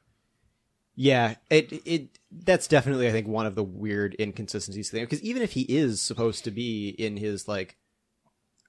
yeah. 0.94 1.34
It 1.50 1.82
it 1.84 2.18
that's 2.30 2.68
definitely 2.68 3.08
I 3.08 3.12
think 3.12 3.26
one 3.26 3.46
of 3.46 3.56
the 3.56 3.64
weird 3.64 4.14
inconsistencies 4.20 4.90
thing 4.90 5.02
because 5.02 5.22
even 5.22 5.42
if 5.42 5.52
he 5.52 5.62
is 5.62 6.00
supposed 6.00 6.44
to 6.44 6.50
be 6.52 6.90
in 6.90 7.16
his 7.16 7.48
like 7.48 7.76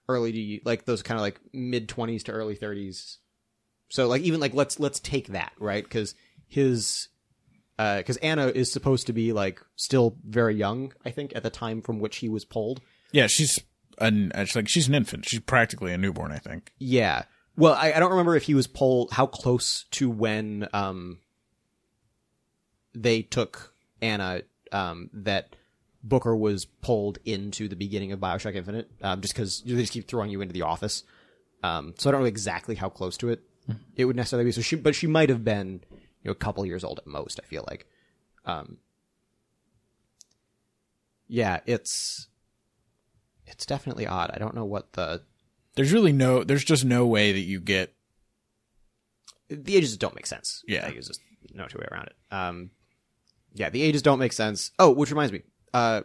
early 0.09 0.31
to 0.31 0.59
like 0.65 0.85
those 0.85 1.01
kind 1.01 1.17
of 1.17 1.21
like 1.21 1.39
mid 1.53 1.87
twenties 1.89 2.23
to 2.23 2.31
early 2.31 2.55
thirties, 2.55 3.19
so 3.89 4.07
like 4.07 4.21
even 4.21 4.39
like 4.39 4.53
let's 4.53 4.79
let's 4.79 4.99
take 4.99 5.27
that 5.29 5.53
right 5.59 5.83
because 5.83 6.15
his 6.47 7.07
because 7.77 8.17
Anna 8.17 8.47
is 8.47 8.71
supposed 8.71 9.07
to 9.07 9.13
be 9.13 9.33
like 9.33 9.59
still 9.75 10.17
very 10.25 10.55
young 10.55 10.93
I 11.03 11.09
think 11.11 11.33
at 11.35 11.43
the 11.43 11.49
time 11.49 11.81
from 11.81 11.99
which 11.99 12.17
he 12.17 12.29
was 12.29 12.45
pulled. 12.45 12.81
Yeah, 13.11 13.27
she's 13.27 13.59
an 13.97 14.31
she's 14.37 14.55
like 14.55 14.69
she's 14.69 14.87
an 14.87 14.95
infant. 14.95 15.25
She's 15.25 15.39
practically 15.39 15.93
a 15.93 15.97
newborn, 15.97 16.31
I 16.31 16.37
think. 16.37 16.71
Yeah. 16.79 17.23
Well, 17.55 17.73
I, 17.73 17.93
I 17.93 17.99
don't 17.99 18.11
remember 18.11 18.35
if 18.35 18.43
he 18.43 18.55
was 18.55 18.67
pulled 18.67 19.11
how 19.11 19.27
close 19.27 19.85
to 19.91 20.09
when 20.09 20.67
um 20.73 21.19
they 22.95 23.21
took 23.21 23.73
Anna 24.01 24.41
um 24.71 25.09
that 25.13 25.55
Booker 26.03 26.35
was 26.35 26.65
pulled 26.65 27.19
into 27.25 27.67
the 27.67 27.75
beginning 27.75 28.11
of 28.11 28.19
Bioshock 28.19 28.55
Infinite, 28.55 28.91
um, 29.01 29.21
just 29.21 29.33
because 29.33 29.61
they 29.61 29.75
just 29.75 29.93
keep 29.93 30.07
throwing 30.07 30.29
you 30.29 30.41
into 30.41 30.53
the 30.53 30.63
office. 30.63 31.03
Um, 31.63 31.93
so 31.97 32.09
I 32.09 32.11
don't 32.11 32.21
know 32.21 32.27
exactly 32.27 32.75
how 32.75 32.89
close 32.89 33.15
to 33.17 33.29
it 33.29 33.41
it 33.95 34.05
would 34.05 34.15
necessarily 34.15 34.45
be. 34.45 34.51
So 34.51 34.61
she, 34.61 34.75
but 34.75 34.95
she 34.95 35.07
might 35.07 35.29
have 35.29 35.43
been, 35.43 35.81
you 35.91 36.25
know, 36.25 36.31
a 36.31 36.35
couple 36.35 36.65
years 36.65 36.83
old 36.83 36.99
at 36.99 37.07
most. 37.07 37.39
I 37.41 37.45
feel 37.45 37.65
like, 37.69 37.87
um, 38.45 38.77
yeah, 41.27 41.61
it's 41.65 42.27
it's 43.45 43.65
definitely 43.65 44.07
odd. 44.07 44.31
I 44.33 44.39
don't 44.39 44.55
know 44.55 44.65
what 44.65 44.93
the 44.93 45.23
There's 45.75 45.93
really 45.93 46.11
no 46.13 46.43
there's 46.43 46.63
just 46.63 46.85
no 46.85 47.05
way 47.07 47.31
that 47.31 47.39
you 47.39 47.59
get 47.59 47.93
the 49.49 49.75
ages 49.75 49.97
don't 49.97 50.15
make 50.15 50.25
sense. 50.25 50.63
Yeah. 50.67 50.89
there's 50.89 51.07
just 51.07 51.21
no 51.53 51.67
two 51.67 51.79
way 51.79 51.87
around 51.91 52.07
it. 52.07 52.15
Um, 52.31 52.71
yeah, 53.53 53.69
the 53.69 53.83
ages 53.83 54.01
don't 54.01 54.19
make 54.19 54.33
sense. 54.33 54.71
Oh, 54.79 54.91
which 54.91 55.11
reminds 55.11 55.31
me. 55.31 55.43
Uh, 55.73 56.01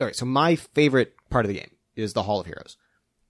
all 0.00 0.06
right, 0.06 0.16
so 0.16 0.24
my 0.24 0.56
favorite 0.56 1.14
part 1.30 1.44
of 1.44 1.48
the 1.48 1.58
game 1.58 1.72
is 1.96 2.12
the 2.12 2.22
Hall 2.22 2.40
of 2.40 2.46
Heroes. 2.46 2.76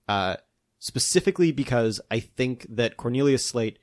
Uh, 0.07 0.35
specifically 0.79 1.51
because 1.51 1.99
I 2.09 2.19
think 2.19 2.65
that 2.69 2.97
Cornelius 2.97 3.45
Slate 3.45 3.79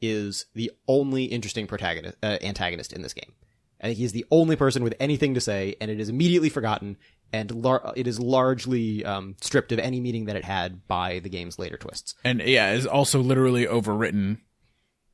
is 0.00 0.46
the 0.54 0.70
only 0.88 1.24
interesting 1.24 1.66
protagonist, 1.66 2.16
uh, 2.22 2.38
antagonist 2.42 2.92
in 2.92 3.02
this 3.02 3.12
game. 3.12 3.32
I 3.80 3.86
think 3.88 3.98
he's 3.98 4.12
the 4.12 4.26
only 4.30 4.56
person 4.56 4.82
with 4.82 4.94
anything 5.00 5.34
to 5.34 5.40
say, 5.40 5.76
and 5.80 5.90
it 5.90 6.00
is 6.00 6.08
immediately 6.08 6.48
forgotten, 6.50 6.96
and 7.32 7.50
lar- 7.62 7.92
it 7.96 8.06
is 8.06 8.18
largely 8.20 9.04
um, 9.04 9.36
stripped 9.40 9.72
of 9.72 9.78
any 9.78 10.00
meaning 10.00 10.26
that 10.26 10.36
it 10.36 10.44
had 10.44 10.86
by 10.86 11.20
the 11.20 11.28
game's 11.30 11.58
later 11.58 11.76
twists. 11.78 12.14
and 12.24 12.40
yeah, 12.42 12.72
is 12.72 12.86
also 12.86 13.20
literally 13.20 13.66
overwritten 13.66 14.38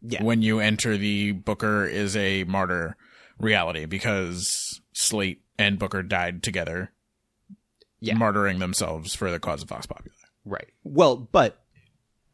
Yeah, 0.02 0.22
when 0.22 0.42
you 0.42 0.58
enter 0.60 0.96
the 0.96 1.32
Booker 1.32 1.84
is 1.86 2.16
a 2.16 2.44
martyr 2.44 2.96
reality 3.38 3.86
because 3.86 4.80
Slate 4.92 5.42
and 5.58 5.78
Booker 5.78 6.02
died 6.02 6.42
together, 6.42 6.92
Yeah. 8.00 8.14
martyring 8.14 8.58
themselves 8.58 9.14
for 9.14 9.30
the 9.30 9.40
cause 9.40 9.62
of 9.62 9.68
Vox 9.68 9.86
Populi. 9.86 10.10
Right. 10.44 10.68
Well, 10.84 11.16
but 11.16 11.62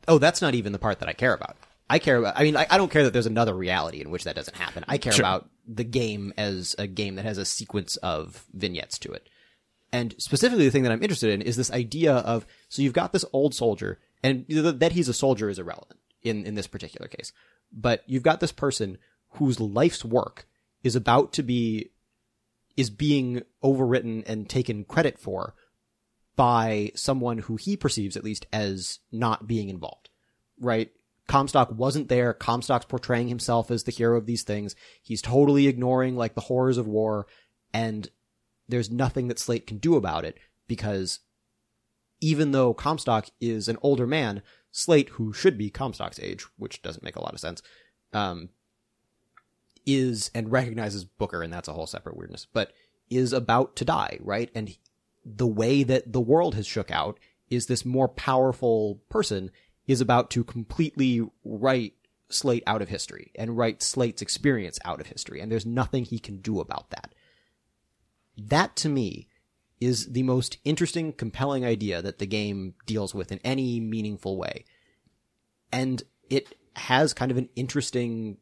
oh, 0.08 0.18
that's 0.18 0.42
not 0.42 0.54
even 0.54 0.72
the 0.72 0.78
part 0.78 1.00
that 1.00 1.08
I 1.08 1.12
care 1.12 1.34
about. 1.34 1.56
I 1.88 1.98
care 1.98 2.16
about. 2.16 2.38
I 2.38 2.42
mean, 2.42 2.56
I, 2.56 2.66
I 2.70 2.78
don't 2.78 2.90
care 2.90 3.04
that 3.04 3.12
there's 3.12 3.26
another 3.26 3.54
reality 3.54 4.00
in 4.00 4.10
which 4.10 4.24
that 4.24 4.36
doesn't 4.36 4.56
happen. 4.56 4.84
I 4.88 4.98
care 4.98 5.12
Sure. 5.12 5.22
about 5.24 5.50
the 5.66 5.84
game 5.84 6.32
as 6.36 6.74
a 6.78 6.86
game 6.86 7.16
that 7.16 7.24
has 7.24 7.38
a 7.38 7.44
sequence 7.44 7.96
of 7.98 8.44
vignettes 8.52 8.98
to 9.00 9.12
it. 9.12 9.28
And 9.92 10.14
specifically, 10.18 10.64
the 10.64 10.70
thing 10.70 10.84
that 10.84 10.92
I'm 10.92 11.02
interested 11.02 11.30
in 11.30 11.42
is 11.42 11.56
this 11.56 11.70
idea 11.70 12.14
of 12.14 12.46
so 12.68 12.80
you've 12.80 12.94
got 12.94 13.12
this 13.12 13.26
old 13.32 13.54
soldier, 13.54 13.98
and 14.22 14.46
th- 14.48 14.76
that 14.78 14.92
he's 14.92 15.08
a 15.08 15.12
soldier 15.14 15.50
is 15.50 15.58
irrelevant 15.58 16.00
in 16.22 16.46
in 16.46 16.54
this 16.54 16.66
particular 16.66 17.08
case. 17.08 17.30
But 17.70 18.02
you've 18.06 18.22
got 18.22 18.40
this 18.40 18.52
person 18.52 18.96
whose 19.32 19.60
life's 19.60 20.02
work 20.04 20.46
is 20.82 20.96
about 20.96 21.32
to 21.34 21.42
be 21.42 21.90
is 22.76 22.90
being 22.90 23.42
overwritten 23.62 24.22
and 24.26 24.48
taken 24.48 24.84
credit 24.84 25.18
for 25.18 25.54
by 26.36 26.90
someone 26.94 27.38
who 27.38 27.56
he 27.56 27.76
perceives 27.76 28.16
at 28.16 28.24
least 28.24 28.46
as 28.52 28.98
not 29.10 29.46
being 29.46 29.68
involved. 29.68 30.08
Right? 30.58 30.90
Comstock 31.28 31.70
wasn't 31.72 32.08
there. 32.08 32.32
Comstock's 32.32 32.86
portraying 32.86 33.28
himself 33.28 33.70
as 33.70 33.84
the 33.84 33.92
hero 33.92 34.16
of 34.16 34.26
these 34.26 34.42
things. 34.42 34.74
He's 35.02 35.22
totally 35.22 35.66
ignoring 35.66 36.16
like 36.16 36.34
the 36.34 36.40
horrors 36.42 36.78
of 36.78 36.86
war 36.86 37.26
and 37.74 38.08
there's 38.68 38.90
nothing 38.90 39.28
that 39.28 39.38
Slate 39.38 39.66
can 39.66 39.78
do 39.78 39.96
about 39.96 40.24
it 40.24 40.38
because 40.66 41.20
even 42.20 42.52
though 42.52 42.72
Comstock 42.72 43.28
is 43.40 43.68
an 43.68 43.78
older 43.82 44.06
man, 44.06 44.42
Slate, 44.70 45.10
who 45.10 45.32
should 45.32 45.58
be 45.58 45.70
Comstock's 45.70 46.20
age, 46.20 46.46
which 46.56 46.80
doesn't 46.82 47.02
make 47.02 47.16
a 47.16 47.22
lot 47.22 47.34
of 47.34 47.40
sense, 47.40 47.62
um, 48.12 48.48
is 49.86 50.30
and 50.34 50.52
recognizes 50.52 51.04
Booker, 51.04 51.42
and 51.42 51.52
that's 51.52 51.68
a 51.68 51.72
whole 51.72 51.86
separate 51.86 52.16
weirdness, 52.16 52.46
but 52.52 52.72
is 53.10 53.32
about 53.32 53.76
to 53.76 53.84
die, 53.84 54.18
right? 54.20 54.50
And 54.54 54.76
the 55.24 55.46
way 55.46 55.82
that 55.82 56.12
the 56.12 56.20
world 56.20 56.54
has 56.54 56.66
shook 56.66 56.90
out 56.90 57.18
is 57.50 57.66
this 57.66 57.84
more 57.84 58.08
powerful 58.08 59.00
person 59.08 59.50
is 59.86 60.00
about 60.00 60.30
to 60.30 60.44
completely 60.44 61.22
write 61.44 61.94
Slate 62.28 62.62
out 62.66 62.80
of 62.80 62.88
history 62.88 63.30
and 63.34 63.58
write 63.58 63.82
Slate's 63.82 64.22
experience 64.22 64.78
out 64.86 65.00
of 65.00 65.08
history, 65.08 65.40
and 65.40 65.52
there's 65.52 65.66
nothing 65.66 66.04
he 66.04 66.18
can 66.18 66.38
do 66.38 66.60
about 66.60 66.88
that. 66.90 67.14
That 68.38 68.74
to 68.76 68.88
me 68.88 69.28
is 69.80 70.12
the 70.12 70.22
most 70.22 70.56
interesting, 70.64 71.12
compelling 71.12 71.64
idea 71.64 72.00
that 72.00 72.18
the 72.18 72.26
game 72.26 72.74
deals 72.86 73.14
with 73.14 73.32
in 73.32 73.40
any 73.44 73.80
meaningful 73.80 74.38
way. 74.38 74.64
And 75.70 76.02
it 76.30 76.54
has 76.76 77.12
kind 77.12 77.30
of 77.30 77.36
an 77.36 77.48
interesting 77.56 78.38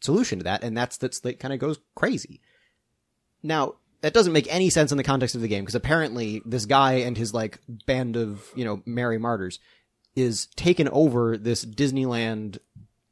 solution 0.00 0.38
to 0.38 0.44
that, 0.44 0.62
and 0.62 0.76
that's 0.76 0.98
that 0.98 1.40
kind 1.40 1.54
of 1.54 1.60
goes 1.60 1.78
crazy. 1.94 2.40
Now, 3.42 3.74
that 4.02 4.14
doesn't 4.14 4.32
make 4.32 4.52
any 4.52 4.70
sense 4.70 4.92
in 4.92 4.98
the 4.98 5.04
context 5.04 5.34
of 5.34 5.40
the 5.40 5.48
game, 5.48 5.62
because 5.64 5.74
apparently 5.74 6.42
this 6.44 6.66
guy 6.66 6.94
and 6.94 7.16
his 7.16 7.32
like 7.32 7.58
band 7.86 8.16
of, 8.16 8.50
you 8.54 8.64
know, 8.64 8.82
merry 8.84 9.18
martyrs 9.18 9.58
is 10.14 10.46
taken 10.56 10.88
over 10.88 11.36
this 11.36 11.64
Disneyland 11.64 12.58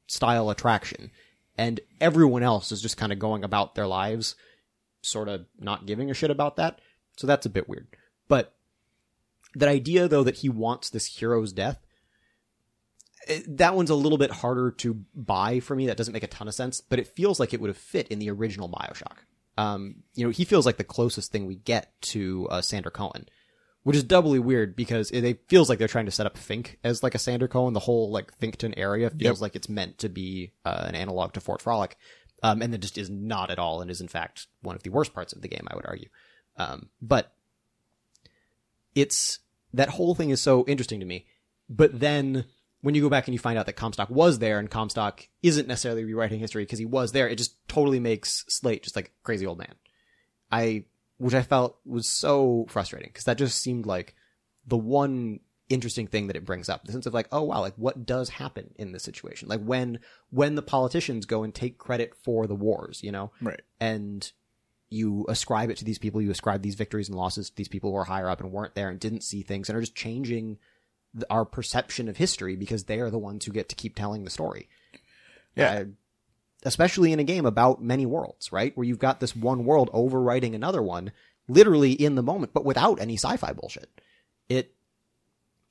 style 0.06 0.50
attraction, 0.50 1.10
and 1.56 1.80
everyone 2.00 2.42
else 2.42 2.72
is 2.72 2.82
just 2.82 2.96
kind 2.96 3.12
of 3.12 3.18
going 3.18 3.44
about 3.44 3.74
their 3.74 3.86
lives, 3.86 4.36
sort 5.02 5.28
of 5.28 5.46
not 5.58 5.86
giving 5.86 6.10
a 6.10 6.14
shit 6.14 6.30
about 6.30 6.56
that. 6.56 6.80
So 7.16 7.26
that's 7.26 7.46
a 7.46 7.50
bit 7.50 7.68
weird. 7.68 7.86
But 8.28 8.54
that 9.54 9.68
idea, 9.68 10.08
though, 10.08 10.24
that 10.24 10.38
he 10.38 10.48
wants 10.48 10.90
this 10.90 11.18
hero's 11.18 11.52
death, 11.52 11.78
that 13.48 13.74
one's 13.74 13.90
a 13.90 13.94
little 13.94 14.18
bit 14.18 14.30
harder 14.30 14.70
to 14.70 14.94
buy 15.14 15.60
for 15.60 15.74
me. 15.74 15.86
That 15.86 15.96
doesn't 15.96 16.12
make 16.12 16.22
a 16.22 16.28
ton 16.28 16.48
of 16.48 16.54
sense, 16.54 16.80
but 16.80 16.98
it 16.98 17.08
feels 17.08 17.40
like 17.40 17.54
it 17.54 17.60
would 17.60 17.68
have 17.68 17.76
fit 17.76 18.08
in 18.08 18.18
the 18.18 18.30
original 18.30 18.68
Bioshock. 18.68 19.18
Um, 19.56 19.96
you 20.14 20.24
know, 20.24 20.30
he 20.30 20.44
feels 20.44 20.66
like 20.66 20.76
the 20.76 20.84
closest 20.84 21.30
thing 21.30 21.46
we 21.46 21.56
get 21.56 21.92
to 22.02 22.48
uh, 22.50 22.60
Sander 22.60 22.90
Cohen, 22.90 23.28
which 23.82 23.96
is 23.96 24.02
doubly 24.02 24.38
weird 24.38 24.74
because 24.74 25.10
it, 25.10 25.24
it 25.24 25.48
feels 25.48 25.68
like 25.68 25.78
they're 25.78 25.88
trying 25.88 26.06
to 26.06 26.10
set 26.10 26.26
up 26.26 26.36
Fink 26.36 26.78
as 26.82 27.02
like 27.02 27.14
a 27.14 27.18
Sander 27.18 27.48
Cohen. 27.48 27.72
The 27.72 27.80
whole 27.80 28.10
like 28.10 28.38
Finkton 28.40 28.74
area 28.76 29.10
feels 29.10 29.40
like 29.40 29.54
it's 29.54 29.68
meant 29.68 29.98
to 29.98 30.08
be 30.08 30.52
uh, 30.64 30.84
an 30.86 30.94
analog 30.94 31.32
to 31.34 31.40
Fort 31.40 31.62
Frolic, 31.62 31.96
um, 32.42 32.62
and 32.62 32.72
that 32.72 32.78
just 32.78 32.98
is 32.98 33.10
not 33.10 33.50
at 33.50 33.58
all, 33.58 33.80
and 33.80 33.90
is 33.90 34.00
in 34.00 34.08
fact 34.08 34.48
one 34.62 34.74
of 34.74 34.82
the 34.82 34.90
worst 34.90 35.14
parts 35.14 35.32
of 35.32 35.42
the 35.42 35.48
game. 35.48 35.66
I 35.70 35.76
would 35.76 35.86
argue, 35.86 36.08
um, 36.56 36.88
but 37.00 37.32
it's 38.94 39.38
that 39.72 39.90
whole 39.90 40.14
thing 40.14 40.30
is 40.30 40.40
so 40.40 40.64
interesting 40.66 41.00
to 41.00 41.06
me. 41.06 41.26
But 41.68 42.00
then 42.00 42.44
when 42.84 42.94
you 42.94 43.00
go 43.00 43.08
back 43.08 43.26
and 43.26 43.32
you 43.32 43.38
find 43.38 43.58
out 43.58 43.64
that 43.64 43.76
Comstock 43.76 44.10
was 44.10 44.40
there 44.40 44.58
and 44.58 44.70
Comstock 44.70 45.26
isn't 45.42 45.66
necessarily 45.66 46.04
rewriting 46.04 46.38
history 46.38 46.64
because 46.64 46.78
he 46.78 46.84
was 46.84 47.12
there, 47.12 47.26
it 47.26 47.36
just 47.36 47.56
totally 47.66 47.98
makes 47.98 48.44
Slate 48.48 48.82
just 48.82 48.94
like 48.94 49.10
crazy 49.22 49.46
old 49.46 49.56
man. 49.56 49.74
I, 50.52 50.84
which 51.16 51.32
I 51.32 51.40
felt 51.40 51.78
was 51.86 52.06
so 52.06 52.66
frustrating 52.68 53.08
because 53.08 53.24
that 53.24 53.38
just 53.38 53.58
seemed 53.58 53.86
like 53.86 54.14
the 54.66 54.76
one 54.76 55.40
interesting 55.70 56.06
thing 56.06 56.26
that 56.26 56.36
it 56.36 56.44
brings 56.44 56.68
up. 56.68 56.84
The 56.84 56.92
sense 56.92 57.06
of 57.06 57.14
like, 57.14 57.28
oh 57.32 57.44
wow, 57.44 57.60
like 57.62 57.72
what 57.76 58.04
does 58.04 58.28
happen 58.28 58.74
in 58.76 58.92
this 58.92 59.02
situation? 59.02 59.48
Like 59.48 59.64
when 59.64 60.00
when 60.28 60.54
the 60.54 60.60
politicians 60.60 61.24
go 61.24 61.42
and 61.42 61.54
take 61.54 61.78
credit 61.78 62.14
for 62.22 62.46
the 62.46 62.54
wars, 62.54 63.00
you 63.02 63.10
know, 63.12 63.32
Right. 63.40 63.62
and 63.80 64.30
you 64.90 65.24
ascribe 65.30 65.70
it 65.70 65.78
to 65.78 65.86
these 65.86 65.98
people, 65.98 66.20
you 66.20 66.30
ascribe 66.30 66.60
these 66.60 66.74
victories 66.74 67.08
and 67.08 67.16
losses 67.16 67.48
to 67.48 67.56
these 67.56 67.68
people 67.68 67.90
who 67.90 67.96
are 67.96 68.04
higher 68.04 68.28
up 68.28 68.40
and 68.40 68.52
weren't 68.52 68.74
there 68.74 68.90
and 68.90 69.00
didn't 69.00 69.22
see 69.24 69.40
things 69.40 69.70
and 69.70 69.78
are 69.78 69.80
just 69.80 69.94
changing 69.94 70.58
our 71.30 71.44
perception 71.44 72.08
of 72.08 72.16
history 72.16 72.56
because 72.56 72.84
they 72.84 73.00
are 73.00 73.10
the 73.10 73.18
ones 73.18 73.44
who 73.44 73.52
get 73.52 73.68
to 73.68 73.76
keep 73.76 73.94
telling 73.94 74.24
the 74.24 74.30
story. 74.30 74.68
Yeah. 75.54 75.70
Uh, 75.70 75.84
especially 76.64 77.12
in 77.12 77.20
a 77.20 77.24
game 77.24 77.46
about 77.46 77.82
many 77.82 78.06
worlds, 78.06 78.50
right? 78.50 78.76
Where 78.76 78.86
you've 78.86 78.98
got 78.98 79.20
this 79.20 79.36
one 79.36 79.64
world 79.64 79.90
overwriting 79.92 80.54
another 80.54 80.82
one 80.82 81.12
literally 81.46 81.92
in 81.92 82.14
the 82.14 82.22
moment, 82.22 82.52
but 82.54 82.64
without 82.64 83.00
any 83.00 83.14
sci-fi 83.14 83.52
bullshit. 83.52 84.00
It 84.48 84.74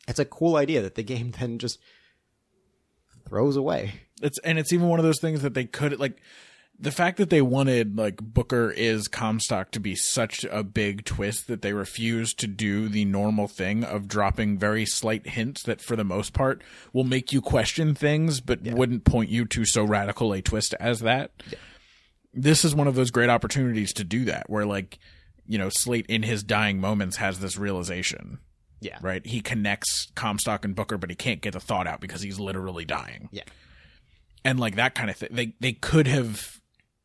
it's 0.07 0.19
a 0.19 0.25
cool 0.25 0.55
idea 0.55 0.81
that 0.81 0.95
the 0.95 1.03
game 1.13 1.31
then 1.31 1.59
just 1.59 1.79
throws 3.27 3.55
away. 3.55 4.01
It's 4.21 4.39
and 4.39 4.59
it's 4.59 4.71
even 4.71 4.87
one 4.87 4.99
of 4.99 5.05
those 5.05 5.19
things 5.19 5.41
that 5.41 5.53
they 5.53 5.65
could 5.65 5.99
like 5.99 6.21
the 6.79 6.91
fact 6.91 7.17
that 7.17 7.29
they 7.29 7.41
wanted 7.41 7.97
like 7.97 8.17
Booker 8.17 8.71
is 8.71 9.07
Comstock 9.07 9.71
to 9.71 9.79
be 9.79 9.95
such 9.95 10.43
a 10.51 10.63
big 10.63 11.05
twist 11.05 11.47
that 11.47 11.61
they 11.61 11.71
refused 11.73 12.39
to 12.39 12.47
do 12.47 12.89
the 12.89 13.05
normal 13.05 13.47
thing 13.47 13.83
of 13.83 14.07
dropping 14.07 14.57
very 14.57 14.85
slight 14.85 15.27
hints 15.27 15.63
that 15.63 15.81
for 15.81 15.95
the 15.95 16.03
most 16.03 16.33
part 16.33 16.61
will 16.91 17.03
make 17.03 17.31
you 17.31 17.41
question 17.41 17.93
things 17.95 18.41
but 18.41 18.61
wouldn't 18.63 19.05
point 19.05 19.29
you 19.29 19.45
to 19.45 19.65
so 19.65 19.83
radical 19.83 20.33
a 20.33 20.41
twist 20.41 20.73
as 20.79 20.99
that. 21.01 21.31
This 22.33 22.65
is 22.65 22.73
one 22.75 22.87
of 22.87 22.95
those 22.95 23.11
great 23.11 23.29
opportunities 23.29 23.93
to 23.93 24.03
do 24.03 24.25
that 24.25 24.49
where 24.49 24.65
like 24.65 24.97
you 25.47 25.57
know 25.57 25.69
Slate 25.69 26.07
in 26.07 26.23
his 26.23 26.43
dying 26.43 26.81
moments 26.81 27.17
has 27.17 27.39
this 27.39 27.57
realization 27.57 28.39
Yeah. 28.81 28.97
right? 29.01 29.25
He 29.25 29.39
connects 29.41 30.11
Comstock 30.15 30.65
and 30.65 30.75
Booker, 30.75 30.97
but 30.97 31.09
he 31.11 31.15
can't 31.15 31.41
get 31.41 31.53
the 31.53 31.59
thought 31.59 31.85
out 31.87 32.01
because 32.01 32.21
he's 32.21 32.39
literally 32.39 32.83
dying. 32.85 33.29
Yeah. 33.31 33.43
And 34.43 34.59
like 34.59 34.75
that 34.75 34.95
kind 34.95 35.09
of 35.09 35.15
thing. 35.15 35.29
They 35.31 35.53
they 35.61 35.73
could 35.73 36.07
have 36.07 36.59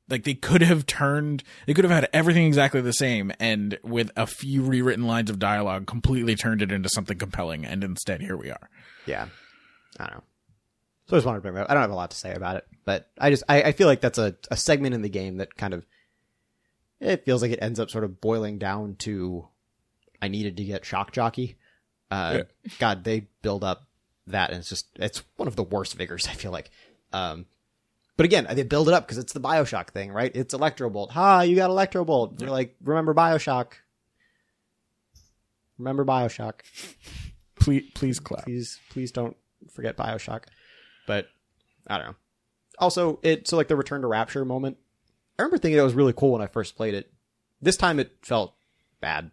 like 0.09 0.25
they 0.25 0.35
could 0.35 0.63
have 0.63 0.87
turned 0.87 1.43
they 1.67 1.75
could 1.75 1.85
have 1.85 1.93
had 1.93 2.09
everything 2.13 2.47
exactly 2.47 2.81
the 2.81 2.93
same 2.93 3.33
and 3.39 3.79
with 3.83 4.11
a 4.17 4.27
few 4.27 4.63
rewritten 4.63 5.07
lines 5.07 5.31
of 5.31 5.39
dialogue 5.39 5.87
completely 5.87 6.35
turned 6.35 6.63
it 6.63 6.73
into 6.73 6.89
something 6.89 7.19
compelling 7.19 7.65
and 7.65 7.85
instead 7.85 8.21
here 8.21 8.37
we 8.37 8.51
are. 8.51 8.71
Yeah. 9.07 9.29
I 9.99 10.05
don't 10.05 10.15
know. 10.15 10.23
So 11.07 11.17
I 11.17 11.19
just 11.19 11.27
wanted 11.27 11.39
to 11.39 11.43
bring 11.43 11.55
that 11.55 11.63
up. 11.63 11.71
I 11.71 11.75
don't 11.75 11.83
have 11.83 11.91
a 11.91 11.95
lot 11.95 12.11
to 12.11 12.17
say 12.17 12.35
about 12.35 12.57
it, 12.57 12.67
but 12.85 13.11
I 13.19 13.31
just 13.31 13.43
I, 13.49 13.63
I 13.63 13.73
feel 13.73 13.87
like 13.87 14.01
that's 14.01 14.19
a, 14.19 14.37
a 14.51 14.57
segment 14.57 14.95
in 14.95 15.03
the 15.03 15.09
game 15.09 15.39
that 15.39 15.57
kind 15.57 15.75
of 15.75 15.87
it 17.01 17.25
feels 17.25 17.43
like 17.43 17.53
it 17.53 17.61
ends 17.63 17.81
up 17.81 17.91
sort 17.91 18.05
of 18.05 18.21
boiling 18.21 18.59
down 18.59 18.97
to 18.97 19.49
I 20.21 20.29
needed 20.29 20.57
to 20.59 20.65
get 20.65 20.85
shock 20.85 21.13
jockey. 21.13 21.57
Uh 22.11 22.43
God, 22.79 23.05
they 23.05 23.29
build 23.43 23.65
up 23.65 23.87
that 24.27 24.51
and 24.51 24.59
it's 24.61 24.69
just 24.69 24.87
it's 24.97 25.23
one 25.37 25.49
of 25.49 25.57
the 25.57 25.63
worst 25.63 25.95
vigors, 25.95 26.27
I 26.29 26.33
feel 26.33 26.53
like. 26.53 26.71
Um 27.13 27.47
but 28.19 28.25
again, 28.27 28.47
they 28.51 28.65
build 28.65 28.89
it 28.89 28.95
up 28.95 29.07
because 29.07 29.17
it's 29.17 29.33
the 29.33 29.41
Bioshock 29.41 29.91
thing, 29.91 30.13
right? 30.13 30.31
It's 30.35 30.53
Electro 30.53 30.91
Bolt. 30.91 31.13
Ha, 31.13 31.41
you 31.43 31.57
got 31.57 31.71
Electro 31.71 32.05
Bolt. 32.05 32.39
You're 32.41 32.51
like, 32.51 32.77
remember 32.83 33.15
Bioshock. 33.15 33.69
Remember 35.79 36.05
Bioshock 36.05 36.61
Please 37.61 37.85
please 37.95 38.19
clap. 38.21 38.45
please 38.45 38.79
please 38.91 39.13
don't 39.13 39.37
forget 39.73 39.97
bioshock 39.97 40.45
but 41.07 41.27
i 41.87 41.99
don't 41.99 42.07
know 42.09 42.15
also 42.79 43.19
it 43.23 43.47
so 43.49 43.57
like 43.57 43.69
the 43.69 43.77
return 43.77 44.01
to 44.01 44.07
rapture 44.07 44.45
moment 44.45 44.77
i 45.39 45.43
remember 45.43 45.59
thinking 45.59 45.79
it 45.79 45.83
was 45.83 45.95
really 45.95 46.13
cool 46.13 46.33
when 46.33 46.43
i 46.43 46.47
first 46.47 46.77
played 46.77 46.95
it 46.95 47.13
this 47.61 47.77
time 47.77 47.99
it 48.01 48.13
felt 48.23 48.55
bad 49.01 49.31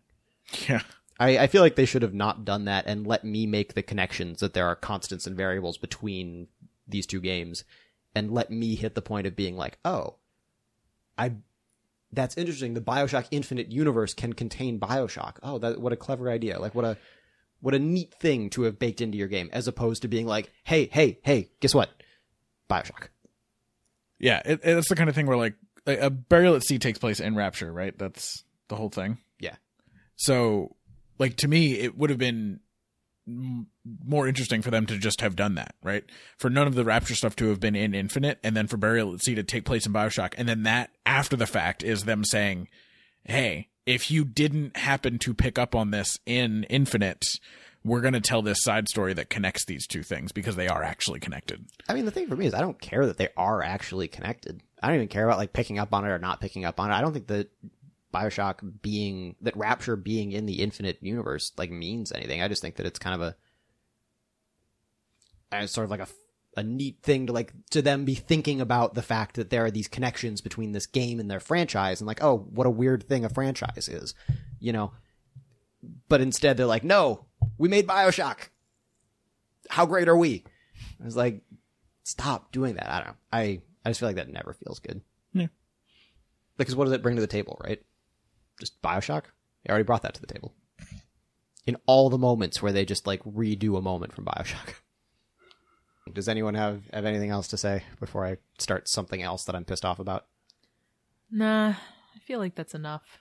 Yeah. 0.67 0.81
I, 1.19 1.38
I 1.38 1.47
feel 1.47 1.61
like 1.61 1.75
they 1.75 1.86
should 1.86 2.01
have 2.01 2.13
not 2.13 2.43
done 2.45 2.65
that 2.65 2.86
and 2.88 3.07
let 3.07 3.23
me 3.23 3.45
make 3.47 3.73
the 3.73 3.83
connections 3.83 4.39
that 4.41 4.53
there 4.53 4.67
are 4.67 4.75
constants 4.75 5.25
and 5.25 5.38
variables 5.38 5.77
between 5.77 6.47
these 6.88 7.05
two 7.07 7.21
games 7.21 7.63
and 8.16 8.32
let 8.32 8.49
me 8.49 8.76
hit 8.76 8.95
the 8.95 9.01
point 9.01 9.28
of 9.28 9.36
being 9.36 9.55
like 9.57 9.78
oh 9.86 10.16
i 11.18 11.32
that's 12.16 12.38
interesting. 12.38 12.74
The 12.74 12.82
bioshock 12.82 13.28
infinite 13.30 13.72
universe 13.72 14.13
can 14.13 14.34
contain 14.34 14.80
bioshock. 14.80 15.36
Oh 15.43 15.57
that 15.59 15.80
what 15.80 15.93
a 15.93 15.97
clever 15.97 16.30
idea. 16.30 16.59
Like 16.59 16.74
what 16.74 16.86
a 16.86 16.97
what 17.59 17.74
a 17.74 17.80
neat 17.80 18.13
thing 18.13 18.49
to 18.51 18.63
have 18.63 18.80
baked 18.80 19.01
into 19.01 19.18
your 19.18 19.28
game 19.28 19.49
as 19.51 19.68
opposed 19.68 20.01
to 20.03 20.07
being 20.07 20.26
like 20.26 20.51
hey 20.63 20.88
hey 20.91 21.20
hey 21.24 21.51
guess 21.59 21.76
what? 21.76 21.89
Bioshock. 22.70 23.09
Yeah, 24.18 24.41
it, 24.45 24.61
it's 24.63 24.89
the 24.89 24.95
kind 24.95 25.09
of 25.09 25.16
thing 25.16 25.28
where 25.28 25.38
like 25.38 25.55
a 25.86 26.09
burial 26.09 26.55
at 26.55 26.63
sea 26.63 26.80
takes 26.80 26.97
place 26.97 27.20
in 27.20 27.36
Rapture, 27.36 27.72
right? 27.72 27.97
That's 27.97 28.43
the 28.70 28.76
whole 28.76 28.89
thing. 28.89 29.20
yeah. 29.39 29.55
So, 30.16 30.76
like 31.20 31.36
to 31.38 31.47
me, 31.47 31.74
it 31.74 31.97
would 31.97 32.09
have 32.09 32.20
been 32.20 32.61
more 33.28 34.28
interesting 34.28 34.61
for 34.61 34.71
them 34.71 34.86
to 34.86 34.97
just 34.97 35.21
have 35.21 35.36
done 35.36 35.55
that, 35.55 35.76
right? 35.84 36.03
For 36.38 36.49
none 36.49 36.67
of 36.67 36.76
the 36.76 36.86
Rapture 36.86 37.15
stuff 37.15 37.36
to 37.38 37.49
have 37.49 37.59
been 37.59 37.76
in 37.76 37.95
Infinite, 37.95 38.39
and 38.43 38.55
then 38.55 38.67
for 38.67 38.78
Burial 38.78 39.13
at 39.13 39.23
Sea 39.23 39.36
to 39.36 39.43
take 39.43 39.65
place 39.65 39.86
in 39.86 39.93
Bioshock, 39.93 40.34
and 40.38 40.47
then 40.47 40.63
that 40.63 40.91
after 41.05 41.36
the 41.36 41.47
fact 41.47 41.84
is 41.84 42.03
them 42.03 42.23
saying, 42.23 42.67
"Hey, 43.23 43.69
if 43.86 44.11
you 44.11 44.26
didn't 44.26 44.78
happen 44.78 45.17
to 45.19 45.34
pick 45.34 45.57
up 45.57 45.76
on 45.76 45.91
this 45.91 46.19
in 46.26 46.63
Infinite." 46.65 47.23
We're 47.84 48.01
going 48.01 48.15
to 48.15 48.19
tell 48.19 48.41
this 48.41 48.63
side 48.63 48.89
story 48.89 49.13
that 49.13 49.30
connects 49.30 49.63
these 49.65 49.86
two 49.86 50.01
things 50.01 50.32
because 50.32 50.55
they 50.55 50.67
are 50.67 50.82
actually 50.82 51.19
connected. 51.19 51.67
I 51.88 51.93
mean, 51.93 52.05
the 52.05 52.11
thing 52.11 52.28
for 52.28 52.36
me 52.36 52.47
is 52.47 52.55
I 52.55 52.61
don't 52.61 52.82
care 52.82 53.05
that 53.05 53.17
they 53.17 53.30
are 53.38 53.61
actually 53.61 54.07
connected. 54.07 54.63
I 54.82 54.88
don't 54.88 54.95
even 54.95 55.07
care 55.07 55.23
about 55.23 55.38
like 55.38 55.53
picking 55.53 55.78
up 55.78 55.93
on 55.93 56.03
it 56.03 56.09
or 56.09 56.17
not 56.17 56.41
picking 56.41 56.65
up 56.65 56.80
on 56.80 56.89
it. 56.89 56.95
I 56.95 57.01
don't 57.01 57.13
think 57.13 57.28
that 57.28 57.51
Bioshock 58.16 58.82
being 58.82 59.36
that 59.41 59.57
Rapture 59.57 59.95
being 59.95 60.32
in 60.32 60.45
the 60.45 60.61
Infinite 60.61 60.97
universe 61.01 61.51
like 61.57 61.72
means 61.72 62.11
anything. 62.11 62.41
I 62.41 62.47
just 62.47 62.61
think 62.61 62.78
that 62.78 62.86
it's 62.86 62.99
kind 62.99 63.16
of 63.16 63.22
a 63.22 63.36
it's 65.51 65.74
sort 65.74 65.86
of 65.86 65.91
like 65.91 66.01
a 66.01 66.07
a 66.57 66.63
neat 66.63 66.99
thing 67.03 67.28
to 67.28 67.34
like 67.34 67.53
to 67.72 67.82
them 67.82 68.05
be 68.05 68.16
thinking 68.16 68.61
about 68.61 68.93
the 68.93 69.01
fact 69.01 69.36
that 69.36 69.49
there 69.49 69.66
are 69.66 69.72
these 69.72 69.89
connections 69.89 70.39
between 70.39 70.72
this 70.72 70.86
game 70.86 71.20
and 71.20 71.30
their 71.30 71.41
franchise 71.41 71.99
and 71.99 72.07
like 72.07 72.24
oh 72.24 72.38
what 72.38 72.68
a 72.68 72.72
weird 72.72 73.03
thing 73.03 73.26
a 73.26 73.30
franchise 73.30 73.89
is, 73.89 74.13
you 74.59 74.72
know. 74.72 74.91
But 76.07 76.22
instead 76.22 76.55
they're 76.57 76.66
like 76.66 76.84
no, 76.84 77.26
we 77.57 77.68
made 77.68 77.88
Bioshock. 77.88 78.49
How 79.70 79.86
great 79.86 80.07
are 80.07 80.18
we? 80.18 80.43
I 81.01 81.05
was 81.05 81.16
like, 81.16 81.41
stop 82.03 82.51
doing 82.51 82.76
that. 82.76 82.89
I 82.89 82.97
don't 82.97 83.07
know. 83.07 83.16
I, 83.34 83.61
I 83.84 83.89
just 83.89 83.99
feel 83.99 84.09
like 84.09 84.18
that 84.18 84.32
never 84.32 84.53
feels 84.53 84.80
good. 84.80 85.01
Yeah. 85.34 85.47
Because 86.57 86.76
what 86.76 86.86
does 86.86 86.93
it 86.93 87.01
bring 87.01 87.16
to 87.16 87.22
the 87.22 87.28
table, 87.28 87.59
right? 87.63 87.82
Just 88.59 88.81
Bioshock? 88.81 89.23
I 89.67 89.69
already 89.69 89.83
brought 89.83 90.03
that 90.03 90.13
to 90.15 90.21
the 90.21 90.27
table. 90.27 90.53
In 91.65 91.77
all 91.87 92.09
the 92.09 92.17
moments 92.17 92.61
where 92.61 92.71
they 92.71 92.85
just 92.85 93.07
like 93.07 93.23
redo 93.23 93.77
a 93.77 93.81
moment 93.81 94.13
from 94.13 94.25
Bioshock. 94.25 94.75
Does 96.13 96.29
anyone 96.29 96.53
have, 96.53 96.83
have 96.93 97.05
anything 97.05 97.31
else 97.31 97.47
to 97.49 97.57
say 97.57 97.83
before 97.99 98.25
I 98.25 98.37
start 98.59 98.87
something 98.87 99.23
else 99.23 99.43
that 99.45 99.55
I'm 99.55 99.65
pissed 99.65 99.83
off 99.83 99.97
about? 99.99 100.27
Nah, 101.31 101.69
I 101.69 102.19
feel 102.25 102.39
like 102.39 102.53
that's 102.53 102.75
enough. 102.75 103.19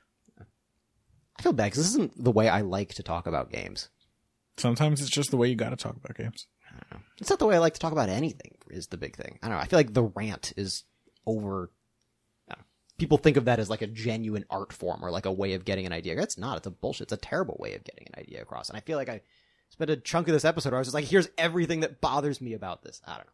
I 1.39 1.43
feel 1.43 1.53
bad 1.53 1.65
because 1.65 1.79
this 1.79 1.89
isn't 1.89 2.23
the 2.23 2.31
way 2.31 2.49
I 2.49 2.61
like 2.61 2.95
to 2.95 3.03
talk 3.03 3.27
about 3.27 3.51
games. 3.51 3.89
Sometimes 4.57 5.01
it's 5.01 5.11
just 5.11 5.31
the 5.31 5.37
way 5.37 5.49
you 5.49 5.57
got 5.57 5.71
to 5.71 5.77
talk 5.77 5.97
about 5.97 6.17
games. 6.17 6.47
It's 7.19 7.31
not 7.31 7.39
the 7.39 7.47
way 7.47 7.57
I 7.57 7.61
like 7.61 7.75
to 7.75 7.81
talk 7.81 7.93
about 7.93 8.09
anything. 8.09 8.57
Is 8.71 8.89
the 8.89 8.97
big 8.97 9.17
thing. 9.17 9.39
I 9.43 9.49
don't 9.49 9.57
know. 9.57 9.63
I 9.63 9.67
feel 9.67 9.79
like 9.79 9.95
the 9.95 10.03
rant 10.03 10.53
is 10.57 10.85
over. 11.27 11.71
I 12.95 12.99
don't 12.99 12.99
know. 12.99 12.99
People 12.99 13.19
think 13.19 13.37
of 13.37 13.45
that 13.47 13.59
as 13.59 13.69
like 13.71 13.83
a 13.83 13.87
genuine 13.87 14.45
art 14.51 14.73
form 14.73 15.05
or 15.05 15.11
like 15.11 15.27
a 15.27 15.33
way 15.33 15.55
of 15.55 15.65
getting 15.65 15.87
an 15.87 15.93
idea. 15.93 16.21
It's 16.21 16.39
not. 16.39 16.59
It's 16.59 16.67
a 16.67 16.71
bullshit. 16.71 17.07
It's 17.07 17.13
a 17.13 17.17
terrible 17.17 17.57
way 17.59 17.75
of 17.75 17.85
getting 17.85 18.07
an 18.13 18.21
idea 18.21 18.43
across. 18.43 18.69
And 18.69 18.77
I 18.77 18.81
feel 18.81 18.97
like 18.99 19.09
I 19.09 19.21
spent 19.71 19.91
a 19.91 19.97
chunk 19.97 20.29
of 20.29 20.33
this 20.35 20.45
episode 20.45 20.71
where 20.71 20.77
I 20.77 20.81
was 20.81 20.89
just 20.89 20.95
like, 20.95 21.05
"Here's 21.07 21.29
everything 21.37 21.81
that 21.81 22.01
bothers 22.01 22.41
me 22.41 22.55
about 22.55 22.83
this." 22.83 23.01
I 23.07 23.17
don't 23.17 23.27
know. 23.27 23.33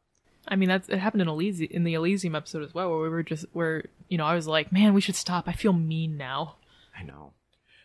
I 0.48 0.56
mean, 0.56 0.68
that's 0.70 0.88
it 0.88 0.98
happened 0.98 1.20
in 1.22 1.28
Elysium 1.28 1.70
in 1.72 1.84
the 1.84 1.94
Elysium 1.94 2.34
episode 2.34 2.62
as 2.64 2.72
well, 2.72 2.88
where 2.90 3.00
we 3.00 3.08
were 3.10 3.22
just 3.22 3.44
where 3.52 3.84
you 4.08 4.16
know 4.16 4.24
I 4.24 4.34
was 4.34 4.46
like, 4.46 4.72
man, 4.72 4.94
we 4.94 5.00
should 5.02 5.14
stop. 5.16 5.46
I 5.48 5.52
feel 5.52 5.72
mean 5.74 6.16
now. 6.16 6.56
I 6.98 7.02
know. 7.02 7.32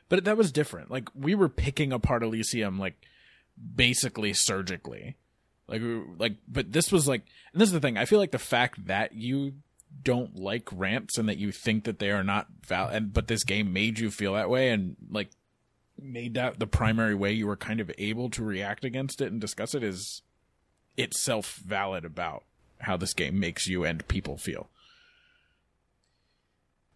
But 0.07 0.23
that 0.23 0.37
was 0.37 0.51
different. 0.53 0.89
Like 0.89 1.09
we 1.13 1.35
were 1.35 1.49
picking 1.49 1.91
apart 1.91 2.23
Elysium 2.23 2.79
like 2.79 2.95
basically 3.75 4.33
surgically. 4.33 5.15
Like 5.67 5.81
we 5.81 5.95
were- 5.97 6.05
like 6.17 6.35
but 6.47 6.71
this 6.71 6.91
was 6.91 7.07
like 7.07 7.23
and 7.51 7.61
this 7.61 7.69
is 7.69 7.73
the 7.73 7.79
thing. 7.81 7.97
I 7.97 8.05
feel 8.05 8.19
like 8.19 8.31
the 8.31 8.39
fact 8.39 8.85
that 8.87 9.13
you 9.13 9.53
don't 10.03 10.35
like 10.35 10.67
rants 10.71 11.17
and 11.17 11.27
that 11.27 11.37
you 11.37 11.51
think 11.51 11.83
that 11.83 11.99
they 11.99 12.11
are 12.11 12.23
not 12.23 12.47
val 12.65 12.87
and 12.87 13.13
but 13.13 13.27
this 13.27 13.43
game 13.43 13.71
made 13.73 13.97
you 13.97 14.11
feel 14.11 14.33
that 14.33 14.49
way 14.49 14.69
and 14.69 14.95
like 15.09 15.29
made 15.99 16.33
that 16.33 16.59
the 16.59 16.67
primary 16.67 17.15
way 17.15 17.31
you 17.31 17.47
were 17.47 17.55
kind 17.55 17.79
of 17.79 17.89
able 17.97 18.29
to 18.29 18.43
react 18.43 18.83
against 18.83 19.21
it 19.21 19.31
and 19.31 19.39
discuss 19.39 19.73
it 19.73 19.83
is 19.83 20.21
itself 20.97 21.61
valid 21.65 22.05
about 22.05 22.43
how 22.79 22.97
this 22.97 23.13
game 23.13 23.39
makes 23.39 23.67
you 23.67 23.83
and 23.83 24.07
people 24.07 24.37
feel. 24.37 24.69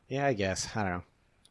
Yeah, 0.07 0.25
I 0.25 0.33
guess. 0.33 0.75
I 0.75 0.83
don't 0.83 0.91
know. 0.91 1.03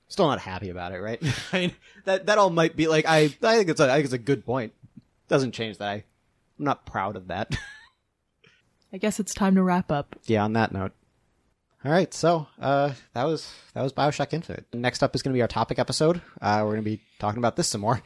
Still 0.09 0.27
not 0.27 0.41
happy 0.41 0.71
about 0.71 0.93
it, 0.93 0.99
right? 0.99 1.23
I 1.53 1.59
mean, 1.59 1.73
that 2.05 2.27
that 2.27 2.39
all 2.39 2.51
might 2.51 2.77
be 2.77 2.89
like 2.89 3.07
I. 3.07 3.19
I 3.21 3.29
think 3.29 3.69
it's 3.69 3.81
a. 3.81 3.85
I 3.91 3.97
think 3.97 4.07
it's 4.07 4.15
a 4.15 4.19
good 4.19 4.45
point. 4.45 4.73
Doesn't 5.29 5.53
change 5.53 5.79
that. 5.79 5.89
I, 5.89 5.95
I'm 6.59 6.65
not 6.65 6.87
proud 6.87 7.17
of 7.17 7.29
that. 7.29 7.57
I 8.93 8.97
guess 8.97 9.21
it's 9.21 9.35
time 9.35 9.55
to 9.55 9.63
wrap 9.63 9.93
up. 9.93 10.17
yeah, 10.25 10.43
on 10.43 10.55
that 10.55 10.73
note. 10.73 10.93
All 11.85 11.93
right, 11.93 12.13
so 12.13 12.49
uh, 12.61 12.93
that 13.15 13.25
was 13.25 13.53
that 13.75 13.83
was 13.83 13.93
Bioshock 13.93 14.33
Infinite. 14.33 14.67
Next 14.75 15.03
up 15.03 15.15
is 15.15 15.23
going 15.23 15.33
to 15.33 15.37
be 15.39 15.43
our 15.43 15.49
topic 15.49 15.79
episode. 15.79 16.21
Uh, 16.41 16.61
we're 16.65 16.73
going 16.73 16.85
to 16.85 16.91
be 16.91 17.01
talking 17.21 17.39
about 17.39 17.55
this 17.57 17.69
some 17.69 17.81
more. 17.81 18.03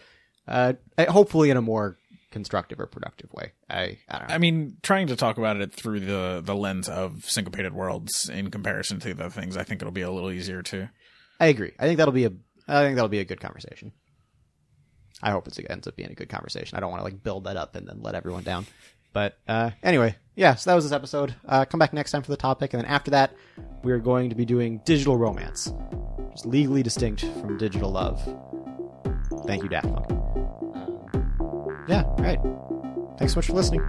Uh, 0.47 0.75
hopefully 1.09 1.51
in 1.51 1.57
a 1.57 1.63
more 1.63 1.97
constructive 2.31 2.81
or 2.81 2.87
productive 2.87 3.33
way. 3.33 3.53
I 3.71 3.99
I 4.09 4.19
don't 4.19 4.29
know. 4.29 4.35
I 4.35 4.39
mean, 4.39 4.77
trying 4.83 5.07
to 5.07 5.17
talk 5.17 5.39
about 5.39 5.59
it 5.61 5.73
through 5.73 6.01
the 6.01 6.43
the 6.45 6.55
lens 6.55 6.89
of 6.89 7.25
syncopated 7.25 7.73
worlds 7.73 8.29
in 8.29 8.51
comparison 8.51 9.01
to 9.01 9.15
the 9.15 9.31
things, 9.31 9.57
I 9.57 9.63
think 9.63 9.81
it'll 9.81 9.93
be 9.93 10.03
a 10.03 10.11
little 10.11 10.31
easier 10.31 10.63
to. 10.65 10.91
I 11.41 11.47
agree. 11.47 11.73
I 11.79 11.87
think 11.87 11.99
that'll 11.99 12.13
be 12.13 12.25
a 12.25 12.33
I 12.69 12.83
think 12.83 12.97
that'll 12.97 13.09
be 13.09 13.21
a 13.21 13.25
good 13.25 13.41
conversation. 13.41 13.93
I 15.23 15.31
hope 15.31 15.47
it 15.47 15.67
ends 15.71 15.87
up 15.87 15.97
being 15.97 16.11
a 16.11 16.15
good 16.15 16.29
conversation. 16.29 16.77
I 16.77 16.81
don't 16.81 16.91
want 16.91 17.01
to 17.01 17.05
like 17.05 17.23
build 17.23 17.45
that 17.45 17.57
up 17.57 17.77
and 17.77 17.87
then 17.87 18.03
let 18.03 18.17
everyone 18.17 18.43
down. 18.43 18.67
But 19.13 19.39
uh, 19.47 19.71
anyway, 19.83 20.17
yeah. 20.35 20.55
So 20.55 20.71
that 20.71 20.75
was 20.75 20.85
this 20.85 20.93
episode. 20.93 21.35
Uh, 21.47 21.65
come 21.65 21.79
back 21.79 21.93
next 21.93 22.11
time 22.11 22.23
for 22.23 22.31
the 22.31 22.37
topic, 22.37 22.73
and 22.73 22.83
then 22.83 22.91
after 22.91 23.11
that, 23.13 23.35
we 23.83 23.93
are 23.93 23.99
going 23.99 24.31
to 24.31 24.37
be 24.37 24.45
doing 24.45 24.81
digital 24.85 25.17
romance, 25.17 25.73
just 26.31 26.47
legally 26.47 26.83
distinct 26.83 27.21
from 27.21 27.59
digital 27.59 27.91
love. 27.91 28.23
Thank 29.47 29.63
you, 29.63 29.69
Daft 29.69 29.93
Punk. 29.93 30.11
Um, 30.11 31.85
yeah. 31.89 32.03
All 32.05 32.17
right. 32.19 32.39
Thanks 33.19 33.35
so 33.35 33.39
much 33.39 33.47
for 33.47 33.55
listening. 33.55 33.83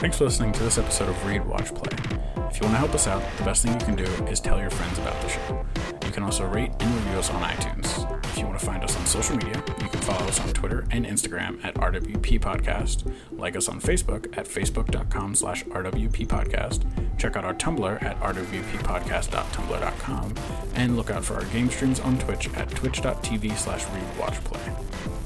Thanks 0.00 0.16
for 0.16 0.24
listening 0.26 0.52
to 0.52 0.62
this 0.62 0.78
episode 0.78 1.08
of 1.08 1.26
Read, 1.26 1.44
Watch, 1.44 1.74
Play. 1.74 1.90
If 2.50 2.60
you 2.60 2.66
want 2.66 2.74
to 2.74 2.78
help 2.78 2.94
us 2.94 3.08
out, 3.08 3.22
the 3.36 3.42
best 3.44 3.64
thing 3.64 3.72
you 3.72 3.84
can 3.84 3.96
do 3.96 4.04
is 4.26 4.38
tell 4.38 4.60
your 4.60 4.70
friends 4.70 4.96
about 4.98 5.20
the 5.22 5.28
show. 5.28 5.66
Can 6.18 6.24
also 6.24 6.46
rate 6.46 6.72
and 6.80 6.94
review 6.96 7.20
us 7.20 7.30
on 7.30 7.40
iTunes. 7.42 8.24
If 8.24 8.38
you 8.38 8.44
want 8.44 8.58
to 8.58 8.66
find 8.66 8.82
us 8.82 8.96
on 8.96 9.06
social 9.06 9.36
media, 9.36 9.62
you 9.80 9.88
can 9.88 10.00
follow 10.00 10.26
us 10.26 10.40
on 10.40 10.48
Twitter 10.48 10.84
and 10.90 11.06
Instagram 11.06 11.64
at 11.64 11.76
RWP 11.76 12.40
Podcast, 12.40 13.08
like 13.30 13.54
us 13.54 13.68
on 13.68 13.80
Facebook 13.80 14.36
at 14.36 14.48
facebook.com 14.48 15.36
slash 15.36 15.62
RWP 15.66 16.26
Podcast, 16.26 16.82
check 17.18 17.36
out 17.36 17.44
our 17.44 17.54
Tumblr 17.54 18.02
at 18.02 18.18
rwppodcast.tumblr.com, 18.18 20.34
and 20.74 20.96
look 20.96 21.12
out 21.12 21.24
for 21.24 21.34
our 21.34 21.44
game 21.44 21.70
streams 21.70 22.00
on 22.00 22.18
Twitch 22.18 22.52
at 22.54 22.68
twitch.tv 22.68 23.56
slash 23.56 23.84
readwatchplay. 23.84 25.17